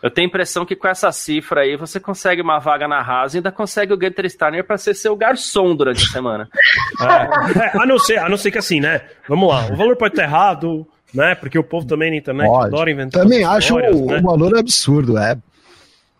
Eu 0.00 0.10
tenho 0.10 0.26
a 0.26 0.28
impressão 0.28 0.64
que 0.64 0.76
com 0.76 0.86
essa 0.86 1.10
cifra 1.10 1.62
aí 1.62 1.76
você 1.76 1.98
consegue 1.98 2.40
uma 2.40 2.60
vaga 2.60 2.86
na 2.86 3.00
Haas 3.00 3.34
e 3.34 3.38
ainda 3.38 3.50
consegue 3.50 3.92
o 3.92 3.98
Gunter 3.98 4.30
Steiner 4.30 4.64
para 4.64 4.78
ser 4.78 4.94
seu 4.94 5.16
garçom 5.16 5.74
durante 5.74 6.04
a 6.04 6.08
semana. 6.08 6.48
É, 7.00 7.76
é, 7.76 7.82
a, 7.82 7.86
não 7.86 7.98
ser, 7.98 8.18
a 8.18 8.28
não 8.28 8.36
ser 8.36 8.50
que 8.50 8.58
assim, 8.58 8.80
né? 8.80 9.02
Vamos 9.28 9.48
lá, 9.48 9.66
o 9.70 9.76
valor 9.76 9.96
pode 9.96 10.14
estar 10.14 10.24
errado, 10.24 10.86
né? 11.12 11.34
Porque 11.34 11.58
o 11.58 11.64
povo 11.64 11.86
também 11.86 12.10
na 12.10 12.16
internet 12.16 12.48
pode. 12.48 12.66
adora 12.66 12.90
inventar. 12.90 13.22
Também 13.22 13.44
acho 13.44 13.74
o, 13.74 14.06
né? 14.06 14.18
o 14.18 14.22
valor 14.22 14.56
absurdo, 14.58 15.18
é. 15.18 15.38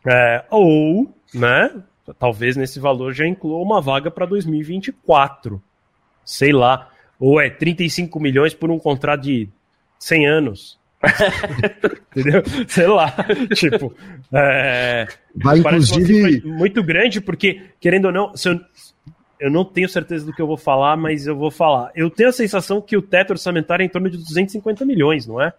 é. 0.07 0.45
Ou, 0.51 1.13
né? 1.35 1.71
Talvez 2.19 2.57
nesse 2.57 2.81
valor 2.81 3.13
já 3.13 3.27
inclua 3.27 3.59
uma 3.59 3.81
vaga 3.81 4.11
para 4.11 4.27
2024. 4.27 5.63
Sei 6.25 6.53
lá. 6.53 6.89
Ou 7.21 7.41
é 7.41 7.51
35 7.51 8.19
milhões 8.21 8.55
por 8.55 8.71
um 8.71 8.79
contrato 8.79 9.23
de 9.23 9.49
100 9.99 10.27
anos. 10.27 10.79
Entendeu? 12.17 12.43
Sei 12.69 12.87
lá. 12.87 13.15
tipo, 13.55 13.95
é, 14.33 15.07
vai 15.35 15.59
inclusive 15.59 16.43
muito 16.45 16.83
grande 16.83 17.21
porque 17.21 17.63
querendo 17.81 18.07
ou 18.07 18.13
não, 18.13 18.33
eu, 18.45 18.61
eu, 19.41 19.51
não 19.51 19.65
tenho 19.65 19.89
certeza 19.89 20.25
do 20.27 20.33
que 20.33 20.41
eu 20.41 20.47
vou 20.47 20.57
falar, 20.57 20.97
mas 20.97 21.27
eu 21.27 21.37
vou 21.37 21.51
falar. 21.51 21.91
Eu 21.95 22.11
tenho 22.11 22.29
a 22.29 22.33
sensação 22.33 22.81
que 22.81 22.97
o 22.97 23.03
teto 23.03 23.31
orçamentário 23.31 23.83
é 23.83 23.87
em 23.87 23.89
torno 23.89 24.11
de 24.11 24.17
250 24.17 24.85
milhões, 24.85 25.27
não 25.27 25.41
é? 25.41 25.53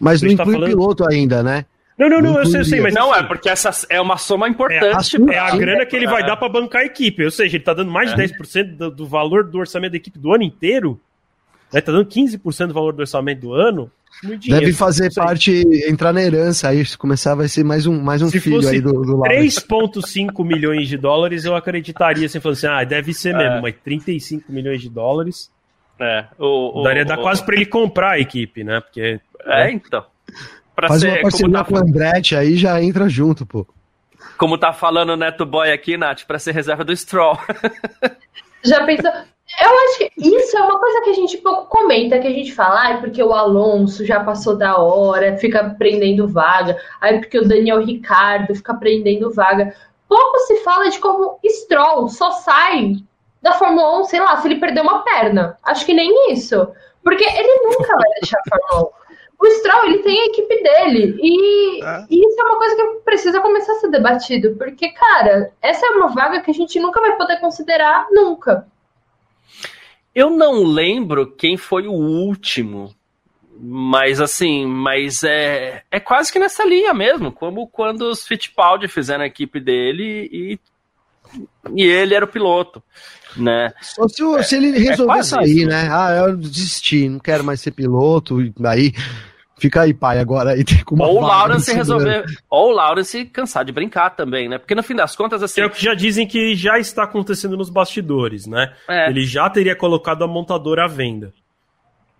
Mas 0.00 0.22
não 0.22 0.34
tá 0.36 0.42
inclui 0.42 0.54
falando... 0.54 0.70
piloto 0.70 1.08
ainda, 1.08 1.42
né? 1.42 1.64
Não, 1.98 2.08
não, 2.08 2.20
não, 2.20 2.38
eu 2.38 2.46
sei, 2.46 2.60
eu 2.60 2.64
sei, 2.64 2.80
mas. 2.80 2.94
Não, 2.94 3.12
é 3.12 3.24
porque 3.24 3.48
essa 3.48 3.70
é 3.90 4.00
uma 4.00 4.16
soma 4.16 4.48
importante. 4.48 5.16
É 5.16 5.30
a, 5.30 5.34
é 5.34 5.38
a 5.38 5.56
grana 5.56 5.84
que 5.84 5.96
ele 5.96 6.06
vai 6.06 6.24
dar 6.24 6.36
para 6.36 6.48
bancar 6.48 6.82
a 6.82 6.84
equipe. 6.84 7.24
Ou 7.24 7.30
seja, 7.30 7.56
ele 7.56 7.64
tá 7.64 7.74
dando 7.74 7.90
mais 7.90 8.14
de 8.14 8.22
10% 8.22 8.56
é. 8.56 8.62
do, 8.62 8.90
do 8.90 9.06
valor 9.06 9.42
do 9.42 9.58
orçamento 9.58 9.90
da 9.90 9.96
equipe 9.96 10.16
do 10.16 10.32
ano 10.32 10.44
inteiro. 10.44 11.00
Né? 11.72 11.80
Tá 11.80 11.90
dando 11.90 12.06
15% 12.06 12.68
do 12.68 12.74
valor 12.74 12.92
do 12.92 13.00
orçamento 13.00 13.40
do 13.40 13.52
ano. 13.52 13.90
Muito 14.22 14.40
dinheiro. 14.40 14.66
Deve 14.66 14.76
fazer 14.76 15.12
parte, 15.14 15.62
entrar 15.88 16.12
na 16.12 16.22
herança 16.22 16.68
aí, 16.68 16.84
se 16.84 16.96
começar 16.96 17.34
vai 17.34 17.48
ser 17.48 17.64
mais 17.64 17.86
um, 17.86 18.00
mais 18.00 18.22
um 18.22 18.28
se 18.28 18.40
filho 18.40 18.68
aí 18.68 18.80
do, 18.80 18.92
do 18.92 19.18
3,5 19.18 20.44
milhões 20.44 20.88
de 20.88 20.96
dólares 20.96 21.44
eu 21.44 21.54
acreditaria, 21.54 22.26
assim, 22.26 22.40
falando 22.40 22.56
assim, 22.56 22.66
ah, 22.66 22.84
deve 22.84 23.14
ser 23.14 23.34
mesmo, 23.34 23.58
é. 23.58 23.60
mas 23.60 23.74
35 23.84 24.52
milhões 24.52 24.80
de 24.80 24.88
dólares... 24.88 25.50
É, 26.00 26.26
o, 26.38 26.80
o, 26.80 26.82
daria 26.84 27.04
dar 27.04 27.18
o, 27.18 27.22
quase 27.22 27.44
para 27.44 27.56
ele 27.56 27.66
comprar 27.66 28.12
a 28.12 28.18
equipe, 28.20 28.62
né? 28.62 28.80
Porque... 28.80 29.20
É, 29.44 29.64
né? 29.64 29.72
então. 29.72 30.04
Pra 30.76 30.86
Faz 30.86 31.00
ser, 31.00 31.08
uma 31.08 31.22
parceria 31.22 31.52
tá... 31.52 31.64
com 31.64 31.74
o 31.74 31.78
Andretti, 31.78 32.36
aí 32.36 32.56
já 32.56 32.80
entra 32.80 33.08
junto, 33.08 33.44
pô. 33.44 33.66
Como 34.36 34.56
tá 34.56 34.72
falando 34.72 35.10
o 35.10 35.16
Neto 35.16 35.44
Boy 35.44 35.72
aqui, 35.72 35.96
Nath, 35.96 36.22
para 36.24 36.38
ser 36.38 36.52
reserva 36.52 36.84
do 36.84 36.96
Stroll. 36.96 37.36
Já 38.64 38.84
pensou? 38.84 39.10
Eu 39.60 39.70
acho 39.70 39.98
que 39.98 40.12
isso 40.16 40.56
é 40.56 40.62
uma 40.62 40.78
coisa 40.78 41.00
que 41.02 41.10
a 41.10 41.14
gente 41.14 41.38
pouco 41.38 41.66
comenta, 41.66 42.18
que 42.18 42.28
a 42.28 42.32
gente 42.32 42.54
fala, 42.54 42.90
ah, 42.90 42.96
porque 42.98 43.22
o 43.22 43.32
Alonso 43.32 44.04
já 44.04 44.22
passou 44.22 44.56
da 44.56 44.78
hora, 44.78 45.36
fica 45.36 45.74
prendendo 45.76 46.28
vaga, 46.28 46.76
aí 47.00 47.18
porque 47.18 47.38
o 47.38 47.48
Daniel 47.48 47.80
Ricardo 47.80 48.54
fica 48.54 48.74
prendendo 48.74 49.32
vaga. 49.32 49.74
Pouco 50.08 50.38
se 50.46 50.56
fala 50.62 50.88
de 50.88 50.98
como 50.98 51.38
Stroll 51.44 52.08
só 52.08 52.30
sai 52.30 52.96
da 53.42 53.52
Fórmula 53.52 54.00
1, 54.00 54.04
sei 54.04 54.20
lá, 54.20 54.36
se 54.36 54.48
ele 54.48 54.60
perder 54.60 54.80
uma 54.80 55.02
perna. 55.02 55.56
Acho 55.64 55.84
que 55.84 55.94
nem 55.94 56.32
isso. 56.32 56.68
Porque 57.02 57.24
ele 57.24 57.60
nunca 57.64 57.96
vai 57.96 58.10
deixar 58.20 58.38
a 58.38 58.50
Fórmula 58.50 58.92
1. 58.94 58.98
O 59.40 59.46
Stroll, 59.46 59.84
ele 59.86 59.98
tem 59.98 60.20
a 60.20 60.26
equipe 60.26 60.62
dele. 60.62 61.16
E, 61.22 61.84
é. 61.84 62.06
e, 62.10 62.26
isso 62.26 62.40
é 62.40 62.44
uma 62.44 62.58
coisa 62.58 62.74
que 62.74 62.84
precisa 63.04 63.40
começar 63.40 63.72
a 63.72 63.76
ser 63.76 63.88
debatido. 63.90 64.56
Porque, 64.56 64.88
cara, 64.90 65.52
essa 65.62 65.86
é 65.86 65.90
uma 65.90 66.08
vaga 66.08 66.40
que 66.40 66.50
a 66.50 66.54
gente 66.54 66.80
nunca 66.80 67.00
vai 67.00 67.16
poder 67.16 67.38
considerar 67.38 68.08
nunca. 68.10 68.66
Eu 70.14 70.30
não 70.30 70.64
lembro 70.64 71.30
quem 71.30 71.56
foi 71.56 71.86
o 71.86 71.92
último. 71.92 72.94
Mas 73.60 74.20
assim, 74.20 74.66
mas 74.66 75.24
é, 75.24 75.82
é 75.90 75.98
quase 75.98 76.32
que 76.32 76.38
nessa 76.38 76.64
linha 76.64 76.94
mesmo, 76.94 77.32
como 77.32 77.66
quando 77.66 78.02
os 78.02 78.24
Fittipaldi 78.24 78.86
fizeram 78.86 79.24
a 79.24 79.26
equipe 79.26 79.58
dele 79.58 80.28
e, 80.32 80.60
e 81.74 81.82
ele 81.82 82.14
era 82.14 82.24
o 82.24 82.28
piloto, 82.28 82.80
né? 83.36 83.72
Só 83.82 84.06
se, 84.06 84.22
é, 84.22 84.42
se 84.44 84.56
ele 84.56 84.76
é 84.76 84.78
resolver 84.78 85.18
é 85.18 85.22
sair, 85.24 85.58
isso. 85.58 85.66
né? 85.66 85.88
Ah, 85.90 86.12
eu 86.28 86.36
desisti, 86.36 87.08
não 87.08 87.18
quero 87.18 87.42
mais 87.42 87.60
ser 87.60 87.72
piloto, 87.72 88.38
aí 88.64 88.92
Fica 89.58 89.82
aí, 89.82 89.92
pai, 89.92 90.18
agora 90.18 90.50
aí 90.50 90.64
tem 90.64 90.82
como. 90.84 91.02
Ou 91.02 91.18
o 91.18 91.20
Lawrence 91.20 91.72
resolver. 91.72 92.24
Ou 92.48 92.70
o 92.70 92.72
Lawrence 92.72 93.24
cansar 93.26 93.64
de 93.64 93.72
brincar 93.72 94.10
também, 94.10 94.48
né? 94.48 94.58
Porque 94.58 94.74
no 94.74 94.82
fim 94.82 94.94
das 94.94 95.16
contas, 95.16 95.42
assim. 95.42 95.60
É 95.60 95.66
o 95.66 95.70
que 95.70 95.82
já 95.82 95.94
dizem 95.94 96.26
que 96.26 96.54
já 96.54 96.78
está 96.78 97.04
acontecendo 97.04 97.56
nos 97.56 97.70
bastidores, 97.70 98.46
né? 98.46 98.72
É. 98.88 99.08
Ele 99.10 99.24
já 99.24 99.50
teria 99.50 99.74
colocado 99.74 100.22
a 100.22 100.28
montadora 100.28 100.84
à 100.84 100.88
venda. 100.88 101.32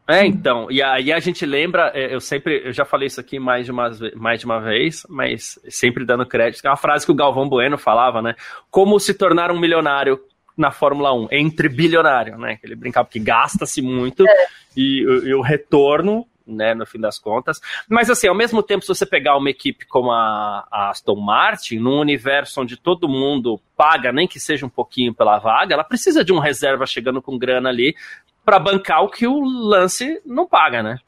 É, 0.09 0.24
então, 0.24 0.70
e 0.70 0.82
aí 0.82 1.12
a 1.12 1.20
gente 1.20 1.44
lembra, 1.44 1.93
é, 1.94 2.15
eu 2.15 2.19
sempre, 2.19 2.62
eu 2.65 2.73
já 2.73 2.86
falei 2.86 3.09
isso 3.09 3.20
aqui 3.20 3.39
mais 3.39 3.66
de 3.66 3.73
uma, 3.73 3.90
mais 4.16 4.40
de 4.40 4.47
uma 4.47 4.59
vez, 4.59 5.06
mas 5.06 5.59
sempre 5.69 6.02
dando 6.06 6.24
crédito, 6.24 6.65
é 6.65 6.70
uma 6.70 6.78
frase 6.78 7.05
que 7.05 7.12
o 7.12 7.15
Galvão 7.15 7.47
Bueno 7.47 7.77
falava, 7.77 8.23
né? 8.23 8.35
Como 8.70 8.98
se 8.98 9.12
tornar 9.12 9.51
um 9.51 9.60
milionário 9.60 10.19
na 10.56 10.70
Fórmula 10.70 11.12
1, 11.12 11.28
entre 11.31 11.69
bilionário, 11.69 12.39
né? 12.39 12.59
Ele 12.65 12.74
brincava 12.74 13.06
que 13.06 13.20
gasta-se 13.20 13.82
muito 13.82 14.27
é. 14.27 14.47
e, 14.74 15.02
e, 15.02 15.35
o 15.35 15.43
retorno 15.43 16.27
né, 16.49 16.75
no 16.75 16.87
fim 16.87 16.99
das 16.99 17.19
contas. 17.19 17.61
Mas 17.89 18.09
assim, 18.09 18.27
ao 18.27 18.35
mesmo 18.35 18.62
tempo, 18.62 18.83
se 18.83 18.89
você 18.89 19.05
pegar 19.05 19.37
uma 19.37 19.51
equipe 19.51 19.87
como 19.87 20.11
a, 20.11 20.66
a 20.70 20.91
Aston 20.91 21.16
Martin, 21.16 21.79
num 21.79 22.01
universo 22.01 22.61
onde 22.61 22.77
todo 22.77 23.09
mundo 23.09 23.61
paga, 23.77 24.11
nem 24.11 24.27
que 24.27 24.41
seja 24.41 24.66
um 24.66 24.70
pouquinho 24.70 25.15
pela 25.15 25.39
vaga, 25.39 25.75
ela 25.75 25.85
precisa 25.85 26.25
de 26.25 26.33
um 26.33 26.39
reserva 26.39 26.87
chegando 26.87 27.20
com 27.20 27.39
grana 27.39 27.69
ali 27.69 27.95
para 28.45 28.59
bancar 28.59 29.03
o 29.03 29.11
que 29.11 29.27
o 29.27 29.45
lance 29.45 30.23
não 30.25 30.47
paga, 30.47 30.83
né? 30.83 30.99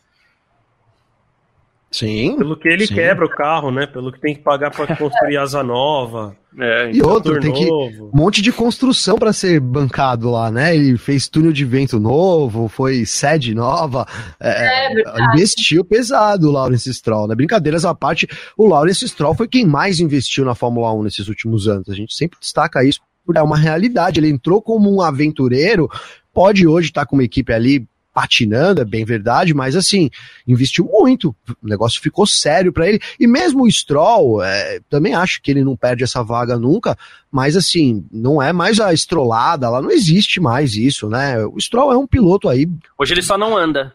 Sim. 1.90 2.36
Pelo 2.36 2.56
que 2.56 2.68
ele 2.68 2.86
sim. 2.86 2.94
quebra 2.94 3.26
o 3.26 3.28
carro, 3.28 3.72
né? 3.72 3.84
Pelo 3.84 4.12
que 4.12 4.20
tem 4.20 4.34
que 4.34 4.42
pagar 4.42 4.70
para 4.70 4.96
construir 4.96 5.36
asa 5.36 5.62
nova. 5.62 6.36
É, 6.56 6.90
e 6.92 7.02
outro, 7.02 7.38
tem 7.40 7.52
que 7.52 7.70
um 7.70 8.10
monte 8.12 8.40
de 8.40 8.52
construção 8.52 9.16
para 9.18 9.32
ser 9.32 9.58
bancado 9.60 10.30
lá, 10.30 10.50
né? 10.50 10.74
Ele 10.74 10.96
fez 10.96 11.28
túnel 11.28 11.52
de 11.52 11.64
vento 11.64 11.98
novo, 11.98 12.68
foi 12.68 13.04
sede 13.04 13.54
nova, 13.54 14.06
é, 14.38 14.50
é, 14.50 14.92
é 14.92 15.24
investiu 15.32 15.84
pesado 15.84 16.48
o 16.48 16.52
Lawrence 16.52 16.92
Stroll, 16.92 17.28
né? 17.28 17.34
Brincadeiras 17.34 17.84
à 17.84 17.94
parte, 17.94 18.28
o 18.56 18.66
Lawrence 18.68 19.06
Stroll 19.08 19.34
foi 19.34 19.48
quem 19.48 19.66
mais 19.66 19.98
investiu 19.98 20.44
na 20.44 20.54
Fórmula 20.54 20.92
1 20.94 21.02
nesses 21.02 21.28
últimos 21.28 21.66
anos. 21.66 21.88
A 21.88 21.94
gente 21.94 22.14
sempre 22.14 22.38
destaca 22.40 22.84
isso, 22.84 23.00
é 23.34 23.42
uma 23.42 23.56
realidade. 23.56 24.18
Ele 24.18 24.28
entrou 24.28 24.62
como 24.62 24.92
um 24.92 25.00
aventureiro, 25.00 25.88
pode 26.32 26.66
hoje 26.66 26.88
estar 26.88 27.06
com 27.06 27.16
uma 27.16 27.24
equipe 27.24 27.52
ali 27.52 27.86
patinando, 28.12 28.80
é 28.80 28.84
bem 28.84 29.04
verdade, 29.04 29.54
mas 29.54 29.76
assim, 29.76 30.10
investiu 30.46 30.84
muito. 30.84 31.34
O 31.62 31.68
negócio 31.68 32.00
ficou 32.00 32.26
sério 32.26 32.72
para 32.72 32.88
ele. 32.88 33.00
E 33.18 33.26
mesmo 33.26 33.64
o 33.64 33.70
Stroll, 33.70 34.42
é, 34.42 34.80
também 34.88 35.14
acho 35.14 35.40
que 35.42 35.50
ele 35.50 35.64
não 35.64 35.76
perde 35.76 36.04
essa 36.04 36.22
vaga 36.22 36.56
nunca, 36.56 36.96
mas 37.30 37.56
assim, 37.56 38.04
não 38.10 38.42
é 38.42 38.52
mais 38.52 38.80
a 38.80 38.92
estrolada, 38.92 39.70
lá 39.70 39.80
não 39.80 39.90
existe 39.90 40.40
mais 40.40 40.74
isso, 40.74 41.08
né? 41.08 41.44
O 41.44 41.60
Stroll 41.60 41.92
é 41.92 41.96
um 41.96 42.06
piloto 42.06 42.48
aí. 42.48 42.68
Hoje 42.98 43.14
ele 43.14 43.22
só 43.22 43.38
não 43.38 43.56
anda. 43.56 43.94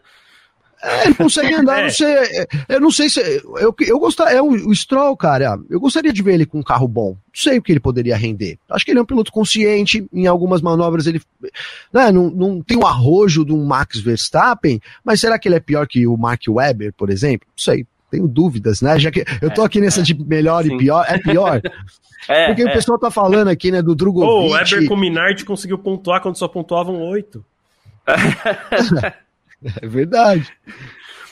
É, 0.86 1.06
ele 1.06 1.14
consegue 1.14 1.52
andar, 1.52 1.80
é. 1.80 1.82
não 1.82 1.90
sei, 1.90 2.14
é, 2.14 2.46
eu 2.68 2.80
não 2.80 2.90
sei 2.90 3.10
se. 3.10 3.20
Eu, 3.20 3.74
eu 3.80 3.98
gostaria, 3.98 4.38
é 4.38 4.42
o, 4.42 4.50
o 4.50 4.74
Stroll, 4.74 5.16
cara. 5.16 5.58
Eu 5.68 5.80
gostaria 5.80 6.12
de 6.12 6.22
ver 6.22 6.34
ele 6.34 6.46
com 6.46 6.60
um 6.60 6.62
carro 6.62 6.86
bom. 6.86 7.10
Não 7.10 7.16
sei 7.34 7.58
o 7.58 7.62
que 7.62 7.72
ele 7.72 7.80
poderia 7.80 8.16
render. 8.16 8.58
Acho 8.70 8.84
que 8.84 8.92
ele 8.92 9.00
é 9.00 9.02
um 9.02 9.06
piloto 9.06 9.32
consciente. 9.32 10.06
Em 10.12 10.26
algumas 10.26 10.62
manobras 10.62 11.06
ele 11.06 11.20
né, 11.92 12.12
não, 12.12 12.30
não 12.30 12.62
tem 12.62 12.76
o 12.76 12.86
arrojo 12.86 13.44
de 13.44 13.52
um 13.52 13.64
Max 13.64 13.98
Verstappen, 14.00 14.80
mas 15.04 15.20
será 15.20 15.38
que 15.38 15.48
ele 15.48 15.56
é 15.56 15.60
pior 15.60 15.86
que 15.86 16.06
o 16.06 16.16
Mark 16.16 16.42
Webber, 16.48 16.92
por 16.92 17.10
exemplo? 17.10 17.48
Não 17.48 17.62
sei. 17.62 17.84
Tenho 18.08 18.28
dúvidas, 18.28 18.80
né? 18.80 18.96
Já 19.00 19.10
que 19.10 19.24
eu 19.42 19.50
tô 19.52 19.64
aqui 19.64 19.80
nessa 19.80 20.00
de 20.00 20.14
melhor 20.14 20.62
Sim. 20.62 20.74
e 20.74 20.78
pior, 20.78 21.04
é 21.08 21.18
pior. 21.18 21.60
É, 22.28 22.48
Porque 22.48 22.62
é. 22.62 22.66
o 22.66 22.72
pessoal 22.72 22.98
tá 22.98 23.08
falando 23.08 23.46
aqui, 23.46 23.70
né, 23.70 23.80
do 23.80 23.94
Drogovic. 23.94 24.28
Oh, 24.28 24.48
o 24.48 24.50
Weber 24.50 24.88
com 24.88 24.94
o 24.94 24.96
Minardi 24.96 25.44
conseguiu 25.44 25.78
pontuar 25.78 26.20
quando 26.20 26.36
só 26.36 26.48
pontuavam 26.48 27.00
oito. 27.02 27.44
É 29.82 29.86
verdade. 29.86 30.52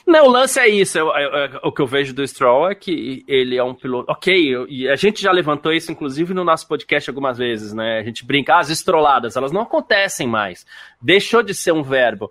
Não, 0.07 0.27
o 0.27 0.31
lance 0.31 0.61
é 0.61 0.69
isso. 0.69 0.99
Eu, 0.99 1.09
eu, 1.17 1.31
eu, 1.31 1.61
o 1.63 1.73
que 1.73 1.81
eu 1.81 1.87
vejo 1.87 2.13
do 2.13 2.27
Stroll 2.27 2.71
é 2.71 2.75
que 2.75 3.25
ele 3.27 3.57
é 3.57 3.65
um 3.65 3.75
piloto. 3.75 4.11
Ok, 4.11 4.67
e 4.69 4.89
a 4.89 4.97
gente 4.97 5.23
já 5.23 5.33
levantou 5.33 5.73
isso, 5.73 5.91
inclusive, 5.91 6.35
no 6.35 6.45
nosso 6.45 6.69
podcast 6.69 7.09
algumas 7.09 7.39
vezes, 7.39 7.73
né? 7.73 7.99
A 7.99 8.03
gente 8.03 8.25
brinca, 8.25 8.55
ah, 8.55 8.61
as 8.61 8.69
estroladas, 8.69 9.37
elas 9.37 9.51
não 9.51 9.63
acontecem 9.63 10.27
mais. 10.27 10.67
Deixou 11.01 11.43
de 11.43 11.55
ser 11.55 11.73
um 11.73 11.83
verbo. 11.83 12.31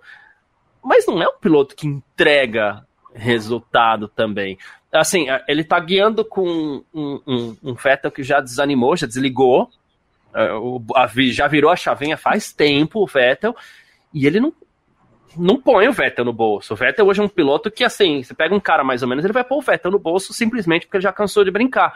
Mas 0.84 1.07
não 1.07 1.21
é 1.21 1.27
um 1.27 1.39
piloto 1.39 1.75
que 1.75 1.88
entrega 1.88 2.85
resultado 3.13 4.07
também. 4.07 4.57
Assim, 4.91 5.25
ele 5.47 5.63
tá 5.63 5.80
guiando 5.80 6.23
com 6.23 6.84
um, 6.93 7.21
um, 7.25 7.57
um 7.63 7.73
Vettel 7.73 8.11
que 8.11 8.21
já 8.21 8.39
desanimou, 8.39 8.95
já 8.95 9.07
desligou. 9.07 9.69
É, 10.35 10.49
já 11.31 11.47
virou 11.47 11.71
a 11.71 11.75
chavinha 11.75 12.17
faz 12.17 12.53
tempo, 12.53 13.01
o 13.01 13.07
Vettel. 13.07 13.55
E 14.13 14.27
ele 14.27 14.39
não 14.39 14.53
não 15.38 15.60
põe 15.60 15.88
o 15.88 15.93
Vettel 15.93 16.26
no 16.26 16.34
bolso. 16.34 16.73
O 16.73 16.77
Vettel 16.77 17.05
hoje 17.05 17.22
é 17.22 17.23
um 17.23 17.30
piloto 17.30 17.72
que, 17.72 17.84
assim, 17.84 18.23
você 18.23 18.34
pega 18.34 18.53
um 18.53 18.60
cara 18.60 18.84
mais 18.84 19.01
ou 19.01 19.07
menos, 19.07 19.23
ele 19.23 19.34
vai 19.34 19.43
pôr 19.43 19.57
o 19.57 19.61
Vettel 19.61 19.91
no 19.91 19.99
bolso 19.99 20.34
simplesmente 20.34 20.85
porque 20.85 20.97
ele 20.97 21.03
já 21.03 21.14
cansou 21.14 21.43
de 21.43 21.51
brincar. 21.51 21.93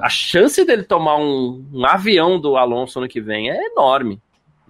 A 0.00 0.08
chance 0.08 0.64
dele 0.64 0.84
tomar 0.84 1.16
um, 1.16 1.64
um 1.72 1.84
avião 1.84 2.38
do 2.38 2.56
Alonso 2.56 3.00
no 3.00 3.08
que 3.08 3.20
vem 3.20 3.50
é 3.50 3.66
enorme. 3.66 4.20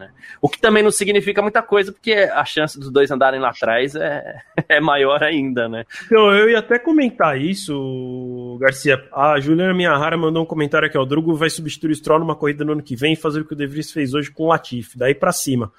Né? 0.01 0.10
O 0.40 0.48
que 0.48 0.59
também 0.59 0.82
não 0.82 0.90
significa 0.90 1.43
muita 1.43 1.62
coisa, 1.62 1.93
porque 1.93 2.12
a 2.12 2.43
chance 2.44 2.78
dos 2.78 2.90
dois 2.90 3.10
andarem 3.10 3.39
lá 3.39 3.51
atrás 3.51 3.94
é, 3.94 4.40
é 4.66 4.81
maior 4.81 5.22
ainda, 5.22 5.68
né? 5.68 5.85
Então, 6.06 6.35
eu 6.35 6.48
ia 6.48 6.59
até 6.59 6.78
comentar 6.78 7.39
isso, 7.39 8.56
Garcia. 8.59 9.05
A 9.12 9.39
Juliana 9.39 9.74
Miyahara 9.74 10.16
mandou 10.16 10.43
um 10.43 10.47
comentário 10.47 10.89
aqui, 10.89 10.97
ó, 10.97 11.02
o 11.02 11.06
Drugo 11.06 11.35
vai 11.35 11.51
substituir 11.51 11.93
o 11.93 11.94
Stroll 11.94 12.20
numa 12.20 12.35
corrida 12.35 12.64
no 12.64 12.72
ano 12.72 12.82
que 12.82 12.97
vem 12.97 13.12
e 13.12 13.16
fazer 13.16 13.40
o 13.40 13.44
que 13.44 13.52
o 13.52 13.56
De 13.56 13.66
Vries 13.66 13.93
fez 13.93 14.14
hoje 14.14 14.31
com 14.31 14.44
o 14.44 14.48
Latifi, 14.48 14.97
daí 14.97 15.14
para 15.14 15.32
cima. 15.32 15.70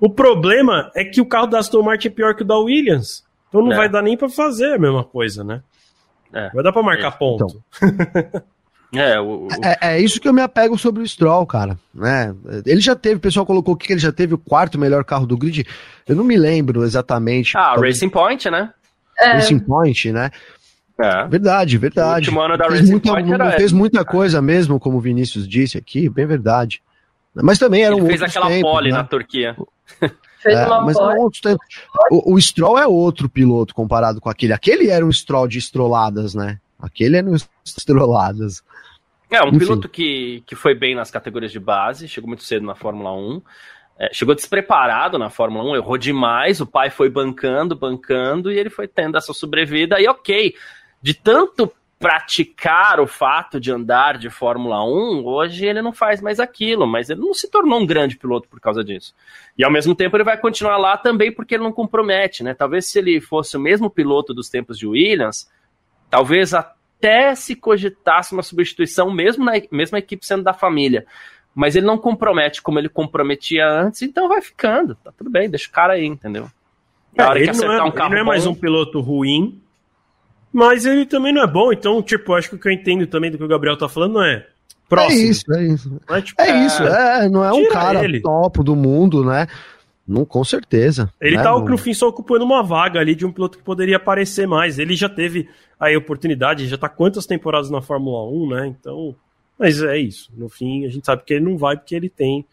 O 0.00 0.10
problema 0.10 0.90
é 0.94 1.04
que 1.04 1.20
o 1.20 1.26
carro 1.26 1.46
da 1.46 1.58
Aston 1.58 1.82
Martin 1.82 2.08
é 2.08 2.10
pior 2.10 2.34
que 2.34 2.42
o 2.42 2.46
da 2.46 2.56
Williams. 2.56 3.24
Então 3.48 3.62
não 3.62 3.72
é. 3.72 3.76
vai 3.76 3.88
dar 3.88 4.02
nem 4.02 4.16
para 4.16 4.28
fazer 4.28 4.74
a 4.74 4.78
mesma 4.78 5.04
coisa, 5.04 5.44
né? 5.44 5.62
É. 6.32 6.50
Vai 6.50 6.64
dar 6.64 6.72
para 6.72 6.82
marcar 6.82 7.08
é. 7.08 7.10
ponto. 7.10 7.62
Então. 7.76 8.42
É, 8.96 9.20
o, 9.20 9.46
o... 9.46 9.48
É, 9.62 9.78
é, 9.80 10.00
isso 10.00 10.20
que 10.20 10.28
eu 10.28 10.32
me 10.32 10.40
apego 10.40 10.78
sobre 10.78 11.02
o 11.02 11.08
Stroll, 11.08 11.44
cara. 11.46 11.76
Né? 11.92 12.34
Ele 12.64 12.80
já 12.80 12.94
teve, 12.94 13.16
o 13.16 13.20
pessoal 13.20 13.44
colocou 13.44 13.76
que 13.76 13.92
ele 13.92 14.00
já 14.00 14.12
teve 14.12 14.34
o 14.34 14.38
quarto 14.38 14.78
melhor 14.78 15.04
carro 15.04 15.26
do 15.26 15.36
grid. 15.36 15.66
Eu 16.06 16.14
não 16.14 16.24
me 16.24 16.36
lembro 16.36 16.84
exatamente. 16.84 17.56
Ah, 17.56 17.72
talvez... 17.72 17.96
Racing 17.96 18.10
Point, 18.10 18.50
né? 18.50 18.72
É. 19.18 19.32
Racing 19.32 19.58
Point, 19.58 20.12
né? 20.12 20.30
É. 21.00 21.26
Verdade, 21.26 21.76
verdade. 21.76 22.30
O 22.30 22.32
último 22.32 22.40
ano 22.40 22.56
da 22.56 22.68
fez 22.68 22.80
Racing 22.80 22.92
muita, 22.92 23.08
Point 23.10 23.56
fez 23.56 23.72
muita 23.72 24.04
coisa 24.04 24.40
mesmo, 24.40 24.78
como 24.78 24.98
o 24.98 25.00
Vinícius 25.00 25.48
disse 25.48 25.76
aqui, 25.76 26.08
bem 26.08 26.26
verdade. 26.26 26.80
Mas 27.34 27.58
também 27.58 27.82
era 27.82 27.96
um 27.96 28.06
fez 28.06 28.22
aquela 28.22 28.46
tempos, 28.48 28.70
pole 28.70 28.90
né? 28.90 28.98
na 28.98 29.04
Turquia. 29.04 29.56
Fez 30.44 30.58
é, 30.58 30.66
uma 30.66 30.82
mas 30.82 30.94
o, 32.10 32.34
o, 32.34 32.38
Stroll 32.38 32.78
é 32.78 32.86
outro 32.86 33.30
piloto 33.30 33.74
comparado 33.74 34.20
com 34.20 34.28
aquele. 34.28 34.52
Aquele 34.52 34.90
era 34.90 35.02
um 35.02 35.10
Stroll 35.10 35.48
de 35.48 35.58
estroladas, 35.58 36.34
né? 36.34 36.60
Aquele 36.78 37.16
era 37.16 37.26
um 37.26 37.34
estroladas. 37.64 38.62
É, 39.30 39.42
um 39.42 39.48
Enfim. 39.48 39.58
piloto 39.60 39.88
que, 39.88 40.44
que 40.46 40.54
foi 40.54 40.74
bem 40.74 40.94
nas 40.94 41.10
categorias 41.10 41.50
de 41.50 41.58
base, 41.58 42.06
chegou 42.06 42.28
muito 42.28 42.44
cedo 42.44 42.66
na 42.66 42.74
Fórmula 42.74 43.12
1. 43.16 43.42
é, 43.98 44.12
chegou 44.12 44.34
despreparado 44.34 45.18
na 45.18 45.30
Fórmula 45.30 45.64
1, 45.72 45.76
errou 45.76 45.96
demais, 45.96 46.60
o 46.60 46.66
pai 46.66 46.90
foi 46.90 47.08
bancando, 47.08 47.74
bancando, 47.74 48.52
e 48.52 48.58
ele 48.58 48.68
foi 48.68 48.86
tendo 48.86 49.16
essa 49.16 49.32
sobrevida, 49.32 49.98
e 49.98 50.06
ok, 50.06 50.54
de 51.00 51.14
tanto 51.14 51.72
praticar 52.04 53.00
o 53.00 53.06
fato 53.06 53.58
de 53.58 53.72
andar 53.72 54.18
de 54.18 54.28
Fórmula 54.28 54.84
1, 54.84 55.24
hoje 55.24 55.64
ele 55.64 55.80
não 55.80 55.90
faz 55.90 56.20
mais 56.20 56.38
aquilo, 56.38 56.86
mas 56.86 57.08
ele 57.08 57.22
não 57.22 57.32
se 57.32 57.50
tornou 57.50 57.80
um 57.80 57.86
grande 57.86 58.18
piloto 58.18 58.46
por 58.46 58.60
causa 58.60 58.84
disso. 58.84 59.14
E 59.56 59.64
ao 59.64 59.70
mesmo 59.70 59.94
tempo 59.94 60.14
ele 60.14 60.22
vai 60.22 60.36
continuar 60.36 60.76
lá 60.76 60.98
também 60.98 61.32
porque 61.32 61.54
ele 61.54 61.64
não 61.64 61.72
compromete, 61.72 62.44
né? 62.44 62.52
Talvez 62.52 62.84
se 62.84 62.98
ele 62.98 63.22
fosse 63.22 63.56
o 63.56 63.60
mesmo 63.60 63.88
piloto 63.88 64.34
dos 64.34 64.50
tempos 64.50 64.78
de 64.78 64.86
Williams, 64.86 65.50
talvez 66.10 66.52
até 66.52 67.34
se 67.34 67.56
cogitasse 67.56 68.34
uma 68.34 68.42
substituição, 68.42 69.10
mesmo 69.10 69.42
na 69.42 69.52
mesma 69.70 69.98
equipe 69.98 70.26
sendo 70.26 70.42
da 70.42 70.52
família 70.52 71.06
mas 71.54 71.76
ele 71.76 71.86
não 71.86 71.96
compromete 71.96 72.60
como 72.60 72.80
ele 72.80 72.88
comprometia 72.88 73.64
antes, 73.64 74.02
então 74.02 74.28
vai 74.28 74.42
ficando. 74.42 74.96
Tá 74.96 75.12
tudo 75.16 75.30
bem, 75.30 75.48
deixa 75.48 75.68
o 75.68 75.72
cara 75.72 75.92
aí, 75.92 76.04
entendeu? 76.04 76.50
É, 77.16 77.22
ele, 77.36 77.52
não 77.52 77.72
é, 77.72 77.80
um 77.80 77.86
ele 77.86 78.08
não 78.08 78.16
é 78.16 78.24
mais 78.24 78.44
bom, 78.44 78.50
um 78.50 78.54
piloto 78.56 79.00
ruim, 79.00 79.62
mas 80.54 80.86
ele 80.86 81.04
também 81.04 81.32
não 81.32 81.42
é 81.42 81.46
bom, 81.48 81.72
então, 81.72 82.00
tipo, 82.00 82.32
acho 82.32 82.48
que 82.48 82.54
o 82.54 82.58
que 82.60 82.68
eu 82.68 82.72
entendo 82.72 83.04
também 83.08 83.28
do 83.28 83.36
que 83.36 83.42
o 83.42 83.48
Gabriel 83.48 83.76
tá 83.76 83.88
falando 83.88 84.12
não 84.12 84.22
é 84.22 84.46
próximo. 84.88 85.20
É 85.20 85.24
isso, 85.24 85.52
é 85.52 85.62
isso. 85.64 86.00
É, 86.08 86.20
tipo, 86.22 86.40
é 86.40 86.64
isso, 86.64 86.82
é, 86.84 87.28
não 87.28 87.44
é 87.44 87.52
um 87.52 87.68
cara 87.68 88.04
ele. 88.04 88.20
top 88.20 88.62
do 88.62 88.76
mundo, 88.76 89.24
né? 89.24 89.48
Não, 90.06 90.24
com 90.24 90.44
certeza. 90.44 91.12
Ele 91.20 91.36
né? 91.36 91.42
tá, 91.42 91.58
no 91.58 91.76
fim, 91.76 91.92
só 91.92 92.06
ocupando 92.06 92.44
uma 92.44 92.62
vaga 92.62 93.00
ali 93.00 93.16
de 93.16 93.26
um 93.26 93.32
piloto 93.32 93.58
que 93.58 93.64
poderia 93.64 93.96
aparecer 93.96 94.46
mais. 94.46 94.78
Ele 94.78 94.94
já 94.94 95.08
teve 95.08 95.48
a 95.80 95.88
oportunidade, 95.98 96.68
já 96.68 96.78
tá 96.78 96.88
quantas 96.88 97.26
temporadas 97.26 97.68
na 97.68 97.82
Fórmula 97.82 98.30
1, 98.30 98.48
né? 98.50 98.66
Então, 98.68 99.16
mas 99.58 99.82
é 99.82 99.98
isso. 99.98 100.30
No 100.36 100.48
fim, 100.48 100.86
a 100.86 100.88
gente 100.88 101.04
sabe 101.04 101.24
que 101.24 101.34
ele 101.34 101.44
não 101.44 101.58
vai 101.58 101.76
porque 101.76 101.96
ele 101.96 102.08
tem 102.08 102.46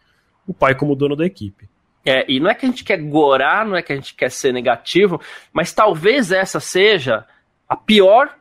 o 0.44 0.52
pai 0.52 0.74
como 0.74 0.96
dono 0.96 1.14
da 1.14 1.24
equipe. 1.24 1.68
É, 2.04 2.24
e 2.28 2.40
não 2.40 2.50
é 2.50 2.54
que 2.54 2.66
a 2.66 2.68
gente 2.68 2.82
quer 2.82 2.96
gorar, 2.96 3.64
não 3.64 3.76
é 3.76 3.82
que 3.82 3.92
a 3.92 3.96
gente 3.96 4.14
quer 4.16 4.30
ser 4.30 4.52
negativo, 4.52 5.20
mas 5.52 5.72
talvez 5.72 6.32
essa 6.32 6.58
seja 6.58 7.24
a 7.72 7.76
pior 7.76 8.36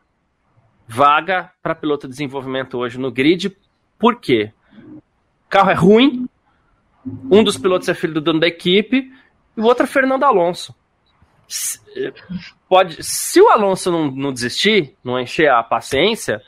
vaga 0.86 1.52
para 1.64 1.74
piloto 1.74 2.06
de 2.06 2.12
desenvolvimento 2.12 2.78
hoje 2.78 3.00
no 3.00 3.10
grid. 3.10 3.56
Por 3.98 4.20
quê? 4.20 4.52
O 5.46 5.50
carro 5.50 5.70
é 5.70 5.74
ruim, 5.74 6.28
um 7.32 7.42
dos 7.42 7.58
pilotos 7.58 7.88
é 7.88 7.94
filho 7.94 8.16
do 8.16 8.20
dono 8.20 8.42
da 8.42 8.48
equipe, 8.48 9.10
e 9.56 9.62
o 9.62 9.64
outro 9.64 9.86
é 9.86 9.88
Fernando 9.88 10.24
Alonso. 10.24 10.76
Se, 11.48 11.80
pode, 12.68 13.02
se 13.02 13.40
o 13.40 13.50
Alonso 13.50 13.90
não, 13.90 14.12
não 14.12 14.34
desistir, 14.34 14.96
não 15.02 15.18
encher 15.18 15.50
a 15.50 15.64
paciência, 15.64 16.42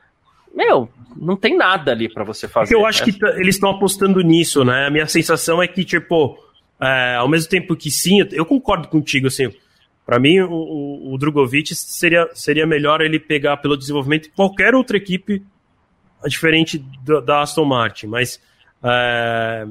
meu, 0.54 0.90
não 1.16 1.38
tem 1.38 1.56
nada 1.56 1.94
ali 1.94 2.14
para 2.14 2.26
você 2.26 2.50
fazer. 2.50 2.76
eu 2.76 2.86
acho 2.86 3.06
né? 3.06 3.14
que 3.14 3.26
eles 3.40 3.56
estão 3.56 3.70
apostando 3.70 4.20
nisso, 4.20 4.66
né? 4.66 4.88
A 4.88 4.90
minha 4.90 5.08
sensação 5.08 5.64
é 5.64 5.70
que, 5.70 5.86
tipo, 5.86 6.38
é, 6.82 7.16
ao 7.16 7.30
mesmo 7.30 7.50
tempo 7.50 7.78
que 7.78 7.90
sim, 7.90 8.20
eu 8.34 8.46
concordo 8.46 8.90
contigo, 8.90 9.28
assim, 9.28 9.54
para 10.06 10.20
mim 10.20 10.42
o, 10.42 11.14
o, 11.14 11.18
Drogovic 11.18 11.74
seria, 11.76 12.30
seria 12.34 12.68
melhor 12.68 13.02
ele 13.02 13.20
pegar 13.20 13.58
pelo 13.58 13.78
desenvolvimento 13.78 14.24
de 14.24 14.30
qualquer 14.30 14.76
outra 14.76 14.98
equipe 14.98 15.44
diferente 16.26 16.78
da, 17.04 17.20
da 17.20 17.42
Aston 17.42 17.66
Martin, 17.66 18.08
mas 18.08 18.42
é, 18.84 19.68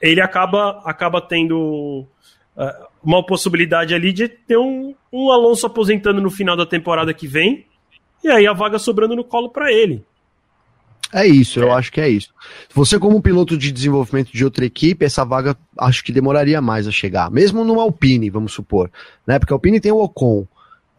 ele 0.00 0.20
acaba, 0.20 0.82
acaba 0.84 1.20
tendo 1.20 2.06
é, 2.56 2.86
uma 3.02 3.24
possibilidade 3.24 3.94
ali 3.94 4.12
de 4.12 4.28
ter 4.28 4.56
um, 4.56 4.94
um 5.12 5.30
Alonso 5.30 5.66
aposentando 5.66 6.20
no 6.20 6.30
final 6.30 6.56
da 6.56 6.66
temporada 6.66 7.12
que 7.12 7.26
vem 7.26 7.66
e 8.22 8.30
aí 8.30 8.46
a 8.46 8.54
vaga 8.54 8.78
sobrando 8.78 9.14
no 9.14 9.24
colo 9.24 9.50
para 9.50 9.70
ele. 9.70 10.02
É 11.14 11.24
isso, 11.24 11.60
eu 11.60 11.70
é. 11.70 11.74
acho 11.74 11.92
que 11.92 12.00
é 12.00 12.08
isso. 12.08 12.30
Você, 12.74 12.98
como 12.98 13.22
piloto 13.22 13.56
de 13.56 13.70
desenvolvimento 13.70 14.32
de 14.32 14.44
outra 14.44 14.64
equipe, 14.64 15.04
essa 15.04 15.24
vaga 15.24 15.56
acho 15.78 16.02
que 16.02 16.10
demoraria 16.10 16.60
mais 16.60 16.88
a 16.88 16.90
chegar. 16.90 17.30
Mesmo 17.30 17.64
no 17.64 17.78
Alpine, 17.78 18.28
vamos 18.30 18.52
supor. 18.52 18.90
Né? 19.24 19.38
Porque 19.38 19.52
a 19.52 19.54
Alpine 19.54 19.80
tem 19.80 19.92
o 19.92 20.02
Ocon. 20.02 20.44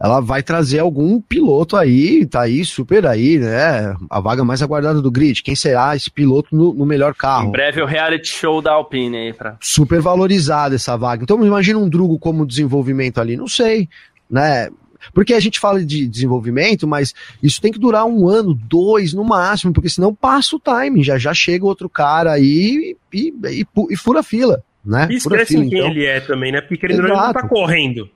Ela 0.00 0.20
vai 0.20 0.42
trazer 0.42 0.78
algum 0.78 1.20
piloto 1.20 1.74
aí, 1.74 2.26
tá 2.26 2.42
aí, 2.42 2.64
super 2.64 3.06
aí, 3.06 3.38
né? 3.38 3.94
A 4.10 4.20
vaga 4.20 4.44
mais 4.44 4.62
aguardada 4.62 5.00
do 5.00 5.10
grid. 5.10 5.42
Quem 5.42 5.56
será 5.56 5.96
esse 5.96 6.10
piloto 6.10 6.54
no, 6.54 6.74
no 6.74 6.84
melhor 6.84 7.14
carro? 7.14 7.48
Em 7.48 7.52
breve 7.52 7.80
o 7.80 7.86
reality 7.86 8.28
show 8.28 8.60
da 8.60 8.72
Alpine 8.72 9.16
aí 9.16 9.32
pra. 9.32 9.56
Super 9.60 10.00
valorizada 10.00 10.74
essa 10.74 10.96
vaga. 10.96 11.22
Então 11.22 11.42
imagina 11.44 11.78
um 11.78 11.88
Drugo 11.88 12.18
como 12.18 12.46
desenvolvimento 12.46 13.20
ali. 13.20 13.36
Não 13.36 13.48
sei, 13.48 13.88
né? 14.30 14.68
Porque 15.12 15.34
a 15.34 15.40
gente 15.40 15.60
fala 15.60 15.84
de 15.84 16.06
desenvolvimento, 16.06 16.86
mas 16.86 17.14
isso 17.42 17.60
tem 17.60 17.72
que 17.72 17.78
durar 17.78 18.04
um 18.04 18.28
ano, 18.28 18.54
dois 18.54 19.12
no 19.12 19.24
máximo, 19.24 19.72
porque 19.72 19.88
senão 19.88 20.14
passa 20.14 20.56
o 20.56 20.60
time, 20.60 21.02
já 21.02 21.18
já 21.18 21.34
chega 21.34 21.64
outro 21.64 21.88
cara 21.88 22.32
aí 22.32 22.96
e, 23.12 23.18
e, 23.18 23.62
e, 23.62 23.66
e 23.90 23.96
fura 23.96 24.20
a 24.20 24.22
fila. 24.22 24.62
Né? 24.84 25.08
E 25.10 25.14
esquece 25.16 25.54
fila, 25.54 25.68
quem 25.68 25.78
então. 25.78 25.90
ele 25.90 26.04
é 26.04 26.20
também, 26.20 26.52
né? 26.52 26.60
Porque 26.60 26.86
ele 26.86 26.96
não 26.98 27.32
tá 27.32 27.48
correndo. 27.48 28.08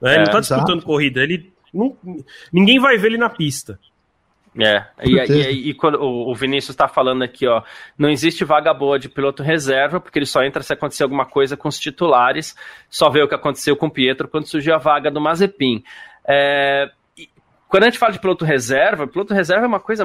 Né? 0.00 0.12
É, 0.12 0.14
ele 0.14 0.24
não 0.24 0.32
tá 0.32 0.40
disputando 0.40 0.78
exato. 0.78 0.86
corrida. 0.86 1.20
Ele 1.20 1.52
não, 1.74 1.96
ninguém 2.52 2.78
vai 2.78 2.96
ver 2.96 3.08
ele 3.08 3.18
na 3.18 3.28
pista. 3.28 3.78
É, 4.58 4.84
e, 5.02 5.16
e, 5.16 5.70
e, 5.70 5.74
quando 5.74 5.98
o 6.02 6.34
Vinícius 6.34 6.74
está 6.74 6.86
falando 6.86 7.22
aqui, 7.22 7.46
ó, 7.46 7.62
não 7.96 8.10
existe 8.10 8.44
vaga 8.44 8.74
boa 8.74 8.98
de 8.98 9.08
piloto 9.08 9.42
reserva, 9.42 9.98
porque 9.98 10.18
ele 10.18 10.26
só 10.26 10.42
entra 10.42 10.62
se 10.62 10.74
acontecer 10.74 11.04
alguma 11.04 11.24
coisa 11.24 11.56
com 11.56 11.68
os 11.68 11.78
titulares, 11.78 12.54
só 12.90 13.08
vê 13.08 13.22
o 13.22 13.28
que 13.28 13.34
aconteceu 13.34 13.74
com 13.74 13.86
o 13.86 13.90
Pietro 13.90 14.28
quando 14.28 14.46
surgiu 14.46 14.74
a 14.74 14.78
vaga 14.78 15.10
do 15.10 15.22
Mazepin. 15.22 15.82
É, 16.26 16.90
quando 17.68 17.84
a 17.84 17.86
gente 17.86 17.98
fala 17.98 18.12
de 18.12 18.18
piloto 18.18 18.44
reserva, 18.44 19.06
piloto 19.06 19.32
reserva 19.32 19.64
é 19.64 19.68
uma 19.68 19.80
coisa 19.80 20.04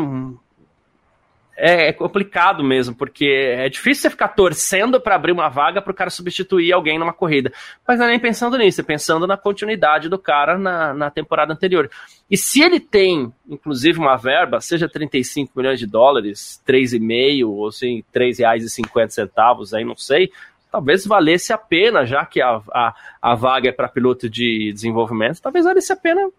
é, 1.57 1.87
é, 1.87 1.93
complicado 1.93 2.63
mesmo, 2.63 2.95
porque 2.95 3.25
é 3.25 3.67
difícil 3.67 4.03
você 4.03 4.09
ficar 4.11 4.27
torcendo 4.29 5.01
para 5.01 5.15
abrir 5.15 5.31
uma 5.31 5.49
vaga 5.49 5.81
para 5.81 5.91
o 5.91 5.95
cara 5.95 6.11
substituir 6.11 6.71
alguém 6.71 6.99
numa 6.99 7.11
corrida. 7.11 7.51
Mas 7.85 7.97
não 7.97 8.05
é 8.05 8.09
nem 8.09 8.19
pensando 8.19 8.57
nisso, 8.59 8.79
é 8.79 8.83
pensando 8.83 9.25
na 9.25 9.35
continuidade 9.35 10.07
do 10.07 10.19
cara 10.19 10.57
na, 10.57 10.93
na 10.93 11.09
temporada 11.09 11.51
anterior. 11.51 11.89
E 12.29 12.37
se 12.37 12.61
ele 12.61 12.79
tem, 12.79 13.33
inclusive, 13.49 13.97
uma 13.97 14.15
verba, 14.17 14.61
seja 14.61 14.87
35 14.87 15.51
milhões 15.55 15.79
de 15.79 15.87
dólares, 15.87 16.61
3,5 16.67 17.47
ou 17.47 17.67
assim, 17.67 18.03
R$ 18.13 18.31
3,50, 18.31 19.75
aí 19.75 19.83
não 19.83 19.95
sei, 19.95 20.31
talvez 20.71 21.05
valesse 21.05 21.53
a 21.53 21.57
pena, 21.57 22.05
já 22.05 22.25
que 22.25 22.41
a, 22.41 22.61
a, 22.73 22.95
a 23.21 23.35
vaga 23.35 23.69
é 23.69 23.71
para 23.71 23.87
piloto 23.87 24.29
de 24.29 24.71
desenvolvimento, 24.73 25.41
talvez 25.41 25.65
valesse 25.65 25.91
a 25.91 25.95
pena 25.95 26.29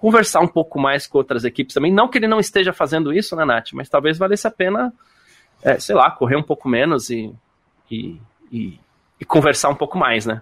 conversar 0.00 0.40
um 0.40 0.48
pouco 0.48 0.80
mais 0.80 1.06
com 1.06 1.18
outras 1.18 1.44
equipes 1.44 1.74
também. 1.74 1.92
Não 1.92 2.08
que 2.08 2.18
ele 2.18 2.26
não 2.26 2.40
esteja 2.40 2.72
fazendo 2.72 3.12
isso, 3.12 3.36
né, 3.36 3.44
Nath? 3.44 3.72
Mas 3.74 3.88
talvez 3.88 4.16
valesse 4.16 4.46
a 4.46 4.50
pena, 4.50 4.92
é, 5.62 5.78
sei 5.78 5.94
lá, 5.94 6.10
correr 6.10 6.36
um 6.36 6.42
pouco 6.42 6.68
menos 6.68 7.10
e, 7.10 7.32
e, 7.90 8.18
e, 8.50 8.80
e, 9.20 9.24
conversar 9.26 9.68
um 9.68 9.74
pouco 9.74 9.98
mais, 9.98 10.24
né? 10.24 10.40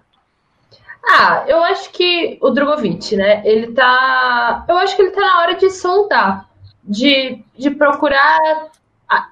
Ah, 1.05 1.43
eu 1.47 1.61
acho 1.63 1.91
que 1.91 2.37
o 2.41 2.49
Drogovic, 2.51 3.15
né? 3.15 3.41
Ele 3.45 3.73
tá. 3.73 4.65
Eu 4.67 4.77
acho 4.77 4.95
que 4.95 5.01
ele 5.01 5.11
tá 5.11 5.21
na 5.21 5.41
hora 5.41 5.55
de 5.55 5.69
sondar, 5.69 6.49
de, 6.83 7.43
de 7.57 7.71
procurar. 7.71 8.69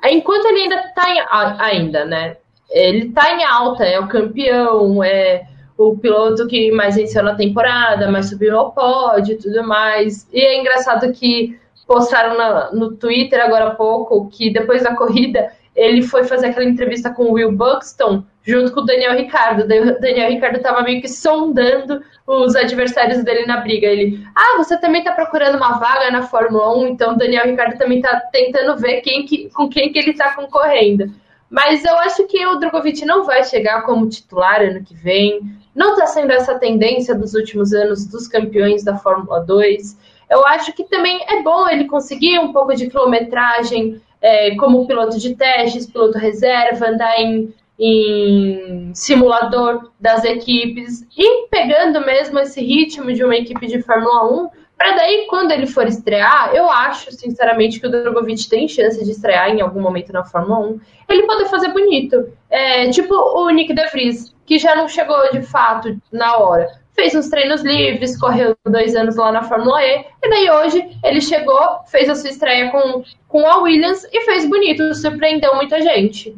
Enquanto 0.05 0.45
ele 0.45 0.61
ainda 0.63 0.91
tá 0.93 1.09
em, 1.09 1.25
ainda, 1.59 2.05
né? 2.05 2.37
Ele 2.69 3.11
tá 3.11 3.31
em 3.31 3.43
alta, 3.43 3.85
é 3.85 3.99
o 3.99 4.07
campeão, 4.07 5.03
é 5.03 5.45
o 5.77 5.95
piloto 5.97 6.47
que 6.47 6.71
mais 6.71 6.95
venceu 6.95 7.23
na 7.23 7.35
temporada, 7.35 8.09
mais 8.09 8.29
subiu 8.29 8.57
ao 8.57 8.71
pódio 8.71 9.33
e 9.33 9.37
tudo 9.37 9.63
mais. 9.63 10.27
E 10.33 10.39
é 10.41 10.59
engraçado 10.59 11.11
que 11.13 11.57
postaram 11.85 12.37
na, 12.37 12.71
no 12.71 12.95
Twitter 12.95 13.39
agora 13.43 13.67
há 13.67 13.75
pouco 13.75 14.29
que 14.29 14.51
depois 14.51 14.83
da 14.83 14.95
corrida 14.95 15.51
ele 15.75 16.01
foi 16.01 16.23
fazer 16.23 16.47
aquela 16.47 16.65
entrevista 16.65 17.11
com 17.11 17.25
o 17.25 17.33
Will 17.33 17.51
Buxton 17.51 18.23
junto 18.43 18.71
com 18.73 18.81
o 18.81 18.85
Daniel 18.85 19.13
Ricardo. 19.13 19.63
O 19.63 19.67
Daniel 19.67 20.29
Ricardo 20.29 20.57
estava 20.57 20.81
meio 20.81 21.01
que 21.01 21.07
sondando 21.07 22.01
os 22.25 22.55
adversários 22.55 23.23
dele 23.23 23.45
na 23.45 23.57
briga. 23.57 23.85
Ele, 23.85 24.25
ah, 24.35 24.57
você 24.57 24.77
também 24.79 25.01
está 25.01 25.13
procurando 25.13 25.55
uma 25.55 25.77
vaga 25.77 26.09
na 26.09 26.23
Fórmula 26.23 26.75
1, 26.77 26.87
então 26.87 27.13
o 27.13 27.17
Daniel 27.17 27.45
Ricardo 27.45 27.77
também 27.77 27.99
está 27.99 28.19
tentando 28.31 28.75
ver 28.77 29.01
quem 29.01 29.25
que, 29.25 29.49
com 29.49 29.69
quem 29.69 29.91
que 29.91 29.99
ele 29.99 30.11
está 30.11 30.33
concorrendo. 30.33 31.13
Mas 31.49 31.85
eu 31.85 31.97
acho 31.99 32.25
que 32.27 32.45
o 32.45 32.57
Drogovic 32.57 33.05
não 33.05 33.23
vai 33.23 33.43
chegar 33.43 33.83
como 33.83 34.09
titular 34.09 34.61
ano 34.61 34.83
que 34.83 34.93
vem. 34.93 35.41
Não 35.73 35.93
está 35.93 36.07
sendo 36.07 36.31
essa 36.31 36.57
tendência 36.59 37.15
dos 37.15 37.33
últimos 37.33 37.73
anos 37.73 38.05
dos 38.05 38.27
campeões 38.27 38.83
da 38.83 38.97
Fórmula 38.97 39.39
2. 39.39 39.97
Eu 40.29 40.45
acho 40.45 40.73
que 40.73 40.83
também 40.83 41.23
é 41.29 41.41
bom 41.41 41.69
ele 41.69 41.85
conseguir 41.85 42.37
um 42.39 42.51
pouco 42.51 42.75
de 42.75 42.89
quilometragem 42.89 44.01
é, 44.21 44.55
como 44.55 44.85
piloto 44.85 45.17
de 45.17 45.35
testes, 45.35 45.85
piloto 45.85 46.17
reserva, 46.17 46.89
andar 46.89 47.17
em, 47.19 47.53
em 47.79 48.91
simulador 48.93 49.91
das 49.99 50.25
equipes 50.25 51.07
e 51.17 51.47
pegando 51.47 52.01
mesmo 52.01 52.39
esse 52.39 52.61
ritmo 52.61 53.13
de 53.13 53.23
uma 53.23 53.35
equipe 53.35 53.67
de 53.67 53.81
Fórmula 53.81 54.43
1 54.43 54.49
para 54.77 54.95
daí, 54.95 55.25
quando 55.27 55.51
ele 55.51 55.65
for 55.65 55.87
estrear, 55.87 56.53
eu 56.53 56.69
acho, 56.69 57.11
sinceramente, 57.11 57.79
que 57.79 57.87
o 57.87 57.89
Drogovic 57.89 58.47
tem 58.47 58.67
chance 58.67 59.03
de 59.03 59.09
estrear 59.09 59.49
em 59.49 59.59
algum 59.59 59.81
momento 59.81 60.13
na 60.13 60.23
Fórmula 60.23 60.59
1. 60.59 60.79
Ele 61.09 61.25
pode 61.25 61.49
fazer 61.49 61.69
bonito. 61.69 62.31
É, 62.49 62.89
tipo 62.91 63.13
o 63.13 63.49
Nick 63.49 63.73
De 63.73 63.85
Vries, 63.87 64.35
que 64.45 64.59
já 64.59 64.75
não 64.75 64.87
chegou 64.87 65.31
de 65.31 65.41
fato 65.41 65.97
na 66.11 66.37
hora. 66.37 66.69
Fez 66.93 67.15
uns 67.15 67.27
treinos 67.27 67.61
livres, 67.63 68.19
correu 68.19 68.55
dois 68.65 68.95
anos 68.95 69.15
lá 69.15 69.31
na 69.31 69.43
Fórmula 69.43 69.83
E, 69.83 70.05
e 70.23 70.29
daí 70.29 70.49
hoje 70.49 70.87
ele 71.03 71.21
chegou, 71.21 71.59
fez 71.87 72.09
a 72.09 72.15
sua 72.15 72.29
estreia 72.29 72.71
com, 72.71 73.03
com 73.27 73.47
a 73.47 73.57
Williams 73.57 74.03
e 74.11 74.21
fez 74.25 74.47
bonito, 74.47 74.93
surpreendeu 74.93 75.55
muita 75.55 75.81
gente. 75.81 76.35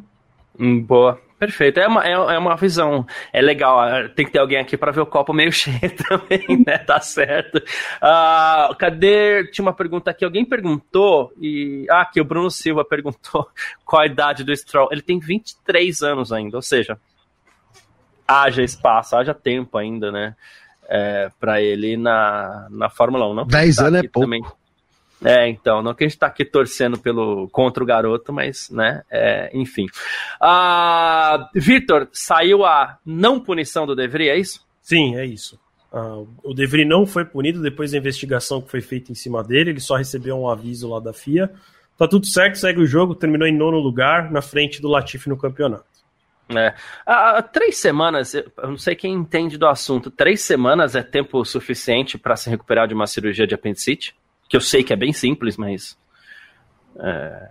Hum, 0.58 0.82
boa. 0.82 1.20
Perfeito, 1.40 1.80
é 1.80 1.88
uma, 1.88 2.06
é, 2.06 2.12
é, 2.12 2.38
uma 2.38 2.58
visão, 2.58 3.08
é 3.32 3.42
legal, 3.42 3.82
é, 3.82 4.10
tem 4.10 4.26
que 4.26 4.32
ter 4.34 4.40
alguém 4.40 4.58
aqui 4.58 4.76
para 4.76 4.92
ver 4.92 5.00
o 5.00 5.06
copo 5.06 5.32
meio 5.32 5.52
cheio 5.54 5.80
também, 5.96 6.64
né, 6.68 6.78
tá 6.80 7.00
certo. 7.00 7.60
Uh, 7.60 8.76
cadê, 8.76 9.46
tinha 9.46 9.64
uma 9.64 9.72
pergunta 9.72 10.12
aqui, 10.12 10.26
alguém 10.26 10.44
perguntou, 10.44 11.32
e, 11.40 11.86
ah, 11.90 12.02
aqui 12.02 12.20
o 12.20 12.26
Bruno 12.26 12.52
Silva 12.52 12.84
perguntou 12.84 13.48
qual 13.86 14.02
a 14.02 14.06
idade 14.06 14.44
do 14.44 14.54
Stroll, 14.54 14.90
ele 14.92 15.02
tem 15.02 15.18
23 15.18 16.02
anos 16.02 16.34
ainda, 16.34 16.58
ou 16.58 16.62
seja, 16.62 17.00
haja 18.28 18.62
espaço, 18.62 19.16
haja 19.16 19.34
tempo 19.34 19.78
ainda, 19.78 20.12
né, 20.12 20.36
é, 20.90 21.32
para 21.40 21.62
ele 21.62 21.96
na, 21.96 22.68
na 22.70 22.90
Fórmula 22.90 23.30
1. 23.30 23.34
Não 23.34 23.48
10 23.48 23.76
tá 23.78 23.86
anos 23.86 24.00
é 24.00 24.08
pouco. 24.10 24.26
Também. 24.26 24.44
É, 25.24 25.50
então, 25.50 25.82
não 25.82 25.94
que 25.94 26.04
a 26.04 26.08
gente 26.08 26.18
tá 26.18 26.28
aqui 26.28 26.46
torcendo 26.46 26.98
pelo, 26.98 27.50
contra 27.50 27.84
o 27.84 27.86
garoto, 27.86 28.32
mas, 28.32 28.70
né, 28.70 29.04
é, 29.12 29.50
enfim. 29.54 29.86
Ah, 30.40 31.50
Vitor, 31.54 32.08
saiu 32.14 32.64
a 32.66 32.98
não 33.06 33.40
punição 33.40 33.86
do 33.86 33.96
Devry, 33.96 34.30
é 34.30 34.38
isso? 34.38 34.66
Sim, 34.82 35.18
é 35.18 35.26
isso. 35.26 35.60
Ah, 35.92 36.24
o 36.44 36.54
Devry 36.54 36.86
não 36.86 37.06
foi 37.06 37.26
punido 37.26 37.62
depois 37.62 37.92
da 37.92 37.98
investigação 37.98 38.62
que 38.62 38.72
foi 38.72 38.82
feita 38.82 39.12
em 39.12 39.16
cima 39.16 39.44
dele, 39.44 39.72
ele 39.72 39.80
só 39.82 39.96
recebeu 39.96 40.38
um 40.38 40.50
aviso 40.50 40.90
lá 40.90 41.00
da 41.00 41.12
FIA. 41.12 41.52
Tá 41.98 42.08
tudo 42.08 42.26
certo, 42.26 42.58
segue 42.58 42.80
o 42.80 42.88
jogo, 42.88 43.14
terminou 43.14 43.46
em 43.46 43.56
nono 43.56 43.78
lugar, 43.78 44.32
na 44.32 44.42
frente 44.42 44.82
do 44.82 44.88
Latifi 44.88 45.28
no 45.28 45.38
campeonato. 45.38 45.84
É. 46.56 46.74
Há 47.06 47.44
três 47.44 47.78
semanas, 47.78 48.34
eu 48.34 48.52
não 48.58 48.78
sei 48.78 48.96
quem 48.96 49.14
entende 49.14 49.58
do 49.58 49.68
assunto, 49.68 50.10
três 50.10 50.42
semanas 50.42 50.96
é 50.96 51.04
tempo 51.04 51.44
suficiente 51.44 52.18
para 52.18 52.36
se 52.36 52.50
recuperar 52.50 52.88
de 52.88 52.94
uma 52.94 53.06
cirurgia 53.06 53.46
de 53.46 53.54
apendicite? 53.54 54.16
Que 54.50 54.58
eu 54.58 54.62
sei 54.62 54.84
que 54.84 54.92
é 54.92 54.96
bem 54.96 55.14
simples, 55.14 55.56
mas. 55.56 55.96
É, 57.00 57.50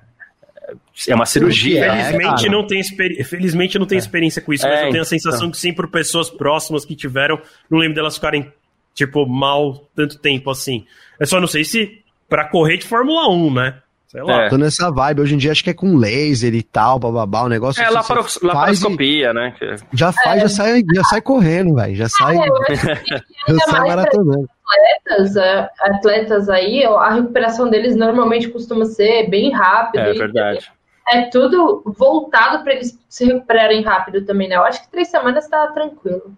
é 1.09 1.15
uma 1.15 1.25
cirurgia. 1.25 1.87
É, 1.87 2.05
felizmente, 2.05 2.47
é, 2.47 2.51
não 2.51 2.67
tem 2.67 2.83
felizmente 3.25 3.79
não 3.79 3.87
tem 3.87 3.97
é. 3.97 4.01
experiência 4.01 4.43
com 4.43 4.53
isso, 4.53 4.67
mas 4.67 4.83
eu 4.83 4.91
tenho 4.91 5.03
a 5.03 5.07
sensação 5.07 5.39
então. 5.39 5.51
que 5.53 5.59
sim, 5.59 5.73
por 5.73 5.89
pessoas 5.89 6.29
próximas 6.29 6.85
que 6.85 6.97
tiveram, 6.97 7.41
não 7.71 7.79
lembro 7.79 7.95
delas 7.95 8.17
ficarem, 8.17 8.53
tipo, 8.93 9.25
mal 9.27 9.89
tanto 9.95 10.19
tempo 10.19 10.51
assim. 10.51 10.85
É 11.19 11.25
só 11.25 11.41
não 11.41 11.47
sei 11.47 11.65
se 11.65 12.03
para 12.29 12.49
correr 12.49 12.77
de 12.77 12.85
Fórmula 12.85 13.31
1, 13.31 13.55
né? 13.55 13.79
Sei 14.09 14.23
lá. 14.23 14.45
É. 14.45 14.49
Tô 14.49 14.57
nessa 14.57 14.91
vibe. 14.91 15.21
Hoje 15.21 15.35
em 15.35 15.39
dia 15.39 15.53
acho 15.53 15.63
que 15.63 15.71
é 15.71 15.75
com 15.75 15.97
laser 15.97 16.55
e 16.55 16.63
tal, 16.63 16.99
bababá, 16.99 17.43
o 17.43 17.49
negócio. 17.49 17.83
É, 17.83 17.89
laparos 17.91 18.39
laparoscopia, 18.43 19.31
e... 19.31 19.35
né? 19.35 19.55
Já 19.93 20.13
faz, 20.13 20.39
é. 20.39 20.41
já, 20.41 20.49
sai, 20.49 20.83
já 20.95 21.05
sai 21.05 21.21
correndo, 21.21 21.75
velho. 21.75 21.95
Já 21.95 22.09
sai. 22.09 22.37
já 23.49 23.59
sai 23.67 23.81
maratonando. 23.81 24.49
Atletas, 24.69 25.37
é, 25.37 25.71
atletas 25.81 26.49
aí, 26.49 26.85
a 26.85 27.11
recuperação 27.15 27.71
deles 27.71 27.97
normalmente 27.97 28.49
costuma 28.49 28.85
ser 28.85 29.29
bem 29.29 29.51
rápida. 29.51 30.11
É 30.11 30.13
verdade. 30.13 30.71
É 31.11 31.23
tudo 31.23 31.83
voltado 31.87 32.63
para 32.63 32.75
eles 32.75 32.99
se 33.09 33.25
recuperarem 33.25 33.83
rápido 33.83 34.25
também, 34.27 34.49
né? 34.49 34.57
Eu 34.57 34.65
acho 34.65 34.83
que 34.83 34.91
três 34.91 35.09
semanas 35.09 35.49
tá 35.49 35.67
tranquilo. 35.69 36.35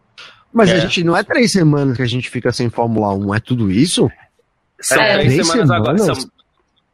Mas 0.52 0.70
é. 0.70 0.74
a 0.74 0.78
gente 0.78 1.02
não 1.02 1.16
é 1.16 1.24
três 1.24 1.50
semanas 1.50 1.96
que 1.96 2.02
a 2.02 2.08
gente 2.08 2.30
fica 2.30 2.52
sem 2.52 2.70
Fórmula 2.70 3.12
1, 3.14 3.34
é 3.34 3.40
tudo 3.40 3.70
isso? 3.70 4.10
São 4.80 5.00
é, 5.02 5.14
três, 5.14 5.34
três 5.34 5.46
semanas, 5.46 5.68
semanas, 5.68 6.00
agora. 6.00 6.14
São, 6.14 6.30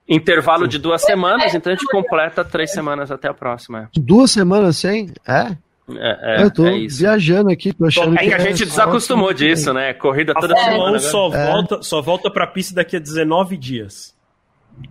Intervalo 0.09 0.69
de 0.69 0.79
duas 0.79 1.03
semanas, 1.03 1.53
então 1.53 1.73
a 1.73 1.75
gente 1.75 1.87
completa 1.87 2.45
três 2.45 2.71
semanas 2.71 3.11
até 3.11 3.29
a 3.29 3.35
próxima. 3.35 3.91
Duas 3.93 4.31
semanas 4.31 4.77
sem? 4.77 5.13
É? 5.27 5.57
É, 5.95 6.41
é, 6.41 6.43
eu 6.43 6.51
tô 6.51 6.67
é 6.67 6.87
viajando 6.89 7.51
aqui, 7.51 7.73
tô 7.73 7.87
achando 7.87 8.17
é 8.17 8.27
que, 8.27 8.35
a 8.35 8.39
gente 8.39 8.65
é 8.65 8.67
desacostumou 8.67 9.33
disso, 9.33 9.73
né? 9.73 9.95
Corrida 9.95 10.35
toda 10.35 10.53
a 10.53 10.65
semana. 10.65 10.93
Né? 10.93 10.99
Só, 10.99 11.33
é. 11.33 11.47
volta, 11.47 11.83
só 11.83 12.03
volta 12.03 12.31
pra 12.31 12.47
pista 12.47 12.75
daqui 12.75 12.97
a 12.97 12.99
19 12.99 13.57
dias. 13.57 14.17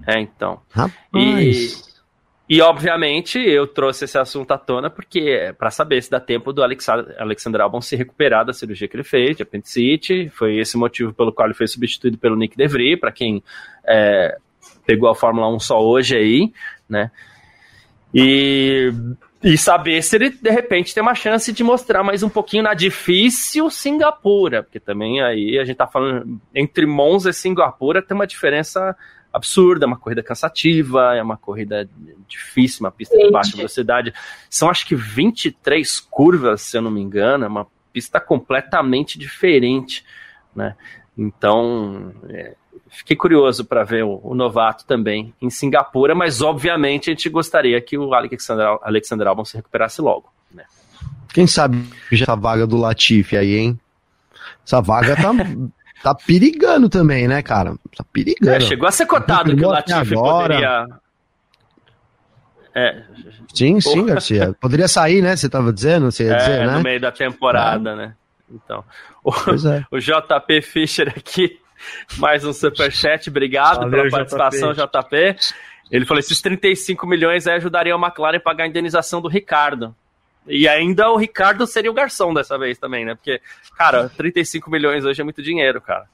É, 0.08 0.20
então. 0.20 0.62
Rapaz. 0.72 0.96
E, 1.14 1.74
e 2.48 2.62
obviamente 2.62 3.38
eu 3.40 3.68
trouxe 3.68 4.06
esse 4.06 4.18
assunto 4.18 4.52
à 4.52 4.58
tona 4.58 4.90
porque 4.90 5.20
é 5.20 5.52
para 5.52 5.70
saber 5.70 6.02
se 6.02 6.10
dá 6.10 6.20
tempo 6.20 6.54
do 6.54 6.64
Alexander 6.64 7.62
Albon 7.62 7.82
se 7.82 7.96
recuperar 7.96 8.46
da 8.46 8.54
cirurgia 8.54 8.88
que 8.88 8.96
ele 8.96 9.04
fez 9.04 9.36
de 9.36 9.44
apendicite. 9.44 10.30
Foi 10.30 10.58
esse 10.58 10.78
motivo 10.78 11.14
pelo 11.14 11.34
qual 11.34 11.48
ele 11.48 11.56
foi 11.56 11.68
substituído 11.68 12.18
pelo 12.18 12.38
Nick 12.38 12.56
DeVry, 12.56 12.96
para 12.96 13.12
quem 13.12 13.44
é, 13.86 14.38
pegou 14.86 15.10
a 15.10 15.16
Fórmula 15.16 15.54
1 15.54 15.60
só 15.60 15.84
hoje 15.84 16.16
aí, 16.16 16.54
né? 16.88 17.12
E, 18.14 18.94
e 19.46 19.60
saber 19.60 20.02
se 20.02 20.16
ele 20.16 20.32
de 20.32 20.50
repente 20.50 20.92
tem 20.92 21.04
uma 21.04 21.14
chance 21.14 21.54
de 21.54 21.64
mostrar 21.64 22.02
mais 22.02 22.24
um 22.24 22.30
pouquinho 22.30 22.64
na 22.64 22.74
difícil 22.74 23.70
Singapura, 23.70 24.64
porque 24.64 24.80
também 24.80 25.22
aí 25.22 25.60
a 25.60 25.64
gente 25.64 25.78
tá 25.78 25.86
falando 25.86 26.42
entre 26.54 26.88
Monza 26.88 27.30
e 27.30 27.34
Singapura 27.34 28.02
tem 28.02 28.16
uma 28.16 28.26
diferença 28.26 28.98
absurda, 29.32 29.86
é 29.86 29.88
uma 29.88 30.00
corrida 30.00 30.24
cansativa, 30.24 31.16
é 31.16 31.22
uma 31.22 31.38
corrida 31.38 31.88
difícil, 32.28 32.80
uma 32.84 32.92
pista 32.92 33.16
de 33.16 33.30
baixa 33.30 33.56
velocidade. 33.56 34.16
São 34.50 34.68
acho 34.68 34.84
que 34.88 34.96
23 34.96 36.00
curvas, 36.00 36.64
se 36.64 36.76
eu 36.76 36.82
não 36.82 36.90
me 36.90 37.02
engano, 37.02 37.46
é 37.46 37.48
uma 37.48 37.68
pista 37.94 38.20
completamente 38.20 39.20
diferente, 39.20 40.04
né? 40.56 40.76
Então, 41.16 42.14
é, 42.30 42.56
fiquei 42.90 43.16
curioso 43.16 43.66
para 43.66 43.84
ver 43.84 44.04
o, 44.04 44.20
o, 44.24 44.36
novato 44.36 44.86
também 44.86 45.34
em 45.42 45.50
Singapura, 45.50 46.16
mas 46.16 46.42
obviamente 46.42 47.10
a 47.10 47.14
gente 47.14 47.30
gostaria 47.30 47.80
que 47.82 47.98
o 47.98 48.14
Alexander, 48.14 48.78
Alexander 48.82 49.28
Albon 49.28 49.46
se 49.46 49.58
recuperasse 49.58 50.02
logo. 50.02 50.32
Né? 50.54 50.64
Quem 51.34 51.48
sabe 51.48 51.84
já 52.12 52.34
a 52.34 52.36
vaga 52.36 52.66
do 52.66 52.78
Latifi 52.78 53.38
aí, 53.38 53.56
hein? 53.56 53.80
Essa 54.66 54.82
vaga 54.82 55.16
tá, 55.16 55.32
tá 56.02 56.16
perigando 56.16 56.90
também, 56.90 57.28
né, 57.28 57.42
cara? 57.42 57.76
Tá 57.96 58.04
perigando. 58.12 58.56
É, 58.56 58.60
chegou 58.62 58.88
a 58.88 58.92
ser 58.92 59.06
cotado 59.06 59.56
que 59.56 59.66
o 59.66 59.70
Latifi 59.70 60.14
agora. 60.14 60.56
poderia. 60.56 60.88
É. 62.74 63.04
Sim, 63.54 63.80
sim, 63.80 64.06
Garcia. 64.06 64.54
Poderia 64.60 64.88
sair, 64.88 65.22
né? 65.22 65.36
Você 65.36 65.48
tava 65.48 65.72
dizendo, 65.72 66.12
você 66.12 66.26
ia 66.26 66.34
é, 66.34 66.38
dizer, 66.38 66.68
né? 66.68 66.76
No 66.76 66.84
meio 66.84 67.00
da 67.00 67.12
temporada, 67.12 67.92
é. 67.92 67.96
né? 67.96 68.16
Então, 68.52 68.84
o, 69.24 69.32
é. 69.32 69.86
o 69.92 69.98
JP 69.98 70.62
Fischer 70.62 71.10
aqui 71.10 71.60
mais 72.18 72.44
um 72.44 72.54
superchat, 72.54 73.30
obrigado 73.30 73.80
Valeu, 73.80 73.92
pela 73.92 74.10
participação, 74.10 74.74
JP. 74.74 75.36
JP. 75.36 75.56
Ele 75.92 76.06
falou: 76.06 76.20
esses 76.20 76.42
35 76.42 77.06
milhões 77.06 77.48
aí 77.48 77.56
ajudariam 77.56 78.02
a 78.02 78.08
McLaren 78.08 78.38
a 78.38 78.42
pagar 78.42 78.64
a 78.64 78.68
indenização 78.68 79.22
do 79.22 79.28
Ricardo. 79.28 79.96
E 80.48 80.68
ainda 80.68 81.10
o 81.10 81.18
Ricardo 81.18 81.66
seria 81.66 81.90
o 81.90 81.94
garçom 81.94 82.34
dessa 82.34 82.58
vez 82.58 82.78
também, 82.78 83.04
né? 83.04 83.16
Porque, 83.16 83.42
cara, 83.76 84.10
35 84.10 84.70
milhões 84.70 85.04
hoje 85.04 85.20
é 85.20 85.24
muito 85.24 85.42
dinheiro, 85.42 85.82
cara. 85.82 86.06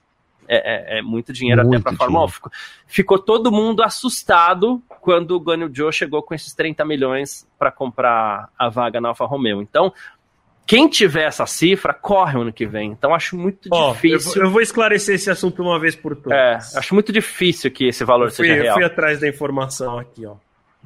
É, 0.48 0.98
é, 0.98 1.00
é 1.00 1.02
muito 1.02 1.32
dinheiro 1.32 1.62
muito 1.62 1.76
até 1.76 1.84
para 1.84 1.94
a 1.94 1.96
Fórmula 1.96 2.26
1. 2.26 2.28
Ficou, 2.30 2.52
ficou, 2.88 3.20
todo 3.20 3.52
mundo 3.52 3.84
assustado 3.84 4.82
quando 5.02 5.32
o 5.32 5.40
Guanyu 5.40 5.70
Joe 5.74 5.94
chegou 5.94 6.24
com 6.24 6.34
esses 6.34 6.54
30 6.54 6.84
milhões 6.86 7.48
para 7.60 7.72
comprar 7.72 8.50
a 8.58 8.70
vaga 8.70 9.00
na 9.00 9.10
Alfa 9.10 9.26
Romeo. 9.26 9.62
Então, 9.62 9.94
quem 10.66 10.88
tiver 10.88 11.26
essa 11.26 11.46
cifra, 11.46 11.94
corre 11.94 12.38
o 12.38 12.42
ano 12.42 12.54
que 12.54 12.66
vem. 12.66 12.92
Então 12.92 13.14
acho 13.14 13.38
muito 13.38 13.70
oh, 13.72 13.92
difícil. 13.92 14.30
Eu 14.30 14.36
vou, 14.36 14.44
eu 14.44 14.52
vou, 14.52 14.62
esclarecer 14.62 15.16
esse 15.16 15.30
assunto 15.30 15.62
uma 15.62 15.80
vez 15.80 15.96
por 15.96 16.16
todas. 16.16 16.74
É, 16.74 16.80
acho 16.80 16.94
muito 16.94 17.12
difícil 17.12 17.70
que 17.72 17.88
esse 17.88 18.04
valor 18.04 18.32
fui, 18.32 18.48
seja 18.48 18.62
real. 18.62 18.68
Eu 18.68 18.74
fui 18.76 18.84
atrás 18.84 19.20
da 19.20 19.28
informação 19.28 20.00
aqui, 20.00 20.26
ó. 20.26 20.36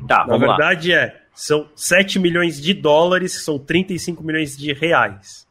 Tá, 0.07 0.25
Na 0.27 0.37
verdade 0.37 0.91
lá. 0.91 0.97
é, 0.97 1.21
são 1.33 1.69
7 1.75 2.19
milhões 2.19 2.61
de 2.61 2.73
dólares, 2.73 3.43
são 3.43 3.57
35 3.57 4.23
milhões 4.23 4.57
de 4.57 4.73
reais. 4.73 5.45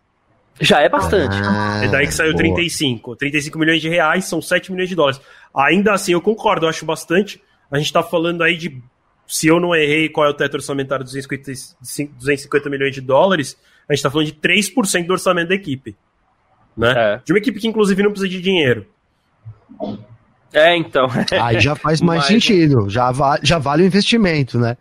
Já 0.61 0.81
é 0.81 0.89
bastante. 0.89 1.37
Ah, 1.43 1.81
é 1.83 1.89
daí 1.89 2.07
que 2.07 2.15
saiu 2.15 2.33
boa. 2.33 2.43
35. 2.43 3.17
35 3.17 3.59
milhões 3.59 3.81
de 3.81 3.89
reais 3.89 4.25
são 4.27 4.41
7 4.41 4.71
milhões 4.71 4.89
de 4.89 4.95
dólares. 4.95 5.21
Ainda 5.55 5.93
assim, 5.93 6.13
eu 6.13 6.21
concordo, 6.21 6.67
eu 6.67 6.71
acho 6.71 6.85
bastante. 6.85 7.43
A 7.71 7.79
gente 7.79 7.93
tá 7.93 8.03
falando 8.03 8.43
aí 8.43 8.57
de, 8.57 8.81
se 9.27 9.49
eu 9.49 9.59
não 9.59 9.75
errei 9.75 10.09
qual 10.09 10.27
é 10.27 10.31
o 10.31 10.35
teto 10.35 10.55
orçamentário, 10.55 11.05
250, 11.05 11.53
250 11.81 12.71
milhões 12.71 12.95
de 12.95 13.01
dólares 13.01 13.57
a 13.89 13.93
gente 13.93 13.99
está 13.99 14.11
falando 14.11 14.27
de 14.27 14.35
3% 14.35 15.07
do 15.07 15.13
orçamento 15.13 15.49
da 15.49 15.55
equipe. 15.55 15.97
Né? 16.77 16.93
É. 16.97 17.21
De 17.25 17.33
uma 17.33 17.39
equipe 17.39 17.61
que, 17.61 17.69
inclusive, 17.69 18.03
não 18.03 18.11
precisa 18.11 18.29
de 18.29 18.41
dinheiro. 18.41 18.87
É, 20.53 20.77
então. 20.77 21.09
Aí 21.43 21.61
já 21.61 21.75
faz 21.75 22.01
mais 22.01 22.21
Mas, 22.21 22.29
sentido. 22.29 22.89
Já, 22.89 23.11
va 23.11 23.39
já 23.43 23.59
vale 23.59 23.83
o 23.83 23.87
investimento, 23.87 24.59
né? 24.59 24.77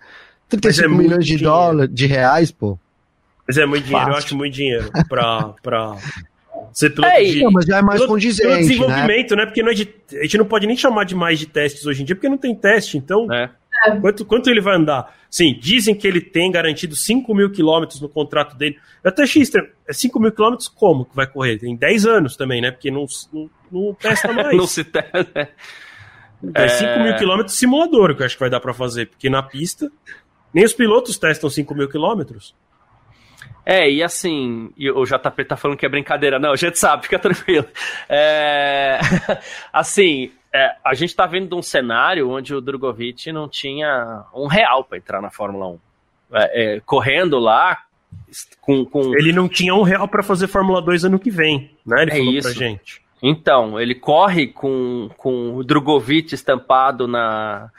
35 0.49 0.85
é 0.85 0.97
milhões 0.97 1.25
de 1.25 1.37
dólares, 1.37 1.93
de 1.93 2.05
reais, 2.05 2.51
pô. 2.51 2.77
Mas 3.47 3.57
é 3.57 3.65
muito 3.65 3.83
dinheiro, 3.83 4.05
Fácil. 4.05 4.19
eu 4.19 4.25
acho 4.25 4.37
muito 4.37 4.53
dinheiro 4.53 4.91
pra, 5.09 5.53
pra 5.61 5.97
ser 6.71 6.91
piloto 6.91 7.13
é, 7.13 7.23
de... 7.23 7.43
Não, 7.43 7.51
mas 7.51 7.65
já 7.65 7.77
é 7.77 7.81
mais 7.81 7.99
piloto, 7.99 8.13
condizente, 8.13 8.47
pelo 8.47 8.59
desenvolvimento, 8.59 9.35
né? 9.35 9.41
né? 9.41 9.45
Porque 9.45 9.63
não 9.63 9.71
é 9.71 9.73
de, 9.73 9.93
a 10.11 10.23
gente 10.23 10.37
não 10.37 10.45
pode 10.45 10.65
nem 10.65 10.77
chamar 10.77 11.03
de 11.03 11.15
mais 11.15 11.39
de 11.39 11.47
testes 11.47 11.85
hoje 11.85 12.03
em 12.03 12.05
dia, 12.05 12.15
porque 12.15 12.29
não 12.29 12.37
tem 12.37 12.55
teste, 12.55 12.97
então... 12.97 13.31
É. 13.33 13.49
Quanto, 14.01 14.25
quanto 14.25 14.49
ele 14.49 14.61
vai 14.61 14.75
andar? 14.75 15.15
Sim, 15.29 15.57
dizem 15.59 15.95
que 15.95 16.07
ele 16.07 16.21
tem 16.21 16.51
garantido 16.51 16.95
5 16.95 17.33
mil 17.33 17.51
quilômetros 17.51 17.99
no 17.99 18.07
contrato 18.07 18.55
dele. 18.55 18.77
Eu 19.03 19.09
até 19.09 19.23
achei 19.23 19.41
estranho. 19.41 19.69
É 19.87 19.93
5 19.93 20.19
mil 20.19 20.31
quilômetros 20.31 20.67
como 20.67 21.05
que 21.05 21.15
vai 21.15 21.27
correr? 21.27 21.57
Tem 21.57 21.75
10 21.75 22.05
anos 22.05 22.37
também, 22.37 22.61
né? 22.61 22.71
Porque 22.71 22.91
não, 22.91 23.05
não, 23.31 23.49
não 23.71 23.93
testa 23.93 24.31
mais. 24.33 24.55
não 24.55 24.67
se 24.67 24.83
testa. 24.83 25.49
É 26.53 26.67
5 26.67 26.89
é... 26.89 27.03
mil 27.03 27.15
quilômetros 27.15 27.57
simulador 27.57 28.15
que 28.15 28.21
eu 28.21 28.25
acho 28.25 28.35
que 28.35 28.39
vai 28.39 28.49
dar 28.49 28.59
para 28.59 28.73
fazer. 28.73 29.07
Porque 29.07 29.29
na 29.29 29.41
pista, 29.41 29.91
nem 30.53 30.63
os 30.63 30.73
pilotos 30.73 31.17
testam 31.17 31.49
5 31.49 31.73
mil 31.73 31.89
quilômetros. 31.89 32.55
É, 33.65 33.89
e 33.89 34.03
assim, 34.03 34.71
e 34.77 34.91
o 34.91 35.05
JP 35.05 35.45
tá 35.45 35.55
falando 35.55 35.77
que 35.77 35.85
é 35.85 35.89
brincadeira. 35.89 36.37
Não, 36.37 36.51
a 36.51 36.55
gente 36.55 36.77
sabe, 36.77 37.03
fica 37.03 37.17
tranquilo. 37.17 37.65
É, 38.09 38.99
assim, 39.71 40.31
é, 40.53 40.75
a 40.83 40.93
gente 40.93 41.09
está 41.09 41.25
vendo 41.25 41.57
um 41.57 41.61
cenário 41.61 42.29
onde 42.29 42.53
o 42.53 42.61
Drogovic 42.61 43.31
não 43.31 43.49
tinha 43.49 44.23
um 44.33 44.47
real 44.47 44.83
para 44.83 44.97
entrar 44.99 45.21
na 45.21 45.31
Fórmula 45.31 45.67
1. 45.67 45.79
É, 46.33 46.75
é, 46.75 46.79
correndo 46.81 47.39
lá, 47.39 47.83
com, 48.61 48.85
com... 48.85 49.15
Ele 49.15 49.31
não 49.31 49.49
tinha 49.49 49.73
um 49.73 49.81
real 49.81 50.07
para 50.07 50.21
fazer 50.21 50.47
Fórmula 50.47 50.81
2 50.81 51.05
ano 51.05 51.19
que 51.19 51.31
vem, 51.31 51.71
né? 51.85 52.03
Ele 52.03 52.11
é 52.11 52.17
falou 52.17 52.33
isso. 52.33 52.47
pra 52.47 52.57
gente. 52.57 53.01
Então, 53.21 53.79
ele 53.79 53.95
corre 53.95 54.47
com, 54.47 55.09
com 55.17 55.55
o 55.55 55.63
Drogovic 55.63 56.35
estampado 56.35 57.07
na, 57.07 57.71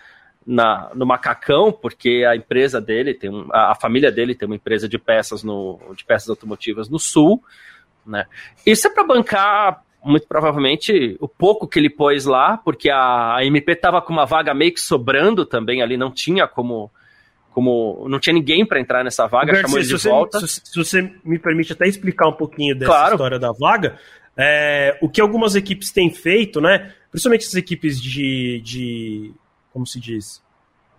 na, 0.44 0.90
no 0.94 1.06
macacão, 1.06 1.70
porque 1.70 2.24
a 2.28 2.34
empresa 2.34 2.80
dele 2.80 3.14
tem 3.14 3.30
um, 3.30 3.46
a, 3.52 3.72
a, 3.72 3.74
família 3.74 4.10
dele 4.10 4.34
tem 4.34 4.46
uma 4.46 4.56
empresa 4.56 4.88
de 4.88 4.98
peças 4.98 5.44
no 5.44 5.78
de 5.94 6.05
peças 6.05 6.30
automotivas 6.30 6.88
no 6.88 6.98
sul, 6.98 7.42
né? 8.06 8.26
Isso 8.66 8.86
é 8.88 8.90
para 8.90 9.05
bancar 9.05 9.84
muito 10.05 10.26
provavelmente 10.26 11.16
o 11.18 11.26
pouco 11.26 11.66
que 11.66 11.78
ele 11.78 11.89
pôs 11.89 12.24
lá, 12.26 12.59
porque 12.59 12.90
a, 12.90 13.36
a 13.36 13.44
MP 13.44 13.74
tava 13.74 14.02
com 14.02 14.12
uma 14.12 14.26
vaga 14.26 14.52
meio 14.52 14.72
que 14.72 14.81
sobrando 14.81 15.47
também 15.47 15.82
ali, 15.82 15.97
não 15.97 16.10
tinha 16.10 16.47
como 16.47 16.90
como 17.51 18.06
não 18.09 18.18
tinha 18.18 18.35
ninguém 18.35 18.66
para 18.66 18.81
entrar 18.81 19.05
nessa 19.05 19.28
vaga, 19.28 19.47
Garcia, 19.52 19.62
chamou 19.62 19.78
ele 19.78 19.89
de 19.89 19.98
se 19.98 20.09
volta. 20.09 20.40
Você, 20.40 20.60
se, 20.64 20.76
você 20.76 21.12
me 21.24 21.39
permite 21.39 21.72
até 21.72 21.86
explicar 21.86 22.28
um 22.28 22.32
pouquinho 22.32 22.74
dessa 22.74 22.90
claro. 22.90 23.14
história 23.14 23.39
da 23.39 23.52
vaga, 23.52 23.97
é, 24.36 24.98
o 25.01 25.09
que 25.09 25.20
algumas 25.20 25.55
equipes 25.55 25.93
têm 25.93 26.10
feito, 26.10 26.60
né? 26.60 26.93
Principalmente 27.10 27.47
as 27.47 27.55
equipes 27.55 28.02
de, 28.02 28.60
de 28.64 29.32
como 29.72 29.86
se 29.86 30.01
diz, 30.01 30.43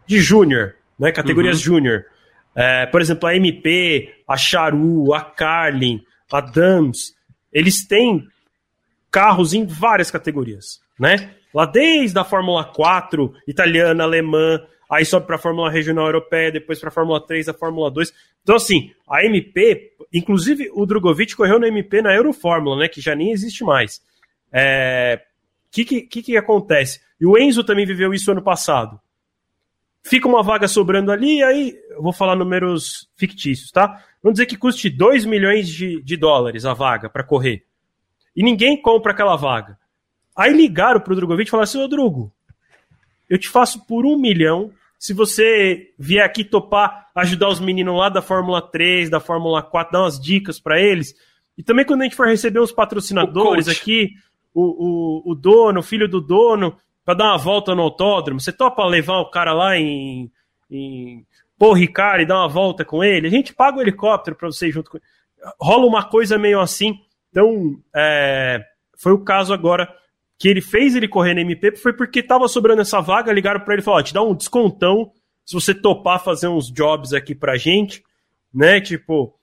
de 0.08 0.20
júnior, 0.20 0.76
né? 0.98 1.12
Categorias 1.12 1.58
uhum. 1.58 1.64
júnior. 1.64 2.06
É, 2.56 2.86
por 2.86 3.02
exemplo, 3.02 3.28
a 3.28 3.36
MP, 3.36 4.14
a 4.26 4.38
Charu, 4.38 5.14
a 5.14 5.22
Carlin, 5.22 6.02
a 6.32 6.40
Dams, 6.40 7.14
eles 7.52 7.86
têm 7.86 8.26
carros 9.16 9.54
em 9.54 9.66
várias 9.66 10.12
categorias, 10.12 10.82
né? 11.00 11.36
Lá 11.54 11.66
desde 11.66 12.20
a 12.20 12.26
Fórmula 12.26 12.66
4, 12.66 13.34
italiana, 13.48 14.04
alemã, 14.04 14.60
aí 14.92 15.06
sobe 15.06 15.26
para 15.26 15.38
a 15.38 15.40
Fórmula 15.40 15.72
Regional 15.72 16.08
Europeia, 16.08 16.52
depois 16.52 16.82
para 16.82 16.90
a 16.90 16.92
Fórmula 16.92 17.26
3, 17.26 17.48
a 17.48 17.54
Fórmula 17.54 17.90
2. 17.90 18.12
Então, 18.44 18.58
assim, 18.58 18.92
a 19.10 19.24
MP, 19.24 19.94
inclusive 20.12 20.70
o 20.74 20.86
Drogovic 20.86 21.34
correu 21.34 21.58
na 21.58 21.70
MP 21.70 22.02
na 22.02 22.14
Eurofórmula, 22.14 22.76
né, 22.76 22.90
que 22.90 23.00
já 23.00 23.16
nem 23.16 23.32
existe 23.32 23.64
mais. 23.64 24.00
O 24.00 24.02
é... 24.52 25.22
que, 25.72 25.86
que, 25.86 26.22
que 26.22 26.36
acontece? 26.36 27.00
E 27.18 27.26
o 27.26 27.38
Enzo 27.38 27.64
também 27.64 27.86
viveu 27.86 28.14
isso 28.14 28.30
ano 28.30 28.44
passado. 28.44 29.00
Fica 30.04 30.28
uma 30.28 30.44
vaga 30.44 30.68
sobrando 30.68 31.10
ali, 31.10 31.42
aí 31.42 31.74
eu 31.92 32.04
vou 32.04 32.12
falar 32.12 32.36
números 32.36 33.10
fictícios, 33.16 33.72
tá? 33.72 34.04
Vamos 34.22 34.34
dizer 34.34 34.46
que 34.46 34.58
custe 34.58 34.90
2 34.90 35.24
milhões 35.24 35.70
de, 35.70 36.04
de 36.04 36.18
dólares 36.18 36.66
a 36.66 36.74
vaga 36.74 37.10
para 37.10 37.24
correr. 37.24 37.64
E 38.36 38.44
ninguém 38.44 38.82
compra 38.82 39.12
aquela 39.12 39.36
vaga. 39.36 39.78
Aí 40.36 40.52
ligaram 40.52 41.00
pro 41.00 41.16
Drogovic 41.16 41.48
e 41.48 41.52
falaram 41.52 41.64
assim, 41.64 41.82
ô 41.82 41.88
Drugo, 41.88 42.34
eu 43.30 43.38
te 43.38 43.48
faço 43.48 43.86
por 43.86 44.06
um 44.06 44.18
milhão 44.18 44.72
se 45.00 45.14
você 45.14 45.94
vier 45.98 46.26
aqui 46.26 46.44
topar 46.44 47.06
ajudar 47.16 47.48
os 47.48 47.60
meninos 47.60 47.98
lá 47.98 48.10
da 48.10 48.22
Fórmula 48.22 48.62
3, 48.62 49.10
da 49.10 49.20
Fórmula 49.20 49.62
4, 49.64 49.94
dar 49.94 50.02
umas 50.02 50.20
dicas 50.20 50.60
para 50.60 50.80
eles. 50.80 51.16
E 51.58 51.64
também 51.64 51.86
quando 51.86 52.02
a 52.02 52.04
gente 52.04 52.16
for 52.16 52.28
receber 52.28 52.60
os 52.60 52.72
patrocinadores 52.72 53.68
o 53.68 53.72
aqui, 53.72 54.12
o, 54.54 54.64
o, 54.64 55.32
o, 55.32 55.36
dono, 55.36 55.80
o 55.80 55.84
filho 55.84 56.10
do 56.10 56.20
dono, 56.20 56.78
para 57.06 57.14
dar 57.14 57.26
uma 57.26 57.38
volta 57.38 57.74
no 57.74 57.84
autódromo, 57.84 58.40
você 58.40 58.52
topa 58.52 58.86
levar 58.86 59.20
o 59.20 59.30
cara 59.30 59.54
lá 59.54 59.78
em, 59.78 60.30
em 60.70 61.26
Pô 61.58 61.72
Ricard 61.72 62.24
e 62.24 62.28
dar 62.28 62.40
uma 62.40 62.50
volta 62.50 62.84
com 62.84 63.04
ele? 63.04 63.28
A 63.28 63.32
gente 63.32 63.54
paga 63.54 63.78
o 63.78 63.82
helicóptero 63.82 64.36
para 64.36 64.52
você 64.52 64.68
ir 64.68 64.72
junto 64.72 64.90
com 64.90 64.98
ele. 64.98 65.06
Rola 65.62 65.86
uma 65.86 66.04
coisa 66.04 66.38
meio 66.38 66.60
assim. 66.60 67.00
Então, 67.36 67.78
é, 67.94 68.64
foi 68.98 69.12
o 69.12 69.20
caso 69.20 69.54
agora 69.54 69.94
que 70.40 70.48
ele 70.48 70.62
fez 70.62 70.96
ele 70.96 71.06
correr 71.06 71.34
na 71.34 71.42
MP 71.42 71.76
foi 71.76 71.92
porque 71.92 72.24
tava 72.24 72.48
sobrando 72.48 72.82
essa 72.82 73.02
vaga, 73.02 73.34
ligaram 73.34 73.60
para 73.60 73.74
ele 73.74 73.82
e 73.82 73.84
falaram, 73.84 74.06
te 74.06 74.14
dá 74.14 74.24
um 74.24 74.34
descontão 74.34 75.12
se 75.46 75.54
você 75.54 75.76
topar 75.76 76.24
fazer 76.24 76.48
uns 76.48 76.72
jobs 76.72 77.12
aqui 77.12 77.36
pra 77.36 77.58
gente, 77.58 78.02
né? 78.54 78.80
Tipo, 78.80 79.38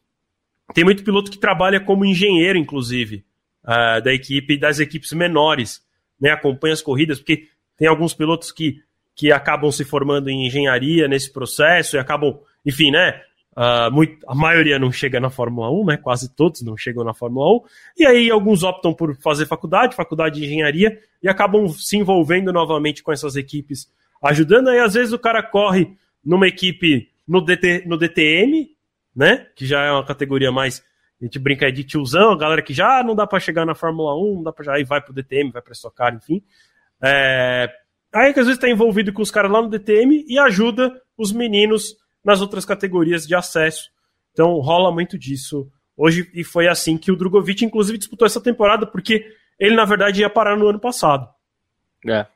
tem 0.72 0.84
muito 0.84 1.04
piloto 1.04 1.30
que 1.30 1.36
trabalha 1.36 1.78
como 1.80 2.06
engenheiro, 2.06 2.58
inclusive, 2.58 3.26
uh, 3.62 4.02
da 4.02 4.14
equipe, 4.14 4.56
das 4.56 4.80
equipes 4.80 5.12
menores, 5.12 5.82
né? 6.18 6.30
Acompanha 6.30 6.72
as 6.72 6.80
corridas, 6.80 7.18
porque 7.18 7.46
tem 7.76 7.88
alguns 7.88 8.14
pilotos 8.14 8.50
que, 8.50 8.78
que 9.14 9.30
acabam 9.30 9.70
se 9.70 9.84
formando 9.84 10.30
em 10.30 10.46
engenharia 10.46 11.06
nesse 11.06 11.30
processo 11.30 11.96
e 11.96 11.98
acabam, 11.98 12.40
enfim, 12.64 12.90
né? 12.90 13.20
Uh, 13.54 13.92
muito, 13.92 14.18
a 14.26 14.34
maioria 14.34 14.78
não 14.78 14.90
chega 14.90 15.20
na 15.20 15.28
Fórmula 15.28 15.70
1, 15.70 15.84
né? 15.84 15.96
Quase 15.98 16.34
todos 16.34 16.62
não 16.62 16.76
chegam 16.76 17.04
na 17.04 17.12
Fórmula 17.12 17.56
1. 17.56 17.60
E 17.98 18.06
aí 18.06 18.30
alguns 18.30 18.62
optam 18.62 18.94
por 18.94 19.14
fazer 19.16 19.46
faculdade, 19.46 19.94
faculdade 19.94 20.40
de 20.40 20.46
engenharia, 20.46 20.98
e 21.22 21.28
acabam 21.28 21.68
se 21.68 21.96
envolvendo 21.96 22.52
novamente 22.52 23.02
com 23.02 23.12
essas 23.12 23.36
equipes, 23.36 23.90
ajudando. 24.22 24.68
Aí 24.68 24.78
às 24.78 24.94
vezes 24.94 25.12
o 25.12 25.18
cara 25.18 25.42
corre 25.42 25.94
numa 26.24 26.48
equipe 26.48 27.10
no, 27.28 27.42
DT, 27.42 27.84
no 27.86 27.98
DTM, 27.98 28.70
né? 29.14 29.46
Que 29.54 29.66
já 29.66 29.82
é 29.84 29.92
uma 29.92 30.04
categoria 30.04 30.50
mais. 30.50 30.82
A 31.20 31.24
gente 31.24 31.38
brinca 31.38 31.66
aí 31.66 31.72
de 31.72 31.84
tiozão, 31.84 32.32
a 32.32 32.38
galera 32.38 32.62
que 32.62 32.72
já 32.72 33.02
não 33.04 33.14
dá 33.14 33.26
para 33.26 33.38
chegar 33.38 33.66
na 33.66 33.74
Fórmula 33.74 34.16
1, 34.16 34.34
não 34.36 34.42
dá 34.42 34.52
pra 34.52 34.64
já 34.64 34.74
aí 34.74 34.82
vai 34.82 35.00
pro 35.00 35.12
DTM, 35.12 35.52
vai 35.52 35.62
pra 35.62 35.72
Stock 35.72 35.94
enfim. 36.16 36.42
É, 37.02 37.70
aí 38.12 38.32
que 38.32 38.40
às 38.40 38.46
vezes 38.46 38.58
está 38.58 38.68
envolvido 38.68 39.12
com 39.12 39.22
os 39.22 39.30
caras 39.30 39.50
lá 39.50 39.60
no 39.60 39.68
DTM 39.68 40.24
e 40.26 40.38
ajuda 40.38 40.90
os 41.16 41.32
meninos 41.32 41.96
nas 42.24 42.40
outras 42.40 42.64
categorias 42.64 43.26
de 43.26 43.34
acesso. 43.34 43.90
Então 44.32 44.58
rola 44.60 44.92
muito 44.92 45.18
disso 45.18 45.70
hoje, 45.96 46.30
e 46.34 46.42
foi 46.42 46.68
assim 46.68 46.96
que 46.96 47.12
o 47.12 47.16
Drogovic, 47.16 47.64
inclusive, 47.64 47.98
disputou 47.98 48.26
essa 48.26 48.40
temporada, 48.40 48.86
porque 48.86 49.36
ele, 49.58 49.76
na 49.76 49.84
verdade, 49.84 50.20
ia 50.20 50.30
parar 50.30 50.56
no 50.56 50.68
ano 50.68 50.80
passado. 50.80 51.28
É. 52.06 52.26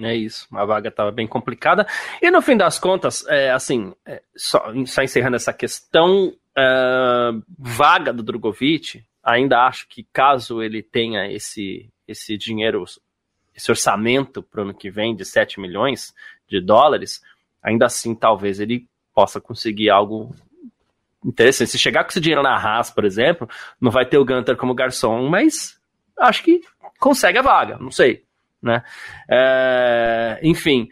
É 0.00 0.14
isso, 0.14 0.46
a 0.52 0.64
vaga 0.64 0.90
estava 0.90 1.10
bem 1.10 1.26
complicada. 1.26 1.84
E 2.22 2.30
no 2.30 2.40
fim 2.40 2.56
das 2.56 2.78
contas, 2.78 3.26
é, 3.26 3.50
assim, 3.50 3.92
é, 4.06 4.22
só, 4.36 4.72
só, 4.86 5.02
encerrando 5.02 5.34
essa 5.34 5.52
questão 5.52 6.32
é, 6.56 7.30
vaga 7.58 8.12
do 8.12 8.22
Drogovic, 8.22 9.04
ainda 9.24 9.66
acho 9.66 9.88
que 9.88 10.06
caso 10.12 10.62
ele 10.62 10.84
tenha 10.84 11.30
esse, 11.32 11.90
esse 12.06 12.38
dinheiro, 12.38 12.84
esse 13.56 13.70
orçamento 13.72 14.40
para 14.40 14.60
o 14.60 14.62
ano 14.62 14.74
que 14.74 14.88
vem 14.88 15.16
de 15.16 15.24
7 15.24 15.58
milhões 15.58 16.14
de 16.48 16.60
dólares, 16.60 17.20
ainda 17.60 17.86
assim 17.86 18.14
talvez 18.14 18.60
ele 18.60 18.86
possa 19.18 19.40
conseguir 19.40 19.90
algo 19.90 20.32
interessante. 21.24 21.72
Se 21.72 21.76
chegar 21.78 22.04
com 22.04 22.10
esse 22.10 22.20
dinheiro 22.20 22.40
na 22.40 22.54
Haas, 22.54 22.88
por 22.88 23.04
exemplo, 23.04 23.48
não 23.80 23.90
vai 23.90 24.06
ter 24.06 24.16
o 24.16 24.24
Gunter 24.24 24.56
como 24.56 24.76
garçom, 24.76 25.28
mas 25.28 25.76
acho 26.16 26.44
que 26.44 26.60
consegue 27.00 27.36
a 27.36 27.42
vaga, 27.42 27.78
não 27.80 27.90
sei, 27.90 28.22
né? 28.62 28.84
É, 29.28 30.38
enfim, 30.40 30.88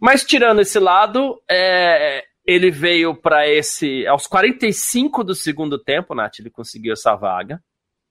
mas 0.00 0.24
tirando 0.24 0.62
esse 0.62 0.78
lado, 0.78 1.38
é, 1.50 2.24
ele 2.46 2.70
veio 2.70 3.14
para 3.14 3.46
esse 3.46 4.06
aos 4.06 4.26
45 4.26 5.22
do 5.22 5.34
segundo 5.34 5.78
tempo, 5.78 6.14
Nath, 6.14 6.38
ele 6.38 6.48
conseguiu 6.48 6.94
essa 6.94 7.14
vaga 7.14 7.62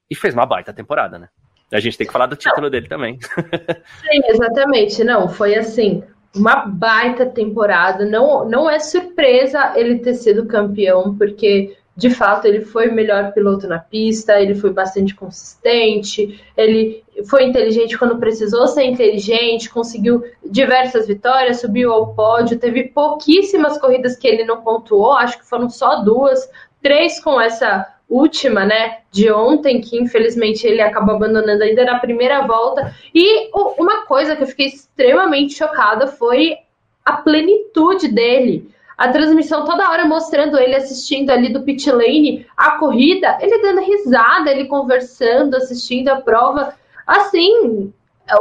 e 0.08 0.16
fez 0.16 0.36
uma 0.36 0.46
baita 0.46 0.72
temporada, 0.72 1.18
né? 1.18 1.28
A 1.74 1.80
gente 1.80 1.98
tem 1.98 2.06
que 2.06 2.14
falar 2.14 2.28
do 2.28 2.36
título 2.36 2.66
não. 2.66 2.70
dele 2.70 2.88
também. 2.88 3.18
Sim, 4.02 4.22
exatamente. 4.28 5.04
Não, 5.04 5.28
foi 5.28 5.56
assim 5.56 6.04
uma 6.36 6.66
baita 6.66 7.26
temporada. 7.26 8.06
Não, 8.06 8.48
não 8.48 8.70
é 8.70 8.80
surpresa 8.80 9.74
ele 9.76 10.00
ter 10.00 10.14
sido 10.16 10.46
campeão, 10.46 11.16
porque 11.16 11.76
de 12.00 12.10
fato 12.10 12.46
ele 12.46 12.62
foi 12.62 12.88
o 12.88 12.94
melhor 12.94 13.34
piloto 13.34 13.68
na 13.68 13.78
pista, 13.78 14.40
ele 14.40 14.56
foi 14.56 14.72
bastante 14.72 15.14
consistente, 15.14 16.42
ele 16.56 17.04
foi 17.26 17.44
inteligente 17.44 17.98
quando 17.98 18.18
precisou 18.18 18.68
ser 18.68 18.86
inteligente, 18.86 19.70
conseguiu 19.70 20.24
diversas 20.46 21.08
vitórias, 21.08 21.60
subiu 21.60 21.92
ao 21.92 22.14
pódio, 22.14 22.58
teve 22.58 22.86
pouquíssimas 22.86 23.78
corridas 23.78 24.16
que 24.16 24.28
ele 24.28 24.46
não 24.46 24.62
pontuou, 24.62 25.12
acho 25.14 25.40
que 25.40 25.46
foram 25.46 25.70
só 25.70 26.02
duas, 26.02 26.50
três 26.82 27.20
com 27.22 27.40
essa 27.40 27.99
última, 28.10 28.66
né, 28.66 29.00
de 29.12 29.32
ontem, 29.32 29.80
que 29.80 29.98
infelizmente 29.98 30.66
ele 30.66 30.82
acabou 30.82 31.16
abandonando 31.16 31.64
ainda 31.64 31.86
na 31.86 32.00
primeira 32.00 32.42
volta. 32.48 32.94
E 33.14 33.50
uma 33.54 34.06
coisa 34.06 34.36
que 34.36 34.44
eu 34.44 34.48
fiquei 34.48 34.66
extremamente 34.66 35.54
chocada 35.54 36.08
foi 36.08 36.58
a 37.06 37.14
plenitude 37.14 38.08
dele. 38.08 38.70
A 38.98 39.08
transmissão 39.10 39.64
toda 39.64 39.90
hora 39.90 40.06
mostrando 40.06 40.58
ele 40.58 40.76
assistindo 40.76 41.30
ali 41.30 41.54
do 41.54 41.62
pit 41.62 41.90
lane 41.90 42.46
a 42.58 42.72
corrida, 42.72 43.38
ele 43.40 43.62
dando 43.62 43.82
risada, 43.82 44.52
ele 44.52 44.66
conversando, 44.66 45.56
assistindo 45.56 46.10
a 46.10 46.20
prova. 46.20 46.74
Assim, 47.08 47.94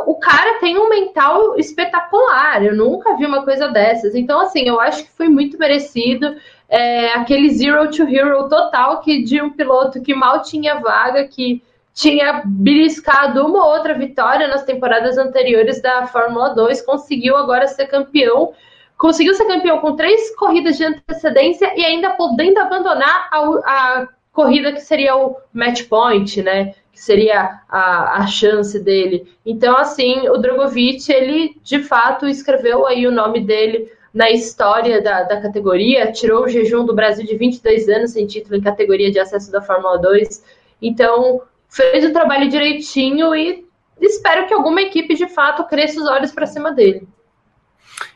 o 0.06 0.14
cara 0.16 0.58
tem 0.58 0.76
um 0.76 0.88
mental 0.88 1.56
espetacular. 1.58 2.64
Eu 2.64 2.74
nunca 2.74 3.16
vi 3.16 3.24
uma 3.24 3.44
coisa 3.44 3.68
dessas. 3.68 4.14
Então, 4.14 4.40
assim, 4.40 4.68
eu 4.68 4.80
acho 4.80 5.04
que 5.04 5.10
foi 5.12 5.28
muito 5.28 5.58
merecido 5.58 6.36
é, 6.68 7.12
aquele 7.12 7.50
zero 7.50 7.90
to 7.90 8.02
hero 8.02 8.48
total 8.48 9.00
que 9.00 9.22
de 9.22 9.40
um 9.40 9.50
piloto 9.50 10.02
que 10.02 10.14
mal 10.14 10.42
tinha 10.42 10.78
vaga, 10.78 11.26
que 11.26 11.62
tinha 11.94 12.42
beliscado 12.44 13.44
uma 13.44 13.64
ou 13.64 13.72
outra 13.74 13.94
vitória 13.94 14.46
nas 14.46 14.62
temporadas 14.64 15.18
anteriores 15.18 15.82
da 15.82 16.06
Fórmula 16.06 16.50
2, 16.50 16.82
conseguiu 16.82 17.36
agora 17.36 17.66
ser 17.66 17.86
campeão. 17.86 18.52
Conseguiu 18.96 19.34
ser 19.34 19.46
campeão 19.46 19.78
com 19.78 19.96
três 19.96 20.34
corridas 20.36 20.76
de 20.76 20.84
antecedência 20.84 21.72
e 21.76 21.84
ainda 21.84 22.10
podendo 22.10 22.58
abandonar 22.58 23.28
a, 23.32 23.38
a 23.40 24.08
corrida 24.32 24.72
que 24.72 24.80
seria 24.80 25.16
o 25.16 25.36
match 25.52 25.88
point, 25.88 26.40
né? 26.42 26.74
Que 26.92 27.00
seria 27.00 27.60
a, 27.68 28.22
a 28.22 28.26
chance 28.26 28.78
dele. 28.78 29.26
Então, 29.44 29.76
assim, 29.76 30.28
o 30.28 30.36
Drogovic, 30.36 31.10
ele 31.12 31.56
de 31.62 31.80
fato 31.82 32.28
escreveu 32.28 32.86
aí 32.86 33.06
o 33.06 33.12
nome 33.12 33.40
dele 33.40 33.90
na 34.12 34.30
história 34.30 35.02
da, 35.02 35.22
da 35.22 35.40
categoria, 35.40 36.10
tirou 36.12 36.44
o 36.44 36.48
jejum 36.48 36.84
do 36.84 36.94
Brasil 36.94 37.26
de 37.26 37.36
22 37.36 37.88
anos 37.88 38.12
sem 38.12 38.26
título 38.26 38.56
em 38.56 38.60
categoria 38.60 39.10
de 39.10 39.18
acesso 39.18 39.50
da 39.52 39.60
Fórmula 39.60 39.98
2. 39.98 40.44
Então, 40.80 41.42
fez 41.68 42.04
o 42.04 42.12
trabalho 42.12 42.48
direitinho 42.48 43.34
e 43.34 43.66
espero 44.00 44.46
que 44.46 44.54
alguma 44.54 44.80
equipe 44.80 45.14
de 45.14 45.28
fato 45.28 45.64
cresça 45.64 46.00
os 46.00 46.08
olhos 46.08 46.32
para 46.32 46.46
cima 46.46 46.72
dele. 46.72 47.06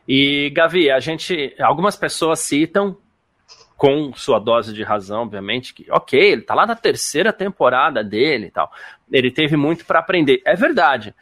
E 0.06 0.50
Gavi, 0.50 0.90
a 0.90 0.98
gente, 1.00 1.54
algumas 1.60 1.96
pessoas 1.96 2.40
citam 2.40 2.96
com 3.76 4.12
sua 4.14 4.38
dose 4.38 4.72
de 4.72 4.82
razão, 4.84 5.22
obviamente, 5.22 5.74
que 5.74 5.90
ok, 5.90 6.18
ele 6.18 6.42
tá 6.42 6.54
lá 6.54 6.64
na 6.64 6.76
terceira 6.76 7.32
temporada 7.32 8.02
dele 8.04 8.46
e 8.46 8.50
tal. 8.50 8.70
Ele 9.10 9.30
teve 9.30 9.56
muito 9.56 9.84
para 9.84 9.98
aprender. 9.98 10.40
É 10.44 10.54
verdade. 10.54 11.14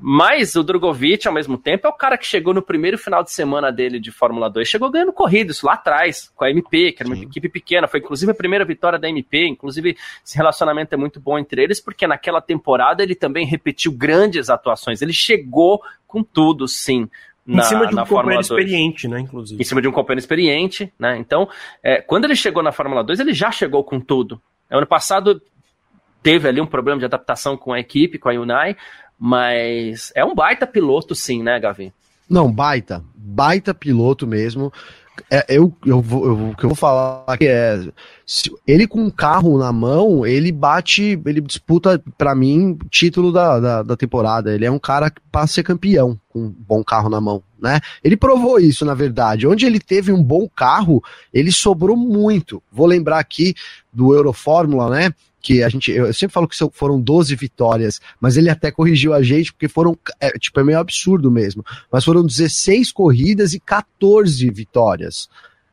Mas 0.00 0.56
o 0.56 0.62
Drogovic, 0.62 1.28
ao 1.28 1.34
mesmo 1.34 1.58
tempo, 1.58 1.86
é 1.86 1.90
o 1.90 1.92
cara 1.92 2.16
que 2.16 2.26
chegou 2.26 2.54
no 2.54 2.62
primeiro 2.62 2.96
final 2.96 3.22
de 3.22 3.30
semana 3.30 3.70
dele 3.70 4.00
de 4.00 4.10
Fórmula 4.10 4.48
2, 4.48 4.66
chegou 4.66 4.90
ganhando 4.90 5.12
corrida, 5.12 5.52
isso 5.52 5.66
lá 5.66 5.74
atrás, 5.74 6.32
com 6.34 6.44
a 6.44 6.50
MP, 6.50 6.92
que 6.92 7.02
era 7.02 7.08
uma 7.08 7.16
Sim. 7.16 7.24
equipe 7.24 7.48
pequena, 7.48 7.86
foi 7.86 8.00
inclusive 8.00 8.32
a 8.32 8.34
primeira 8.34 8.64
vitória 8.64 8.98
da 8.98 9.08
MP, 9.08 9.46
inclusive 9.46 9.96
esse 10.24 10.36
relacionamento 10.36 10.94
é 10.94 10.96
muito 10.96 11.20
bom 11.20 11.38
entre 11.38 11.62
eles, 11.62 11.80
porque 11.80 12.06
naquela 12.06 12.40
temporada 12.40 13.02
ele 13.02 13.14
também 13.14 13.44
repetiu 13.44 13.92
grandes 13.92 14.48
atuações, 14.48 15.02
ele 15.02 15.12
chegou 15.12 15.82
com 16.06 16.22
tudo, 16.22 16.66
sim. 16.66 17.08
Na, 17.44 17.62
em 17.62 17.66
cima 17.66 17.86
de 17.86 17.94
um 17.94 18.04
companheiro 18.04 18.40
experiente, 18.40 19.08
né, 19.08 19.20
inclusive. 19.20 19.60
Em 19.60 19.64
cima 19.64 19.82
de 19.82 19.88
um 19.88 19.92
companheiro 19.92 20.20
experiente, 20.20 20.92
né, 20.98 21.18
então, 21.18 21.48
é, 21.82 22.00
quando 22.00 22.24
ele 22.24 22.36
chegou 22.36 22.62
na 22.62 22.72
Fórmula 22.72 23.04
2, 23.04 23.20
ele 23.20 23.34
já 23.34 23.50
chegou 23.50 23.84
com 23.84 24.00
tudo. 24.00 24.40
Ano 24.70 24.86
passado 24.86 25.42
teve 26.22 26.48
ali 26.48 26.60
um 26.60 26.66
problema 26.66 26.98
de 26.98 27.04
adaptação 27.04 27.56
com 27.56 27.72
a 27.72 27.80
equipe, 27.80 28.18
com 28.18 28.28
a 28.28 28.32
Unai, 28.32 28.76
mas 29.22 30.10
é 30.14 30.24
um 30.24 30.34
baita 30.34 30.66
piloto, 30.66 31.14
sim, 31.14 31.42
né, 31.42 31.60
Gavi? 31.60 31.92
Não, 32.28 32.50
baita. 32.50 33.04
Baita 33.14 33.74
piloto 33.74 34.26
mesmo. 34.26 34.72
É, 35.30 35.44
eu, 35.48 35.74
eu, 35.84 36.00
vou, 36.00 36.24
eu, 36.24 36.50
o 36.50 36.56
que 36.56 36.64
eu 36.64 36.70
vou 36.70 36.76
falar 36.76 37.24
aqui 37.26 37.46
é. 37.46 37.78
Ele 38.66 38.86
com 38.86 39.00
um 39.02 39.10
carro 39.10 39.58
na 39.58 39.72
mão, 39.72 40.24
ele 40.24 40.50
bate, 40.50 41.20
ele 41.26 41.40
disputa, 41.40 42.02
para 42.16 42.34
mim, 42.34 42.78
título 42.88 43.30
da, 43.30 43.60
da, 43.60 43.82
da, 43.82 43.96
temporada. 43.96 44.54
Ele 44.54 44.64
é 44.64 44.70
um 44.70 44.78
cara 44.78 45.12
para 45.30 45.46
ser 45.46 45.64
campeão 45.64 46.18
com 46.30 46.44
um 46.44 46.54
bom 46.56 46.82
carro 46.82 47.10
na 47.10 47.20
mão, 47.20 47.42
né? 47.60 47.80
Ele 48.02 48.16
provou 48.16 48.58
isso, 48.58 48.84
na 48.86 48.94
verdade. 48.94 49.46
Onde 49.46 49.66
ele 49.66 49.80
teve 49.80 50.12
um 50.12 50.22
bom 50.22 50.48
carro, 50.48 51.02
ele 51.34 51.52
sobrou 51.52 51.96
muito. 51.96 52.62
Vou 52.72 52.86
lembrar 52.86 53.18
aqui 53.18 53.54
do 53.92 54.14
Eurofórmula, 54.14 54.88
né? 54.88 55.12
Que 55.40 55.62
a 55.62 55.68
gente, 55.68 55.90
eu 55.90 56.12
sempre 56.12 56.34
falo 56.34 56.48
que 56.48 56.56
foram 56.72 57.00
12 57.00 57.34
vitórias, 57.34 58.00
mas 58.20 58.36
ele 58.36 58.50
até 58.50 58.70
corrigiu 58.70 59.14
a 59.14 59.22
gente, 59.22 59.52
porque 59.52 59.68
foram, 59.68 59.96
é, 60.20 60.30
tipo, 60.38 60.60
é 60.60 60.64
meio 60.64 60.78
absurdo 60.78 61.30
mesmo, 61.30 61.64
mas 61.90 62.04
foram 62.04 62.24
16 62.24 62.92
corridas 62.92 63.54
e 63.54 63.60
14 63.60 64.50
vitórias. 64.50 65.28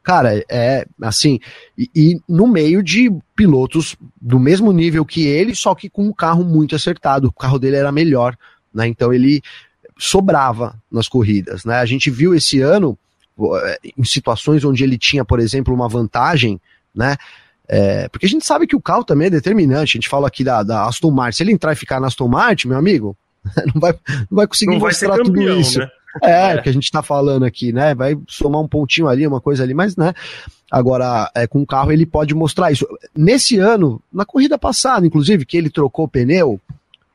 Cara, 0.08 0.42
é 0.50 0.86
assim, 1.02 1.38
e, 1.78 1.90
e, 1.94 2.22
no 2.30 2.48
meio 2.48 2.82
de 2.82 3.12
pilotos 3.36 3.98
do 4.22 4.40
mesmo 4.40 4.72
nível 4.72 5.06
que 5.06 5.28
ele, 5.28 5.54
só 5.54 5.76
que 5.76 5.90
com 5.90 6.06
um 6.06 6.14
carro 6.14 6.46
muito 6.46 6.76
acertado, 6.76 7.28
o 7.28 7.34
carro 7.34 7.60
dele 7.60 7.76
era 7.76 7.92
melhor, 7.92 8.38
né? 8.74 8.88
Então 8.88 9.14
ele 9.14 9.42
sobrava 9.98 10.82
nas 10.90 11.10
corridas, 11.10 11.66
né? 11.66 11.80
A 11.80 11.86
gente 11.86 12.10
viu 12.10 12.34
esse 12.34 12.62
ano, 12.62 12.98
é, 13.66 13.80
em 13.98 14.04
situações 14.06 14.64
onde 14.64 14.82
ele 14.82 14.98
tinha, 14.98 15.26
por 15.26 15.42
exemplo, 15.42 15.74
uma 15.74 15.90
vantagem, 15.90 16.58
né? 16.96 17.18
É, 17.68 18.08
porque 18.08 18.26
a 18.26 18.30
gente 18.30 18.46
sabe 18.46 18.66
que 18.66 18.76
o 18.76 18.82
carro 18.82 19.04
também 19.04 19.28
é 19.28 19.32
determinante. 19.32 19.98
A 19.98 20.00
gente 20.00 20.10
fala 20.10 20.28
aqui 20.28 20.44
da, 20.44 20.64
da 20.64 20.86
Aston 20.86 21.12
Martin. 21.12 21.38
Se 21.38 21.44
ele 21.44 21.52
entrar 21.52 21.74
e 21.74 21.76
ficar 21.76 22.00
na 22.00 22.08
Aston 22.08 22.28
Martin, 22.28 22.70
meu 22.70 22.78
amigo, 22.78 23.18
não 23.74 23.82
vai, 23.82 23.94
não 24.08 24.36
vai 24.38 24.48
conseguir 24.48 24.74
não 24.74 24.80
mostrar 24.80 25.10
vai 25.10 25.18
campeão, 25.18 25.34
tudo 25.34 25.60
isso. 25.60 25.80
Né? 25.80 25.90
É, 26.24 26.54
é, 26.54 26.62
que 26.62 26.70
a 26.70 26.74
gente 26.74 26.92
tá 26.92 27.04
falando 27.04 27.44
aqui, 27.44 27.72
né? 27.72 27.94
Vai 27.94 28.18
somar 28.28 28.62
um 28.62 28.68
pontinho 28.68 29.08
ali, 29.08 29.28
uma 29.28 29.42
coisa 29.42 29.64
ali, 29.64 29.74
mas, 29.74 29.96
né? 29.96 30.14
Agora, 30.72 31.30
é, 31.36 31.46
com 31.46 31.62
o 31.62 31.66
carro 31.66 31.92
ele 31.92 32.06
pode 32.06 32.34
mostrar 32.34 32.72
isso. 32.72 32.88
Nesse 33.16 33.58
ano, 33.58 34.02
na 34.12 34.26
corrida 34.26 34.58
passada, 34.58 35.06
inclusive, 35.06 35.46
que 35.46 35.58
ele 35.58 35.70
trocou 35.70 36.06
o 36.06 36.08
pneu, 36.08 36.60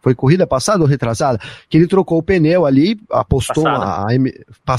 foi 0.00 0.14
corrida 0.14 0.46
passada 0.46 0.82
ou 0.82 0.88
retrasada? 0.88 1.40
Que 1.68 1.76
ele 1.76 1.86
trocou 1.86 2.18
o 2.18 2.22
pneu 2.22 2.66
ali, 2.66 3.00
apostou 3.10 3.64
passada. 3.64 3.84
a, 3.84 4.72
a, 4.72 4.74
a 4.74 4.78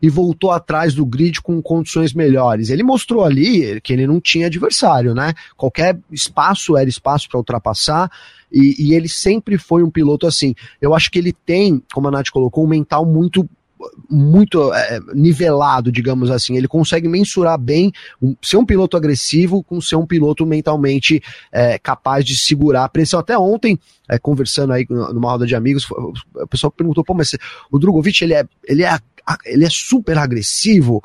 e 0.00 0.08
voltou 0.08 0.50
atrás 0.50 0.94
do 0.94 1.04
grid 1.04 1.40
com 1.40 1.60
condições 1.62 2.12
melhores. 2.12 2.70
Ele 2.70 2.82
mostrou 2.82 3.24
ali 3.24 3.80
que 3.80 3.92
ele 3.92 4.06
não 4.06 4.20
tinha 4.20 4.46
adversário, 4.46 5.14
né? 5.14 5.34
Qualquer 5.56 5.98
espaço 6.10 6.76
era 6.76 6.88
espaço 6.88 7.28
para 7.28 7.38
ultrapassar. 7.38 8.10
E, 8.52 8.74
e, 8.78 8.94
ele 8.94 9.08
sempre 9.08 9.56
foi 9.56 9.82
um 9.84 9.90
piloto 9.90 10.26
assim. 10.26 10.54
Eu 10.80 10.92
acho 10.92 11.08
que 11.10 11.18
ele 11.18 11.32
tem, 11.32 11.80
como 11.92 12.08
a 12.08 12.10
Nath 12.10 12.30
colocou, 12.30 12.64
um 12.64 12.68
mental 12.68 13.06
muito 13.06 13.48
muito 14.08 14.72
é, 14.72 15.00
nivelado, 15.14 15.90
digamos 15.90 16.30
assim. 16.30 16.56
Ele 16.56 16.68
consegue 16.68 17.08
mensurar 17.08 17.58
bem 17.58 17.92
um, 18.20 18.36
ser 18.42 18.56
um 18.56 18.64
piloto 18.64 18.96
agressivo 18.96 19.62
com 19.62 19.80
ser 19.80 19.96
um 19.96 20.06
piloto 20.06 20.44
mentalmente 20.44 21.22
é, 21.52 21.78
capaz 21.78 22.24
de 22.24 22.36
segurar 22.36 22.84
a 22.84 22.88
pressão. 22.88 23.20
Até 23.20 23.38
ontem, 23.38 23.78
é, 24.08 24.18
conversando 24.18 24.72
aí 24.72 24.86
numa 24.88 25.30
roda 25.30 25.46
de 25.46 25.54
amigos, 25.54 25.86
o 25.90 26.46
pessoal 26.48 26.70
perguntou: 26.70 27.04
pô, 27.04 27.14
mas 27.14 27.36
o 27.70 27.78
Drogovic 27.78 28.22
ele 28.22 28.34
é, 28.34 28.44
ele 28.66 28.82
é 28.84 28.98
ele 29.44 29.64
é 29.64 29.70
super 29.70 30.18
agressivo. 30.18 31.02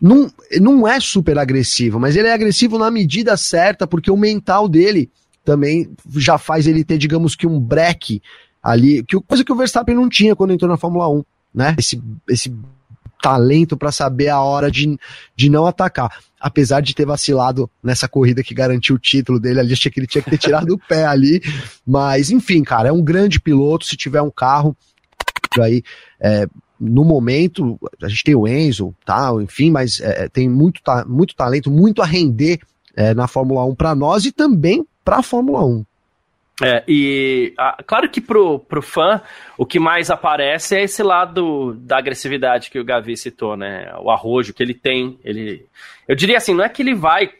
Não, 0.00 0.30
não 0.60 0.86
é 0.86 1.00
super 1.00 1.38
agressivo, 1.38 1.98
mas 1.98 2.16
ele 2.16 2.28
é 2.28 2.32
agressivo 2.32 2.78
na 2.78 2.90
medida 2.90 3.36
certa, 3.36 3.86
porque 3.86 4.10
o 4.10 4.16
mental 4.16 4.68
dele 4.68 5.10
também 5.44 5.90
já 6.16 6.36
faz 6.36 6.66
ele 6.66 6.84
ter, 6.84 6.98
digamos 6.98 7.34
que, 7.34 7.46
um 7.46 7.60
break 7.60 8.20
ali, 8.62 9.02
que 9.04 9.20
coisa 9.20 9.44
que 9.44 9.52
o 9.52 9.56
Verstappen 9.56 9.94
não 9.94 10.08
tinha 10.08 10.34
quando 10.34 10.52
entrou 10.52 10.70
na 10.70 10.76
Fórmula 10.76 11.08
1, 11.08 11.24
né? 11.54 11.74
Esse, 11.78 12.02
esse 12.28 12.52
talento 13.22 13.76
para 13.76 13.90
saber 13.90 14.28
a 14.28 14.40
hora 14.40 14.70
de, 14.70 14.98
de 15.34 15.48
não 15.48 15.64
atacar. 15.66 16.10
Apesar 16.38 16.82
de 16.82 16.94
ter 16.94 17.06
vacilado 17.06 17.70
nessa 17.82 18.06
corrida 18.06 18.42
que 18.42 18.52
garantiu 18.52 18.96
o 18.96 18.98
título 18.98 19.40
dele 19.40 19.60
ali, 19.60 19.72
achei 19.72 19.90
que 19.90 19.98
ele 19.98 20.06
tinha 20.06 20.20
que 20.20 20.28
ter 20.28 20.36
tirado 20.36 20.74
o 20.74 20.78
pé 20.78 21.06
ali. 21.06 21.40
Mas, 21.86 22.30
enfim, 22.30 22.62
cara, 22.62 22.90
é 22.90 22.92
um 22.92 23.02
grande 23.02 23.40
piloto. 23.40 23.86
Se 23.86 23.96
tiver 23.96 24.20
um 24.20 24.30
carro 24.30 24.76
aí, 25.58 25.82
é, 26.20 26.46
no 26.78 27.02
momento, 27.02 27.78
a 28.02 28.08
gente 28.08 28.24
tem 28.24 28.34
o 28.34 28.46
Enzo, 28.46 28.94
tal, 29.06 29.40
enfim, 29.40 29.70
mas 29.70 30.00
é, 30.00 30.24
é, 30.24 30.28
tem 30.28 30.48
muito, 30.48 30.82
ta 30.82 31.04
muito 31.06 31.34
talento, 31.34 31.70
muito 31.70 32.02
a 32.02 32.04
render 32.04 32.60
é, 32.94 33.14
na 33.14 33.26
Fórmula 33.26 33.64
1 33.64 33.74
para 33.74 33.94
nós 33.94 34.26
e 34.26 34.32
também 34.32 34.86
para 35.04 35.18
a 35.18 35.22
Fórmula 35.22 35.64
1. 35.64 35.84
É, 36.62 36.84
e 36.86 37.52
a, 37.58 37.82
claro 37.84 38.08
que 38.08 38.20
pro, 38.20 38.60
pro 38.60 38.80
fã, 38.80 39.20
o 39.58 39.66
que 39.66 39.80
mais 39.80 40.08
aparece 40.08 40.76
é 40.76 40.82
esse 40.84 41.02
lado 41.02 41.74
da 41.74 41.98
agressividade 41.98 42.70
que 42.70 42.78
o 42.78 42.84
Gavi 42.84 43.16
citou, 43.16 43.56
né? 43.56 43.92
O 43.98 44.10
arrojo 44.10 44.54
que 44.54 44.62
ele 44.62 44.74
tem. 44.74 45.18
Ele, 45.24 45.66
eu 46.06 46.14
diria 46.14 46.36
assim, 46.36 46.54
não 46.54 46.64
é 46.64 46.68
que 46.68 46.82
ele 46.82 46.94
vai 46.94 47.32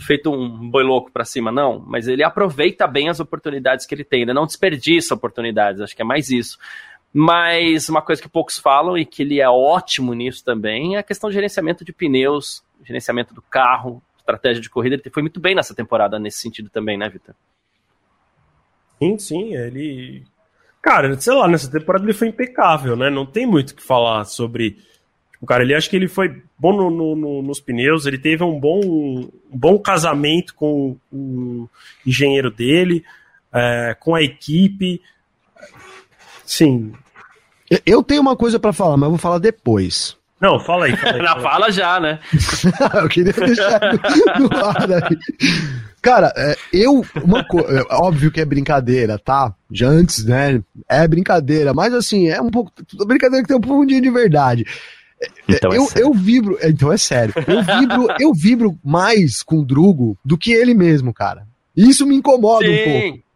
feito 0.00 0.30
um 0.30 0.70
boi 0.70 0.82
louco 0.84 1.10
para 1.10 1.24
cima, 1.24 1.50
não, 1.50 1.78
mas 1.86 2.06
ele 2.06 2.22
aproveita 2.22 2.86
bem 2.86 3.08
as 3.08 3.18
oportunidades 3.20 3.86
que 3.86 3.94
ele 3.94 4.04
tem, 4.04 4.22
ele 4.22 4.34
não 4.34 4.44
desperdiça 4.44 5.14
oportunidades, 5.14 5.80
acho 5.80 5.96
que 5.96 6.02
é 6.02 6.04
mais 6.04 6.28
isso. 6.30 6.58
Mas 7.14 7.88
uma 7.88 8.02
coisa 8.02 8.20
que 8.20 8.28
poucos 8.28 8.58
falam 8.58 8.98
e 8.98 9.06
que 9.06 9.22
ele 9.22 9.40
é 9.40 9.48
ótimo 9.48 10.12
nisso 10.12 10.44
também 10.44 10.96
é 10.96 10.98
a 10.98 11.02
questão 11.02 11.30
de 11.30 11.34
gerenciamento 11.34 11.82
de 11.82 11.92
pneus, 11.92 12.62
gerenciamento 12.84 13.32
do 13.32 13.40
carro, 13.40 14.02
estratégia 14.18 14.60
de 14.60 14.68
corrida. 14.68 14.96
Ele 14.96 15.10
foi 15.10 15.22
muito 15.22 15.40
bem 15.40 15.54
nessa 15.54 15.74
temporada 15.74 16.18
nesse 16.18 16.38
sentido 16.38 16.68
também, 16.68 16.98
né, 16.98 17.08
Vitor? 17.08 17.34
Sim, 18.98 19.18
sim, 19.18 19.54
ele. 19.54 20.22
Cara, 20.82 21.18
sei 21.20 21.34
lá, 21.34 21.48
nessa 21.48 21.70
temporada 21.70 22.04
ele 22.04 22.12
foi 22.12 22.28
impecável, 22.28 22.96
né? 22.96 23.10
Não 23.10 23.26
tem 23.26 23.46
muito 23.46 23.70
o 23.70 23.74
que 23.74 23.82
falar 23.82 24.24
sobre. 24.24 24.78
O 25.40 25.46
cara, 25.46 25.62
ele 25.62 25.74
acho 25.74 25.90
que 25.90 25.96
ele 25.96 26.08
foi 26.08 26.42
bom 26.58 26.72
no, 26.72 26.90
no, 26.90 27.16
no, 27.16 27.42
nos 27.42 27.60
pneus, 27.60 28.06
ele 28.06 28.18
teve 28.18 28.42
um 28.42 28.58
bom, 28.58 28.80
um 28.80 29.30
bom 29.50 29.78
casamento 29.78 30.54
com 30.54 30.96
o 31.12 31.68
engenheiro 32.06 32.50
dele, 32.50 33.04
é, 33.52 33.94
com 34.00 34.14
a 34.14 34.22
equipe. 34.22 35.00
Sim, 36.44 36.94
eu 37.84 38.02
tenho 38.02 38.20
uma 38.20 38.36
coisa 38.36 38.58
para 38.58 38.72
falar, 38.72 38.96
mas 38.96 39.06
eu 39.06 39.10
vou 39.10 39.18
falar 39.18 39.38
depois. 39.38 40.16
Não, 40.40 40.60
fala 40.60 40.86
aí. 40.86 40.96
Fala, 40.96 41.14
aí, 41.14 41.18
fala, 41.26 41.40
fala 41.40 41.72
já, 41.72 42.00
né? 42.00 42.20
eu 42.94 43.08
queria 43.08 43.32
deixar 43.32 43.80
no, 44.38 44.48
no 44.48 44.56
ar 44.56 44.92
aí. 44.92 45.18
Cara, 46.06 46.32
é, 46.36 46.56
eu. 46.72 47.04
Uma 47.24 47.44
coisa. 47.44 47.80
É, 47.80 47.94
óbvio 47.96 48.30
que 48.30 48.40
é 48.40 48.44
brincadeira, 48.44 49.18
tá? 49.18 49.52
Já 49.68 49.88
antes, 49.88 50.24
né? 50.24 50.62
É 50.88 51.06
brincadeira, 51.08 51.74
mas 51.74 51.92
assim, 51.92 52.28
é 52.28 52.40
um 52.40 52.48
pouco. 52.48 52.70
Brincadeira 53.04 53.42
que 53.42 53.48
tem 53.48 53.58
um 53.58 53.62
fundinho 53.62 54.00
de 54.00 54.10
verdade. 54.10 54.64
É, 55.20 55.26
então 55.48 55.72
eu, 55.72 55.82
é 55.96 56.02
eu 56.02 56.12
vibro. 56.12 56.56
Então 56.62 56.92
é 56.92 56.96
sério. 56.96 57.34
Eu 57.36 57.60
vibro, 57.60 58.06
eu 58.20 58.32
vibro 58.32 58.78
mais 58.84 59.42
com 59.42 59.58
o 59.58 59.64
Drugo 59.64 60.16
do 60.24 60.38
que 60.38 60.52
ele 60.52 60.74
mesmo, 60.74 61.12
cara. 61.12 61.44
Isso 61.76 62.06
me 62.06 62.14
incomoda 62.14 62.64
Sim. 62.64 62.72
um 62.72 62.84
pouco. 62.84 63.26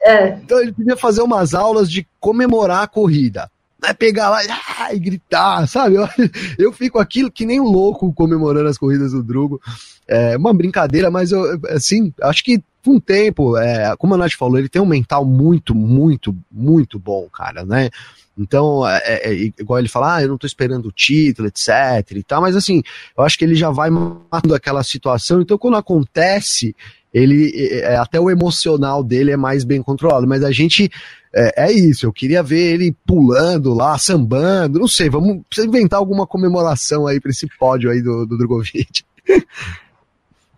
É. 0.00 0.28
Então 0.42 0.60
ele 0.62 0.72
podia 0.72 0.96
fazer 0.96 1.20
umas 1.20 1.52
aulas 1.52 1.90
de 1.90 2.08
comemorar 2.18 2.84
a 2.84 2.88
corrida 2.88 3.50
né, 3.82 3.92
pegar 3.92 4.30
lá 4.30 4.40
ah, 4.78 4.94
e 4.94 4.98
gritar, 4.98 5.66
sabe? 5.68 5.96
Eu, 5.96 6.08
eu 6.58 6.72
fico 6.72 6.98
aquilo 6.98 7.30
que 7.30 7.46
nem 7.46 7.60
um 7.60 7.68
louco 7.68 8.12
comemorando 8.12 8.68
as 8.68 8.78
corridas 8.78 9.12
do 9.12 9.22
Drugo. 9.22 9.60
É 10.06 10.36
uma 10.36 10.54
brincadeira, 10.54 11.10
mas 11.10 11.32
eu, 11.32 11.60
assim, 11.68 12.12
acho 12.22 12.42
que 12.42 12.62
com 12.84 12.96
o 12.96 13.00
tempo, 13.00 13.56
é, 13.58 13.94
como 13.96 14.14
a 14.14 14.16
Nath 14.16 14.32
falou, 14.32 14.58
ele 14.58 14.68
tem 14.68 14.80
um 14.80 14.86
mental 14.86 15.24
muito, 15.24 15.74
muito, 15.74 16.34
muito 16.50 16.98
bom, 16.98 17.28
cara, 17.28 17.64
né? 17.64 17.90
Então, 18.38 18.88
é, 18.88 19.02
é, 19.04 19.34
é 19.34 19.52
igual 19.58 19.78
ele 19.78 19.88
fala, 19.88 20.16
ah, 20.16 20.22
eu 20.22 20.28
não 20.28 20.38
tô 20.38 20.46
esperando 20.46 20.86
o 20.86 20.92
título, 20.92 21.48
etc 21.48 21.68
e 22.12 22.22
tal, 22.22 22.40
mas 22.40 22.54
assim, 22.54 22.82
eu 23.16 23.24
acho 23.24 23.36
que 23.36 23.44
ele 23.44 23.56
já 23.56 23.68
vai 23.68 23.90
matando 23.90 24.54
aquela 24.54 24.82
situação, 24.84 25.40
então 25.40 25.58
quando 25.58 25.76
acontece, 25.76 26.74
ele, 27.12 27.52
é, 27.54 27.92
é, 27.92 27.96
até 27.96 28.20
o 28.20 28.30
emocional 28.30 29.02
dele 29.02 29.32
é 29.32 29.36
mais 29.36 29.64
bem 29.64 29.82
controlado, 29.82 30.26
mas 30.26 30.44
a 30.44 30.50
gente, 30.50 30.90
é, 31.34 31.66
é, 31.66 31.72
isso, 31.72 32.06
eu 32.06 32.12
queria 32.12 32.42
ver 32.42 32.74
ele 32.74 32.94
pulando 33.06 33.74
lá, 33.74 33.96
sambando, 33.98 34.78
não 34.78 34.88
sei, 34.88 35.08
vamos 35.08 35.42
inventar 35.58 35.98
alguma 35.98 36.26
comemoração 36.26 37.06
aí 37.06 37.20
para 37.20 37.30
esse 37.30 37.46
pódio 37.58 37.90
aí 37.90 38.02
do, 38.02 38.26
do 38.26 38.36
Drogovic. 38.36 39.02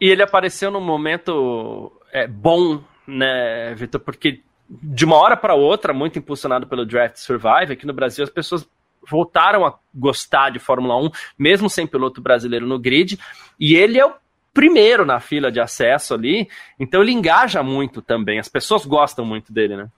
E 0.00 0.08
ele 0.08 0.22
apareceu 0.22 0.70
num 0.70 0.80
momento 0.80 1.92
é, 2.12 2.26
bom, 2.26 2.82
né, 3.06 3.74
Vitor, 3.74 4.00
porque 4.00 4.40
de 4.70 5.04
uma 5.04 5.16
hora 5.16 5.36
para 5.36 5.54
outra, 5.54 5.92
muito 5.92 6.18
impulsionado 6.18 6.66
pelo 6.66 6.86
Draft 6.86 7.16
Survive, 7.16 7.72
aqui 7.72 7.86
no 7.86 7.92
Brasil 7.92 8.22
as 8.22 8.30
pessoas 8.30 8.66
voltaram 9.08 9.66
a 9.66 9.74
gostar 9.94 10.50
de 10.50 10.58
Fórmula 10.58 10.96
1, 10.96 11.10
mesmo 11.38 11.68
sem 11.68 11.86
piloto 11.86 12.20
brasileiro 12.20 12.66
no 12.66 12.78
grid, 12.78 13.18
e 13.58 13.74
ele 13.74 13.98
é 13.98 14.06
o 14.06 14.12
primeiro 14.52 15.04
na 15.04 15.20
fila 15.20 15.50
de 15.50 15.60
acesso 15.60 16.14
ali, 16.14 16.48
então 16.78 17.02
ele 17.02 17.12
engaja 17.12 17.62
muito 17.62 18.02
também, 18.02 18.38
as 18.38 18.48
pessoas 18.48 18.84
gostam 18.84 19.24
muito 19.24 19.52
dele, 19.52 19.76
né? 19.76 19.88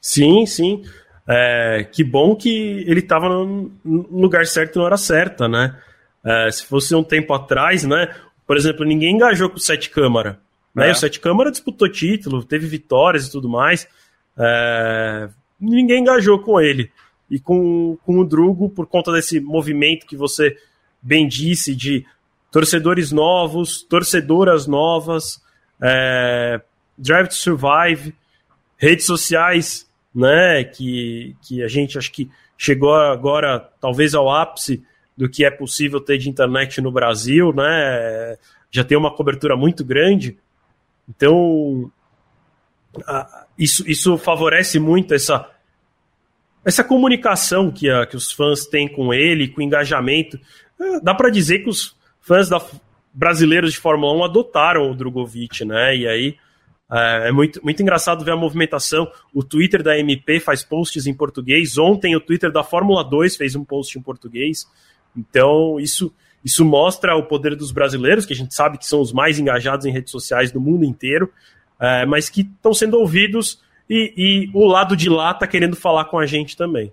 Sim, 0.00 0.46
sim. 0.46 0.82
É, 1.28 1.86
que 1.92 2.02
bom 2.02 2.34
que 2.34 2.84
ele 2.86 3.00
estava 3.00 3.28
no 3.28 3.70
lugar 3.84 4.46
certo 4.46 4.78
na 4.78 4.84
hora 4.84 4.96
certa, 4.96 5.46
né? 5.46 5.76
É, 6.24 6.50
se 6.50 6.66
fosse 6.66 6.94
um 6.94 7.04
tempo 7.04 7.32
atrás, 7.32 7.84
né? 7.84 8.14
Por 8.46 8.56
exemplo, 8.56 8.84
ninguém 8.84 9.14
engajou 9.14 9.48
com 9.48 9.56
o 9.56 9.60
Sete 9.60 9.90
Câmara. 9.90 10.40
Né? 10.74 10.88
É. 10.88 10.90
O 10.90 10.94
Sete 10.94 11.20
Câmara 11.20 11.50
disputou 11.50 11.88
título, 11.88 12.42
teve 12.42 12.66
vitórias 12.66 13.26
e 13.26 13.30
tudo 13.30 13.48
mais. 13.48 13.86
É... 14.36 15.28
Ninguém 15.60 16.00
engajou 16.00 16.38
com 16.40 16.60
ele. 16.60 16.90
E 17.30 17.38
com, 17.38 17.96
com 18.04 18.18
o 18.18 18.24
Drugo, 18.24 18.68
por 18.68 18.86
conta 18.86 19.12
desse 19.12 19.38
movimento 19.38 20.06
que 20.06 20.16
você 20.16 20.56
bem 21.00 21.28
disse, 21.28 21.76
de 21.76 22.04
torcedores 22.50 23.12
novos, 23.12 23.82
torcedoras 23.82 24.66
novas, 24.66 25.42
é... 25.80 26.60
Drive 26.96 27.28
to 27.28 27.34
Survive, 27.34 28.14
redes 28.76 29.06
sociais, 29.06 29.88
né? 30.14 30.64
Que, 30.64 31.34
que 31.42 31.62
a 31.62 31.68
gente 31.68 31.96
acho 31.96 32.12
que 32.12 32.30
chegou 32.58 32.94
agora, 32.94 33.70
talvez, 33.80 34.14
ao 34.14 34.30
ápice 34.30 34.84
do 35.16 35.28
que 35.28 35.44
é 35.44 35.50
possível 35.50 36.00
ter 36.00 36.18
de 36.18 36.28
internet 36.28 36.80
no 36.80 36.92
Brasil, 36.92 37.52
né? 37.54 38.36
Já 38.70 38.84
tem 38.84 38.98
uma 38.98 39.14
cobertura 39.14 39.56
muito 39.56 39.84
grande. 39.84 40.38
Então, 41.08 41.90
a, 43.06 43.46
isso, 43.58 43.88
isso 43.88 44.18
favorece 44.18 44.78
muito 44.78 45.14
essa, 45.14 45.48
essa 46.64 46.84
comunicação 46.84 47.70
que, 47.70 47.88
a, 47.88 48.06
que 48.06 48.16
os 48.16 48.30
fãs 48.30 48.66
têm 48.66 48.88
com 48.88 49.12
ele, 49.12 49.48
com 49.48 49.60
o 49.60 49.64
engajamento. 49.64 50.38
É, 50.78 51.00
dá 51.00 51.14
para 51.14 51.30
dizer 51.30 51.60
que 51.60 51.70
os 51.70 51.96
fãs 52.30 52.48
da, 52.48 52.64
brasileiros 53.12 53.72
de 53.72 53.78
Fórmula 53.78 54.12
1 54.18 54.24
adotaram 54.24 54.88
o 54.88 54.94
Drogovic, 54.94 55.64
né? 55.64 55.96
E 55.96 56.06
aí 56.06 56.36
é, 56.88 57.28
é 57.28 57.32
muito, 57.32 57.60
muito 57.60 57.82
engraçado 57.82 58.24
ver 58.24 58.30
a 58.30 58.36
movimentação. 58.36 59.10
O 59.34 59.42
Twitter 59.42 59.82
da 59.82 59.98
MP 59.98 60.38
faz 60.38 60.62
posts 60.62 61.08
em 61.08 61.14
português. 61.14 61.76
Ontem 61.76 62.14
o 62.14 62.20
Twitter 62.20 62.52
da 62.52 62.62
Fórmula 62.62 63.02
2 63.02 63.34
fez 63.34 63.56
um 63.56 63.64
post 63.64 63.98
em 63.98 64.02
português. 64.02 64.64
Então, 65.16 65.80
isso, 65.80 66.14
isso 66.44 66.64
mostra 66.64 67.16
o 67.16 67.24
poder 67.24 67.56
dos 67.56 67.72
brasileiros, 67.72 68.24
que 68.24 68.32
a 68.32 68.36
gente 68.36 68.54
sabe 68.54 68.78
que 68.78 68.86
são 68.86 69.00
os 69.00 69.12
mais 69.12 69.40
engajados 69.40 69.84
em 69.84 69.90
redes 69.90 70.12
sociais 70.12 70.52
do 70.52 70.60
mundo 70.60 70.84
inteiro, 70.84 71.32
é, 71.80 72.06
mas 72.06 72.28
que 72.28 72.42
estão 72.42 72.72
sendo 72.72 72.96
ouvidos 72.96 73.60
e, 73.88 74.14
e 74.16 74.50
o 74.54 74.68
lado 74.68 74.96
de 74.96 75.08
lá 75.08 75.32
está 75.32 75.48
querendo 75.48 75.74
falar 75.74 76.04
com 76.04 76.16
a 76.16 76.26
gente 76.26 76.56
também. 76.56 76.92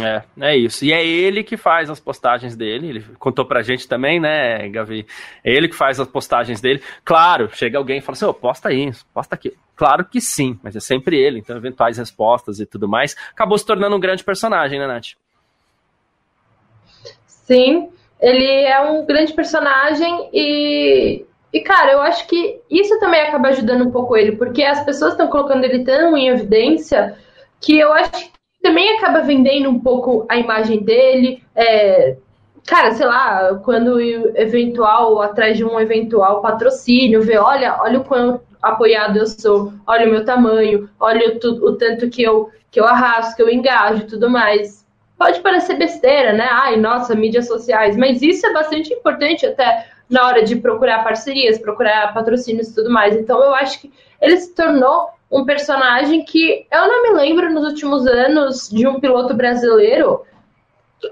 É, 0.00 0.22
é 0.40 0.56
isso. 0.56 0.84
E 0.84 0.92
é 0.92 1.04
ele 1.04 1.44
que 1.44 1.56
faz 1.56 1.90
as 1.90 2.00
postagens 2.00 2.56
dele. 2.56 2.88
Ele 2.88 3.04
contou 3.18 3.44
pra 3.44 3.62
gente 3.62 3.86
também, 3.86 4.18
né, 4.18 4.66
Gavi? 4.68 5.06
É 5.44 5.52
ele 5.52 5.68
que 5.68 5.74
faz 5.74 6.00
as 6.00 6.08
postagens 6.08 6.60
dele. 6.60 6.82
Claro, 7.04 7.50
chega 7.52 7.76
alguém 7.76 7.98
e 7.98 8.00
fala 8.00 8.16
assim: 8.16 8.24
oh, 8.24 8.32
posta 8.32 8.72
isso, 8.72 9.04
posta 9.12 9.34
aqui. 9.34 9.52
Claro 9.76 10.04
que 10.04 10.20
sim, 10.20 10.58
mas 10.62 10.74
é 10.74 10.80
sempre 10.80 11.18
ele. 11.18 11.40
Então, 11.40 11.56
eventuais 11.56 11.98
respostas 11.98 12.60
e 12.60 12.66
tudo 12.66 12.88
mais. 12.88 13.14
Acabou 13.32 13.58
se 13.58 13.66
tornando 13.66 13.94
um 13.94 14.00
grande 14.00 14.24
personagem, 14.24 14.78
né, 14.78 14.86
Nath? 14.86 15.16
Sim, 17.26 17.90
ele 18.20 18.46
é 18.46 18.80
um 18.80 19.04
grande 19.04 19.34
personagem 19.34 20.30
e, 20.32 21.26
e, 21.52 21.60
cara, 21.60 21.92
eu 21.92 22.00
acho 22.00 22.26
que 22.26 22.58
isso 22.70 22.98
também 22.98 23.20
acaba 23.20 23.48
ajudando 23.48 23.84
um 23.84 23.90
pouco 23.90 24.16
ele, 24.16 24.32
porque 24.32 24.62
as 24.62 24.82
pessoas 24.82 25.12
estão 25.12 25.28
colocando 25.28 25.64
ele 25.64 25.84
tão 25.84 26.16
em 26.16 26.28
evidência 26.28 27.18
que 27.60 27.78
eu 27.78 27.92
acho 27.92 28.32
também 28.64 28.96
acaba 28.96 29.20
vendendo 29.20 29.68
um 29.68 29.78
pouco 29.78 30.24
a 30.26 30.38
imagem 30.38 30.82
dele. 30.82 31.44
É, 31.54 32.16
cara, 32.66 32.92
sei 32.92 33.04
lá, 33.04 33.60
quando 33.62 34.00
eventual, 34.00 35.20
atrás 35.20 35.58
de 35.58 35.64
um 35.64 35.78
eventual 35.78 36.40
patrocínio, 36.40 37.20
vê, 37.20 37.36
olha, 37.36 37.76
olha 37.80 38.00
o 38.00 38.04
quanto 38.04 38.40
apoiado 38.62 39.18
eu 39.18 39.26
sou, 39.26 39.74
olha 39.86 40.06
o 40.06 40.10
meu 40.10 40.24
tamanho, 40.24 40.88
olha 40.98 41.38
o, 41.44 41.48
o 41.68 41.76
tanto 41.76 42.08
que 42.08 42.22
eu, 42.22 42.48
que 42.70 42.80
eu 42.80 42.86
arrasto, 42.86 43.36
que 43.36 43.42
eu 43.42 43.50
engajo 43.50 44.00
e 44.00 44.06
tudo 44.06 44.30
mais 44.30 44.82
pode 45.16 45.40
parecer 45.40 45.76
besteira, 45.76 46.32
né? 46.32 46.48
Ai, 46.50 46.76
nossa, 46.76 47.14
mídias 47.14 47.46
sociais, 47.46 47.96
mas 47.96 48.20
isso 48.20 48.44
é 48.46 48.52
bastante 48.52 48.92
importante 48.92 49.46
até 49.46 49.86
na 50.10 50.26
hora 50.26 50.42
de 50.42 50.56
procurar 50.56 51.04
parcerias, 51.04 51.58
procurar 51.58 52.12
patrocínios 52.12 52.68
e 52.68 52.74
tudo 52.74 52.90
mais. 52.90 53.14
Então 53.14 53.42
eu 53.42 53.54
acho 53.54 53.80
que 53.80 53.92
ele 54.20 54.36
se 54.36 54.54
tornou 54.54 55.08
um 55.30 55.44
personagem 55.44 56.24
que 56.24 56.66
eu 56.70 56.86
não 56.86 57.02
me 57.02 57.10
lembro 57.10 57.52
nos 57.52 57.64
últimos 57.64 58.06
anos 58.06 58.68
de 58.68 58.86
um 58.86 59.00
piloto 59.00 59.34
brasileiro. 59.34 60.22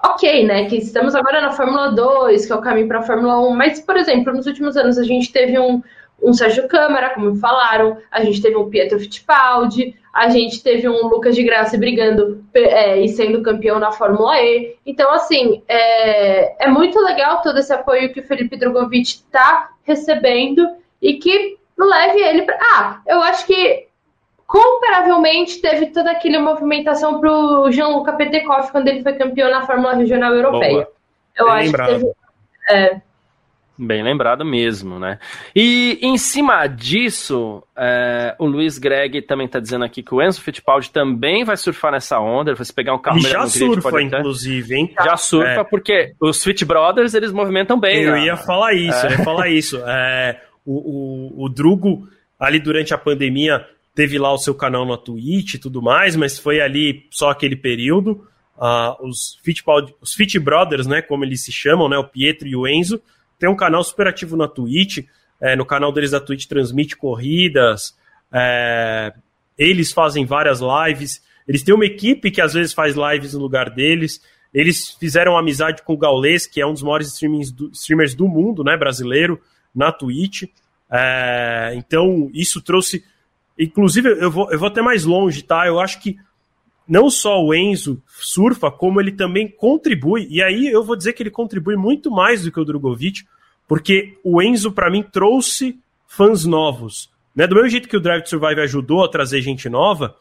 Ok, 0.05 0.45
né? 0.47 0.67
Que 0.67 0.77
estamos 0.77 1.15
agora 1.15 1.41
na 1.41 1.53
Fórmula 1.53 1.91
2, 1.91 2.47
que 2.47 2.53
é 2.53 2.55
o 2.55 2.63
caminho 2.63 2.89
para 2.89 3.01
a 3.01 3.03
Fórmula 3.03 3.41
1, 3.41 3.51
mas, 3.51 3.81
por 3.81 3.97
exemplo, 3.97 4.33
nos 4.33 4.47
últimos 4.47 4.77
anos 4.77 4.97
a 4.97 5.03
gente 5.03 5.33
teve 5.33 5.59
um, 5.59 5.83
um 6.23 6.33
Sérgio 6.33 6.69
Câmara, 6.69 7.11
como 7.11 7.35
falaram, 7.37 7.99
a 8.11 8.25
gente 8.25 8.41
teve 8.41 8.57
um 8.57 8.71
Pietro 8.71 8.99
Fittipaldi, 8.99 9.95
a 10.13 10.29
gente 10.29 10.63
teve 10.63 10.89
um 10.89 11.07
Lucas 11.09 11.35
de 11.35 11.43
Graça 11.43 11.77
brigando 11.77 12.45
é, 12.55 13.01
e 13.01 13.09
sendo 13.09 13.43
campeão 13.43 13.79
na 13.79 13.93
Fórmula 13.93 14.39
E. 14.41 14.77
Então, 14.87 15.11
assim, 15.13 15.63
é, 15.67 16.65
é 16.65 16.69
muito 16.69 16.99
legal 17.01 17.43
todo 17.43 17.59
esse 17.59 17.73
apoio 17.73 18.13
que 18.13 18.21
o 18.21 18.27
Felipe 18.27 18.57
Drogovic 18.57 19.09
está 19.09 19.71
recebendo 19.85 20.69
e 21.01 21.15
que 21.15 21.59
leve 21.79 22.21
ele 22.21 22.43
para. 22.43 22.59
Ah, 22.75 23.01
eu 23.07 23.21
acho 23.23 23.47
que 23.47 23.87
comparavelmente 24.53 25.63
teve 25.63 25.87
toda 25.87 26.11
aquela 26.11 26.39
movimentação 26.39 27.19
para 27.19 27.33
o 27.33 27.73
Jean-Luc 27.73 28.15
Petekoff 28.19 28.71
quando 28.71 28.87
ele 28.87 29.03
foi 29.03 29.15
campeão 29.15 29.51
na 29.51 29.63
Fórmula 29.63 29.95
Regional 29.95 30.35
Europeia. 30.35 30.73
Boa. 30.73 30.89
Eu 31.35 31.47
Bem 31.47 31.55
acho 31.55 31.65
lembrado. 31.65 31.89
que 31.89 31.95
teve. 31.95 32.13
É, 32.71 33.01
Bem 33.79 34.03
lembrado 34.03 34.45
mesmo, 34.45 34.99
né? 34.99 35.19
E 35.57 35.99
em 36.03 36.19
cima 36.19 36.67
disso, 36.67 37.65
é, 37.75 38.37
o 38.39 38.45
Luiz 38.45 38.77
Greg 38.79 39.23
também 39.23 39.47
está 39.47 39.59
dizendo 39.59 39.87
aqui 39.87 40.03
que 40.03 40.15
o 40.15 40.21
Enzo 40.23 40.43
Fittipaldi 40.43 40.91
também 40.91 41.43
vai 41.45 41.57
surfar 41.57 41.91
nessa 41.91 42.21
onda, 42.21 42.51
ele 42.51 42.59
vai 42.59 42.67
se 42.67 42.75
pegar 42.75 42.95
um 42.95 42.99
carro 42.99 43.21
Já 43.21 43.47
surfa, 43.47 44.03
inclusive, 44.03 44.75
hein? 44.75 44.95
Já 45.03 45.17
surfa, 45.17 45.63
é. 45.63 45.65
porque 45.65 46.13
os 46.21 46.45
Fit 46.45 46.63
Brothers, 46.67 47.15
eles 47.15 47.33
movimentam 47.33 47.81
bem. 47.81 48.03
Eu 48.03 48.13
né? 48.13 48.27
ia 48.27 48.37
falar 48.37 48.75
isso, 48.75 49.07
é. 49.07 49.09
eu 49.09 49.11
ia 49.13 49.25
falar 49.25 49.49
isso. 49.49 49.83
É, 49.87 50.43
o, 50.67 51.41
o, 51.41 51.45
o 51.47 51.49
Drugo, 51.49 52.07
ali 52.39 52.61
durante 52.61 52.93
a 52.93 52.99
pandemia, 52.99 53.67
teve 53.95 54.19
lá 54.19 54.33
o 54.33 54.39
seu 54.39 54.55
canal 54.55 54.87
na 54.87 54.97
Twitch 54.97 55.55
e 55.55 55.59
tudo 55.59 55.83
mais, 55.83 56.17
mas 56.17 56.39
foi 56.39 56.61
ali 56.61 57.07
só 57.11 57.31
aquele 57.31 57.57
período. 57.57 58.27
Uh, 58.57 59.09
os, 59.09 59.39
Fittipaldi, 59.43 59.95
os 60.01 60.15
Fit 60.15 60.39
Brothers, 60.39 60.87
né, 60.87 61.03
como 61.03 61.25
eles 61.25 61.45
se 61.45 61.53
chamam, 61.53 61.89
né, 61.89 61.99
o 61.99 62.09
Pietro 62.09 62.47
e 62.47 62.55
o 62.55 62.67
Enzo, 62.67 63.03
tem 63.39 63.49
um 63.49 63.57
canal 63.57 63.83
super 63.83 64.07
ativo 64.07 64.37
na 64.37 64.47
Twitch. 64.47 64.99
É, 65.41 65.57
no 65.57 65.67
canal 65.67 65.91
deles 65.91 66.13
da 66.13 66.21
Twitch 66.21 66.47
transmite 66.47 66.97
corridas. 66.97 67.97
É, 68.33 69.13
eles 69.59 69.93
fazem 69.93 70.25
várias 70.25 70.61
lives. 70.61 71.21
Eles 71.49 71.65
têm 71.65 71.75
uma 71.75 71.85
equipe 71.85 72.31
que 72.31 72.41
às 72.41 72.55
vezes 72.55 72.73
faz 72.73 72.95
lives 72.95 73.35
no 73.35 73.41
lugar 73.41 73.69
deles. 73.69 74.21
Eles 74.55 74.91
fizeram 74.91 75.37
amizade 75.37 75.83
com 75.83 75.95
o 75.95 75.99
Gaules, 75.99 76.47
que 76.47 76.61
é 76.61 76.67
um 76.67 76.73
dos 76.73 76.83
maiores 76.83 77.19
do, 77.53 77.71
streamers 77.73 78.15
do 78.15 78.29
mundo, 78.29 78.63
né, 78.63 78.77
brasileiro, 78.77 79.41
na 79.75 79.91
Twitch. 79.91 80.45
É, 80.89 81.73
então, 81.75 82.31
isso 82.33 82.63
trouxe. 82.63 83.05
Inclusive, 83.65 84.09
eu 84.09 84.31
vou, 84.31 84.51
eu 84.51 84.59
vou 84.59 84.69
até 84.69 84.83
mais 84.83 85.05
longe, 85.05 85.43
tá? 85.43 85.67
Eu 85.67 85.81
acho 85.81 86.01
que 86.01 86.17
não 86.87 87.09
só 87.09 87.43
o 87.43 87.55
Enzo 87.55 88.03
surfa, 88.07 88.71
como 88.71 89.01
ele 89.01 89.13
também 89.13 89.49
contribui, 89.49 90.27
e 90.31 90.43
aí 90.43 90.67
eu 90.67 90.85
vou 90.85 90.97
dizer 90.97 91.13
que 91.13 91.23
ele 91.23 91.31
contribui 91.31 91.77
muito 91.77 92.11
mais 92.11 92.43
do 92.43 92.51
que 92.51 92.61
o 92.61 92.65
Drogovic, 92.65 93.25
porque 93.69 94.19
o 94.23 94.43
Enzo, 94.43 94.73
para 94.73 94.91
mim, 94.91 95.03
trouxe 95.03 95.79
fãs 96.07 96.45
novos. 96.45 97.11
Né? 97.35 97.47
Do 97.47 97.55
mesmo 97.55 97.71
jeito 97.71 97.89
que 97.89 97.97
o 97.97 98.01
Drive 98.01 98.23
to 98.23 98.29
Survive 98.29 98.61
ajudou 98.61 99.05
a 99.05 99.09
trazer 99.09 99.41
gente 99.41 99.69
nova, 99.69 100.17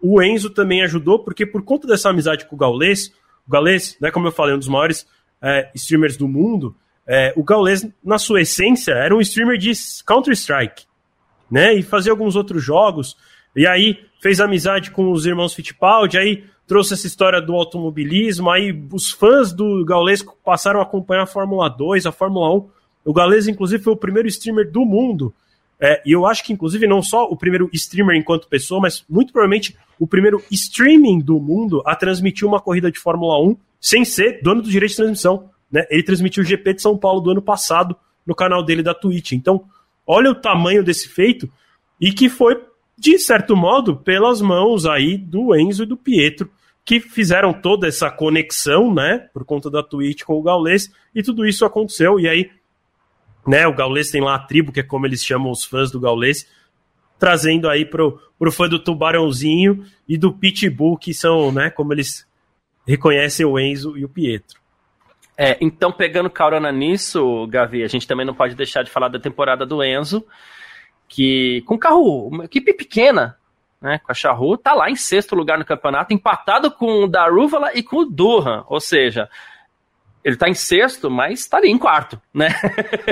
o 0.00 0.22
Enzo 0.22 0.50
também 0.50 0.82
ajudou, 0.82 1.18
porque 1.18 1.44
por 1.44 1.62
conta 1.62 1.86
dessa 1.86 2.10
amizade 2.10 2.46
com 2.46 2.54
o 2.54 2.58
Gaules, 2.58 3.12
o 3.46 3.50
Gaules, 3.50 3.96
né, 4.00 4.10
como 4.10 4.28
eu 4.28 4.32
falei, 4.32 4.54
um 4.54 4.58
dos 4.58 4.68
maiores 4.68 5.06
é, 5.42 5.70
streamers 5.74 6.16
do 6.16 6.28
mundo, 6.28 6.74
é, 7.06 7.32
o 7.36 7.44
Gaules, 7.44 7.86
na 8.02 8.18
sua 8.18 8.40
essência, 8.40 8.92
era 8.92 9.14
um 9.14 9.20
streamer 9.20 9.58
de 9.58 9.72
Counter-Strike, 10.06 10.84
né, 11.50 11.74
e 11.74 11.82
fazia 11.82 12.12
alguns 12.12 12.36
outros 12.36 12.62
jogos, 12.62 13.16
e 13.54 13.66
aí 13.66 13.98
fez 14.20 14.40
amizade 14.40 14.90
com 14.90 15.10
os 15.10 15.26
irmãos 15.26 15.54
Fittipaldi, 15.54 16.18
aí 16.18 16.44
trouxe 16.66 16.94
essa 16.94 17.06
história 17.06 17.40
do 17.40 17.54
automobilismo, 17.54 18.50
aí 18.50 18.76
os 18.92 19.10
fãs 19.10 19.52
do 19.52 19.84
Gaules 19.84 20.24
passaram 20.44 20.80
a 20.80 20.82
acompanhar 20.82 21.22
a 21.22 21.26
Fórmula 21.26 21.68
2, 21.68 22.06
a 22.06 22.12
Fórmula 22.12 22.52
1, 22.54 22.68
o 23.04 23.12
Gaules, 23.12 23.46
inclusive, 23.46 23.82
foi 23.82 23.92
o 23.92 23.96
primeiro 23.96 24.26
streamer 24.28 24.70
do 24.70 24.84
mundo 24.84 25.32
é, 25.78 26.02
e 26.06 26.12
eu 26.12 26.26
acho 26.26 26.42
que, 26.42 26.52
inclusive, 26.52 26.86
não 26.86 27.02
só 27.02 27.24
o 27.24 27.36
primeiro 27.36 27.68
streamer 27.72 28.16
enquanto 28.16 28.48
pessoa, 28.48 28.80
mas 28.80 29.04
muito 29.08 29.32
provavelmente 29.32 29.76
o 29.98 30.06
primeiro 30.06 30.42
streaming 30.50 31.20
do 31.20 31.38
mundo 31.38 31.82
a 31.84 31.94
transmitir 31.94 32.46
uma 32.46 32.60
corrida 32.60 32.90
de 32.90 32.98
Fórmula 32.98 33.40
1 33.42 33.56
sem 33.80 34.04
ser 34.04 34.40
dono 34.42 34.62
do 34.62 34.70
direito 34.70 34.92
de 34.92 34.96
transmissão. 34.96 35.50
Né? 35.70 35.84
Ele 35.90 36.02
transmitiu 36.02 36.42
o 36.42 36.46
GP 36.46 36.74
de 36.74 36.82
São 36.82 36.96
Paulo 36.96 37.20
do 37.20 37.30
ano 37.30 37.42
passado 37.42 37.96
no 38.26 38.34
canal 38.34 38.62
dele 38.62 38.82
da 38.82 38.94
Twitch. 38.94 39.32
Então, 39.32 39.64
olha 40.06 40.30
o 40.30 40.34
tamanho 40.34 40.84
desse 40.84 41.08
feito 41.08 41.50
e 42.00 42.12
que 42.12 42.28
foi, 42.28 42.62
de 42.96 43.18
certo 43.18 43.56
modo, 43.56 43.96
pelas 43.96 44.40
mãos 44.40 44.86
aí 44.86 45.16
do 45.16 45.54
Enzo 45.54 45.82
e 45.82 45.86
do 45.86 45.96
Pietro, 45.96 46.50
que 46.84 47.00
fizeram 47.00 47.52
toda 47.52 47.88
essa 47.88 48.10
conexão, 48.10 48.94
né, 48.94 49.28
por 49.32 49.44
conta 49.44 49.68
da 49.68 49.82
Twitch 49.82 50.22
com 50.22 50.34
o 50.34 50.42
Gaules, 50.42 50.90
e 51.14 51.22
tudo 51.22 51.44
isso 51.44 51.64
aconteceu. 51.64 52.20
E 52.20 52.28
aí 52.28 52.50
né? 53.46 53.66
O 53.66 53.72
Gaules 53.72 54.10
tem 54.10 54.20
lá 54.20 54.34
a 54.34 54.38
tribo, 54.38 54.72
que 54.72 54.80
é 54.80 54.82
como 54.82 55.06
eles 55.06 55.24
chamam 55.24 55.50
os 55.50 55.64
fãs 55.64 55.90
do 55.90 56.00
Gaules, 56.00 56.46
trazendo 57.18 57.68
aí 57.68 57.84
pro, 57.84 58.20
pro 58.38 58.50
fã 58.50 58.68
do 58.68 58.78
Tubarãozinho 58.78 59.84
e 60.08 60.18
do 60.18 60.32
Pitbull, 60.32 60.98
que 60.98 61.14
são, 61.14 61.52
né, 61.52 61.70
como 61.70 61.92
eles 61.92 62.26
reconhecem 62.86 63.46
o 63.46 63.58
Enzo 63.58 63.96
e 63.96 64.04
o 64.04 64.08
Pietro. 64.08 64.60
É, 65.38 65.58
então, 65.60 65.92
pegando 65.92 66.30
carona 66.30 66.72
nisso, 66.72 67.46
Gavi, 67.48 67.82
a 67.82 67.88
gente 67.88 68.06
também 68.06 68.24
não 68.24 68.34
pode 68.34 68.54
deixar 68.54 68.82
de 68.82 68.90
falar 68.90 69.08
da 69.08 69.18
temporada 69.18 69.66
do 69.66 69.84
Enzo, 69.84 70.26
que 71.06 71.62
com 71.66 71.78
carro, 71.78 72.28
uma 72.28 72.44
equipe 72.46 72.72
pequena, 72.72 73.36
né, 73.80 73.98
com 73.98 74.10
a 74.10 74.14
Charru, 74.14 74.56
tá 74.56 74.72
lá 74.72 74.90
em 74.90 74.96
sexto 74.96 75.34
lugar 75.34 75.58
no 75.58 75.64
campeonato, 75.64 76.14
empatado 76.14 76.70
com 76.70 77.04
o 77.04 77.06
Darúvala 77.06 77.70
e 77.74 77.82
com 77.82 77.98
o 77.98 78.04
Durham, 78.06 78.64
ou 78.66 78.80
seja, 78.80 79.28
ele 80.26 80.34
tá 80.34 80.48
em 80.48 80.54
sexto, 80.54 81.08
mas 81.08 81.46
tá 81.46 81.58
ali 81.58 81.68
em 81.68 81.78
quarto, 81.78 82.20
né? 82.34 82.48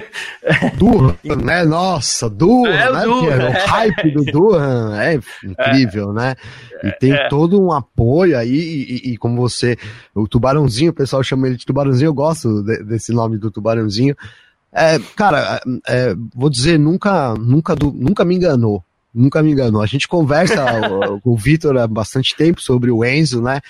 Durham, 0.77 1.17
né? 1.45 1.65
Nossa, 1.65 2.29
Durham, 2.29 2.75
é, 2.75 2.93
né? 2.93 3.03
Durham, 3.05 3.41
é. 3.41 3.49
O 3.51 3.67
hype 3.69 4.11
do 4.11 4.25
Durham 4.25 4.95
é 4.97 5.21
incrível, 5.45 6.11
é. 6.11 6.13
né? 6.13 6.35
E 6.83 6.91
tem 6.99 7.13
é. 7.13 7.29
todo 7.29 7.63
um 7.63 7.73
apoio 7.73 8.37
aí, 8.37 8.51
e, 8.51 9.13
e, 9.13 9.17
como 9.17 9.41
você, 9.41 9.79
o 10.13 10.27
Tubarãozinho, 10.27 10.91
o 10.91 10.95
pessoal 10.95 11.23
chama 11.23 11.47
ele 11.47 11.57
de 11.57 11.65
Tubarãozinho, 11.65 12.09
eu 12.09 12.15
gosto 12.15 12.65
de, 12.65 12.83
desse 12.83 13.13
nome 13.13 13.39
do 13.39 13.49
Tubarãozinho. 13.49 14.17
É, 14.73 14.99
cara, 15.15 15.63
é, 15.87 16.17
vou 16.35 16.51
dizer, 16.51 16.81
nunca, 16.81 17.35
nunca, 17.35 17.77
nunca 17.81 18.25
me 18.25 18.35
enganou. 18.35 18.85
Nunca 19.15 19.41
me 19.41 19.53
enganou. 19.53 19.81
A 19.81 19.87
gente 19.87 20.09
conversa 20.09 20.65
com 21.23 21.31
o 21.31 21.37
Vitor 21.37 21.77
há 21.79 21.87
bastante 21.87 22.35
tempo 22.35 22.61
sobre 22.61 22.91
o 22.91 23.05
Enzo, 23.05 23.41
né? 23.41 23.61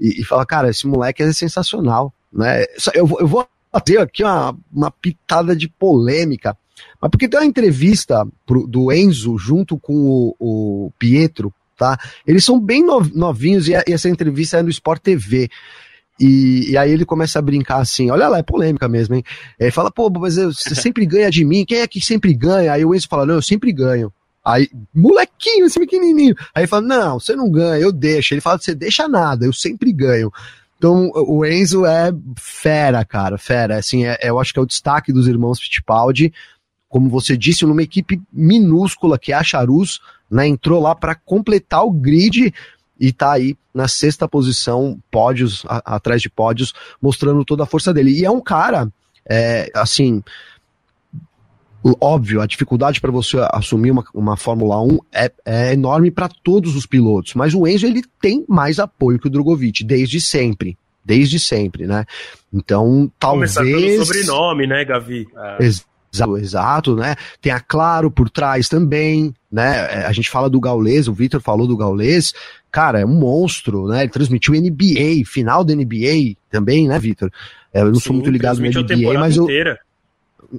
E, 0.00 0.22
e 0.22 0.24
fala, 0.24 0.46
cara, 0.46 0.70
esse 0.70 0.86
moleque 0.86 1.22
é 1.22 1.30
sensacional. 1.30 2.10
Né? 2.32 2.64
Eu, 2.94 3.08
eu 3.20 3.26
vou 3.26 3.46
fazer 3.72 3.98
aqui 3.98 4.22
uma, 4.22 4.56
uma 4.72 4.90
pitada 4.90 5.54
de 5.54 5.68
polêmica, 5.68 6.56
mas 7.00 7.10
porque 7.10 7.28
tem 7.28 7.40
uma 7.40 7.46
entrevista 7.46 8.26
pro, 8.46 8.66
do 8.66 8.92
Enzo 8.92 9.38
junto 9.38 9.78
com 9.78 9.94
o, 9.94 10.36
o, 10.38 10.92
Pietro, 10.98 11.52
tá? 11.76 11.98
Eles 12.26 12.44
são 12.44 12.60
bem 12.60 12.84
novinhos 12.84 13.68
e, 13.68 13.72
e 13.72 13.92
essa 13.92 14.08
entrevista 14.08 14.58
é 14.58 14.62
no 14.62 14.70
Sport 14.70 15.02
TV. 15.02 15.48
E, 16.18 16.70
e, 16.70 16.78
aí 16.78 16.90
ele 16.90 17.04
começa 17.04 17.38
a 17.38 17.42
brincar 17.42 17.76
assim, 17.76 18.10
olha 18.10 18.26
lá, 18.28 18.38
é 18.38 18.42
polêmica 18.42 18.88
mesmo, 18.88 19.14
hein? 19.14 19.22
Ele 19.60 19.70
fala, 19.70 19.90
pô, 19.90 20.08
mas 20.08 20.36
você 20.36 20.74
sempre 20.74 21.04
ganha 21.04 21.30
de 21.30 21.44
mim, 21.44 21.64
quem 21.66 21.80
é 21.80 21.86
que 21.86 22.00
sempre 22.00 22.32
ganha? 22.32 22.72
Aí 22.72 22.84
o 22.84 22.94
Enzo 22.94 23.06
fala, 23.08 23.26
não, 23.26 23.34
eu 23.34 23.42
sempre 23.42 23.70
ganho. 23.70 24.10
Aí, 24.42 24.70
molequinho, 24.94 25.66
esse 25.66 25.78
pequenininho. 25.78 26.34
Aí 26.54 26.62
ele 26.62 26.68
fala, 26.68 26.82
não, 26.82 27.20
você 27.20 27.34
não 27.34 27.50
ganha, 27.50 27.80
eu 27.80 27.90
deixo. 27.90 28.32
Ele 28.32 28.40
fala, 28.40 28.58
você 28.58 28.74
deixa 28.74 29.08
nada, 29.08 29.44
eu 29.44 29.52
sempre 29.52 29.92
ganho. 29.92 30.32
Então, 30.86 31.10
o 31.16 31.44
Enzo 31.44 31.84
é 31.84 32.12
fera, 32.38 33.04
cara, 33.04 33.36
fera. 33.36 33.76
Assim, 33.76 34.06
é, 34.06 34.16
eu 34.22 34.38
acho 34.38 34.52
que 34.52 34.58
é 34.60 34.62
o 34.62 34.66
destaque 34.66 35.12
dos 35.12 35.26
irmãos 35.26 35.58
Fittipaldi. 35.58 36.32
Como 36.88 37.10
você 37.10 37.36
disse, 37.36 37.66
numa 37.66 37.82
equipe 37.82 38.22
minúscula 38.32 39.18
que 39.18 39.32
é 39.32 39.34
a 39.34 39.42
Charus, 39.42 40.00
né, 40.30 40.46
entrou 40.46 40.80
lá 40.80 40.94
para 40.94 41.16
completar 41.16 41.84
o 41.84 41.90
grid 41.90 42.54
e 43.00 43.12
tá 43.12 43.32
aí 43.32 43.56
na 43.74 43.88
sexta 43.88 44.28
posição, 44.28 44.96
pódios, 45.10 45.64
a, 45.66 45.96
atrás 45.96 46.22
de 46.22 46.30
pódios, 46.30 46.72
mostrando 47.02 47.44
toda 47.44 47.64
a 47.64 47.66
força 47.66 47.92
dele. 47.92 48.20
E 48.20 48.24
é 48.24 48.30
um 48.30 48.40
cara, 48.40 48.88
é, 49.28 49.68
assim, 49.74 50.22
óbvio, 52.00 52.40
a 52.40 52.46
dificuldade 52.46 53.00
para 53.00 53.10
você 53.10 53.36
assumir 53.52 53.90
uma, 53.90 54.04
uma 54.14 54.36
Fórmula 54.36 54.80
1 54.82 54.98
é, 55.12 55.32
é 55.44 55.72
enorme 55.72 56.10
para 56.10 56.28
todos 56.28 56.74
os 56.74 56.86
pilotos, 56.86 57.34
mas 57.34 57.54
o 57.54 57.66
Enzo 57.66 57.86
ele 57.86 58.02
tem 58.20 58.44
mais 58.48 58.78
apoio 58.78 59.18
que 59.18 59.26
o 59.26 59.30
Drogovic, 59.30 59.84
desde 59.84 60.20
sempre. 60.20 60.76
Desde 61.04 61.38
sempre, 61.38 61.86
né? 61.86 62.04
Então, 62.52 63.10
talvez. 63.16 63.54
Começar 63.54 63.78
pelo 63.78 64.04
sobrenome, 64.04 64.66
né, 64.66 64.84
Gavi? 64.84 65.24
É. 65.36 65.64
Exato, 65.64 66.36
exato, 66.36 66.96
né? 66.96 67.14
Tem 67.40 67.52
a 67.52 67.60
Claro 67.60 68.10
por 68.10 68.28
trás 68.28 68.68
também, 68.68 69.32
né? 69.52 70.00
É, 70.00 70.06
a 70.06 70.12
gente 70.12 70.28
fala 70.28 70.50
do 70.50 70.58
Gaules, 70.58 71.06
o 71.06 71.12
Victor 71.12 71.40
falou 71.40 71.66
do 71.66 71.76
Gaules, 71.76 72.34
cara, 72.72 72.98
é 73.00 73.06
um 73.06 73.20
monstro, 73.20 73.86
né? 73.86 74.02
Ele 74.02 74.10
transmitiu 74.10 74.54
NBA, 74.54 75.24
final 75.24 75.62
da 75.62 75.76
NBA 75.76 76.34
também, 76.50 76.88
né, 76.88 76.98
Victor? 76.98 77.30
É, 77.72 77.82
eu 77.82 77.86
não 77.86 77.94
Sim, 77.94 78.00
sou 78.00 78.14
muito 78.14 78.30
ligado 78.30 78.58
no 78.58 78.66
NBA, 78.66 79.20
mas 79.20 79.36
eu, 79.36 79.44
inteira 79.44 79.78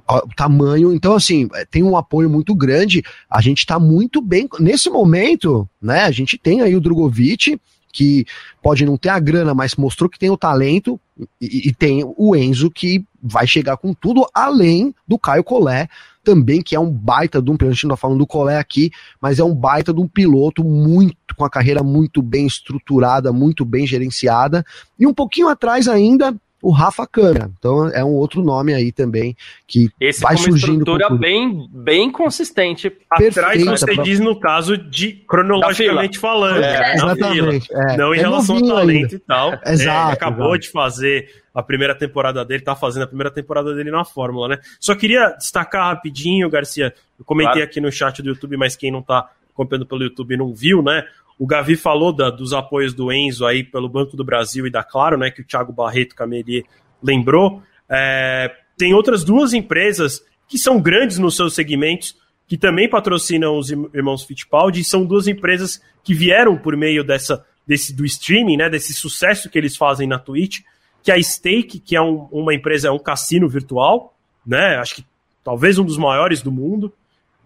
o 0.06 0.34
tamanho. 0.36 0.92
Então, 0.92 1.14
assim, 1.14 1.48
é, 1.54 1.64
tem 1.64 1.82
um 1.82 1.96
apoio 1.96 2.28
muito 2.28 2.54
grande. 2.54 3.02
A 3.30 3.40
gente 3.40 3.58
está 3.58 3.78
muito 3.78 4.20
bem. 4.20 4.48
Nesse 4.58 4.90
momento, 4.90 5.68
né? 5.80 6.00
A 6.04 6.10
gente 6.10 6.36
tem 6.38 6.60
aí 6.60 6.74
o 6.76 6.80
Drogovic, 6.80 7.60
que 7.92 8.26
pode 8.62 8.84
não 8.84 8.96
ter 8.96 9.08
a 9.08 9.18
grana, 9.18 9.54
mas 9.54 9.74
mostrou 9.74 10.08
que 10.08 10.18
tem 10.18 10.30
o 10.30 10.36
talento, 10.36 11.00
e, 11.40 11.68
e 11.68 11.74
tem 11.74 12.04
o 12.16 12.36
Enzo, 12.36 12.70
que 12.70 13.04
vai 13.20 13.46
chegar 13.46 13.76
com 13.76 13.92
tudo, 13.92 14.26
além 14.32 14.94
do 15.06 15.18
Caio 15.18 15.42
Collet, 15.42 15.88
também, 16.22 16.60
que 16.60 16.76
é 16.76 16.80
um 16.80 16.90
baita 16.90 17.40
de 17.40 17.50
um, 17.50 17.56
a 17.60 17.64
gente 17.70 17.84
não 17.84 17.90
tá 17.90 17.96
falando 17.96 18.18
do 18.18 18.26
Collet 18.26 18.58
aqui, 18.58 18.90
mas 19.20 19.38
é 19.38 19.44
um 19.44 19.54
baita 19.54 19.92
de 19.92 20.00
um 20.00 20.06
piloto 20.06 20.62
muito, 20.62 21.16
com 21.34 21.44
a 21.44 21.50
carreira 21.50 21.82
muito 21.82 22.20
bem 22.20 22.46
estruturada, 22.46 23.32
muito 23.32 23.64
bem 23.64 23.86
gerenciada, 23.86 24.64
e 24.98 25.06
um 25.06 25.14
pouquinho 25.14 25.48
atrás 25.48 25.88
ainda, 25.88 26.36
o 26.62 26.70
Rafa 26.70 27.06
Câmara. 27.06 27.50
Então 27.58 27.88
é 27.88 28.04
um 28.04 28.14
outro 28.14 28.42
nome 28.42 28.74
aí 28.74 28.90
também 28.90 29.36
que 29.66 29.88
Esse 30.00 30.20
vai 30.20 30.36
surgindo. 30.36 30.78
estrutura 30.78 31.10
bem, 31.10 31.68
bem 31.70 32.10
consistente. 32.10 32.92
Atrás 33.10 33.64
você 33.64 33.94
pra... 33.94 34.02
diz 34.02 34.18
no 34.18 34.38
caso 34.38 34.76
de 34.76 35.12
cronologicamente 35.12 36.18
falando. 36.18 36.62
É, 36.62 36.94
exatamente. 36.94 37.72
É. 37.72 37.96
Não 37.96 38.14
em 38.14 38.18
é 38.18 38.20
relação 38.20 38.56
ao 38.56 38.62
talento 38.66 39.04
ainda. 39.04 39.14
e 39.14 39.18
tal. 39.18 39.58
É, 39.68 39.72
exato. 39.72 40.12
acabou 40.12 40.54
exato. 40.54 40.60
de 40.60 40.70
fazer 40.70 41.30
a 41.54 41.62
primeira 41.62 41.94
temporada 41.94 42.44
dele, 42.44 42.62
tá 42.62 42.74
fazendo 42.74 43.02
a 43.02 43.06
primeira 43.06 43.30
temporada 43.30 43.74
dele 43.74 43.90
na 43.90 44.04
Fórmula, 44.04 44.48
né? 44.48 44.58
Só 44.78 44.94
queria 44.94 45.30
destacar 45.30 45.86
rapidinho, 45.86 46.48
Garcia. 46.48 46.94
Eu 47.18 47.24
comentei 47.24 47.54
claro. 47.54 47.68
aqui 47.68 47.80
no 47.80 47.90
chat 47.90 48.22
do 48.22 48.28
YouTube, 48.28 48.56
mas 48.56 48.76
quem 48.76 48.90
não 48.90 49.02
tá 49.02 49.28
acompanhando 49.52 49.86
pelo 49.86 50.02
YouTube 50.02 50.36
não 50.36 50.54
viu, 50.54 50.82
né? 50.82 51.04
O 51.38 51.46
Gavi 51.46 51.76
falou 51.76 52.12
da, 52.12 52.30
dos 52.30 52.52
apoios 52.52 52.92
do 52.92 53.12
Enzo 53.12 53.46
aí 53.46 53.62
pelo 53.62 53.88
Banco 53.88 54.16
do 54.16 54.24
Brasil 54.24 54.66
e 54.66 54.70
da 54.70 54.82
Claro, 54.82 55.16
né? 55.16 55.30
Que 55.30 55.40
o 55.40 55.44
Thiago 55.44 55.72
Barreto 55.72 56.16
Camelier 56.16 56.64
lembrou. 57.02 57.62
É, 57.88 58.52
tem 58.76 58.92
outras 58.92 59.22
duas 59.22 59.52
empresas 59.52 60.22
que 60.48 60.58
são 60.58 60.80
grandes 60.80 61.18
nos 61.18 61.36
seus 61.36 61.54
segmentos, 61.54 62.16
que 62.46 62.56
também 62.56 62.88
patrocinam 62.88 63.56
os 63.58 63.70
irmãos 63.70 64.24
Fittipaldi, 64.24 64.80
e 64.80 64.84
são 64.84 65.04
duas 65.04 65.28
empresas 65.28 65.80
que 66.02 66.14
vieram 66.14 66.56
por 66.56 66.76
meio 66.76 67.04
dessa, 67.04 67.44
desse, 67.66 67.94
do 67.94 68.04
streaming, 68.04 68.56
né? 68.56 68.68
Desse 68.68 68.92
sucesso 68.92 69.48
que 69.48 69.58
eles 69.58 69.76
fazem 69.76 70.08
na 70.08 70.18
Twitch, 70.18 70.60
que 71.02 71.12
é 71.12 71.14
a 71.14 71.22
Stake, 71.22 71.78
que 71.78 71.94
é 71.94 72.00
um, 72.00 72.28
uma 72.32 72.54
empresa, 72.54 72.88
é 72.88 72.90
um 72.90 72.98
cassino 72.98 73.48
virtual, 73.48 74.14
né? 74.44 74.76
Acho 74.76 74.96
que 74.96 75.06
talvez 75.44 75.78
um 75.78 75.84
dos 75.84 75.98
maiores 75.98 76.42
do 76.42 76.50
mundo. 76.50 76.92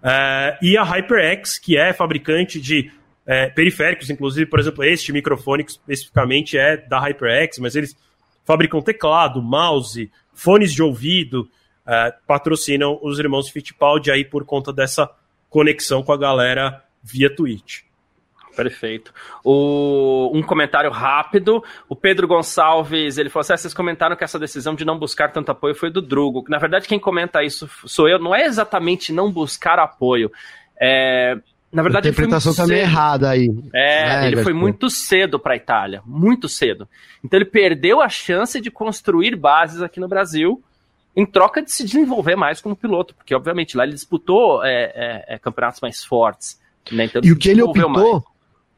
É, 0.03 0.59
e 0.63 0.77
a 0.79 0.83
HyperX, 0.83 1.59
que 1.59 1.77
é 1.77 1.93
fabricante 1.93 2.61
de 2.61 2.91
é, 3.27 3.49
periféricos, 3.49 4.11
inclusive, 4.11 4.47
por 4.47 4.59
exemplo, 4.59 4.85
este 4.85 5.13
microfone 5.13 5.65
especificamente 5.65 6.59
é 6.59 6.77
da 6.77 6.99
HyperX, 6.99 7.59
mas 7.59 7.77
eles 7.77 7.97
fabricam 8.45 8.81
teclado, 8.83 9.41
mouse, 9.41 10.11
fones 10.35 10.73
de 10.73 10.83
ouvido, 10.83 11.49
é, 11.87 12.15
patrocinam 12.27 12.99
os 13.03 13.19
irmãos 13.19 13.49
Fittipaldi 13.49 14.11
aí 14.11 14.25
por 14.25 14.45
conta 14.45 14.73
dessa 14.73 15.09
conexão 15.49 16.03
com 16.03 16.13
a 16.13 16.17
galera 16.17 16.83
via 17.03 17.35
Twitch. 17.35 17.83
Perfeito. 18.57 19.13
O, 19.43 20.31
um 20.35 20.43
comentário 20.43 20.91
rápido. 20.91 21.65
O 21.89 21.97
Pedro 21.97 22.29
Gonçalves, 22.29 23.17
ele 23.17 23.31
falou 23.31 23.41
assim: 23.41 23.55
ah, 23.55 23.57
vocês 23.57 23.75
comentaram 23.75 24.15
que 24.15 24.25
essa 24.25 24.39
decisão 24.39 24.75
de 24.75 24.85
não 24.85 24.99
buscar 24.99 25.33
tanto 25.33 25.51
apoio 25.51 25.75
foi 25.75 25.91
do 25.91 26.03
Drugo. 26.03 26.45
Na 26.49 26.59
verdade, 26.59 26.87
quem 26.87 26.99
comenta 26.99 27.43
isso 27.43 27.69
sou 27.87 28.09
eu. 28.09 28.19
Não 28.19 28.35
é 28.35 28.45
exatamente 28.45 29.13
não 29.13 29.33
buscar 29.33 29.79
apoio. 29.79 30.31
É, 30.79 31.39
Na 31.73 31.83
verdade, 31.83 32.09
a 32.09 32.11
interpretação 32.11 32.55
também 32.55 32.81
é 32.81 32.83
errada 32.83 33.31
aí. 33.31 33.49
É, 33.73 34.07
né, 34.07 34.27
ele 34.27 34.43
foi 34.43 34.53
muito 34.53 34.91
cedo 34.91 35.39
para 35.39 35.55
a 35.55 35.57
Itália, 35.57 36.03
muito 36.05 36.47
cedo. 36.47 36.87
Então 37.25 37.39
ele 37.39 37.49
perdeu 37.49 38.03
a 38.03 38.11
chance 38.11 38.61
de 38.61 38.71
construir 38.71 39.35
bases 39.35 39.81
aqui 39.81 39.99
no 39.99 40.07
Brasil 40.07 40.63
em 41.17 41.25
troca 41.25 41.63
de 41.63 41.73
se 41.73 41.83
desenvolver 41.85 42.37
mais 42.37 42.61
como 42.61 42.77
piloto, 42.77 43.15
porque 43.15 43.35
obviamente 43.35 43.75
lá 43.75 43.85
ele 43.85 43.95
disputou 43.95 44.63
é, 44.63 44.93
é, 44.95 45.35
é 45.35 45.39
campeonatos 45.39 45.81
mais 45.81 46.05
fortes. 46.05 46.61
Né? 46.91 47.05
Então, 47.05 47.23
e 47.25 47.33
o 47.33 47.37
que 47.37 47.49
ele 47.49 47.63
optou, 47.63 47.89
mais. 47.89 48.23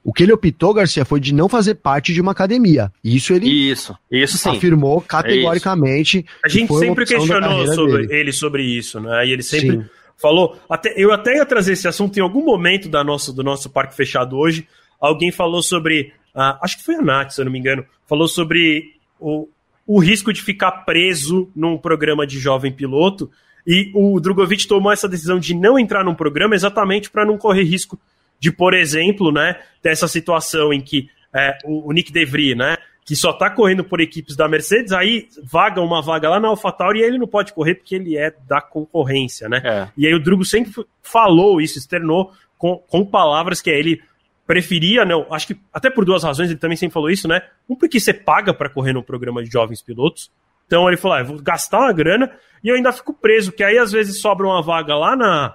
o 0.05 0.13
que 0.13 0.23
ele 0.23 0.33
optou, 0.33 0.73
Garcia, 0.73 1.05
foi 1.05 1.19
de 1.19 1.35
não 1.35 1.49
fazer 1.49 1.75
parte 1.75 2.13
de 2.13 2.21
uma 2.21 2.31
academia. 2.31 2.93
Isso 3.03 3.33
ele 3.33 3.49
isso, 3.49 3.97
isso 4.09 4.39
sim. 4.39 4.51
afirmou 4.51 5.01
categoricamente. 5.01 6.25
A 6.45 6.49
gente 6.49 6.73
sempre 6.75 7.05
questionou 7.05 7.67
sobre 7.75 8.07
ele 8.11 8.33
sobre 8.33 8.63
isso, 8.63 9.01
né? 9.01 9.27
E 9.27 9.33
ele 9.33 9.43
sempre 9.43 9.83
sim 9.83 9.85
falou. 10.17 10.59
Até, 10.69 10.95
eu 10.97 11.13
até 11.13 11.37
ia 11.37 11.47
trazer 11.47 11.73
esse 11.73 11.89
assunto 11.89 12.17
em 12.19 12.23
algum 12.23 12.45
momento 12.45 12.89
da 12.89 13.03
nossa, 13.05 13.33
do 13.33 13.43
nosso 13.43 13.71
parque 13.71 13.95
fechado 13.95 14.37
hoje. 14.37 14.67
Alguém 15.01 15.31
falou 15.31 15.63
sobre. 15.63 16.13
Uh, 16.35 16.59
acho 16.63 16.79
que 16.79 16.85
foi 16.85 16.97
a 16.97 17.03
Nath, 17.03 17.31
se 17.31 17.41
eu 17.41 17.45
não 17.45 17.53
me 17.53 17.59
engano. 17.59 17.85
Falou 18.07 18.27
sobre 18.27 18.95
o, 19.21 19.49
o 19.87 19.99
risco 19.99 20.33
de 20.33 20.43
ficar 20.43 20.73
preso 20.85 21.51
num 21.55 21.79
programa 21.79 22.27
de 22.27 22.39
jovem 22.39 22.73
piloto. 22.73 23.31
E 23.67 23.91
o 23.95 24.21
Drogovic 24.21 24.67
tomou 24.67 24.93
essa 24.93 25.09
decisão 25.09 25.39
de 25.39 25.55
não 25.55 25.79
entrar 25.79 26.05
num 26.05 26.15
programa 26.15 26.55
exatamente 26.55 27.11
para 27.11 27.25
não 27.25 27.39
correr 27.39 27.63
risco 27.63 27.99
de, 28.39 28.53
por 28.53 28.75
exemplo, 28.75 29.33
né, 29.33 29.59
ter 29.81 29.91
essa 29.91 30.07
situação 30.07 30.73
em 30.73 30.81
que 30.81 31.09
é, 31.35 31.57
o, 31.65 31.89
o 31.89 31.93
Nick 31.93 32.13
DeVry, 32.13 32.55
né, 32.55 32.77
que 33.05 33.15
só 33.15 33.31
está 33.31 33.51
correndo 33.51 33.85
por 33.85 34.01
equipes 34.01 34.35
da 34.35 34.49
Mercedes, 34.49 34.93
aí 34.93 35.29
vaga 35.43 35.81
uma 35.81 36.01
vaga 36.01 36.31
lá 36.31 36.41
na 36.41 36.49
AlphaTauri 36.49 37.01
e 37.01 37.03
ele 37.03 37.19
não 37.19 37.27
pode 37.27 37.53
correr 37.53 37.75
porque 37.75 37.95
ele 37.95 38.17
é 38.17 38.33
da 38.49 38.63
concorrência, 38.63 39.49
né? 39.49 39.61
É. 39.63 39.89
E 39.97 40.07
aí 40.07 40.15
o 40.15 40.21
Drugo 40.21 40.45
sempre 40.45 40.73
falou 41.03 41.61
isso, 41.61 41.79
externou 41.79 42.33
com, 42.57 42.79
com 42.79 43.05
palavras 43.05 43.61
que 43.61 43.71
é 43.71 43.79
ele 43.79 44.01
preferia, 44.47 45.05
não, 45.05 45.27
acho 45.31 45.49
que 45.49 45.57
até 45.73 45.91
por 45.91 46.05
duas 46.05 46.23
razões 46.23 46.51
ele 46.51 46.59
também 46.59 46.77
sempre 46.77 46.95
falou 46.95 47.11
isso, 47.11 47.29
né? 47.29 47.43
Um 47.69 47.77
porque 47.77 48.01
você 48.01 48.13
paga 48.13 48.55
para 48.55 48.71
correr 48.71 48.93
no 48.93 49.03
programa 49.03 49.43
de 49.43 49.51
jovens 49.51 49.83
pilotos, 49.83 50.31
então 50.67 50.89
ele 50.89 50.97
falou, 50.97 51.17
ah, 51.19 51.21
eu 51.21 51.27
vou 51.27 51.43
gastar 51.43 51.81
uma 51.81 51.93
grana 51.93 52.31
e 52.63 52.69
eu 52.69 52.75
ainda 52.75 52.93
fico 52.93 53.13
preso, 53.13 53.53
que 53.53 53.63
aí 53.63 53.77
às 53.77 53.93
vezes 53.93 54.21
sobra 54.21 54.47
uma 54.47 54.63
vaga 54.63 54.97
lá 54.97 55.15
na 55.15 55.55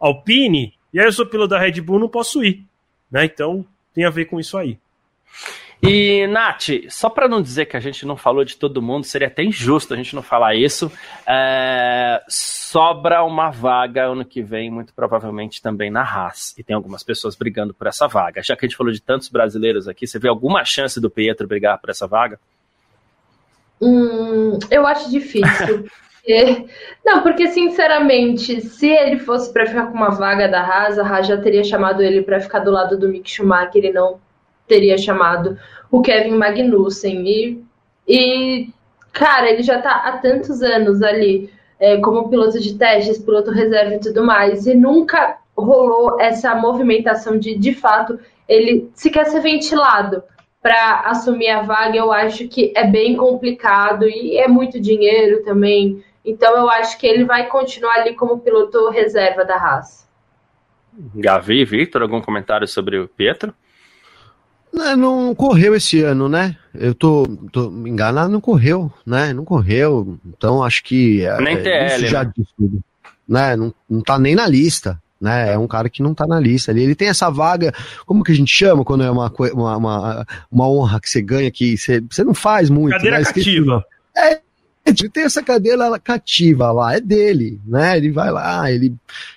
Alpine 0.00 0.72
e 0.92 0.98
aí 0.98 1.06
eu 1.06 1.12
sou 1.12 1.26
piloto 1.26 1.50
da 1.50 1.58
Red 1.58 1.80
Bull, 1.82 1.98
não 1.98 2.08
posso 2.08 2.42
ir, 2.42 2.64
né? 3.10 3.26
Então 3.26 3.64
tem 3.92 4.06
a 4.06 4.10
ver 4.10 4.24
com 4.24 4.40
isso 4.40 4.56
aí. 4.56 4.78
E, 5.80 6.26
Nath, 6.26 6.70
só 6.88 7.08
para 7.08 7.28
não 7.28 7.40
dizer 7.40 7.66
que 7.66 7.76
a 7.76 7.80
gente 7.80 8.04
não 8.04 8.16
falou 8.16 8.44
de 8.44 8.56
todo 8.56 8.82
mundo, 8.82 9.04
seria 9.04 9.28
até 9.28 9.44
injusto 9.44 9.94
a 9.94 9.96
gente 9.96 10.14
não 10.14 10.22
falar 10.22 10.56
isso. 10.56 10.90
É, 11.26 12.20
sobra 12.28 13.22
uma 13.22 13.50
vaga 13.50 14.06
ano 14.06 14.24
que 14.24 14.42
vem, 14.42 14.70
muito 14.70 14.92
provavelmente 14.92 15.62
também 15.62 15.88
na 15.90 16.02
Haas. 16.02 16.52
E 16.58 16.64
tem 16.64 16.74
algumas 16.74 17.04
pessoas 17.04 17.36
brigando 17.36 17.72
por 17.72 17.86
essa 17.86 18.08
vaga. 18.08 18.42
Já 18.42 18.56
que 18.56 18.66
a 18.66 18.68
gente 18.68 18.76
falou 18.76 18.92
de 18.92 19.00
tantos 19.00 19.28
brasileiros 19.28 19.86
aqui, 19.86 20.06
você 20.06 20.18
vê 20.18 20.28
alguma 20.28 20.64
chance 20.64 21.00
do 21.00 21.08
Pietro 21.08 21.46
brigar 21.46 21.78
por 21.78 21.90
essa 21.90 22.08
vaga? 22.08 22.40
Hum, 23.80 24.58
eu 24.70 24.84
acho 24.84 25.08
difícil. 25.10 25.86
Não, 27.06 27.22
porque 27.22 27.48
sinceramente, 27.48 28.60
se 28.60 28.88
ele 28.88 29.18
fosse 29.18 29.50
para 29.50 29.64
ficar 29.64 29.86
com 29.86 29.94
uma 29.94 30.10
vaga 30.10 30.46
da 30.46 30.60
Haas, 30.60 30.98
a 30.98 31.02
Haas 31.02 31.26
já 31.26 31.38
teria 31.38 31.64
chamado 31.64 32.02
ele 32.02 32.20
para 32.20 32.40
ficar 32.40 32.58
do 32.58 32.70
lado 32.70 32.98
do 32.98 33.08
Mick 33.08 33.30
Schumacher 33.30 33.84
e 33.84 33.92
não 33.92 34.20
teria 34.68 34.98
chamado 34.98 35.58
o 35.90 36.00
Kevin 36.00 36.36
Magnussen. 36.36 37.26
E, 37.26 37.64
e 38.06 38.68
cara, 39.12 39.50
ele 39.50 39.62
já 39.62 39.78
está 39.78 39.92
há 39.92 40.18
tantos 40.18 40.62
anos 40.62 41.02
ali 41.02 41.50
é, 41.80 41.96
como 41.98 42.28
piloto 42.28 42.60
de 42.60 42.76
testes, 42.76 43.18
piloto 43.18 43.50
reserva 43.50 43.94
e 43.94 44.00
tudo 44.00 44.24
mais, 44.24 44.66
e 44.66 44.74
nunca 44.74 45.38
rolou 45.56 46.20
essa 46.20 46.54
movimentação 46.54 47.38
de, 47.38 47.56
de 47.56 47.74
fato, 47.74 48.18
ele 48.48 48.90
se 48.94 49.10
quer 49.10 49.26
ser 49.26 49.40
ventilado 49.40 50.22
para 50.62 51.00
assumir 51.06 51.48
a 51.48 51.62
vaga. 51.62 51.96
Eu 51.96 52.12
acho 52.12 52.48
que 52.48 52.72
é 52.76 52.86
bem 52.86 53.16
complicado 53.16 54.08
e 54.08 54.36
é 54.36 54.48
muito 54.48 54.80
dinheiro 54.80 55.42
também. 55.44 56.02
Então 56.24 56.56
eu 56.56 56.68
acho 56.68 56.98
que 56.98 57.06
ele 57.06 57.24
vai 57.24 57.46
continuar 57.46 57.94
ali 57.94 58.14
como 58.14 58.38
piloto 58.38 58.90
reserva 58.90 59.44
da 59.44 59.56
Haas. 59.56 60.06
Gavi, 61.14 61.64
Victor, 61.64 62.02
algum 62.02 62.20
comentário 62.20 62.66
sobre 62.66 62.98
o 62.98 63.08
Pietro? 63.08 63.54
Não, 64.78 64.96
não 64.96 65.34
correu 65.34 65.74
esse 65.74 66.00
ano, 66.02 66.28
né? 66.28 66.54
Eu 66.72 66.94
tô, 66.94 67.26
tô 67.50 67.66
enganado, 67.84 68.30
não 68.30 68.40
correu, 68.40 68.92
né? 69.04 69.32
Não 69.32 69.44
correu. 69.44 70.18
Então 70.24 70.62
acho 70.62 70.84
que. 70.84 71.24
É, 71.24 71.40
nem 71.40 71.56
TL, 71.60 72.06
já 72.06 72.22
né? 72.22 72.32
tudo. 72.56 72.80
Né? 73.28 73.56
Não, 73.56 73.74
não 73.90 74.00
tá 74.00 74.18
nem 74.18 74.36
na 74.36 74.46
lista. 74.46 75.00
Né, 75.20 75.54
é 75.54 75.58
um 75.58 75.66
cara 75.66 75.90
que 75.90 76.00
não 76.00 76.14
tá 76.14 76.28
na 76.28 76.38
lista 76.38 76.70
ali. 76.70 76.84
Ele 76.84 76.94
tem 76.94 77.08
essa 77.08 77.28
vaga, 77.28 77.74
como 78.06 78.22
que 78.22 78.30
a 78.30 78.34
gente 78.36 78.52
chama 78.52 78.84
quando 78.84 79.02
é 79.02 79.10
uma, 79.10 79.32
uma, 79.52 79.76
uma, 79.76 80.26
uma 80.48 80.68
honra 80.68 81.00
que 81.00 81.10
você 81.10 81.20
ganha 81.20 81.50
que 81.50 81.76
você, 81.76 82.00
você 82.08 82.22
não 82.22 82.32
faz 82.32 82.70
muito. 82.70 82.92
Cadeira 82.92 83.18
né? 83.18 83.24
cativa. 83.24 83.84
É, 84.16 84.40
ele 84.88 85.08
tem 85.08 85.24
essa 85.24 85.42
cadeira 85.42 85.98
cativa 85.98 86.70
lá, 86.72 86.94
é 86.94 87.00
dele, 87.00 87.60
né? 87.66 87.96
Ele 87.96 88.10
vai 88.10 88.30
lá, 88.30 88.70
ele, 88.70 88.94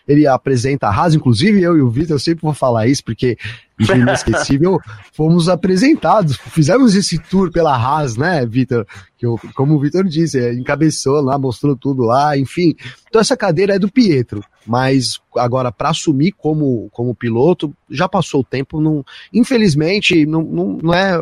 ele 0.08 0.28
apresenta 0.28 0.88
a 0.88 0.96
Haas, 0.96 1.16
inclusive 1.16 1.62
eu 1.62 1.78
e 1.78 1.82
o 1.82 1.90
Vitor, 1.90 2.16
eu 2.16 2.20
sempre 2.20 2.42
vou 2.44 2.54
falar 2.54 2.88
isso, 2.88 3.04
porque 3.04 3.38
de 3.86 3.92
inesquecível, 3.94 4.80
fomos 5.14 5.50
apresentados, 5.50 6.38
fizemos 6.38 6.96
esse 6.96 7.18
tour 7.18 7.52
pela 7.52 7.76
Haas, 7.76 8.16
né, 8.16 8.46
Vitor? 8.46 8.86
Que 9.18 9.26
como 9.54 9.76
o 9.76 9.80
Vitor 9.80 10.04
disse, 10.06 10.40
é, 10.40 10.54
encabeçou 10.54 11.22
lá, 11.22 11.38
mostrou 11.38 11.76
tudo 11.76 12.04
lá, 12.04 12.38
enfim. 12.38 12.76
Então 13.08 13.22
essa 13.22 13.36
cadeira 13.36 13.76
é 13.76 13.80
do 13.80 13.92
Pietro, 13.92 14.44
mas 14.66 15.20
agora 15.36 15.72
para 15.72 15.90
assumir 15.90 16.32
como, 16.32 16.90
como 16.92 17.16
piloto, 17.16 17.74
já 17.90 18.08
passou 18.08 18.42
o 18.42 18.46
tempo, 18.46 18.80
não, 18.80 19.04
infelizmente, 19.34 20.26
não, 20.26 20.42
não, 20.42 20.78
não 20.82 20.94
é 20.94 21.22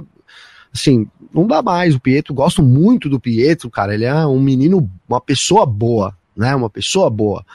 assim, 0.73 1.07
não 1.33 1.47
dá 1.47 1.61
mais. 1.61 1.95
O 1.95 1.99
Pietro, 1.99 2.33
gosto 2.33 2.63
muito 2.63 3.09
do 3.09 3.19
Pietro, 3.19 3.69
cara. 3.69 3.93
Ele 3.93 4.05
é 4.05 4.25
um 4.25 4.39
menino, 4.39 4.89
uma 5.07 5.21
pessoa 5.21 5.65
boa, 5.65 6.15
né? 6.35 6.55
Uma 6.55 6.69
pessoa 6.69 7.09
boa. 7.09 7.45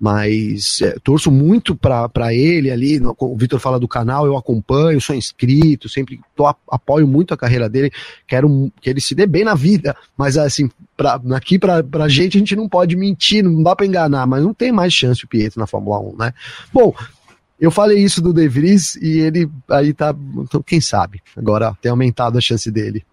Mas 0.00 0.80
é, 0.80 0.96
torço 1.04 1.30
muito 1.30 1.76
para 1.76 2.32
ele 2.32 2.70
ali. 2.70 2.98
No, 2.98 3.14
o 3.18 3.36
Vitor 3.36 3.60
fala 3.60 3.78
do 3.78 3.86
canal, 3.86 4.24
eu 4.24 4.34
acompanho, 4.34 4.98
sou 4.98 5.14
inscrito, 5.14 5.90
sempre 5.90 6.18
tô, 6.34 6.46
apoio 6.70 7.06
muito 7.06 7.34
a 7.34 7.36
carreira 7.36 7.68
dele. 7.68 7.92
Quero 8.26 8.72
que 8.80 8.88
ele 8.88 9.00
se 9.00 9.14
dê 9.14 9.26
bem 9.26 9.44
na 9.44 9.54
vida. 9.54 9.94
Mas 10.16 10.38
assim, 10.38 10.70
pra, 10.96 11.20
aqui 11.34 11.58
pra, 11.58 11.82
pra 11.82 12.08
gente, 12.08 12.38
a 12.38 12.40
gente 12.40 12.56
não 12.56 12.66
pode 12.66 12.96
mentir, 12.96 13.44
não 13.44 13.62
dá 13.62 13.76
para 13.76 13.84
enganar. 13.84 14.26
Mas 14.26 14.42
não 14.42 14.54
tem 14.54 14.72
mais 14.72 14.94
chance 14.94 15.22
o 15.22 15.28
Pietro 15.28 15.60
na 15.60 15.66
Fórmula 15.66 16.00
1, 16.00 16.16
né? 16.16 16.32
Bom, 16.72 16.94
eu 17.60 17.70
falei 17.70 17.98
isso 17.98 18.22
do 18.22 18.32
De 18.32 18.48
Vries 18.48 18.96
e 18.96 19.18
ele 19.18 19.50
aí 19.68 19.92
tá. 19.92 20.14
Então, 20.38 20.62
quem 20.62 20.80
sabe? 20.80 21.22
Agora 21.36 21.76
tem 21.82 21.90
aumentado 21.90 22.38
a 22.38 22.40
chance 22.40 22.70
dele. 22.70 23.04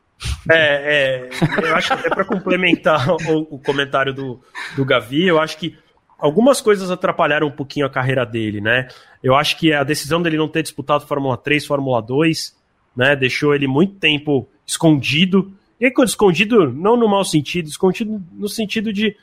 É, 0.50 1.28
é 1.28 1.30
eu 1.68 1.76
acho 1.76 1.88
que 1.88 1.94
até 1.94 2.10
para 2.10 2.24
complementar 2.24 3.10
o, 3.28 3.56
o, 3.56 3.60
comentário 3.60 4.14
do, 4.14 4.40
do 4.76 4.86
Gavi, 4.86 5.28
eu 5.28 5.40
acho 5.40 5.58
que 5.58 5.78
algumas 6.18 6.62
coisas 6.62 6.90
atrapalharam 6.90 7.48
um 7.48 7.52
pouquinho 7.52 7.86
a 7.86 7.90
carreira 7.90 8.26
dele, 8.26 8.62
né? 8.62 8.88
Eu 9.24 9.36
acho 9.36 9.58
que 9.58 9.74
a 9.74 9.84
decisão 9.84 10.22
dele 10.22 10.38
não 10.38 10.48
ter 10.48 10.64
disputado 10.64 11.06
Fórmula 11.06 11.38
3, 11.38 11.66
Fórmula 11.66 12.02
2, 12.02 12.56
né, 12.96 13.16
deixou 13.16 13.54
ele 13.54 13.68
muito 13.68 13.96
tempo 13.96 14.48
escondido. 14.66 15.52
E 15.80 15.86
aí, 15.86 15.92
quando 15.92 16.08
escondido, 16.08 16.72
não 16.72 16.98
no 16.98 17.08
mau 17.08 17.24
sentido, 17.24 17.68
escondido 17.68 18.24
no 18.34 18.50
sentido 18.50 18.92
de. 18.92 19.16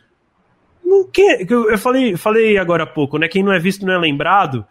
No 0.85 1.09
que, 1.09 1.47
eu 1.49 1.77
falei, 1.79 2.17
falei 2.17 2.59
agora 2.59 2.85
há 2.85 2.87
pouco, 2.87 3.19
né? 3.19 3.27
Quem 3.27 3.43
não 3.43 3.53
é 3.53 3.59
visto 3.59 3.85
não 3.85 3.95
é 3.95 3.99
lembrado. 3.99 4.65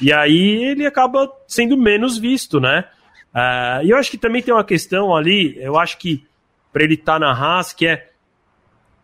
E 0.00 0.12
aí 0.12 0.64
ele 0.64 0.86
acaba 0.86 1.30
sendo 1.46 1.76
menos 1.76 2.18
visto, 2.18 2.60
né? 2.60 2.84
Uh, 3.34 3.84
e 3.84 3.90
eu 3.90 3.96
acho 3.96 4.10
que 4.10 4.18
também 4.18 4.42
tem 4.42 4.52
uma 4.52 4.64
questão 4.64 5.14
ali, 5.16 5.56
eu 5.58 5.78
acho 5.78 5.98
que 5.98 6.24
para 6.72 6.84
ele 6.84 6.94
estar 6.94 7.14
tá 7.14 7.18
na 7.18 7.32
Haas, 7.32 7.72
que 7.72 7.86
é. 7.86 8.11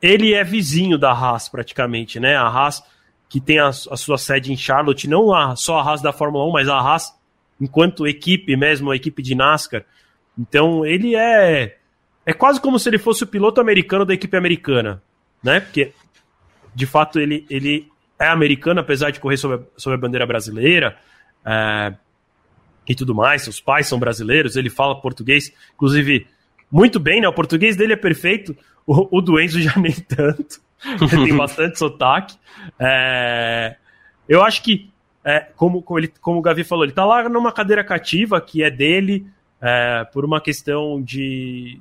Ele 0.01 0.33
é 0.33 0.45
vizinho 0.45 0.97
da 0.97 1.11
Haas, 1.13 1.49
praticamente, 1.49 2.21
né? 2.21 2.37
A 2.37 2.47
Haas, 2.47 2.83
que 3.29 3.41
tem 3.41 3.59
a, 3.59 3.69
a 3.69 3.97
sua 3.97 4.19
sede 4.19 4.53
em 4.53 4.57
Charlotte, 4.57 5.09
não 5.09 5.35
a, 5.35 5.57
só 5.57 5.79
a 5.79 5.83
Haas 5.83 6.01
da 6.01 6.13
Fórmula 6.13 6.45
1, 6.47 6.53
mas 6.53 6.69
a 6.69 6.79
Haas 6.79 7.19
enquanto 7.61 8.07
equipe 8.07 8.57
mesmo, 8.57 8.91
a 8.91 8.97
equipe 8.97 9.23
de 9.23 9.35
NASCAR. 9.35 9.85
Então 10.39 10.87
ele 10.87 11.17
é. 11.17 11.77
É 12.25 12.33
quase 12.33 12.61
como 12.61 12.79
se 12.79 12.89
ele 12.89 12.99
fosse 12.99 13.25
o 13.25 13.27
piloto 13.27 13.61
americano 13.61 14.05
da 14.05 14.13
equipe 14.13 14.37
americana, 14.37 15.03
né? 15.43 15.61
Porque, 15.61 15.93
de 16.75 16.85
fato, 16.85 17.19
ele, 17.19 17.47
ele 17.49 17.91
é 18.19 18.29
americano, 18.29 18.81
apesar 18.81 19.11
de 19.11 19.19
correr 19.19 19.39
sobre, 19.39 19.67
sobre 19.79 19.97
a 19.97 20.01
bandeira 20.01 20.27
brasileira 20.27 20.99
é, 21.43 21.95
e 22.87 22.95
tudo 22.95 23.15
mais. 23.15 23.43
Seus 23.43 23.63
pais 23.63 23.87
são 23.87 23.99
brasileiros, 23.99 24.57
ele 24.57 24.69
fala 24.69 25.01
português, 25.01 25.51
inclusive, 25.75 26.27
muito 26.71 27.01
bem, 27.01 27.23
né? 27.23 27.29
O 27.29 27.33
português 27.33 27.77
dele 27.77 27.95
é 27.95 27.97
perfeito, 27.97 28.55
o, 28.89 29.19
o 29.19 29.21
do 29.21 29.39
Enzo 29.39 29.61
já 29.61 29.75
nem 29.77 29.93
tanto. 29.93 30.61
Tem 31.11 31.29
bastante 31.37 31.79
sotaque. 31.79 32.37
É, 32.79 33.77
eu 34.27 34.43
acho 34.43 34.63
que, 34.63 34.91
é, 35.23 35.41
como, 35.55 35.83
como, 35.83 35.99
ele, 36.01 36.09
como 36.09 36.39
o 36.39 36.43
Gavi 36.43 36.65
falou, 36.65 36.85
ele 36.85 36.93
tá 36.93 37.05
lá 37.05 37.29
numa 37.29 37.53
cadeira 37.53 37.85
cativa 37.85 38.41
que 38.41 38.63
é 38.63 38.71
dele, 38.71 39.27
é, 39.61 40.05
por 40.11 40.25
uma 40.25 40.41
questão 40.41 41.03
de 41.03 41.79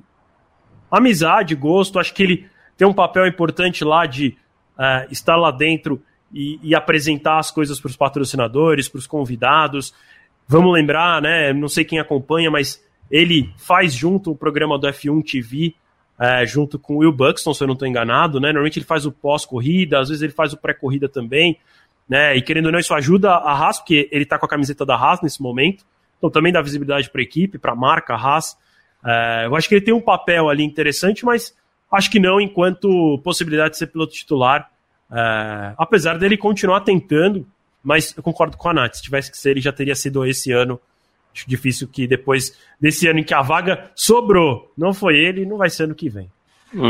amizade, 0.90 1.54
gosto. 1.54 1.98
Acho 1.98 2.12
que 2.12 2.22
ele 2.22 2.46
tem 2.76 2.86
um 2.86 2.92
papel 2.92 3.26
importante 3.26 3.84
lá 3.84 4.04
de 4.04 4.36
é, 4.78 5.08
estar 5.10 5.36
lá 5.36 5.50
dentro 5.50 6.02
e, 6.30 6.60
e 6.62 6.74
apresentar 6.74 7.38
as 7.38 7.50
coisas 7.50 7.80
para 7.80 7.88
os 7.88 7.96
patrocinadores, 7.96 8.86
para 8.86 8.98
os 8.98 9.06
convidados. 9.06 9.94
Vamos 10.46 10.74
lembrar, 10.74 11.22
né? 11.22 11.54
Não 11.54 11.68
sei 11.68 11.86
quem 11.86 11.98
acompanha, 11.98 12.50
mas 12.50 12.84
ele 13.10 13.50
faz 13.56 13.94
junto 13.94 14.30
o 14.30 14.36
programa 14.36 14.78
do 14.78 14.86
F1 14.88 15.22
TV, 15.24 15.74
é, 16.20 16.44
junto 16.44 16.78
com 16.78 16.96
o 16.96 16.98
Will 16.98 17.12
Buxton, 17.12 17.54
se 17.54 17.62
eu 17.62 17.66
não 17.66 17.74
estou 17.74 17.86
enganado, 17.86 18.40
né? 18.40 18.48
Normalmente 18.48 18.78
ele 18.78 18.86
faz 18.86 19.06
o 19.06 19.12
pós-corrida, 19.12 20.00
às 20.00 20.08
vezes 20.08 20.22
ele 20.22 20.32
faz 20.32 20.52
o 20.52 20.56
pré-corrida 20.56 21.08
também, 21.08 21.58
né? 22.08 22.36
E 22.36 22.42
querendo 22.42 22.66
ou 22.66 22.72
não, 22.72 22.78
isso 22.78 22.92
ajuda 22.92 23.30
a 23.30 23.52
Haas, 23.52 23.78
porque 23.78 24.08
ele 24.10 24.24
está 24.24 24.38
com 24.38 24.46
a 24.46 24.48
camiseta 24.48 24.84
da 24.84 24.96
Haas 24.96 25.20
nesse 25.22 25.40
momento, 25.40 25.84
então 26.16 26.28
também 26.28 26.52
dá 26.52 26.60
visibilidade 26.60 27.08
para 27.08 27.20
a 27.20 27.24
equipe, 27.24 27.58
para 27.58 27.72
a 27.72 27.76
marca 27.76 28.14
Haas. 28.14 28.56
É, 29.04 29.46
eu 29.46 29.54
acho 29.54 29.68
que 29.68 29.76
ele 29.76 29.84
tem 29.84 29.94
um 29.94 30.00
papel 30.00 30.48
ali 30.48 30.64
interessante, 30.64 31.24
mas 31.24 31.56
acho 31.92 32.10
que 32.10 32.18
não 32.18 32.40
enquanto 32.40 33.20
possibilidade 33.22 33.72
de 33.72 33.78
ser 33.78 33.86
piloto 33.86 34.12
titular, 34.12 34.68
é, 35.12 35.74
apesar 35.78 36.18
dele 36.18 36.36
continuar 36.36 36.80
tentando, 36.80 37.46
mas 37.82 38.12
eu 38.16 38.22
concordo 38.22 38.56
com 38.56 38.68
a 38.68 38.74
Nath, 38.74 38.94
se 38.94 39.02
tivesse 39.02 39.30
que 39.30 39.38
ser, 39.38 39.50
ele 39.50 39.60
já 39.60 39.72
teria 39.72 39.94
sido 39.94 40.26
esse 40.26 40.50
ano. 40.50 40.80
Acho 41.38 41.48
difícil 41.48 41.86
que 41.86 42.04
depois 42.04 42.58
desse 42.80 43.06
ano 43.06 43.20
em 43.20 43.24
que 43.24 43.32
a 43.32 43.42
vaga 43.42 43.92
sobrou, 43.94 44.72
não 44.76 44.92
foi 44.92 45.16
ele, 45.16 45.46
não 45.46 45.56
vai 45.56 45.70
ser 45.70 45.84
ano 45.84 45.94
que 45.94 46.08
vem. 46.08 46.28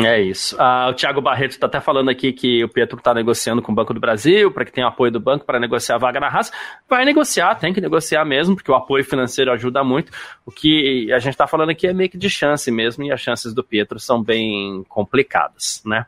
É 0.04 0.20
isso. 0.20 0.56
Ah, 0.58 0.88
o 0.90 0.94
Thiago 0.94 1.20
Barreto 1.20 1.52
está 1.52 1.66
até 1.66 1.80
falando 1.80 2.08
aqui 2.08 2.32
que 2.32 2.64
o 2.64 2.68
Pietro 2.68 2.98
está 2.98 3.14
negociando 3.14 3.62
com 3.62 3.70
o 3.70 3.74
Banco 3.74 3.94
do 3.94 4.00
Brasil 4.00 4.50
para 4.50 4.64
que 4.64 4.72
tenha 4.72 4.88
apoio 4.88 5.12
do 5.12 5.20
banco 5.20 5.44
para 5.44 5.60
negociar 5.60 5.96
a 5.96 5.98
vaga 5.98 6.18
na 6.18 6.28
raça. 6.28 6.50
Vai 6.88 7.04
negociar, 7.04 7.54
tem 7.56 7.72
que 7.72 7.80
negociar 7.80 8.24
mesmo, 8.24 8.56
porque 8.56 8.72
o 8.72 8.74
apoio 8.74 9.04
financeiro 9.04 9.52
ajuda 9.52 9.84
muito. 9.84 10.10
O 10.44 10.50
que 10.50 11.12
a 11.12 11.18
gente 11.18 11.34
está 11.34 11.46
falando 11.46 11.70
aqui 11.70 11.86
é 11.86 11.92
meio 11.92 12.10
que 12.10 12.18
de 12.18 12.28
chance 12.28 12.68
mesmo, 12.72 13.04
e 13.04 13.12
as 13.12 13.20
chances 13.20 13.54
do 13.54 13.62
Pietro 13.62 14.00
são 14.00 14.20
bem 14.20 14.84
complicadas, 14.88 15.80
né? 15.84 16.06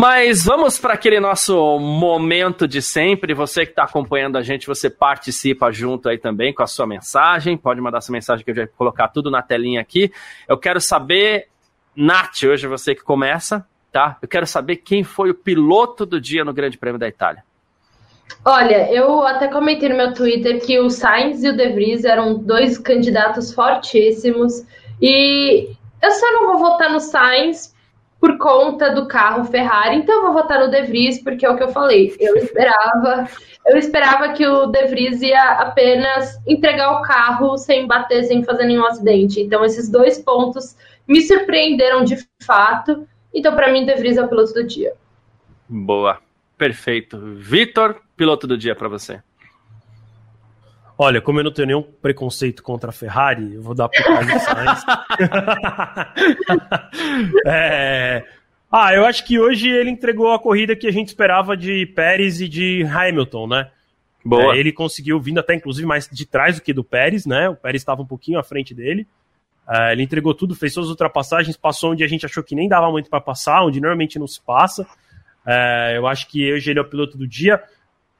Mas 0.00 0.42
vamos 0.46 0.78
para 0.78 0.94
aquele 0.94 1.20
nosso 1.20 1.78
momento 1.78 2.66
de 2.66 2.80
sempre. 2.80 3.34
Você 3.34 3.66
que 3.66 3.72
está 3.72 3.82
acompanhando 3.82 4.38
a 4.38 4.42
gente, 4.42 4.66
você 4.66 4.88
participa 4.88 5.70
junto 5.70 6.08
aí 6.08 6.16
também 6.16 6.54
com 6.54 6.62
a 6.62 6.66
sua 6.66 6.86
mensagem. 6.86 7.54
Pode 7.54 7.82
mandar 7.82 8.00
sua 8.00 8.14
mensagem 8.14 8.42
que 8.42 8.50
eu 8.50 8.54
já 8.54 8.62
vou 8.62 8.72
colocar 8.78 9.08
tudo 9.08 9.30
na 9.30 9.42
telinha 9.42 9.78
aqui. 9.78 10.10
Eu 10.48 10.56
quero 10.56 10.80
saber 10.80 11.48
Nath, 11.94 12.44
hoje 12.44 12.66
você 12.66 12.94
que 12.94 13.02
começa, 13.02 13.66
tá? 13.92 14.16
Eu 14.22 14.26
quero 14.26 14.46
saber 14.46 14.76
quem 14.76 15.04
foi 15.04 15.32
o 15.32 15.34
piloto 15.34 16.06
do 16.06 16.18
dia 16.18 16.46
no 16.46 16.54
Grande 16.54 16.78
Prêmio 16.78 16.98
da 16.98 17.06
Itália. 17.06 17.44
Olha, 18.42 18.90
eu 18.90 19.20
até 19.26 19.48
comentei 19.48 19.90
no 19.90 19.98
meu 19.98 20.14
Twitter 20.14 20.64
que 20.64 20.80
o 20.80 20.88
Sainz 20.88 21.44
e 21.44 21.50
o 21.50 21.54
De 21.54 21.68
Vries 21.74 22.06
eram 22.06 22.38
dois 22.38 22.78
candidatos 22.78 23.52
fortíssimos 23.52 24.64
e 24.98 25.68
eu 26.02 26.10
só 26.10 26.32
não 26.32 26.46
vou 26.46 26.58
votar 26.58 26.90
no 26.90 27.00
Sainz 27.00 27.78
por 28.20 28.36
conta 28.36 28.94
do 28.94 29.08
carro 29.08 29.44
Ferrari, 29.44 29.96
então 29.96 30.16
eu 30.16 30.22
vou 30.24 30.34
votar 30.34 30.60
no 30.60 30.70
De 30.70 30.82
Vries 30.82 31.22
porque 31.22 31.46
é 31.46 31.50
o 31.50 31.56
que 31.56 31.62
eu 31.62 31.70
falei. 31.70 32.14
Eu 32.20 32.36
esperava, 32.36 33.26
eu 33.66 33.78
esperava 33.78 34.32
que 34.34 34.46
o 34.46 34.66
De 34.66 34.86
Vries 34.88 35.22
ia 35.22 35.52
apenas 35.52 36.38
entregar 36.46 36.98
o 36.98 37.02
carro 37.02 37.56
sem 37.56 37.86
bater, 37.86 38.24
sem 38.24 38.44
fazer 38.44 38.66
nenhum 38.66 38.84
acidente. 38.84 39.40
Então 39.40 39.64
esses 39.64 39.88
dois 39.88 40.18
pontos 40.18 40.76
me 41.08 41.22
surpreenderam 41.22 42.04
de 42.04 42.18
fato. 42.42 43.08
Então, 43.32 43.54
para 43.54 43.72
mim, 43.72 43.86
De 43.86 43.94
Vries 43.94 44.18
é 44.18 44.22
o 44.22 44.28
piloto 44.28 44.52
do 44.52 44.64
dia. 44.64 44.92
Boa, 45.66 46.18
perfeito. 46.58 47.18
Vitor, 47.36 48.02
piloto 48.16 48.46
do 48.46 48.58
dia 48.58 48.74
para 48.74 48.88
você. 48.88 49.22
Olha, 51.02 51.18
como 51.18 51.40
eu 51.40 51.44
não 51.44 51.50
tenho 51.50 51.66
nenhum 51.66 51.82
preconceito 51.82 52.62
contra 52.62 52.90
a 52.90 52.92
Ferrari, 52.92 53.54
eu 53.54 53.62
vou 53.62 53.74
dar 53.74 53.88
pro 53.88 54.04
Carlos 54.04 54.42
Sainz. 54.44 54.84
é... 57.46 58.22
Ah, 58.70 58.94
eu 58.94 59.06
acho 59.06 59.24
que 59.24 59.40
hoje 59.40 59.70
ele 59.70 59.88
entregou 59.88 60.30
a 60.30 60.38
corrida 60.38 60.76
que 60.76 60.86
a 60.86 60.92
gente 60.92 61.08
esperava 61.08 61.56
de 61.56 61.86
Pérez 61.86 62.42
e 62.42 62.46
de 62.46 62.84
Hamilton, 62.84 63.46
né? 63.46 63.70
Boa. 64.22 64.54
É, 64.54 64.58
ele 64.58 64.72
conseguiu, 64.72 65.18
vindo 65.18 65.40
até 65.40 65.54
inclusive 65.54 65.86
mais 65.86 66.06
de 66.06 66.26
trás 66.26 66.56
do 66.56 66.62
que 66.62 66.74
do 66.74 66.84
Pérez, 66.84 67.24
né? 67.24 67.48
O 67.48 67.56
Pérez 67.56 67.80
estava 67.80 68.02
um 68.02 68.06
pouquinho 68.06 68.38
à 68.38 68.42
frente 68.42 68.74
dele. 68.74 69.06
Uh, 69.66 69.92
ele 69.92 70.02
entregou 70.02 70.34
tudo, 70.34 70.54
fez 70.54 70.74
todas 70.74 70.88
as 70.88 70.90
ultrapassagens, 70.90 71.56
passou 71.56 71.92
onde 71.92 72.04
a 72.04 72.08
gente 72.08 72.26
achou 72.26 72.42
que 72.42 72.54
nem 72.54 72.68
dava 72.68 72.90
muito 72.90 73.08
para 73.08 73.22
passar, 73.22 73.64
onde 73.64 73.80
normalmente 73.80 74.18
não 74.18 74.26
se 74.26 74.42
passa. 74.42 74.82
Uh, 74.82 75.94
eu 75.94 76.06
acho 76.06 76.28
que 76.28 76.52
hoje 76.52 76.70
ele 76.70 76.78
é 76.78 76.82
o 76.82 76.90
piloto 76.90 77.16
do 77.16 77.26
dia. 77.26 77.58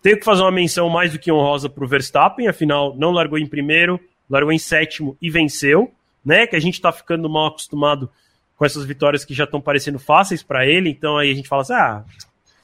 Tenho 0.02 0.18
que 0.18 0.24
fazer 0.24 0.42
uma 0.42 0.50
menção 0.50 0.88
mais 0.88 1.12
do 1.12 1.18
que 1.18 1.30
honrosa 1.30 1.68
para 1.68 1.84
o 1.84 1.88
Verstappen, 1.88 2.48
afinal, 2.48 2.94
não 2.96 3.10
largou 3.10 3.38
em 3.38 3.46
primeiro, 3.46 4.00
largou 4.28 4.52
em 4.52 4.58
sétimo 4.58 5.16
e 5.20 5.30
venceu, 5.30 5.92
né? 6.24 6.46
Que 6.46 6.56
a 6.56 6.60
gente 6.60 6.74
está 6.74 6.90
ficando 6.90 7.28
mal 7.28 7.48
acostumado 7.48 8.10
com 8.56 8.64
essas 8.64 8.84
vitórias 8.84 9.24
que 9.24 9.34
já 9.34 9.44
estão 9.44 9.60
parecendo 9.60 9.98
fáceis 9.98 10.42
para 10.42 10.66
ele, 10.66 10.90
então 10.90 11.18
aí 11.18 11.30
a 11.30 11.34
gente 11.34 11.48
fala 11.48 11.62
assim: 11.62 11.74
ah, 11.74 12.04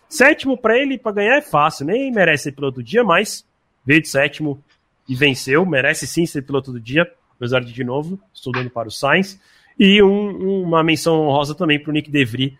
sétimo 0.08 0.56
para 0.56 0.78
ele 0.78 0.98
para 0.98 1.12
ganhar 1.12 1.36
é 1.36 1.42
fácil, 1.42 1.86
nem 1.86 2.10
merece 2.10 2.44
ser 2.44 2.52
piloto 2.52 2.76
do 2.76 2.82
dia, 2.82 3.04
mas 3.04 3.44
veio 3.84 4.00
de 4.00 4.08
sétimo 4.08 4.62
e 5.08 5.14
venceu, 5.14 5.64
merece 5.64 6.06
sim 6.06 6.26
ser 6.26 6.42
piloto 6.42 6.72
do 6.72 6.80
dia 6.80 7.10
apesar 7.36 7.60
de, 7.60 7.72
de 7.72 7.84
novo, 7.84 8.18
estou 8.34 8.52
dando 8.52 8.70
para 8.70 8.88
o 8.88 8.90
Sainz. 8.90 9.40
E 9.78 10.02
um, 10.02 10.62
uma 10.62 10.82
menção 10.82 11.20
honrosa 11.20 11.54
também 11.54 11.78
para 11.78 11.90
o 11.90 11.92
Nick 11.92 12.10
DeVry, 12.10 12.58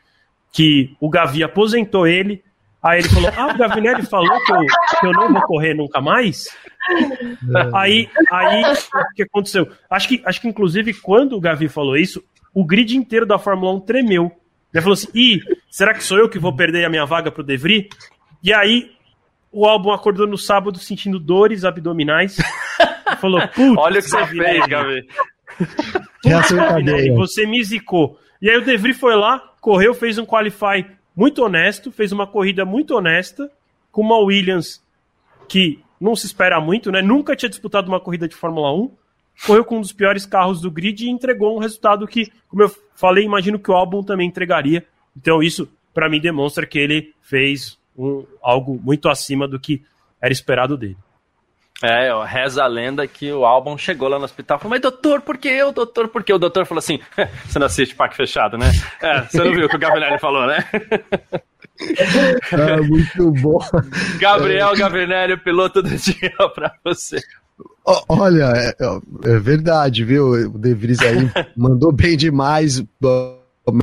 que 0.53 0.95
o 1.01 1.09
Gavi 1.09 1.43
aposentou 1.43 2.07
ele. 2.07 2.45
Aí 2.87 3.01
ele 3.01 3.09
falou: 3.09 3.31
Ah, 3.37 3.53
o 3.53 3.59
Gavinelli 3.59 4.03
falou 4.07 4.45
que 4.45 4.53
eu, 4.53 4.61
que 5.01 5.07
eu 5.07 5.13
não 5.13 5.33
vou 5.33 5.43
correr 5.43 5.75
nunca 5.75 6.01
mais. 6.01 6.47
É. 6.89 7.71
Aí, 7.75 8.09
aí 8.31 8.63
o 8.63 9.15
que 9.15 9.25
aconteceu? 9.25 9.69
Acho 9.91 10.09
que, 10.09 10.23
acho 10.25 10.41
que, 10.41 10.49
inclusive, 10.49 10.95
quando 10.95 11.37
o 11.37 11.41
Gavi 11.41 11.69
falou 11.69 11.97
isso, 11.97 12.23
o 12.55 12.65
grid 12.65 12.97
inteiro 12.97 13.27
da 13.27 13.39
Fórmula 13.39 13.75
1 13.75 13.81
tremeu. 13.81 14.31
Ele 14.73 14.83
falou 14.83 14.95
assim: 14.95 15.09
Ih, 15.13 15.41
será 15.69 15.93
que 15.93 16.05
sou 16.05 16.17
eu 16.17 16.29
que 16.29 16.39
vou 16.39 16.55
perder 16.55 16.85
a 16.85 16.89
minha 16.89 17.05
vaga 17.05 17.31
para 17.31 17.41
o 17.41 17.45
Devry? 17.45 17.89
E 18.43 18.53
aí 18.53 18.93
o 19.51 19.67
álbum 19.67 19.91
acordou 19.91 20.27
no 20.27 20.39
sábado 20.39 20.79
sentindo 20.79 21.19
dores 21.19 21.65
abdominais. 21.65 22.37
falou, 23.21 23.41
putz, 23.49 23.79
olha 23.79 24.01
o 24.01 24.03
que 24.03 24.11
você 24.11 24.27
fez. 24.27 24.67
Gabi, 24.67 25.09
você 27.17 27.47
me 27.47 27.65
zicou. 27.65 28.19
E 28.41 28.51
aí 28.51 28.57
o 28.59 28.65
Devry 28.65 28.93
foi 28.93 29.17
lá, 29.17 29.43
correu, 29.61 29.95
fez 29.95 30.19
um 30.19 30.27
qualify 30.27 30.85
muito 31.17 31.43
honesto, 31.43 31.91
fez 31.91 32.13
uma 32.13 32.27
corrida 32.27 32.67
muito 32.67 32.95
honesta, 32.95 33.51
com 33.91 34.03
uma 34.03 34.19
Williams 34.19 34.85
que 35.49 35.83
não 35.99 36.15
se 36.15 36.27
espera 36.27 36.61
muito, 36.61 36.93
né? 36.93 37.01
Nunca 37.01 37.35
tinha 37.35 37.49
disputado 37.49 37.89
uma 37.89 37.99
corrida 37.99 38.29
de 38.29 38.37
Fórmula 38.37 38.73
1. 38.75 38.91
Correu 39.47 39.65
com 39.65 39.79
um 39.79 39.81
dos 39.81 39.93
piores 39.93 40.27
carros 40.27 40.61
do 40.61 40.71
grid 40.71 41.05
e 41.05 41.11
entregou 41.11 41.57
um 41.57 41.61
resultado 41.61 42.07
que, 42.07 42.31
como 42.49 42.63
eu 42.63 42.75
falei, 42.95 43.25
imagino 43.25 43.59
que 43.59 43.71
o 43.71 43.75
álbum 43.75 44.03
também 44.03 44.29
entregaria. 44.29 44.87
Então 45.17 45.43
isso, 45.43 45.69
para 45.95 46.09
mim, 46.09 46.21
demonstra 46.21 46.67
que 46.67 46.79
ele 46.79 47.15
fez 47.23 47.79
um, 47.97 48.25
algo 48.43 48.79
muito 48.83 49.09
acima 49.09 49.49
do 49.49 49.59
que 49.59 49.83
era 50.21 50.33
esperado 50.33 50.77
dele. 50.77 50.97
É, 51.83 52.11
reza 52.25 52.65
a 52.65 52.67
lenda 52.67 53.07
que 53.07 53.31
o 53.31 53.45
álbum 53.45 53.77
chegou 53.77 54.09
lá 54.09 54.19
no 54.19 54.25
hospital 54.25 54.57
e 54.57 54.61
falou, 54.61 54.71
mas 54.71 54.81
doutor, 54.81 55.21
por 55.21 55.37
que 55.37 55.49
eu, 55.49 55.73
doutor, 55.73 56.09
por 56.09 56.25
que? 56.25 56.33
O 56.33 56.39
doutor 56.39 56.65
falou 56.65 56.79
assim, 56.79 56.99
você 57.47 57.59
não 57.59 57.67
assiste 57.67 57.95
Parque 57.95 58.17
Fechado, 58.17 58.57
né? 58.57 58.73
É, 59.03 59.23
você 59.23 59.45
não 59.45 59.53
viu 59.53 59.67
o 59.67 59.69
que 59.69 59.77
o 59.77 59.79
Gavinelli 59.79 60.19
falou, 60.19 60.47
né? 60.47 60.65
Ah, 62.53 62.83
muito 62.83 63.31
bom. 63.43 63.59
Gabriel 64.19 64.75
Gavinelli, 64.75 65.37
piloto 65.37 65.83
do 65.83 65.95
dia 65.95 66.33
pra 66.55 66.73
você. 66.83 67.21
Olha, 68.09 68.53
é, 68.57 68.75
é 69.25 69.39
verdade, 69.39 70.03
viu? 70.03 70.31
O 70.31 70.59
De 70.59 70.75
Vries 70.75 71.01
aí 71.01 71.31
mandou 71.57 71.93
bem 71.93 72.17
demais 72.17 72.83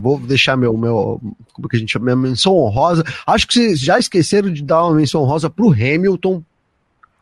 vou 0.02 0.20
deixar 0.20 0.56
meu, 0.56 0.78
meu 0.78 1.22
como 1.52 1.68
que 1.68 1.76
a 1.76 1.80
gente 1.80 1.92
chama, 1.92 2.06
minha 2.06 2.16
menção 2.16 2.56
honrosa. 2.56 3.04
Acho 3.26 3.48
que 3.48 3.54
vocês 3.54 3.80
já 3.80 4.00
esqueceram 4.00 4.52
de 4.52 4.64
dar 4.64 4.86
uma 4.86 4.96
menção 4.96 5.22
honrosa 5.22 5.50
pro 5.50 5.72
Hamilton. 5.72 6.42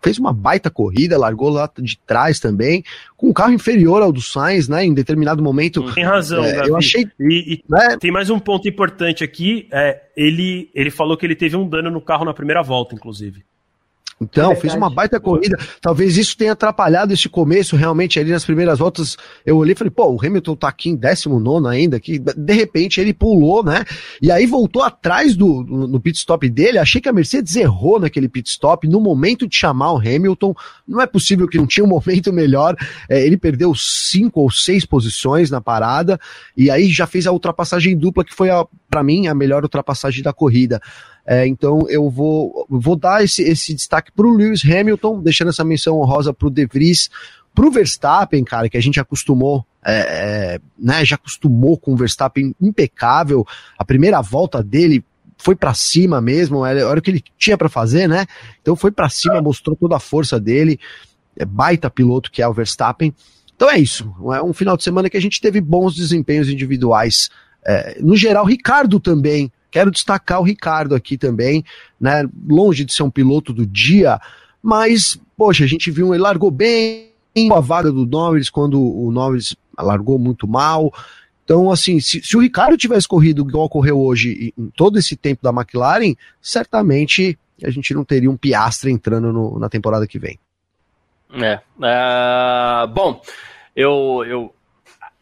Fez 0.01 0.17
uma 0.17 0.33
baita 0.33 0.69
corrida, 0.69 1.17
largou 1.17 1.49
lá 1.49 1.69
de 1.77 1.97
trás 1.99 2.39
também, 2.39 2.83
com 3.15 3.29
um 3.29 3.33
carro 3.33 3.53
inferior 3.53 4.01
ao 4.01 4.11
do 4.11 4.21
Sainz, 4.21 4.67
né? 4.67 4.83
Em 4.83 4.93
determinado 4.93 5.43
momento. 5.43 5.93
Tem 5.93 6.03
razão, 6.03 6.43
é, 6.43 6.67
Eu 6.67 6.75
achei. 6.75 7.05
E, 7.19 7.53
e 7.53 7.63
né? 7.69 7.97
tem 7.99 8.11
mais 8.11 8.29
um 8.29 8.39
ponto 8.39 8.67
importante 8.67 9.23
aqui. 9.23 9.67
É, 9.71 10.01
ele, 10.15 10.69
ele 10.73 10.89
falou 10.89 11.15
que 11.15 11.25
ele 11.25 11.35
teve 11.35 11.55
um 11.55 11.67
dano 11.67 11.91
no 11.91 12.01
carro 12.01 12.25
na 12.25 12.33
primeira 12.33 12.61
volta, 12.61 12.95
inclusive. 12.95 13.43
Então, 14.21 14.51
é 14.51 14.55
fez 14.55 14.75
uma 14.75 14.89
baita 14.89 15.19
corrida. 15.19 15.57
Talvez 15.81 16.15
isso 16.15 16.37
tenha 16.37 16.51
atrapalhado 16.51 17.11
esse 17.11 17.27
começo, 17.27 17.75
realmente, 17.75 18.19
ali 18.19 18.29
nas 18.29 18.45
primeiras 18.45 18.77
voltas. 18.77 19.17
Eu 19.43 19.57
olhei 19.57 19.73
e 19.73 19.75
falei, 19.75 19.89
pô, 19.89 20.11
o 20.11 20.23
Hamilton 20.23 20.55
tá 20.55 20.67
aqui 20.67 20.89
em 20.89 20.95
19 20.95 21.67
ainda, 21.67 21.99
que 21.99 22.19
de 22.19 22.53
repente 22.53 23.01
ele 23.01 23.13
pulou, 23.13 23.63
né? 23.63 23.83
E 24.21 24.31
aí 24.31 24.45
voltou 24.45 24.83
atrás 24.83 25.35
do, 25.35 25.63
no 25.63 25.99
pit 25.99 26.19
stop 26.19 26.47
dele. 26.47 26.77
Achei 26.77 27.01
que 27.01 27.09
a 27.09 27.13
Mercedes 27.13 27.55
errou 27.55 27.99
naquele 27.99 28.29
pit 28.29 28.47
stop, 28.47 28.87
no 28.87 29.01
momento 29.01 29.47
de 29.47 29.55
chamar 29.55 29.93
o 29.93 29.97
Hamilton. 29.97 30.53
Não 30.87 31.01
é 31.01 31.07
possível 31.07 31.47
que 31.47 31.57
não 31.57 31.65
tinha 31.65 31.83
um 31.83 31.89
momento 31.89 32.31
melhor. 32.31 32.75
É, 33.09 33.25
ele 33.25 33.37
perdeu 33.37 33.73
cinco 33.73 34.41
ou 34.41 34.51
seis 34.51 34.85
posições 34.85 35.49
na 35.49 35.59
parada, 35.59 36.19
e 36.55 36.69
aí 36.69 36.89
já 36.89 37.07
fez 37.07 37.25
a 37.25 37.31
ultrapassagem 37.31 37.97
dupla, 37.97 38.23
que 38.23 38.33
foi, 38.33 38.49
para 38.87 39.03
mim, 39.03 39.27
a 39.27 39.33
melhor 39.33 39.63
ultrapassagem 39.63 40.21
da 40.21 40.31
corrida. 40.31 40.79
É, 41.25 41.45
então 41.47 41.85
eu 41.87 42.09
vou, 42.09 42.65
vou 42.69 42.95
dar 42.95 43.23
esse, 43.23 43.43
esse 43.43 43.73
destaque 43.73 44.11
para 44.11 44.25
o 44.25 44.35
Lewis 44.35 44.63
Hamilton, 44.65 45.21
deixando 45.21 45.49
essa 45.49 45.63
menção 45.63 45.99
honrosa 45.99 46.33
para 46.33 46.47
o 46.47 46.51
De 46.51 46.65
Vries, 46.65 47.09
para 47.53 47.67
o 47.67 47.71
Verstappen, 47.71 48.43
cara, 48.43 48.69
que 48.69 48.77
a 48.77 48.81
gente 48.81 48.99
acostumou, 48.99 49.65
é, 49.85 49.99
é, 50.55 50.59
né, 50.77 51.03
já 51.03 51.15
acostumou 51.15 51.77
com 51.77 51.93
o 51.93 51.97
Verstappen 51.97 52.55
impecável. 52.61 53.45
A 53.77 53.85
primeira 53.85 54.21
volta 54.21 54.63
dele 54.63 55.03
foi 55.37 55.55
para 55.55 55.73
cima 55.73 56.21
mesmo, 56.21 56.65
era 56.65 56.97
o 56.97 57.01
que 57.01 57.11
ele 57.11 57.23
tinha 57.37 57.57
para 57.57 57.67
fazer, 57.67 58.07
né? 58.07 58.25
Então 58.61 58.75
foi 58.75 58.91
para 58.91 59.09
cima, 59.09 59.41
mostrou 59.41 59.75
toda 59.75 59.95
a 59.95 59.99
força 59.99 60.39
dele. 60.39 60.79
É 61.35 61.45
baita 61.45 61.89
piloto 61.89 62.31
que 62.31 62.41
é 62.41 62.47
o 62.47 62.53
Verstappen. 62.53 63.13
Então 63.55 63.69
é 63.69 63.79
isso. 63.79 64.13
É 64.33 64.41
um 64.41 64.53
final 64.53 64.77
de 64.77 64.83
semana 64.83 65.09
que 65.09 65.17
a 65.17 65.21
gente 65.21 65.41
teve 65.41 65.59
bons 65.59 65.95
desempenhos 65.95 66.49
individuais. 66.49 67.29
É, 67.65 67.99
no 67.99 68.15
geral, 68.15 68.45
Ricardo 68.45 68.99
também. 68.99 69.51
Quero 69.71 69.89
destacar 69.89 70.41
o 70.41 70.43
Ricardo 70.43 70.93
aqui 70.93 71.17
também, 71.17 71.63
né? 71.99 72.27
Longe 72.47 72.85
de 72.85 72.93
ser 72.93 73.03
um 73.03 73.09
piloto 73.09 73.53
do 73.53 73.65
dia, 73.65 74.19
mas, 74.61 75.19
poxa, 75.35 75.63
a 75.63 75.67
gente 75.67 75.89
viu, 75.89 76.13
ele 76.13 76.21
largou 76.21 76.51
bem 76.51 77.11
a 77.51 77.59
vaga 77.59 77.91
do 77.91 78.05
Norris 78.05 78.49
quando 78.49 78.79
o 78.79 79.09
Norris 79.09 79.55
largou 79.79 80.19
muito 80.19 80.47
mal. 80.47 80.93
Então, 81.43 81.71
assim, 81.71 81.99
se, 81.99 82.21
se, 82.21 82.37
o 82.37 82.41
Ricardo 82.41 82.77
tivesse 82.77 83.07
corrido 83.07 83.41
igual 83.47 83.65
ocorreu 83.65 83.99
hoje 83.99 84.53
em 84.57 84.67
todo 84.75 84.99
esse 84.99 85.15
tempo 85.15 85.41
da 85.41 85.49
McLaren, 85.49 86.13
certamente 86.41 87.37
a 87.63 87.69
gente 87.69 87.93
não 87.93 88.03
teria 88.03 88.29
um 88.29 88.37
Piastre 88.37 88.91
entrando 88.91 89.31
no, 89.31 89.59
na 89.59 89.69
temporada 89.69 90.07
que 90.07 90.19
vem. 90.19 90.39
É. 91.33 91.59
Uh, 91.77 92.87
bom, 92.93 93.21
eu, 93.75 94.23
eu 94.27 94.53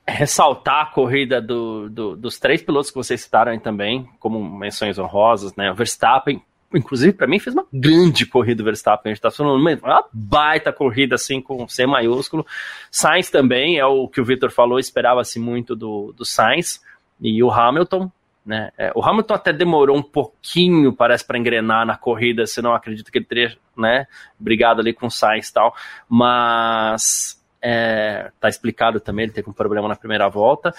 ressaltar 0.10 0.82
a 0.82 0.86
corrida 0.88 1.42
do, 1.42 1.90
do, 1.90 2.16
dos 2.16 2.40
três 2.40 2.62
pilotos 2.62 2.90
que 2.90 2.98
vocês 2.98 3.22
citaram 3.22 3.52
aí 3.52 3.60
também, 3.60 4.08
como 4.20 4.40
menções 4.40 4.98
honrosas, 4.98 5.56
né? 5.56 5.72
O 5.72 5.76
Verstappen, 5.76 6.42
inclusive, 6.74 7.14
para 7.14 7.28
mim, 7.28 7.40
fez 7.40 7.56
uma 7.56 7.66
grande 7.72 8.26
corrida 8.26 8.62
o 8.62 8.66
Verstappen. 8.66 9.12
A 9.12 9.14
gente 9.14 9.22
tá 9.22 9.32
falando 9.32 9.60
uma 9.60 10.06
baita 10.12 10.72
corrida, 10.72 11.16
assim, 11.16 11.42
com 11.42 11.68
C 11.68 11.86
maiúsculo. 11.86 12.46
Sainz 12.92 13.30
também, 13.30 13.78
é 13.78 13.86
o 13.86 14.08
que 14.08 14.22
o 14.22 14.26
Victor 14.26 14.52
falou, 14.52 14.80
esperava-se 14.80 15.40
muito 15.40 15.76
do, 15.76 16.14
do 16.16 16.26
Sainz. 16.26 16.82
E 17.22 17.44
o 17.44 17.52
Hamilton, 17.52 18.12
né? 18.46 18.72
É, 18.78 18.92
o 18.96 19.04
Hamilton 19.04 19.34
até 19.34 19.54
demorou 19.54 19.98
um 19.98 20.02
pouquinho, 20.02 20.94
parece, 20.94 21.26
para 21.26 21.38
engrenar 21.38 21.86
na 21.86 21.98
corrida, 21.98 22.48
se 22.48 22.62
não 22.62 22.74
acredito 22.74 23.12
que 23.12 23.18
ele 23.18 23.26
teria, 23.26 23.58
né, 23.78 24.08
brigado 24.40 24.82
ali 24.82 24.94
com 24.94 25.08
o 25.08 25.12
Sainz 25.12 25.50
e 25.50 25.54
tal, 25.54 25.76
mas 26.08 27.39
é, 27.62 28.32
tá 28.40 28.50
explicado 28.50 29.00
também, 29.00 29.24
ele 29.24 29.34
teve 29.34 29.50
um 29.50 29.54
problema 29.54 29.88
na 29.88 29.96
primeira 29.96 30.28
volta. 30.30 30.74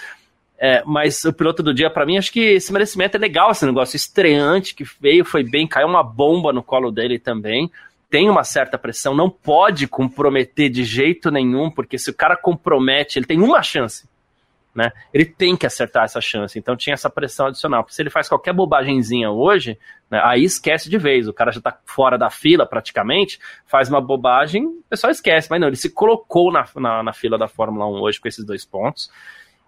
É, 0.58 0.82
mas 0.84 1.24
o 1.24 1.32
piloto 1.32 1.62
do 1.62 1.72
dia, 1.72 1.88
para 1.88 2.04
mim, 2.04 2.18
acho 2.18 2.30
que 2.30 2.40
esse 2.40 2.70
merecimento 2.70 3.16
é 3.16 3.20
legal, 3.20 3.50
esse 3.50 3.64
negócio 3.64 3.96
estreante 3.96 4.74
que 4.74 4.84
veio, 5.00 5.24
foi 5.24 5.42
bem, 5.42 5.66
caiu 5.66 5.88
uma 5.88 6.02
bomba 6.02 6.52
no 6.52 6.62
colo 6.62 6.90
dele 6.90 7.18
também. 7.18 7.70
Tem 8.10 8.28
uma 8.28 8.44
certa 8.44 8.76
pressão, 8.76 9.14
não 9.14 9.30
pode 9.30 9.86
comprometer 9.86 10.68
de 10.68 10.84
jeito 10.84 11.30
nenhum, 11.30 11.70
porque 11.70 11.96
se 11.96 12.10
o 12.10 12.14
cara 12.14 12.36
compromete, 12.36 13.18
ele 13.18 13.26
tem 13.26 13.40
uma 13.40 13.62
chance. 13.62 14.06
Né? 14.74 14.92
Ele 15.12 15.24
tem 15.24 15.56
que 15.56 15.66
acertar 15.66 16.04
essa 16.04 16.20
chance, 16.20 16.56
então 16.58 16.76
tinha 16.76 16.94
essa 16.94 17.10
pressão 17.10 17.46
adicional. 17.46 17.82
Porque 17.82 17.94
se 17.94 18.02
ele 18.02 18.10
faz 18.10 18.28
qualquer 18.28 18.52
bobagemzinha 18.52 19.30
hoje, 19.30 19.76
né, 20.08 20.20
aí 20.24 20.44
esquece 20.44 20.88
de 20.88 20.96
vez. 20.96 21.26
O 21.26 21.32
cara 21.32 21.50
já 21.50 21.60
tá 21.60 21.76
fora 21.84 22.16
da 22.16 22.30
fila 22.30 22.64
praticamente, 22.64 23.40
faz 23.66 23.88
uma 23.88 24.00
bobagem, 24.00 24.64
o 24.64 24.84
pessoal 24.88 25.10
esquece. 25.10 25.48
Mas 25.50 25.60
não, 25.60 25.66
ele 25.66 25.76
se 25.76 25.90
colocou 25.90 26.52
na, 26.52 26.66
na, 26.76 27.02
na 27.02 27.12
fila 27.12 27.36
da 27.36 27.48
Fórmula 27.48 27.86
1 27.86 28.00
hoje 28.00 28.20
com 28.20 28.28
esses 28.28 28.44
dois 28.44 28.64
pontos 28.64 29.10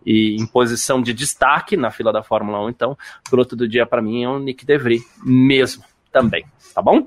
e 0.04 0.36
em 0.36 0.46
posição 0.46 1.00
de 1.02 1.12
destaque 1.12 1.76
na 1.76 1.90
fila 1.90 2.12
da 2.12 2.22
Fórmula 2.22 2.64
1. 2.66 2.70
Então, 2.70 2.92
o 3.26 3.30
piloto 3.30 3.56
do 3.56 3.68
dia 3.68 3.86
para 3.86 4.02
mim 4.02 4.22
é 4.22 4.28
o 4.28 4.38
Nick 4.38 4.64
DeVry 4.64 5.00
mesmo, 5.24 5.84
também, 6.10 6.44
tá 6.74 6.82
bom? 6.82 7.06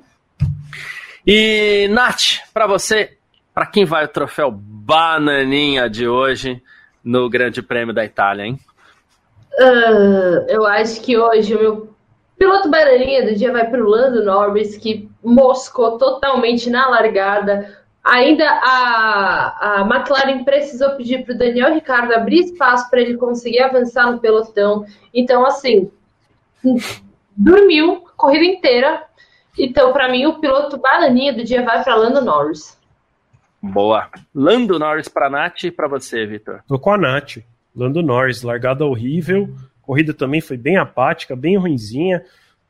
E 1.25 1.87
Nath, 1.89 2.41
para 2.53 2.67
você, 2.67 3.17
para 3.53 3.65
quem 3.65 3.85
vai 3.85 4.05
o 4.05 4.09
troféu 4.09 4.51
Bananinha 4.51 5.89
de 5.89 6.07
hoje 6.07 6.61
no 7.05 7.29
Grande 7.29 7.61
Prêmio 7.61 7.93
da 7.93 8.03
Itália, 8.03 8.43
hein? 8.43 8.59
Uh, 9.57 10.49
eu 10.49 10.65
acho 10.65 10.99
que 11.01 11.17
hoje 11.17 11.55
o 11.55 11.59
meu 11.59 11.95
piloto 12.37 12.69
bananinha 12.69 13.25
do 13.25 13.35
dia 13.35 13.53
vai 13.53 13.69
para 13.69 13.81
o 13.81 13.87
Lando 13.87 14.25
Norris, 14.25 14.75
que 14.75 15.09
moscou 15.23 15.97
totalmente 15.97 16.69
na 16.69 16.89
largada, 16.89 17.85
Ainda 18.05 18.47
a, 18.47 19.79
a 19.79 19.81
McLaren 19.81 20.43
precisou 20.43 20.91
pedir 20.91 21.25
para 21.25 21.33
o 21.33 21.37
Daniel 21.39 21.73
Ricardo 21.73 22.13
abrir 22.13 22.41
espaço 22.41 22.87
para 22.87 23.01
ele 23.01 23.17
conseguir 23.17 23.61
avançar 23.61 24.11
no 24.11 24.19
pelotão. 24.19 24.85
Então, 25.11 25.43
assim, 25.43 25.89
dormiu 27.35 28.05
a 28.07 28.11
corrida 28.15 28.45
inteira. 28.45 29.03
Então, 29.57 29.91
para 29.91 30.07
mim, 30.07 30.27
o 30.27 30.39
piloto 30.39 30.77
bananinha 30.77 31.33
do 31.33 31.43
dia 31.43 31.63
vai 31.63 31.83
para 31.83 31.95
Lando 31.95 32.21
Norris. 32.21 32.79
Boa. 33.71 34.09
Lando 34.33 34.77
Norris 34.77 35.07
para 35.07 35.27
a 35.27 35.29
Nath 35.29 35.63
e 35.63 35.71
para 35.71 35.87
você, 35.87 36.25
Vitor. 36.25 36.61
Tô 36.67 36.77
com 36.77 36.91
a 36.91 36.97
Nath. 36.97 37.37
Lando 37.75 38.01
Norris, 38.01 38.41
largada 38.41 38.85
horrível. 38.85 39.53
Corrida 39.81 40.13
também 40.13 40.41
foi 40.41 40.57
bem 40.57 40.77
apática, 40.77 41.35
bem 41.35 41.57
ruinzinha. 41.57 42.23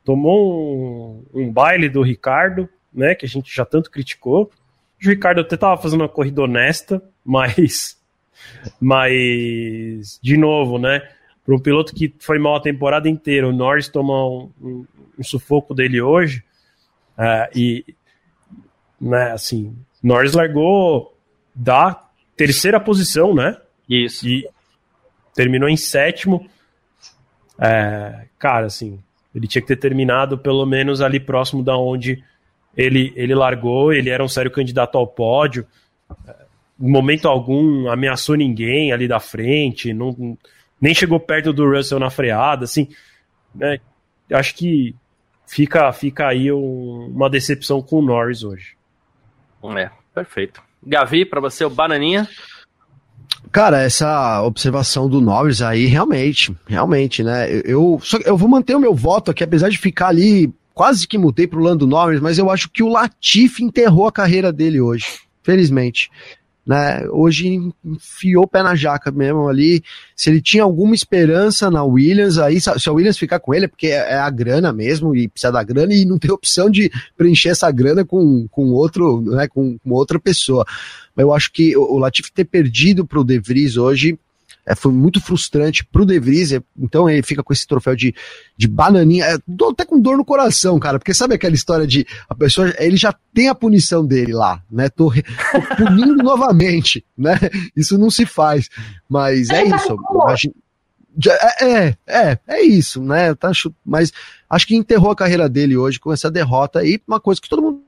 Tomou 0.03 1.25
um, 1.33 1.41
um 1.41 1.51
baile 1.51 1.89
do 1.89 2.01
Ricardo, 2.01 2.69
né, 2.93 3.15
que 3.15 3.25
a 3.25 3.29
gente 3.29 3.53
já 3.53 3.65
tanto 3.65 3.91
criticou. 3.91 4.51
O 5.03 5.09
Ricardo 5.09 5.41
até 5.41 5.57
tava 5.57 5.81
fazendo 5.81 6.01
uma 6.01 6.09
corrida 6.09 6.41
honesta, 6.41 7.01
mas. 7.23 7.97
Mas, 8.79 10.19
de 10.21 10.37
novo, 10.37 10.77
né? 10.77 11.01
Para 11.45 11.55
um 11.55 11.59
piloto 11.59 11.93
que 11.93 12.13
foi 12.19 12.39
mal 12.39 12.55
a 12.55 12.61
temporada 12.61 13.07
inteira, 13.07 13.47
o 13.47 13.53
Norris 13.53 13.87
tomou 13.87 14.51
um, 14.61 14.67
um, 14.67 14.85
um 15.19 15.23
sufoco 15.23 15.73
dele 15.73 16.01
hoje. 16.01 16.43
Uh, 17.17 17.47
e, 17.55 17.95
né, 18.99 19.31
assim, 19.31 19.75
Norris 20.05 20.33
largou 20.33 21.17
da 21.55 21.99
terceira 22.37 22.79
posição, 22.79 23.33
né? 23.33 23.57
Isso. 23.89 24.27
E 24.27 24.47
terminou 25.33 25.67
em 25.67 25.75
sétimo. 25.75 26.47
É, 27.59 28.27
cara, 28.37 28.67
assim, 28.67 28.99
ele 29.33 29.47
tinha 29.47 29.63
que 29.63 29.67
ter 29.67 29.77
terminado 29.77 30.37
pelo 30.37 30.63
menos 30.63 31.01
ali 31.01 31.19
próximo 31.19 31.63
da 31.63 31.75
onde 31.75 32.23
ele, 32.77 33.13
ele 33.15 33.33
largou, 33.33 33.91
ele 33.91 34.11
era 34.11 34.23
um 34.23 34.27
sério 34.27 34.51
candidato 34.51 34.95
ao 34.95 35.07
pódio. 35.07 35.65
Em 36.79 36.87
momento 36.87 37.27
algum 37.27 37.89
ameaçou 37.89 38.35
ninguém 38.35 38.91
ali 38.91 39.07
da 39.07 39.19
frente, 39.19 39.91
não, 39.91 40.37
nem 40.79 40.93
chegou 40.93 41.19
perto 41.19 41.51
do 41.51 41.67
Russell 41.67 41.99
na 41.99 42.11
freada, 42.11 42.65
assim. 42.65 42.89
Né, 43.55 43.79
acho 44.31 44.53
que 44.53 44.93
fica, 45.47 45.91
fica 45.93 46.27
aí 46.27 46.51
um, 46.51 47.07
uma 47.07 47.27
decepção 47.27 47.81
com 47.81 47.97
o 47.97 48.01
Norris 48.03 48.43
hoje. 48.43 48.75
É, 49.77 49.89
perfeito. 50.13 50.61
Gavi, 50.85 51.25
para 51.25 51.41
você, 51.41 51.65
o 51.65 51.69
Bananinha? 51.69 52.27
Cara, 53.51 53.81
essa 53.81 54.41
observação 54.43 55.09
do 55.09 55.21
Norris 55.21 55.61
aí, 55.61 55.85
realmente, 55.85 56.55
realmente, 56.67 57.23
né? 57.23 57.47
Eu, 57.63 57.99
só, 58.03 58.17
eu 58.25 58.35
vou 58.35 58.49
manter 58.49 58.75
o 58.75 58.79
meu 58.79 58.93
voto 58.93 59.31
aqui, 59.31 59.43
apesar 59.43 59.69
de 59.69 59.77
ficar 59.77 60.09
ali 60.09 60.53
quase 60.73 61.07
que 61.07 61.17
mudei 61.17 61.47
pro 61.47 61.61
Lando 61.61 61.87
Norris, 61.87 62.19
mas 62.19 62.37
eu 62.37 62.51
acho 62.51 62.69
que 62.69 62.83
o 62.83 62.89
Latifi 62.89 63.63
enterrou 63.63 64.07
a 64.07 64.11
carreira 64.11 64.51
dele 64.51 64.81
hoje, 64.81 65.05
felizmente. 65.41 66.11
Né, 66.65 67.07
hoje 67.11 67.59
enfiou 67.83 68.45
o 68.45 68.47
pé 68.47 68.63
na 68.63 68.73
jaca 68.73 69.11
mesmo 69.11 69.47
ali. 69.47 69.83
Se 70.15 70.31
ele 70.31 70.41
tinha 70.41 70.63
alguma 70.63 70.95
esperança 70.95 71.69
na 71.69 71.83
Williams, 71.83 72.39
aí 72.39 72.59
se 72.59 72.89
a 72.89 72.91
Williams 72.91 73.19
ficar 73.19 73.39
com 73.39 73.53
ele, 73.53 73.65
é 73.65 73.67
porque 73.67 73.87
é, 73.87 74.13
é 74.13 74.17
a 74.17 74.29
grana 74.31 74.73
mesmo, 74.73 75.15
e 75.15 75.27
precisa 75.27 75.51
da 75.51 75.61
grana, 75.61 75.93
e 75.93 76.05
não 76.05 76.17
tem 76.17 76.31
opção 76.31 76.67
de 76.67 76.91
preencher 77.15 77.49
essa 77.49 77.69
grana 77.69 78.03
com, 78.03 78.47
com 78.49 78.71
outro, 78.71 79.21
né, 79.21 79.47
com, 79.47 79.77
com 79.77 79.91
outra 79.91 80.19
pessoa. 80.19 80.65
Mas 81.15 81.23
eu 81.23 81.33
acho 81.33 81.51
que 81.51 81.77
o, 81.77 81.83
o 81.83 81.99
Latifi 81.99 82.31
ter 82.31 82.45
perdido 82.45 83.05
pro 83.05 83.23
De 83.23 83.39
Vries 83.39 83.77
hoje 83.77 84.17
é, 84.65 84.73
foi 84.73 84.91
muito 84.91 85.21
frustrante 85.21 85.85
pro 85.85 86.05
De 86.05 86.19
Vries, 86.19 86.51
é, 86.51 86.61
então 86.77 87.09
ele 87.09 87.21
fica 87.21 87.43
com 87.43 87.53
esse 87.53 87.67
troféu 87.67 87.95
de, 87.95 88.15
de 88.57 88.67
bananinha, 88.67 89.25
é, 89.25 89.37
tô 89.57 89.69
até 89.69 89.85
com 89.85 89.99
dor 89.99 90.17
no 90.17 90.25
coração, 90.25 90.79
cara, 90.79 90.97
porque 90.97 91.13
sabe 91.13 91.35
aquela 91.35 91.53
história 91.53 91.85
de 91.85 92.05
a 92.27 92.33
pessoa, 92.33 92.73
ele 92.79 92.97
já 92.97 93.13
tem 93.33 93.47
a 93.47 93.55
punição 93.55 94.05
dele 94.05 94.33
lá, 94.33 94.61
né, 94.71 94.89
tô, 94.89 95.11
tô 95.11 95.75
punindo 95.77 96.15
novamente, 96.23 97.05
né, 97.17 97.37
isso 97.75 97.97
não 97.97 98.09
se 98.09 98.25
faz, 98.25 98.69
mas 99.07 99.49
é 99.49 99.63
isso, 99.63 99.95
é, 101.29 101.65
é, 101.65 101.97
é, 102.07 102.39
é 102.47 102.61
isso, 102.63 103.01
né, 103.03 103.35
tá, 103.35 103.51
mas 103.85 104.11
acho 104.49 104.67
que 104.67 104.75
enterrou 104.75 105.11
a 105.11 105.15
carreira 105.15 105.47
dele 105.47 105.77
hoje 105.77 105.99
com 105.99 106.11
essa 106.11 106.31
derrota 106.31 106.79
aí, 106.79 106.99
uma 107.07 107.19
coisa 107.19 107.39
que 107.39 107.49
todo 107.49 107.61
mundo 107.61 107.84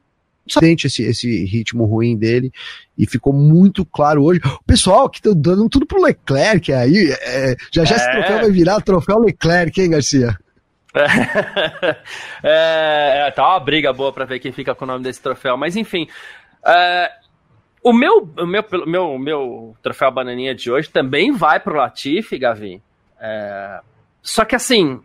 sente 0.54 0.88
esse, 0.88 1.04
esse 1.04 1.46
ritmo 1.46 1.86
ruim 1.86 2.18
dele 2.18 2.52
e 2.98 3.06
ficou 3.06 3.34
muito 3.34 3.86
claro 3.86 4.24
hoje. 4.24 4.42
O 4.44 4.64
pessoal 4.64 5.10
que 5.10 5.22
tá 5.22 5.32
dando 5.36 5.68
tudo 5.70 5.86
pro 5.86 6.02
Leclerc 6.02 6.72
aí, 6.74 7.16
é, 7.22 7.56
já 7.72 7.84
já 7.84 7.96
é. 7.96 7.98
esse 7.98 8.12
troféu 8.12 8.40
vai 8.40 8.52
virar 8.52 8.82
troféu 8.82 9.20
Leclerc, 9.20 9.82
hein, 9.82 9.90
Garcia? 9.92 10.38
É, 12.44 13.28
é, 13.28 13.32
tá 13.32 13.48
uma 13.48 13.60
briga 13.60 13.92
boa 13.92 14.12
para 14.14 14.26
ver 14.26 14.40
quem 14.40 14.52
fica 14.52 14.74
com 14.74 14.86
o 14.86 14.88
nome 14.88 15.04
desse 15.04 15.22
troféu, 15.22 15.58
mas 15.58 15.76
enfim. 15.76 16.08
É, 16.66 17.12
o 17.84 17.94
meu, 17.94 18.30
o 18.38 18.46
meu, 18.46 18.64
meu, 18.86 19.18
meu 19.18 19.76
troféu 19.82 20.12
bananinha 20.12 20.54
de 20.54 20.72
hoje 20.72 20.90
também 20.90 21.32
vai 21.32 21.60
pro 21.60 21.76
Latifi, 21.76 22.38
Gavi. 22.38 22.82
É, 23.20 23.80
só 24.22 24.46
que 24.46 24.56
assim, 24.56 25.02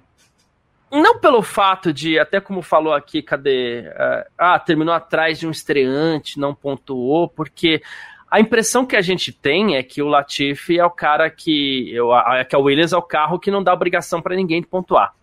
não 0.93 1.19
pelo 1.19 1.43
fato 1.43 1.93
de, 1.93 2.19
até 2.19 2.41
como 2.41 2.63
falou 2.63 2.93
aqui, 2.93 3.23
cadê? 3.23 3.89
Uh, 3.89 4.31
ah, 4.37 4.59
terminou 4.59 4.95
atrás 4.95 5.41
de 5.41 5.47
um 5.47 5.51
estreante, 5.51 6.39
não 6.39 6.55
pontuou, 6.55 7.29
porque 7.29 7.83
a 8.31 8.39
impressão 8.39 8.87
que 8.87 8.95
a 8.97 9.01
gente 9.01 9.33
tem 9.33 9.77
é 9.77 9.83
que 9.83 10.03
o 10.03 10.09
Latifi 10.09 10.79
é 10.79 10.85
o 10.85 10.91
cara 10.91 11.29
que. 11.31 11.91
Eu, 11.93 12.13
a, 12.13 12.45
que 12.45 12.55
a 12.55 12.59
Williams 12.59 12.93
é 12.93 12.97
o 12.97 13.03
carro 13.03 13.39
que 13.39 13.51
não 13.51 13.63
dá 13.63 13.73
obrigação 13.73 14.23
para 14.23 14.37
ninguém 14.37 14.61
de 14.61 14.67
pontuar, 14.67 15.15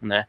né? 0.00 0.26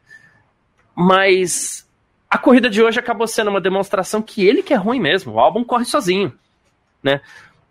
mas 0.94 1.88
a 2.30 2.38
corrida 2.38 2.68
de 2.68 2.82
hoje 2.82 2.98
acabou 2.98 3.26
sendo 3.26 3.50
uma 3.50 3.60
demonstração 3.60 4.22
que 4.22 4.46
ele 4.46 4.62
que 4.62 4.72
é 4.72 4.76
ruim 4.76 5.00
mesmo. 5.00 5.34
O 5.34 5.40
álbum 5.40 5.64
corre 5.64 5.84
sozinho, 5.84 6.32
né? 7.02 7.20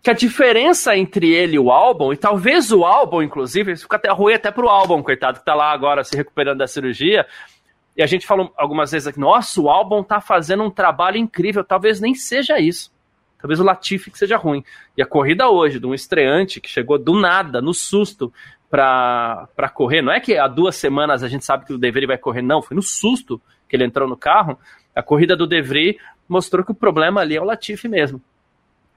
Que 0.02 0.10
a 0.10 0.14
diferença 0.14 0.96
entre 0.96 1.32
ele 1.32 1.54
e 1.54 1.58
o 1.58 1.70
álbum, 1.70 2.12
e 2.12 2.16
talvez 2.16 2.72
o 2.72 2.84
álbum, 2.84 3.22
inclusive, 3.22 3.72
isso 3.72 3.84
fica 3.84 3.96
até 3.96 4.10
ruim 4.10 4.34
até 4.34 4.50
pro 4.50 4.68
álbum, 4.68 5.02
coitado, 5.02 5.38
que 5.38 5.44
tá 5.44 5.54
lá 5.54 5.70
agora 5.70 6.02
se 6.02 6.16
recuperando 6.16 6.58
da 6.58 6.66
cirurgia. 6.66 7.24
E 7.96 8.02
a 8.02 8.06
gente 8.06 8.26
falou 8.26 8.52
algumas 8.56 8.90
vezes 8.90 9.06
aqui, 9.06 9.20
nossa, 9.20 9.60
o 9.60 9.70
álbum 9.70 10.02
tá 10.02 10.20
fazendo 10.20 10.64
um 10.64 10.70
trabalho 10.70 11.18
incrível. 11.18 11.62
Talvez 11.62 12.00
nem 12.00 12.14
seja 12.14 12.58
isso. 12.58 12.90
Talvez 13.38 13.60
o 13.60 13.64
Latifi 13.64 14.10
que 14.10 14.18
seja 14.18 14.36
ruim. 14.36 14.64
E 14.96 15.02
a 15.02 15.06
corrida 15.06 15.48
hoje, 15.48 15.78
de 15.78 15.86
um 15.86 15.94
estreante 15.94 16.60
que 16.60 16.68
chegou 16.68 16.98
do 16.98 17.14
nada, 17.14 17.60
no 17.60 17.74
susto, 17.74 18.32
para 18.70 19.68
correr. 19.74 20.00
Não 20.00 20.12
é 20.12 20.18
que 20.18 20.36
há 20.36 20.48
duas 20.48 20.76
semanas 20.76 21.22
a 21.22 21.28
gente 21.28 21.44
sabe 21.44 21.66
que 21.66 21.72
o 21.74 21.78
Devery 21.78 22.06
vai 22.06 22.18
correr, 22.18 22.40
não. 22.40 22.62
Foi 22.62 22.74
no 22.74 22.82
susto 22.82 23.40
que 23.68 23.76
ele 23.76 23.84
entrou 23.84 24.08
no 24.08 24.16
carro, 24.16 24.58
a 24.94 25.02
corrida 25.02 25.36
do 25.36 25.46
De 25.46 25.60
Vries 25.60 25.96
mostrou 26.28 26.64
que 26.64 26.72
o 26.72 26.74
problema 26.74 27.20
ali 27.20 27.36
é 27.36 27.40
o 27.40 27.44
Latifi 27.44 27.88
mesmo. 27.88 28.20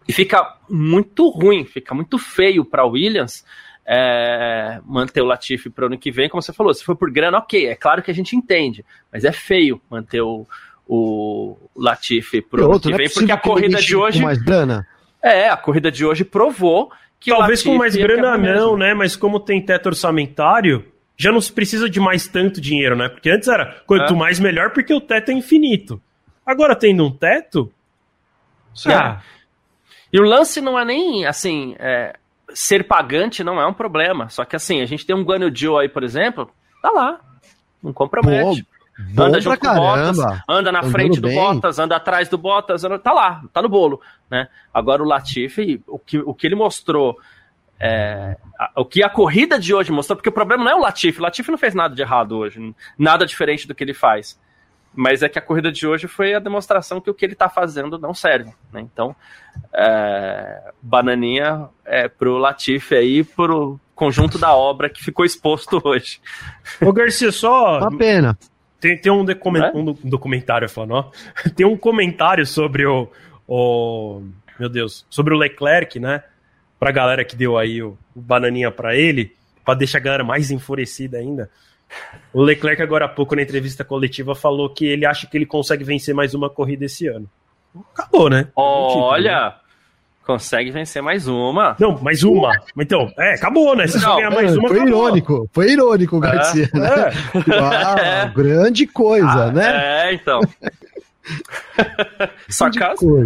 E 0.08 0.14
fica 0.14 0.56
muito 0.70 1.30
ruim, 1.30 1.66
fica 1.66 1.94
muito 1.96 2.18
feio 2.18 2.64
para 2.64 2.86
Williams 2.86 3.44
é, 3.86 4.80
manter 4.86 5.22
o 5.22 5.26
Latifi 5.26 5.70
para 5.70 5.84
o 5.84 5.88
ano 5.88 5.98
que 5.98 6.12
vem, 6.12 6.30
como 6.30 6.42
você 6.42 6.54
falou. 6.54 6.74
Se 6.74 6.84
for 6.84 6.96
por 6.96 7.12
grana, 7.12 7.38
ok, 7.38 7.68
é 7.68 7.76
claro 7.76 8.02
que 8.02 8.12
a 8.12 8.14
gente 8.14 8.36
entende, 8.36 8.84
mas 9.12 9.24
é 9.24 9.32
feio 9.32 9.82
manter 9.90 10.22
o, 10.22 10.46
o 10.88 11.58
Latifi 11.76 12.42
para 12.42 12.62
o 12.62 12.72
ano 12.72 12.80
que 12.80 12.94
é 12.94 12.98
vem, 12.98 13.10
porque 13.10 13.32
a 13.32 13.38
corrida 13.38 13.80
de 13.80 13.96
hoje. 13.96 14.22
mais 14.22 14.38
grana? 14.42 14.88
É, 15.22 15.50
a 15.50 15.58
corrida 15.58 15.92
de 15.92 16.06
hoje 16.06 16.24
provou 16.24 16.92
que 17.20 17.32
Talvez 17.32 17.62
o 17.62 17.64
Latifi 17.64 17.70
com 17.70 17.78
mais 17.78 17.96
é 17.96 18.02
grana 18.02 18.38
mesmo. 18.38 18.60
não, 18.60 18.78
né? 18.78 18.94
Mas 18.94 19.16
como 19.16 19.40
tem 19.40 19.60
teto 19.64 19.88
orçamentário, 19.88 20.86
já 21.18 21.32
não 21.32 21.42
se 21.42 21.52
precisa 21.52 21.90
de 21.90 22.00
mais 22.00 22.28
tanto 22.28 22.62
dinheiro, 22.62 22.96
né? 22.96 23.10
Porque 23.10 23.30
antes 23.30 23.48
era 23.48 23.82
quanto 23.88 24.14
É. 24.14 24.18
mais 24.18 24.40
melhor, 24.40 24.72
porque 24.72 24.94
o 24.94 25.02
teto 25.02 25.30
é 25.30 25.34
infinito. 25.34 26.00
Agora 26.46 26.76
tendo 26.76 27.04
um 27.06 27.12
teto. 27.12 27.72
Ah, 28.88 29.22
E 30.16 30.20
o 30.20 30.24
lance 30.24 30.62
não 30.62 30.80
é 30.80 30.86
nem 30.86 31.26
assim. 31.26 31.76
é, 31.80 32.16
ser 32.54 32.86
pagante 32.88 33.44
não 33.44 33.60
é 33.60 33.68
um 33.68 33.74
problema. 33.74 34.30
Só 34.30 34.46
que 34.46 34.56
assim, 34.56 34.82
a 34.82 34.86
gente 34.86 35.06
tem 35.06 35.16
um 35.16 35.24
Guanyu 35.24 35.52
Joe 35.54 35.82
aí, 35.82 35.90
por 35.90 36.04
exemplo, 36.04 36.50
tá 36.82 36.90
lá. 36.92 37.20
Não 37.84 37.92
compromete. 37.92 38.66
Bom 39.14 39.24
anda 39.24 39.42
junto 39.42 39.60
com 39.60 39.68
o 39.68 39.76
Bottas, 39.76 40.18
anda 40.48 40.72
na 40.72 40.80
Andando 40.80 40.92
frente 40.92 41.20
do 41.20 41.28
bem. 41.28 41.38
Bottas, 41.38 41.80
anda 41.80 41.96
atrás 41.98 42.30
do 42.30 42.38
Bottas, 42.38 42.84
anda- 42.86 42.98
tá 42.98 43.12
lá, 43.12 43.42
tá 43.52 43.62
no 43.62 43.68
bolo, 43.68 44.00
né? 44.32 44.48
Agora 44.74 45.04
o 45.04 45.06
Latifi, 45.06 45.84
o 45.86 46.00
que, 46.00 46.18
o 46.20 46.34
que 46.34 46.48
ele 46.48 46.56
mostrou, 46.56 47.20
é, 47.78 48.38
a- 48.58 48.72
o 48.78 48.86
que 48.86 49.04
a 49.04 49.10
corrida 49.10 49.60
de 49.60 49.74
hoje 49.74 49.92
mostrou, 49.92 50.16
porque 50.16 50.30
o 50.30 50.32
problema 50.32 50.64
não 50.64 50.72
é 50.72 50.76
o 50.76 50.80
Latifi, 50.80 51.20
o 51.20 51.24
Latifi 51.24 51.52
não 51.52 51.58
fez 51.58 51.76
nada 51.76 51.94
de 51.94 52.02
errado 52.02 52.38
hoje, 52.38 52.74
nada 52.98 53.26
diferente 53.26 53.68
do 53.68 53.76
que 53.76 53.84
ele 53.84 53.94
faz. 53.94 54.40
Mas 54.96 55.22
é 55.22 55.28
que 55.30 55.38
a 55.38 55.42
corrida 55.42 55.72
de 55.72 55.86
hoje 55.86 56.08
foi 56.08 56.34
a 56.34 56.40
demonstração 56.40 57.02
que 57.02 57.10
o 57.10 57.14
que 57.14 57.26
ele 57.26 57.36
tá 57.36 57.50
fazendo 57.50 58.00
não 58.00 58.14
serve, 58.14 58.52
né? 58.72 58.80
Então, 58.82 59.16
é, 59.74 60.72
bananinha 60.82 61.68
é 61.84 62.08
pro 62.08 62.38
Latifi 62.38 62.96
aí, 62.96 63.24
pro 63.24 63.80
conjunto 63.94 64.38
da 64.38 64.54
obra 64.56 64.90
que 64.90 65.04
ficou 65.04 65.26
exposto 65.26 65.82
hoje. 65.84 66.20
Ô, 66.82 66.92
Garcia, 66.94 67.32
só. 67.32 67.80
Uma 67.80 67.98
pena. 67.98 68.38
Tem, 68.80 68.98
tem 68.98 69.12
um, 69.12 69.26
É? 69.30 69.72
um 69.76 69.86
do- 69.86 69.98
documentário 70.04 70.70
falando, 70.70 70.92
ó. 70.94 71.12
Tem 71.56 71.66
um 71.66 71.78
comentário 71.78 72.46
sobre 72.46 72.86
o, 72.86 73.10
o. 73.48 74.22
Meu 74.60 74.70
Deus, 74.70 75.06
sobre 75.10 75.34
o 75.34 75.38
Leclerc, 75.38 76.00
né? 76.00 76.24
Pra 76.80 76.92
galera 76.92 77.26
que 77.26 77.36
deu 77.36 77.58
aí 77.58 77.82
o, 77.82 77.98
o 78.16 78.22
bananinha 78.22 78.70
pra 78.72 78.96
ele, 78.96 79.36
pra 79.64 79.74
deixar 79.74 79.98
a 79.98 80.02
galera 80.02 80.24
mais 80.24 80.52
enfurecida 80.52 81.18
ainda. 81.18 81.50
O 82.34 82.42
Leclerc, 82.42 82.82
agora 82.82 83.06
há 83.06 83.10
pouco, 83.10 83.36
na 83.36 83.42
entrevista 83.42 83.84
coletiva, 83.84 84.36
falou 84.36 84.70
que 84.70 84.86
ele 84.86 85.06
acha 85.06 85.28
que 85.28 85.38
ele 85.38 85.46
consegue 85.46 85.84
vencer 85.84 86.14
mais 86.14 86.34
uma 86.34 86.50
corrida 86.50 86.86
esse 86.86 87.08
ano. 87.08 87.30
Acabou, 87.94 88.30
né? 88.30 88.46
Título, 88.46 88.66
né? 88.66 89.08
Olha, 89.08 89.56
consegue 90.26 90.72
vencer 90.72 91.02
mais 91.02 91.28
uma. 91.28 91.76
Não, 91.80 91.98
mais 92.02 92.24
uma. 92.24 92.52
Então, 92.78 93.12
é, 93.18 93.36
acabou, 93.36 93.76
né? 93.76 93.88
Se 93.88 94.02
Não, 94.02 94.16
ganhar 94.16 94.32
mais 94.32 94.56
uma, 94.56 94.68
foi 94.68 94.78
acabou. 94.82 95.00
irônico, 95.00 95.50
foi 95.54 95.72
irônico, 95.72 96.20
Garcia, 96.20 96.70
né? 96.74 96.90
É. 96.90 97.12
Ah, 97.60 98.26
grande 98.36 98.88
coisa, 98.88 99.52
né? 99.52 100.10
É, 100.10 100.14
então. 100.14 100.42
Só 102.50 102.70
caso. 102.72 103.26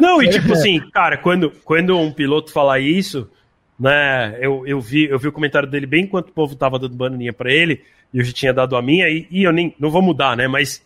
Não, 0.00 0.22
e 0.22 0.30
tipo 0.30 0.52
assim, 0.52 0.80
cara, 0.90 1.18
quando, 1.18 1.50
quando 1.64 1.98
um 1.98 2.12
piloto 2.12 2.52
fala 2.52 2.78
isso, 2.78 3.28
né, 3.78 4.36
eu, 4.40 4.66
eu, 4.66 4.80
vi, 4.80 5.04
eu 5.04 5.18
vi 5.18 5.28
o 5.28 5.32
comentário 5.32 5.68
dele 5.68 5.86
bem 5.86 6.04
enquanto 6.04 6.28
o 6.28 6.32
povo 6.32 6.56
tava 6.56 6.78
dando 6.78 6.94
bananinha 6.94 7.32
pra 7.32 7.52
ele, 7.52 7.82
e 8.12 8.18
eu 8.18 8.24
já 8.24 8.32
tinha 8.32 8.52
dado 8.52 8.76
a 8.76 8.82
minha, 8.82 9.08
e, 9.08 9.26
e 9.30 9.44
eu 9.44 9.52
nem, 9.52 9.74
não 9.78 9.90
vou 9.90 10.00
mudar, 10.02 10.36
né, 10.36 10.48
mas 10.48 10.82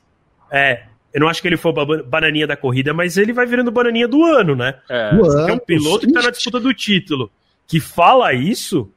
é, 0.51 0.83
eu 1.13 1.21
não 1.21 1.29
acho 1.29 1.41
que 1.43 1.49
ele 1.49 1.57
ba- 1.57 2.03
bananinha 2.05 2.47
da 2.47 2.57
corrida, 2.57 2.93
mas 2.93 3.17
ele 3.17 3.33
vai 3.33 3.47
virando 3.47 3.71
bananinha 3.71 4.07
do 4.09 4.25
ano, 4.25 4.55
né? 4.55 4.75
É. 4.89 5.11
É 5.49 5.53
um 5.53 5.59
piloto 5.59 6.07
que 6.07 6.13
tá 6.13 6.23
na 6.23 6.31
disputa 6.31 6.61
do 6.61 6.73
título, 6.75 7.31
que 7.67 7.81
fala 7.81 8.33
isso, 8.33 8.89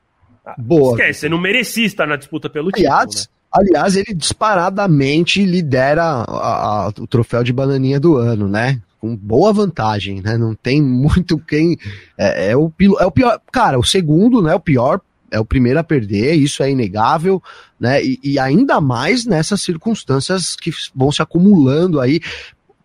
Boa. 0.58 0.92
esquece, 0.92 1.22
você 1.22 1.30
não 1.30 1.38
merecia 1.40 1.86
estar 1.86 2.06
na 2.08 2.16
disputa 2.16 2.50
pelo 2.50 2.72
título, 2.72 2.90
né? 2.90 2.96
Aliás, 2.96 3.30
aliás, 3.52 3.96
ele 3.96 4.14
disparadamente 4.14 5.44
lidera 5.44 6.04
a- 6.04 6.88
a- 6.88 6.88
o 7.00 7.08
troféu 7.08 7.44
de 7.44 7.54
bananinha 7.54 8.00
do 8.00 8.18
ano, 8.18 8.48
né? 8.48 8.80
Com 9.04 9.18
boa 9.18 9.52
vantagem, 9.52 10.22
né? 10.22 10.38
Não 10.38 10.56
tem 10.56 10.82
muito 10.82 11.38
quem. 11.38 11.78
É, 12.18 12.52
é 12.52 12.58
o, 12.58 12.72
é 13.00 13.06
o 13.06 13.12
pior. 13.12 13.38
Cara, 13.52 13.78
o 13.78 13.84
segundo, 13.84 14.42
né? 14.42 14.56
O 14.56 14.60
pior. 14.60 15.02
É 15.30 15.40
o 15.40 15.46
primeiro 15.46 15.80
a 15.80 15.84
perder, 15.84 16.36
isso 16.36 16.62
é 16.62 16.70
inegável, 16.70 17.42
né? 17.80 18.04
E, 18.04 18.20
e 18.24 18.40
ainda 18.40 18.80
mais 18.80 19.26
nessas 19.26 19.64
circunstâncias 19.64 20.56
que 20.56 20.72
vão 20.96 21.12
se 21.12 21.24
acumulando 21.24 22.00
aí. 22.00 22.22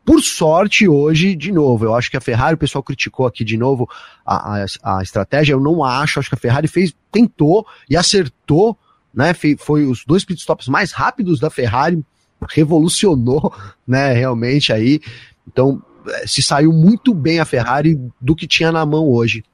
Por 0.02 0.22
sorte, 0.22 0.88
hoje, 0.88 1.36
de 1.36 1.52
novo, 1.52 1.84
eu 1.84 1.94
acho 1.94 2.10
que 2.10 2.16
a 2.16 2.22
Ferrari, 2.22 2.54
o 2.54 2.58
pessoal 2.58 2.82
criticou 2.82 3.26
aqui 3.26 3.44
de 3.44 3.58
novo 3.58 3.86
a, 4.24 4.62
a, 4.62 4.66
a 4.82 5.02
estratégia, 5.02 5.52
eu 5.52 5.60
não 5.60 5.84
acho, 5.84 6.18
acho 6.18 6.30
que 6.30 6.34
a 6.34 6.38
Ferrari 6.38 6.66
fez, 6.66 6.94
tentou 7.12 7.66
e 7.88 7.94
acertou 7.94 8.78
né? 9.12 9.32
Foi 9.58 9.84
os 9.84 10.04
dois 10.06 10.24
pitstops 10.24 10.68
mais 10.68 10.92
rápidos 10.92 11.40
da 11.40 11.50
Ferrari, 11.50 12.04
revolucionou, 12.48 13.52
né? 13.86 14.12
Realmente 14.12 14.72
aí. 14.72 15.00
Então, 15.46 15.82
se 16.26 16.42
saiu 16.42 16.72
muito 16.72 17.12
bem 17.14 17.40
a 17.40 17.44
Ferrari 17.44 17.98
do 18.20 18.34
que 18.34 18.46
tinha 18.46 18.70
na 18.72 18.84
mão 18.86 19.08
hoje. 19.08 19.44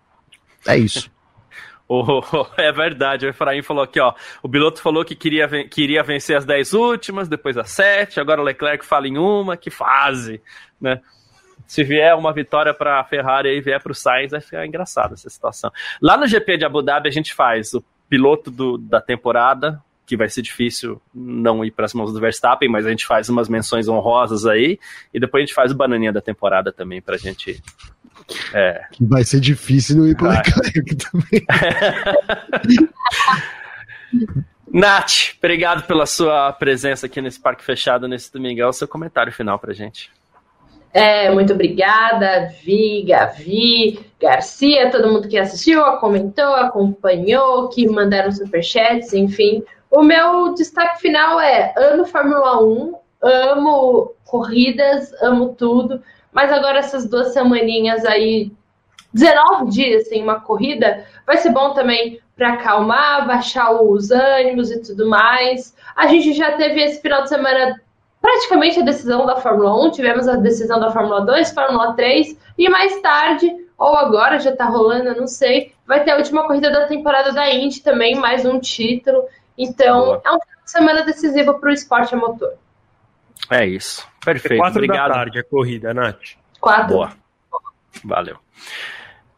É 0.67 0.77
isso. 0.77 1.11
O- 1.87 2.23
é 2.57 2.73
verdade, 2.73 3.27
o 3.27 3.29
Efraim 3.29 3.61
falou 3.61 3.85
aqui, 3.85 4.01
ó. 4.01 4.15
O 4.43 4.49
piloto 4.49 4.81
falou 4.81 5.05
que 5.05 5.15
queria, 5.15 5.47
queria 5.69 6.03
vencer 6.03 6.35
as 6.35 6.45
10 6.47 6.73
últimas, 6.73 7.29
depois 7.29 7.59
as 7.59 7.71
7, 7.73 8.19
agora 8.19 8.41
o 8.41 8.45
Leclerc 8.45 8.85
fala 8.87 9.07
em 9.07 9.19
uma, 9.19 9.55
que 9.55 9.71
fase, 9.71 10.41
né? 10.81 11.03
Se 11.67 11.85
vier 11.85 12.15
uma 12.17 12.33
vitória 12.33 12.73
para 12.73 13.01
a 13.01 13.05
Ferrari 13.05 13.51
e 13.51 13.61
vier 13.61 13.83
para 13.83 13.93
o 13.93 13.95
Sainz, 13.95 14.31
vai 14.31 14.41
ficar 14.41 14.67
engraçada 14.67 15.13
essa 15.13 15.29
situação. 15.29 15.71
Lá 16.01 16.17
no 16.17 16.27
GP 16.27 16.57
de 16.57 16.65
Abu 16.65 16.81
Dhabi 16.81 17.09
a 17.09 17.13
gente 17.13 17.35
faz 17.35 17.75
o 17.75 17.85
piloto 18.09 18.51
do- 18.51 18.79
da 18.79 19.01
temporada, 19.03 19.79
que 20.07 20.17
vai 20.17 20.29
ser 20.29 20.43
difícil 20.43 21.01
não 21.15 21.65
ir 21.65 21.71
para 21.71 21.85
as 21.87 21.95
mãos 21.95 22.13
do 22.13 22.21
Verstappen, 22.21 22.69
mas 22.69 22.87
a 22.87 22.91
gente 22.91 23.07
faz 23.07 23.29
umas 23.29 23.49
menções 23.49 23.89
honrosas 23.89 24.47
aí, 24.47 24.79
e 25.13 25.21
depois 25.21 25.43
a 25.43 25.47
gente 25.47 25.55
faz 25.55 25.73
o 25.73 25.77
bananinha 25.77 26.13
da 26.13 26.21
temporada 26.21 26.73
também 26.73 27.01
pra 27.01 27.17
gente. 27.17 27.63
É, 28.53 28.85
Que 28.93 29.05
vai 29.05 29.25
ser 29.25 29.41
difícil 29.41 29.97
não 29.97 30.09
ir 30.09 30.17
pro 30.17 30.27
Vai. 30.27 30.37
Leclerc 30.37 30.97
também. 30.97 31.47
Nath, 34.73 35.37
obrigado 35.39 35.87
pela 35.87 36.05
sua 36.05 36.53
presença 36.53 37.07
aqui 37.07 37.21
nesse 37.21 37.39
Parque 37.39 37.63
Fechado 37.63 38.09
nesse 38.09 38.33
domingão. 38.33 38.73
Seu 38.73 38.89
comentário 38.89 39.33
final 39.33 39.59
pra 39.59 39.73
gente. 39.73 40.11
É, 40.93 41.29
muito 41.33 41.53
obrigada, 41.53 42.53
Vi, 42.63 43.05
Gavi, 43.07 43.99
Garcia, 44.21 44.91
todo 44.93 45.13
mundo 45.13 45.29
que 45.29 45.37
assistiu, 45.37 45.83
comentou, 45.99 46.55
acompanhou, 46.55 47.69
que 47.69 47.89
mandaram 47.89 48.31
superchats, 48.31 49.13
enfim. 49.13 49.63
O 49.95 50.03
meu 50.03 50.55
destaque 50.55 51.01
final 51.01 51.41
é: 51.41 51.73
amo 51.77 52.05
Fórmula 52.05 52.61
1, 52.61 52.95
amo 53.23 54.13
corridas, 54.25 55.13
amo 55.23 55.55
tudo, 55.55 56.03
mas 56.33 56.53
agora 56.53 56.81
essas 56.81 57.09
duas 57.09 57.33
semaninhas 57.33 58.05
aí, 58.05 58.51
19 59.13 59.71
dias 59.71 60.09
sem 60.09 60.21
uma 60.21 60.41
corrida, 60.41 61.07
vai 61.25 61.37
ser 61.37 61.51
bom 61.51 61.73
também 61.75 62.21
para 62.35 62.55
acalmar, 62.55 63.25
baixar 63.25 63.71
os 63.71 64.11
ânimos 64.11 64.73
e 64.73 64.83
tudo 64.83 65.09
mais. 65.09 65.77
A 65.95 66.09
gente 66.09 66.33
já 66.33 66.57
teve 66.57 66.83
esse 66.83 67.01
final 67.01 67.23
de 67.23 67.29
semana 67.29 67.81
praticamente 68.21 68.81
a 68.81 68.85
decisão 68.85 69.25
da 69.25 69.37
Fórmula 69.37 69.87
1, 69.87 69.93
tivemos 69.93 70.27
a 70.27 70.35
decisão 70.35 70.81
da 70.81 70.91
Fórmula 70.91 71.21
2, 71.21 71.53
Fórmula 71.53 71.93
3, 71.93 72.37
e 72.59 72.69
mais 72.69 73.01
tarde, 73.01 73.49
ou 73.79 73.95
agora 73.95 74.41
já 74.41 74.57
tá 74.57 74.65
rolando, 74.65 75.15
não 75.15 75.29
sei, 75.29 75.73
vai 75.87 76.03
ter 76.03 76.11
a 76.11 76.17
última 76.17 76.49
corrida 76.49 76.69
da 76.69 76.87
temporada 76.87 77.33
da 77.33 77.49
Indy 77.49 77.81
também, 77.81 78.17
mais 78.17 78.45
um 78.45 78.59
título. 78.59 79.25
Então, 79.57 80.05
Boa. 80.05 80.23
é 80.25 80.31
um 80.31 80.41
final 80.41 80.65
de 80.65 80.71
semana 80.71 81.05
decisivo 81.05 81.55
para 81.59 81.71
o 81.71 81.73
esporte 81.73 82.15
a 82.15 82.19
motor. 82.19 82.55
É 83.51 83.67
isso. 83.67 84.07
É 84.23 84.25
Perfeito. 84.25 84.61
quatro 84.61 84.79
Obrigado. 84.79 85.09
da 85.09 85.15
tarde 85.15 85.39
a 85.39 85.45
corrida, 85.45 85.95
Nath. 85.95 86.21
Quatro. 86.61 86.95
Boa. 86.95 87.13
Valeu. 88.05 88.37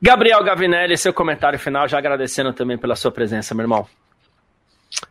Gabriel 0.01 0.43
Gavinelli, 0.45 0.97
seu 0.97 1.13
comentário 1.13 1.59
final, 1.59 1.89
já 1.89 1.99
agradecendo 1.99 2.53
também 2.53 2.79
pela 2.79 2.95
sua 2.95 3.11
presença, 3.11 3.55
meu 3.55 3.65
irmão. 3.65 3.87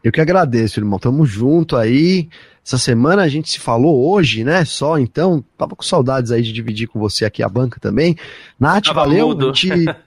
Eu 0.03 0.11
que 0.11 0.21
agradeço, 0.21 0.79
irmão. 0.79 0.99
Tamo 0.99 1.25
junto 1.25 1.75
aí. 1.75 2.29
Essa 2.65 2.77
semana 2.77 3.21
a 3.21 3.27
gente 3.27 3.51
se 3.51 3.59
falou 3.59 4.09
hoje, 4.11 4.43
né? 4.43 4.65
Só 4.65 4.97
então, 4.97 5.43
tava 5.57 5.75
com 5.75 5.83
saudades 5.83 6.31
aí 6.31 6.41
de 6.41 6.51
dividir 6.51 6.87
com 6.87 6.99
você 6.99 7.25
aqui 7.25 7.43
a 7.43 7.49
banca 7.49 7.79
também. 7.79 8.15
Nath, 8.59 8.85
tava 8.85 9.01
valeu. 9.01 9.27
Mudo. 9.27 9.51
Te... 9.51 9.69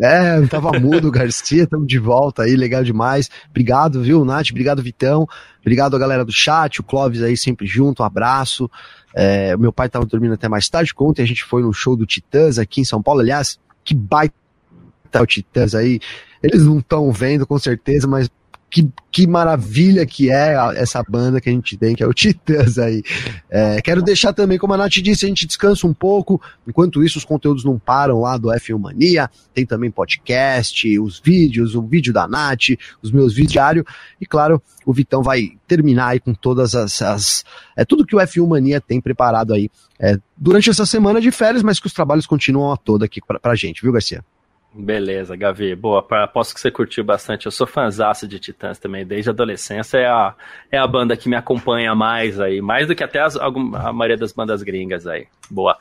É, 0.00 0.40
tava 0.46 0.72
mudo, 0.78 1.10
Garcia, 1.12 1.64
estamos 1.64 1.86
de 1.86 1.98
volta 1.98 2.42
aí, 2.42 2.56
legal 2.56 2.82
demais. 2.82 3.30
Obrigado, 3.48 4.02
viu, 4.02 4.24
Nath? 4.24 4.50
Obrigado, 4.50 4.82
Vitão. 4.82 5.26
Obrigado 5.60 5.94
a 5.94 5.98
galera 5.98 6.24
do 6.24 6.32
chat, 6.32 6.80
o 6.80 6.82
Clóvis 6.82 7.22
aí 7.22 7.36
sempre 7.36 7.66
junto, 7.66 8.02
um 8.02 8.06
abraço. 8.06 8.70
É, 9.14 9.56
meu 9.56 9.72
pai 9.72 9.88
tava 9.88 10.04
dormindo 10.04 10.34
até 10.34 10.48
mais 10.48 10.68
tarde, 10.68 10.92
ontem 10.98 11.22
a 11.22 11.26
gente 11.26 11.44
foi 11.44 11.62
no 11.62 11.72
show 11.72 11.96
do 11.96 12.04
Titãs 12.04 12.58
aqui 12.58 12.80
em 12.80 12.84
São 12.84 13.00
Paulo, 13.00 13.20
aliás, 13.20 13.58
que 13.84 13.94
baita 13.94 14.34
o 15.20 15.26
Titãs 15.26 15.74
aí. 15.74 16.00
Eles 16.42 16.64
não 16.64 16.78
estão 16.78 17.10
vendo 17.12 17.46
com 17.46 17.58
certeza, 17.58 18.06
mas 18.06 18.28
que, 18.74 18.90
que 19.12 19.24
maravilha 19.24 20.04
que 20.04 20.32
é 20.32 20.56
essa 20.74 21.00
banda 21.08 21.40
que 21.40 21.48
a 21.48 21.52
gente 21.52 21.76
tem, 21.76 21.94
que 21.94 22.02
é 22.02 22.06
o 22.08 22.12
Titãs 22.12 22.76
aí. 22.76 23.04
É, 23.48 23.80
quero 23.80 24.02
deixar 24.02 24.32
também, 24.32 24.58
como 24.58 24.74
a 24.74 24.76
Nath 24.76 24.94
disse, 24.94 25.24
a 25.24 25.28
gente 25.28 25.46
descansa 25.46 25.86
um 25.86 25.94
pouco. 25.94 26.42
Enquanto 26.66 27.04
isso, 27.04 27.16
os 27.16 27.24
conteúdos 27.24 27.64
não 27.64 27.78
param 27.78 28.20
lá 28.20 28.36
do 28.36 28.48
F1 28.48 28.76
Mania. 28.76 29.30
Tem 29.54 29.64
também 29.64 29.92
podcast, 29.92 30.98
os 30.98 31.20
vídeos, 31.24 31.76
o 31.76 31.82
vídeo 31.82 32.12
da 32.12 32.26
Nath, 32.26 32.70
os 33.00 33.12
meus 33.12 33.32
vídeos 33.32 33.52
diários. 33.52 33.84
E 34.20 34.26
claro, 34.26 34.60
o 34.84 34.92
Vitão 34.92 35.22
vai 35.22 35.52
terminar 35.68 36.08
aí 36.08 36.18
com 36.18 36.34
todas 36.34 36.74
as. 36.74 37.00
as 37.00 37.44
é 37.76 37.84
tudo 37.84 38.04
que 38.04 38.16
o 38.16 38.18
F1 38.18 38.48
Mania 38.48 38.80
tem 38.80 39.00
preparado 39.00 39.54
aí 39.54 39.70
é, 40.00 40.18
durante 40.36 40.68
essa 40.68 40.84
semana 40.84 41.20
de 41.20 41.30
férias, 41.30 41.62
mas 41.62 41.78
que 41.78 41.86
os 41.86 41.92
trabalhos 41.92 42.26
continuam 42.26 42.72
a 42.72 42.76
toda 42.76 43.04
aqui 43.04 43.20
pra, 43.24 43.38
pra 43.38 43.54
gente, 43.54 43.82
viu, 43.82 43.92
Garcia? 43.92 44.24
Beleza, 44.74 45.36
Gavi. 45.36 45.76
Boa, 45.76 46.04
aposto 46.24 46.52
que 46.52 46.60
você 46.60 46.68
curtiu 46.68 47.04
bastante. 47.04 47.46
Eu 47.46 47.52
sou 47.52 47.66
fãzaço 47.66 48.26
de 48.26 48.40
Titãs 48.40 48.76
também, 48.78 49.06
desde 49.06 49.30
a 49.30 49.32
adolescência. 49.32 49.98
É 49.98 50.06
a, 50.06 50.34
é 50.72 50.78
a 50.78 50.86
banda 50.86 51.16
que 51.16 51.28
me 51.28 51.36
acompanha 51.36 51.94
mais 51.94 52.40
aí, 52.40 52.60
mais 52.60 52.88
do 52.88 52.94
que 52.94 53.04
até 53.04 53.20
as, 53.20 53.36
a 53.36 53.92
maioria 53.92 54.16
das 54.16 54.32
bandas 54.32 54.64
gringas 54.64 55.06
aí. 55.06 55.28
Boa. 55.48 55.78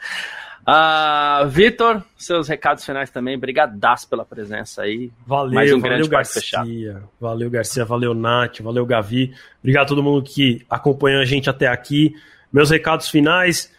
Uh, 0.62 1.46
Vitor, 1.50 2.04
seus 2.16 2.48
recados 2.48 2.86
finais 2.86 3.10
também. 3.10 3.38
Brigadaço 3.38 4.08
pela 4.08 4.24
presença 4.24 4.84
aí. 4.84 5.12
Valeu, 5.26 5.54
mais 5.54 5.74
um 5.74 5.80
valeu 5.80 6.08
Garcia. 6.08 6.42
Fechado. 6.42 7.10
Valeu, 7.20 7.50
Garcia. 7.50 7.84
Valeu, 7.84 8.14
Nath. 8.14 8.62
Valeu, 8.62 8.86
Gavi. 8.86 9.34
Obrigado 9.60 9.86
a 9.86 9.90
todo 9.90 10.04
mundo 10.04 10.24
que 10.24 10.64
acompanhou 10.70 11.20
a 11.20 11.26
gente 11.26 11.50
até 11.50 11.68
aqui. 11.68 12.14
Meus 12.52 12.70
recados 12.70 13.10
finais. 13.10 13.74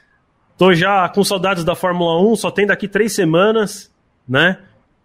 Tô 0.59 0.74
já 0.74 1.09
com 1.09 1.23
saudades 1.23 1.65
da 1.65 1.74
Fórmula 1.74 2.20
1, 2.31 2.36
só 2.36 2.51
tem 2.51 2.66
daqui 2.66 2.86
três 2.86 3.12
semanas, 3.12 3.93
né? 4.28 4.59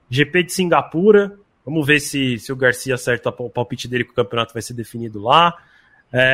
GP 0.09 0.43
de 0.43 0.53
Singapura. 0.53 1.37
Vamos 1.65 1.85
ver 1.85 1.99
se, 1.99 2.39
se 2.39 2.51
o 2.51 2.55
Garcia 2.55 2.95
acerta 2.95 3.29
o 3.29 3.49
palpite 3.49 3.87
dele 3.87 4.03
que 4.03 4.11
o 4.11 4.15
campeonato 4.15 4.53
vai 4.53 4.61
ser 4.61 4.73
definido 4.73 5.21
lá. 5.21 5.55
É, 6.11 6.33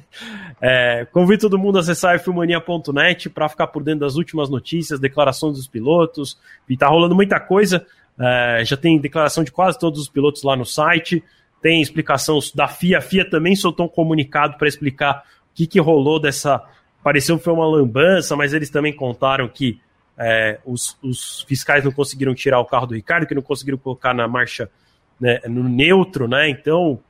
é, 0.60 1.04
convido 1.12 1.42
todo 1.42 1.58
mundo 1.58 1.76
a 1.76 1.80
acessar 1.80 2.18
filmania.net 2.18 3.28
para 3.28 3.48
ficar 3.48 3.66
por 3.66 3.82
dentro 3.82 4.00
das 4.00 4.16
últimas 4.16 4.48
notícias, 4.48 4.98
declarações 4.98 5.56
dos 5.56 5.68
pilotos. 5.68 6.38
E 6.68 6.76
tá 6.76 6.88
rolando 6.88 7.14
muita 7.14 7.38
coisa. 7.38 7.86
É, 8.18 8.62
já 8.64 8.76
tem 8.76 8.98
declaração 8.98 9.44
de 9.44 9.52
quase 9.52 9.78
todos 9.78 10.00
os 10.00 10.08
pilotos 10.08 10.42
lá 10.42 10.56
no 10.56 10.64
site. 10.64 11.22
Tem 11.60 11.82
explicação 11.82 12.38
da 12.54 12.66
FIA. 12.66 12.98
A 12.98 13.02
FIA 13.02 13.28
também 13.28 13.54
soltou 13.54 13.86
um 13.86 13.88
comunicado 13.88 14.56
para 14.56 14.68
explicar 14.68 15.24
o 15.52 15.54
que, 15.54 15.66
que 15.66 15.80
rolou 15.80 16.18
dessa. 16.18 16.62
Pareceu 17.02 17.38
que 17.38 17.44
foi 17.44 17.52
uma 17.52 17.66
lambança, 17.66 18.36
mas 18.36 18.52
eles 18.52 18.70
também 18.70 18.94
contaram 18.94 19.48
que 19.48 19.80
é, 20.22 20.58
os, 20.66 20.98
os, 21.02 21.42
fiscais 21.48 21.82
não 21.82 21.90
conseguiram 21.90 22.34
tirar 22.34 22.60
o 22.60 22.66
carro 22.66 22.86
do 22.86 22.94
Ricardo, 22.94 23.26
que 23.26 23.34
não 23.34 23.40
conseguiram 23.40 23.78
colocar 23.78 24.12
na 24.12 24.28
marcha 24.28 24.70
né, 25.18 25.40
no 25.48 25.66
neutro, 25.66 26.28
né? 26.28 26.50
Então, 26.50 27.00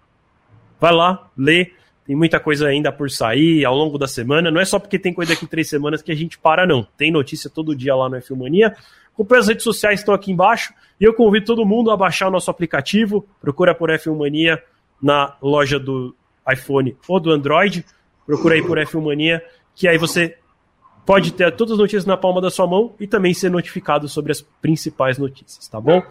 vai 0.78 0.92
lá, 0.92 1.28
lê. 1.36 1.72
Tem 2.06 2.14
muita 2.14 2.38
coisa 2.38 2.68
ainda 2.68 2.92
por 2.92 3.10
sair 3.10 3.64
ao 3.64 3.74
longo 3.74 3.98
da 3.98 4.06
semana. 4.06 4.50
Não 4.50 4.60
é 4.60 4.64
só 4.64 4.78
porque 4.78 4.98
tem 4.98 5.12
coisa 5.12 5.32
aqui 5.32 5.46
três 5.46 5.68
semanas 5.68 6.02
que 6.02 6.10
a 6.12 6.14
gente 6.14 6.38
para, 6.38 6.66
não. 6.66 6.86
Tem 6.96 7.10
notícia 7.10 7.50
todo 7.50 7.74
dia 7.74 7.94
lá 7.94 8.08
no 8.08 8.16
F 8.16 8.32
Mania. 8.34 8.76
Acompanhe 9.12 9.40
as 9.40 9.48
redes 9.48 9.64
sociais 9.64 10.00
estão 10.00 10.14
aqui 10.14 10.30
embaixo. 10.30 10.72
E 11.00 11.04
eu 11.04 11.12
convido 11.12 11.46
todo 11.46 11.66
mundo 11.66 11.90
a 11.90 11.96
baixar 11.96 12.28
o 12.28 12.30
nosso 12.30 12.50
aplicativo. 12.50 13.28
Procura 13.40 13.74
por 13.74 13.90
F 13.90 14.08
Mania 14.10 14.62
na 15.02 15.36
loja 15.42 15.78
do 15.78 16.14
iPhone 16.50 16.96
ou 17.08 17.20
do 17.20 17.30
Android. 17.30 17.84
Procura 18.24 18.54
aí 18.54 18.62
por 18.62 18.78
F 18.78 18.96
Mania, 18.98 19.44
que 19.74 19.86
aí 19.86 19.98
você 19.98 20.36
pode 21.04 21.32
ter 21.32 21.54
todas 21.56 21.72
as 21.72 21.78
notícias 21.78 22.06
na 22.06 22.16
palma 22.16 22.40
da 22.40 22.50
sua 22.50 22.66
mão 22.66 22.94
e 23.00 23.06
também 23.06 23.34
ser 23.34 23.50
notificado 23.50 24.08
sobre 24.08 24.32
as 24.32 24.40
principais 24.40 25.18
notícias, 25.18 25.68
tá 25.68 25.80
bom? 25.80 26.02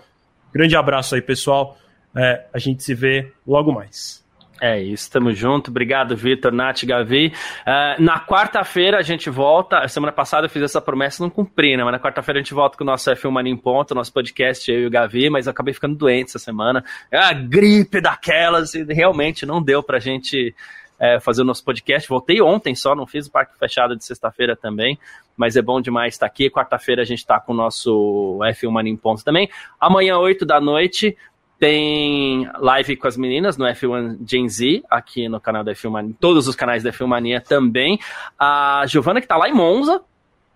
Grande 0.54 0.76
abraço 0.76 1.16
aí, 1.16 1.22
pessoal. 1.22 1.78
É, 2.16 2.46
a 2.54 2.60
gente 2.60 2.84
se 2.84 2.94
vê 2.94 3.32
logo 3.46 3.72
mais. 3.72 4.24
É 4.62 4.82
isso, 4.82 5.04
estamos 5.04 5.38
junto. 5.38 5.72
Obrigado, 5.72 6.16
Vitor, 6.18 6.52
Nath, 6.52 6.84
Gavi. 6.84 7.28
Uh, 7.62 8.02
na 8.02 8.20
quarta-feira 8.20 8.98
a 8.98 9.02
gente 9.02 9.30
volta. 9.30 9.88
Semana 9.88 10.12
passada 10.12 10.46
eu 10.46 10.50
fiz 10.50 10.62
essa 10.62 10.82
promessa 10.82 11.24
não 11.24 11.30
cumpri, 11.30 11.78
né? 11.78 11.84
Mas 11.84 11.94
na 11.94 12.00
quarta-feira 12.00 12.40
a 12.40 12.44
gente 12.44 12.54
volta 12.54 12.78
com 12.78 12.84
o 12.84 12.88
nosso 12.88 13.10
F1 13.10 13.32
Mania 13.32 13.54
em 13.54 13.58
Ponto, 13.58 13.96
nosso 13.96 14.12
podcast, 14.12 14.70
eu 14.70 14.82
e 14.82 14.86
o 14.86 14.90
Gavi, 14.90 15.30
mas 15.30 15.48
eu 15.48 15.52
acabei 15.52 15.74
ficando 15.74 15.96
doente 15.96 16.30
essa 16.30 16.40
semana. 16.40 16.84
É 17.10 17.18
a 17.18 17.32
gripe 17.32 18.02
daquelas 18.02 18.74
e 18.74 18.84
realmente 18.84 19.46
não 19.46 19.62
deu 19.64 19.82
pra 19.82 19.98
gente 19.98 20.54
é, 21.00 21.20
fazer 21.20 21.42
o 21.42 21.46
nosso 21.46 21.64
podcast. 21.64 22.08
Voltei 22.08 22.42
ontem 22.42 22.76
só, 22.76 22.94
não 22.94 23.08
fiz 23.08 23.28
o 23.28 23.32
parque 23.32 23.58
fechado 23.58 23.96
de 23.96 24.04
sexta-feira 24.04 24.56
também, 24.56 25.00
mas 25.38 25.56
é 25.56 25.62
bom 25.62 25.80
demais 25.80 26.16
estar 26.16 26.26
aqui. 26.26 26.50
Quarta-feira 26.50 27.02
a 27.02 27.06
gente 27.06 27.20
está 27.20 27.40
com 27.40 27.54
o 27.54 27.56
nosso 27.56 28.40
F1 28.42 28.70
Mania 28.70 28.92
em 28.92 28.98
ponto 28.98 29.24
também. 29.24 29.50
Amanhã, 29.80 30.18
8 30.18 30.46
da 30.46 30.60
noite, 30.60 31.16
tem 31.60 32.50
live 32.58 32.96
com 32.96 33.08
as 33.08 33.18
meninas 33.18 33.58
no 33.58 33.66
F1 33.66 34.20
Gen 34.26 34.48
Z, 34.48 34.84
aqui 34.90 35.28
no 35.28 35.42
canal 35.42 35.64
da 35.64 35.74
F1 35.74 35.90
Mania, 35.90 36.16
todos 36.20 36.48
os 36.48 36.56
canais 36.56 36.84
da 36.84 36.92
F1 36.92 37.06
Mania 37.06 37.42
também. 37.42 38.00
A 38.40 38.84
Giovana, 38.88 39.20
que 39.20 39.26
está 39.26 39.36
lá 39.36 39.50
em 39.50 39.54
Monza, 39.54 40.02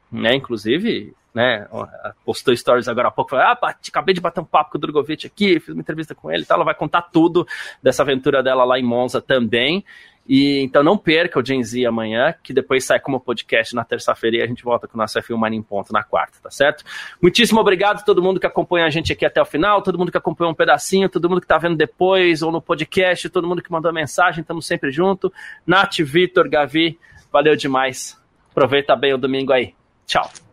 né, 0.10 0.34
inclusive, 0.34 1.14
né, 1.34 1.68
postou 2.24 2.56
stories 2.56 2.88
agora 2.88 3.10
há 3.10 3.12
pouco, 3.12 3.32
falou, 3.32 3.46
ah, 3.46 3.58
bate, 3.60 3.90
acabei 3.90 4.14
de 4.14 4.22
bater 4.22 4.40
um 4.40 4.46
papo 4.46 4.72
com 4.72 4.78
o 4.78 4.82
Drogovic 4.82 5.28
aqui, 5.28 5.60
fiz 5.60 5.74
uma 5.74 5.82
entrevista 5.82 6.16
com 6.16 6.32
ele 6.32 6.44
e 6.44 6.46
tal, 6.46 6.56
ela 6.56 6.66
vai 6.66 6.76
contar 6.76 7.02
tudo 7.02 7.46
dessa 7.82 8.04
aventura 8.04 8.42
dela 8.42 8.64
lá 8.64 8.80
em 8.80 8.84
Monza 8.84 9.22
também. 9.22 9.84
E 10.28 10.62
então 10.62 10.82
não 10.82 10.98
perca 10.98 11.40
o 11.40 11.46
Gen 11.46 11.62
Z 11.64 11.86
amanhã, 11.86 12.34
que 12.42 12.54
depois 12.54 12.86
sai 12.86 13.00
como 13.00 13.20
podcast 13.20 13.76
na 13.76 13.84
terça-feira 13.84 14.38
e 14.38 14.42
a 14.42 14.48
gente 14.48 14.64
volta 14.64 14.88
com 14.88 14.96
o 14.96 14.98
nosso 14.98 15.20
F1 15.20 15.36
Mania 15.36 15.60
em 15.60 15.62
ponto 15.62 15.92
na 15.92 16.04
quarta, 16.04 16.38
tá 16.42 16.50
certo? 16.50 16.84
Muitíssimo 17.22 17.60
obrigado 17.60 18.00
a 18.00 18.04
todo 18.04 18.22
mundo 18.22 18.40
que 18.40 18.48
acompanha 18.48 18.86
a 18.86 18.90
gente 18.90 19.12
aqui 19.12 19.26
até 19.26 19.42
o 19.42 19.46
final, 19.46 19.82
todo 19.82 19.98
mundo 19.98 20.12
que 20.12 20.18
acompanhou 20.18 20.52
um 20.52 20.56
pedacinho, 20.56 21.10
todo 21.10 21.30
mundo 21.30 21.42
que 21.42 21.48
tá 21.48 21.58
vendo 21.58 21.76
depois 21.76 22.42
ou 22.42 22.52
no 22.52 22.62
podcast, 22.62 23.30
todo 23.30 23.48
mundo 23.48 23.62
que 23.62 23.72
mandou 23.72 23.92
mensagem, 23.92 24.42
estamos 24.42 24.66
sempre 24.66 24.92
junto. 24.92 25.32
Nath, 25.68 25.98
Vitor, 26.00 26.50
Gavi, 26.50 26.98
valeu 27.32 27.56
demais. 27.56 28.18
Aproveita 28.52 28.96
bem 28.96 29.14
o 29.14 29.18
domingo 29.18 29.52
aí. 29.52 29.74
Tchau. 30.06 30.53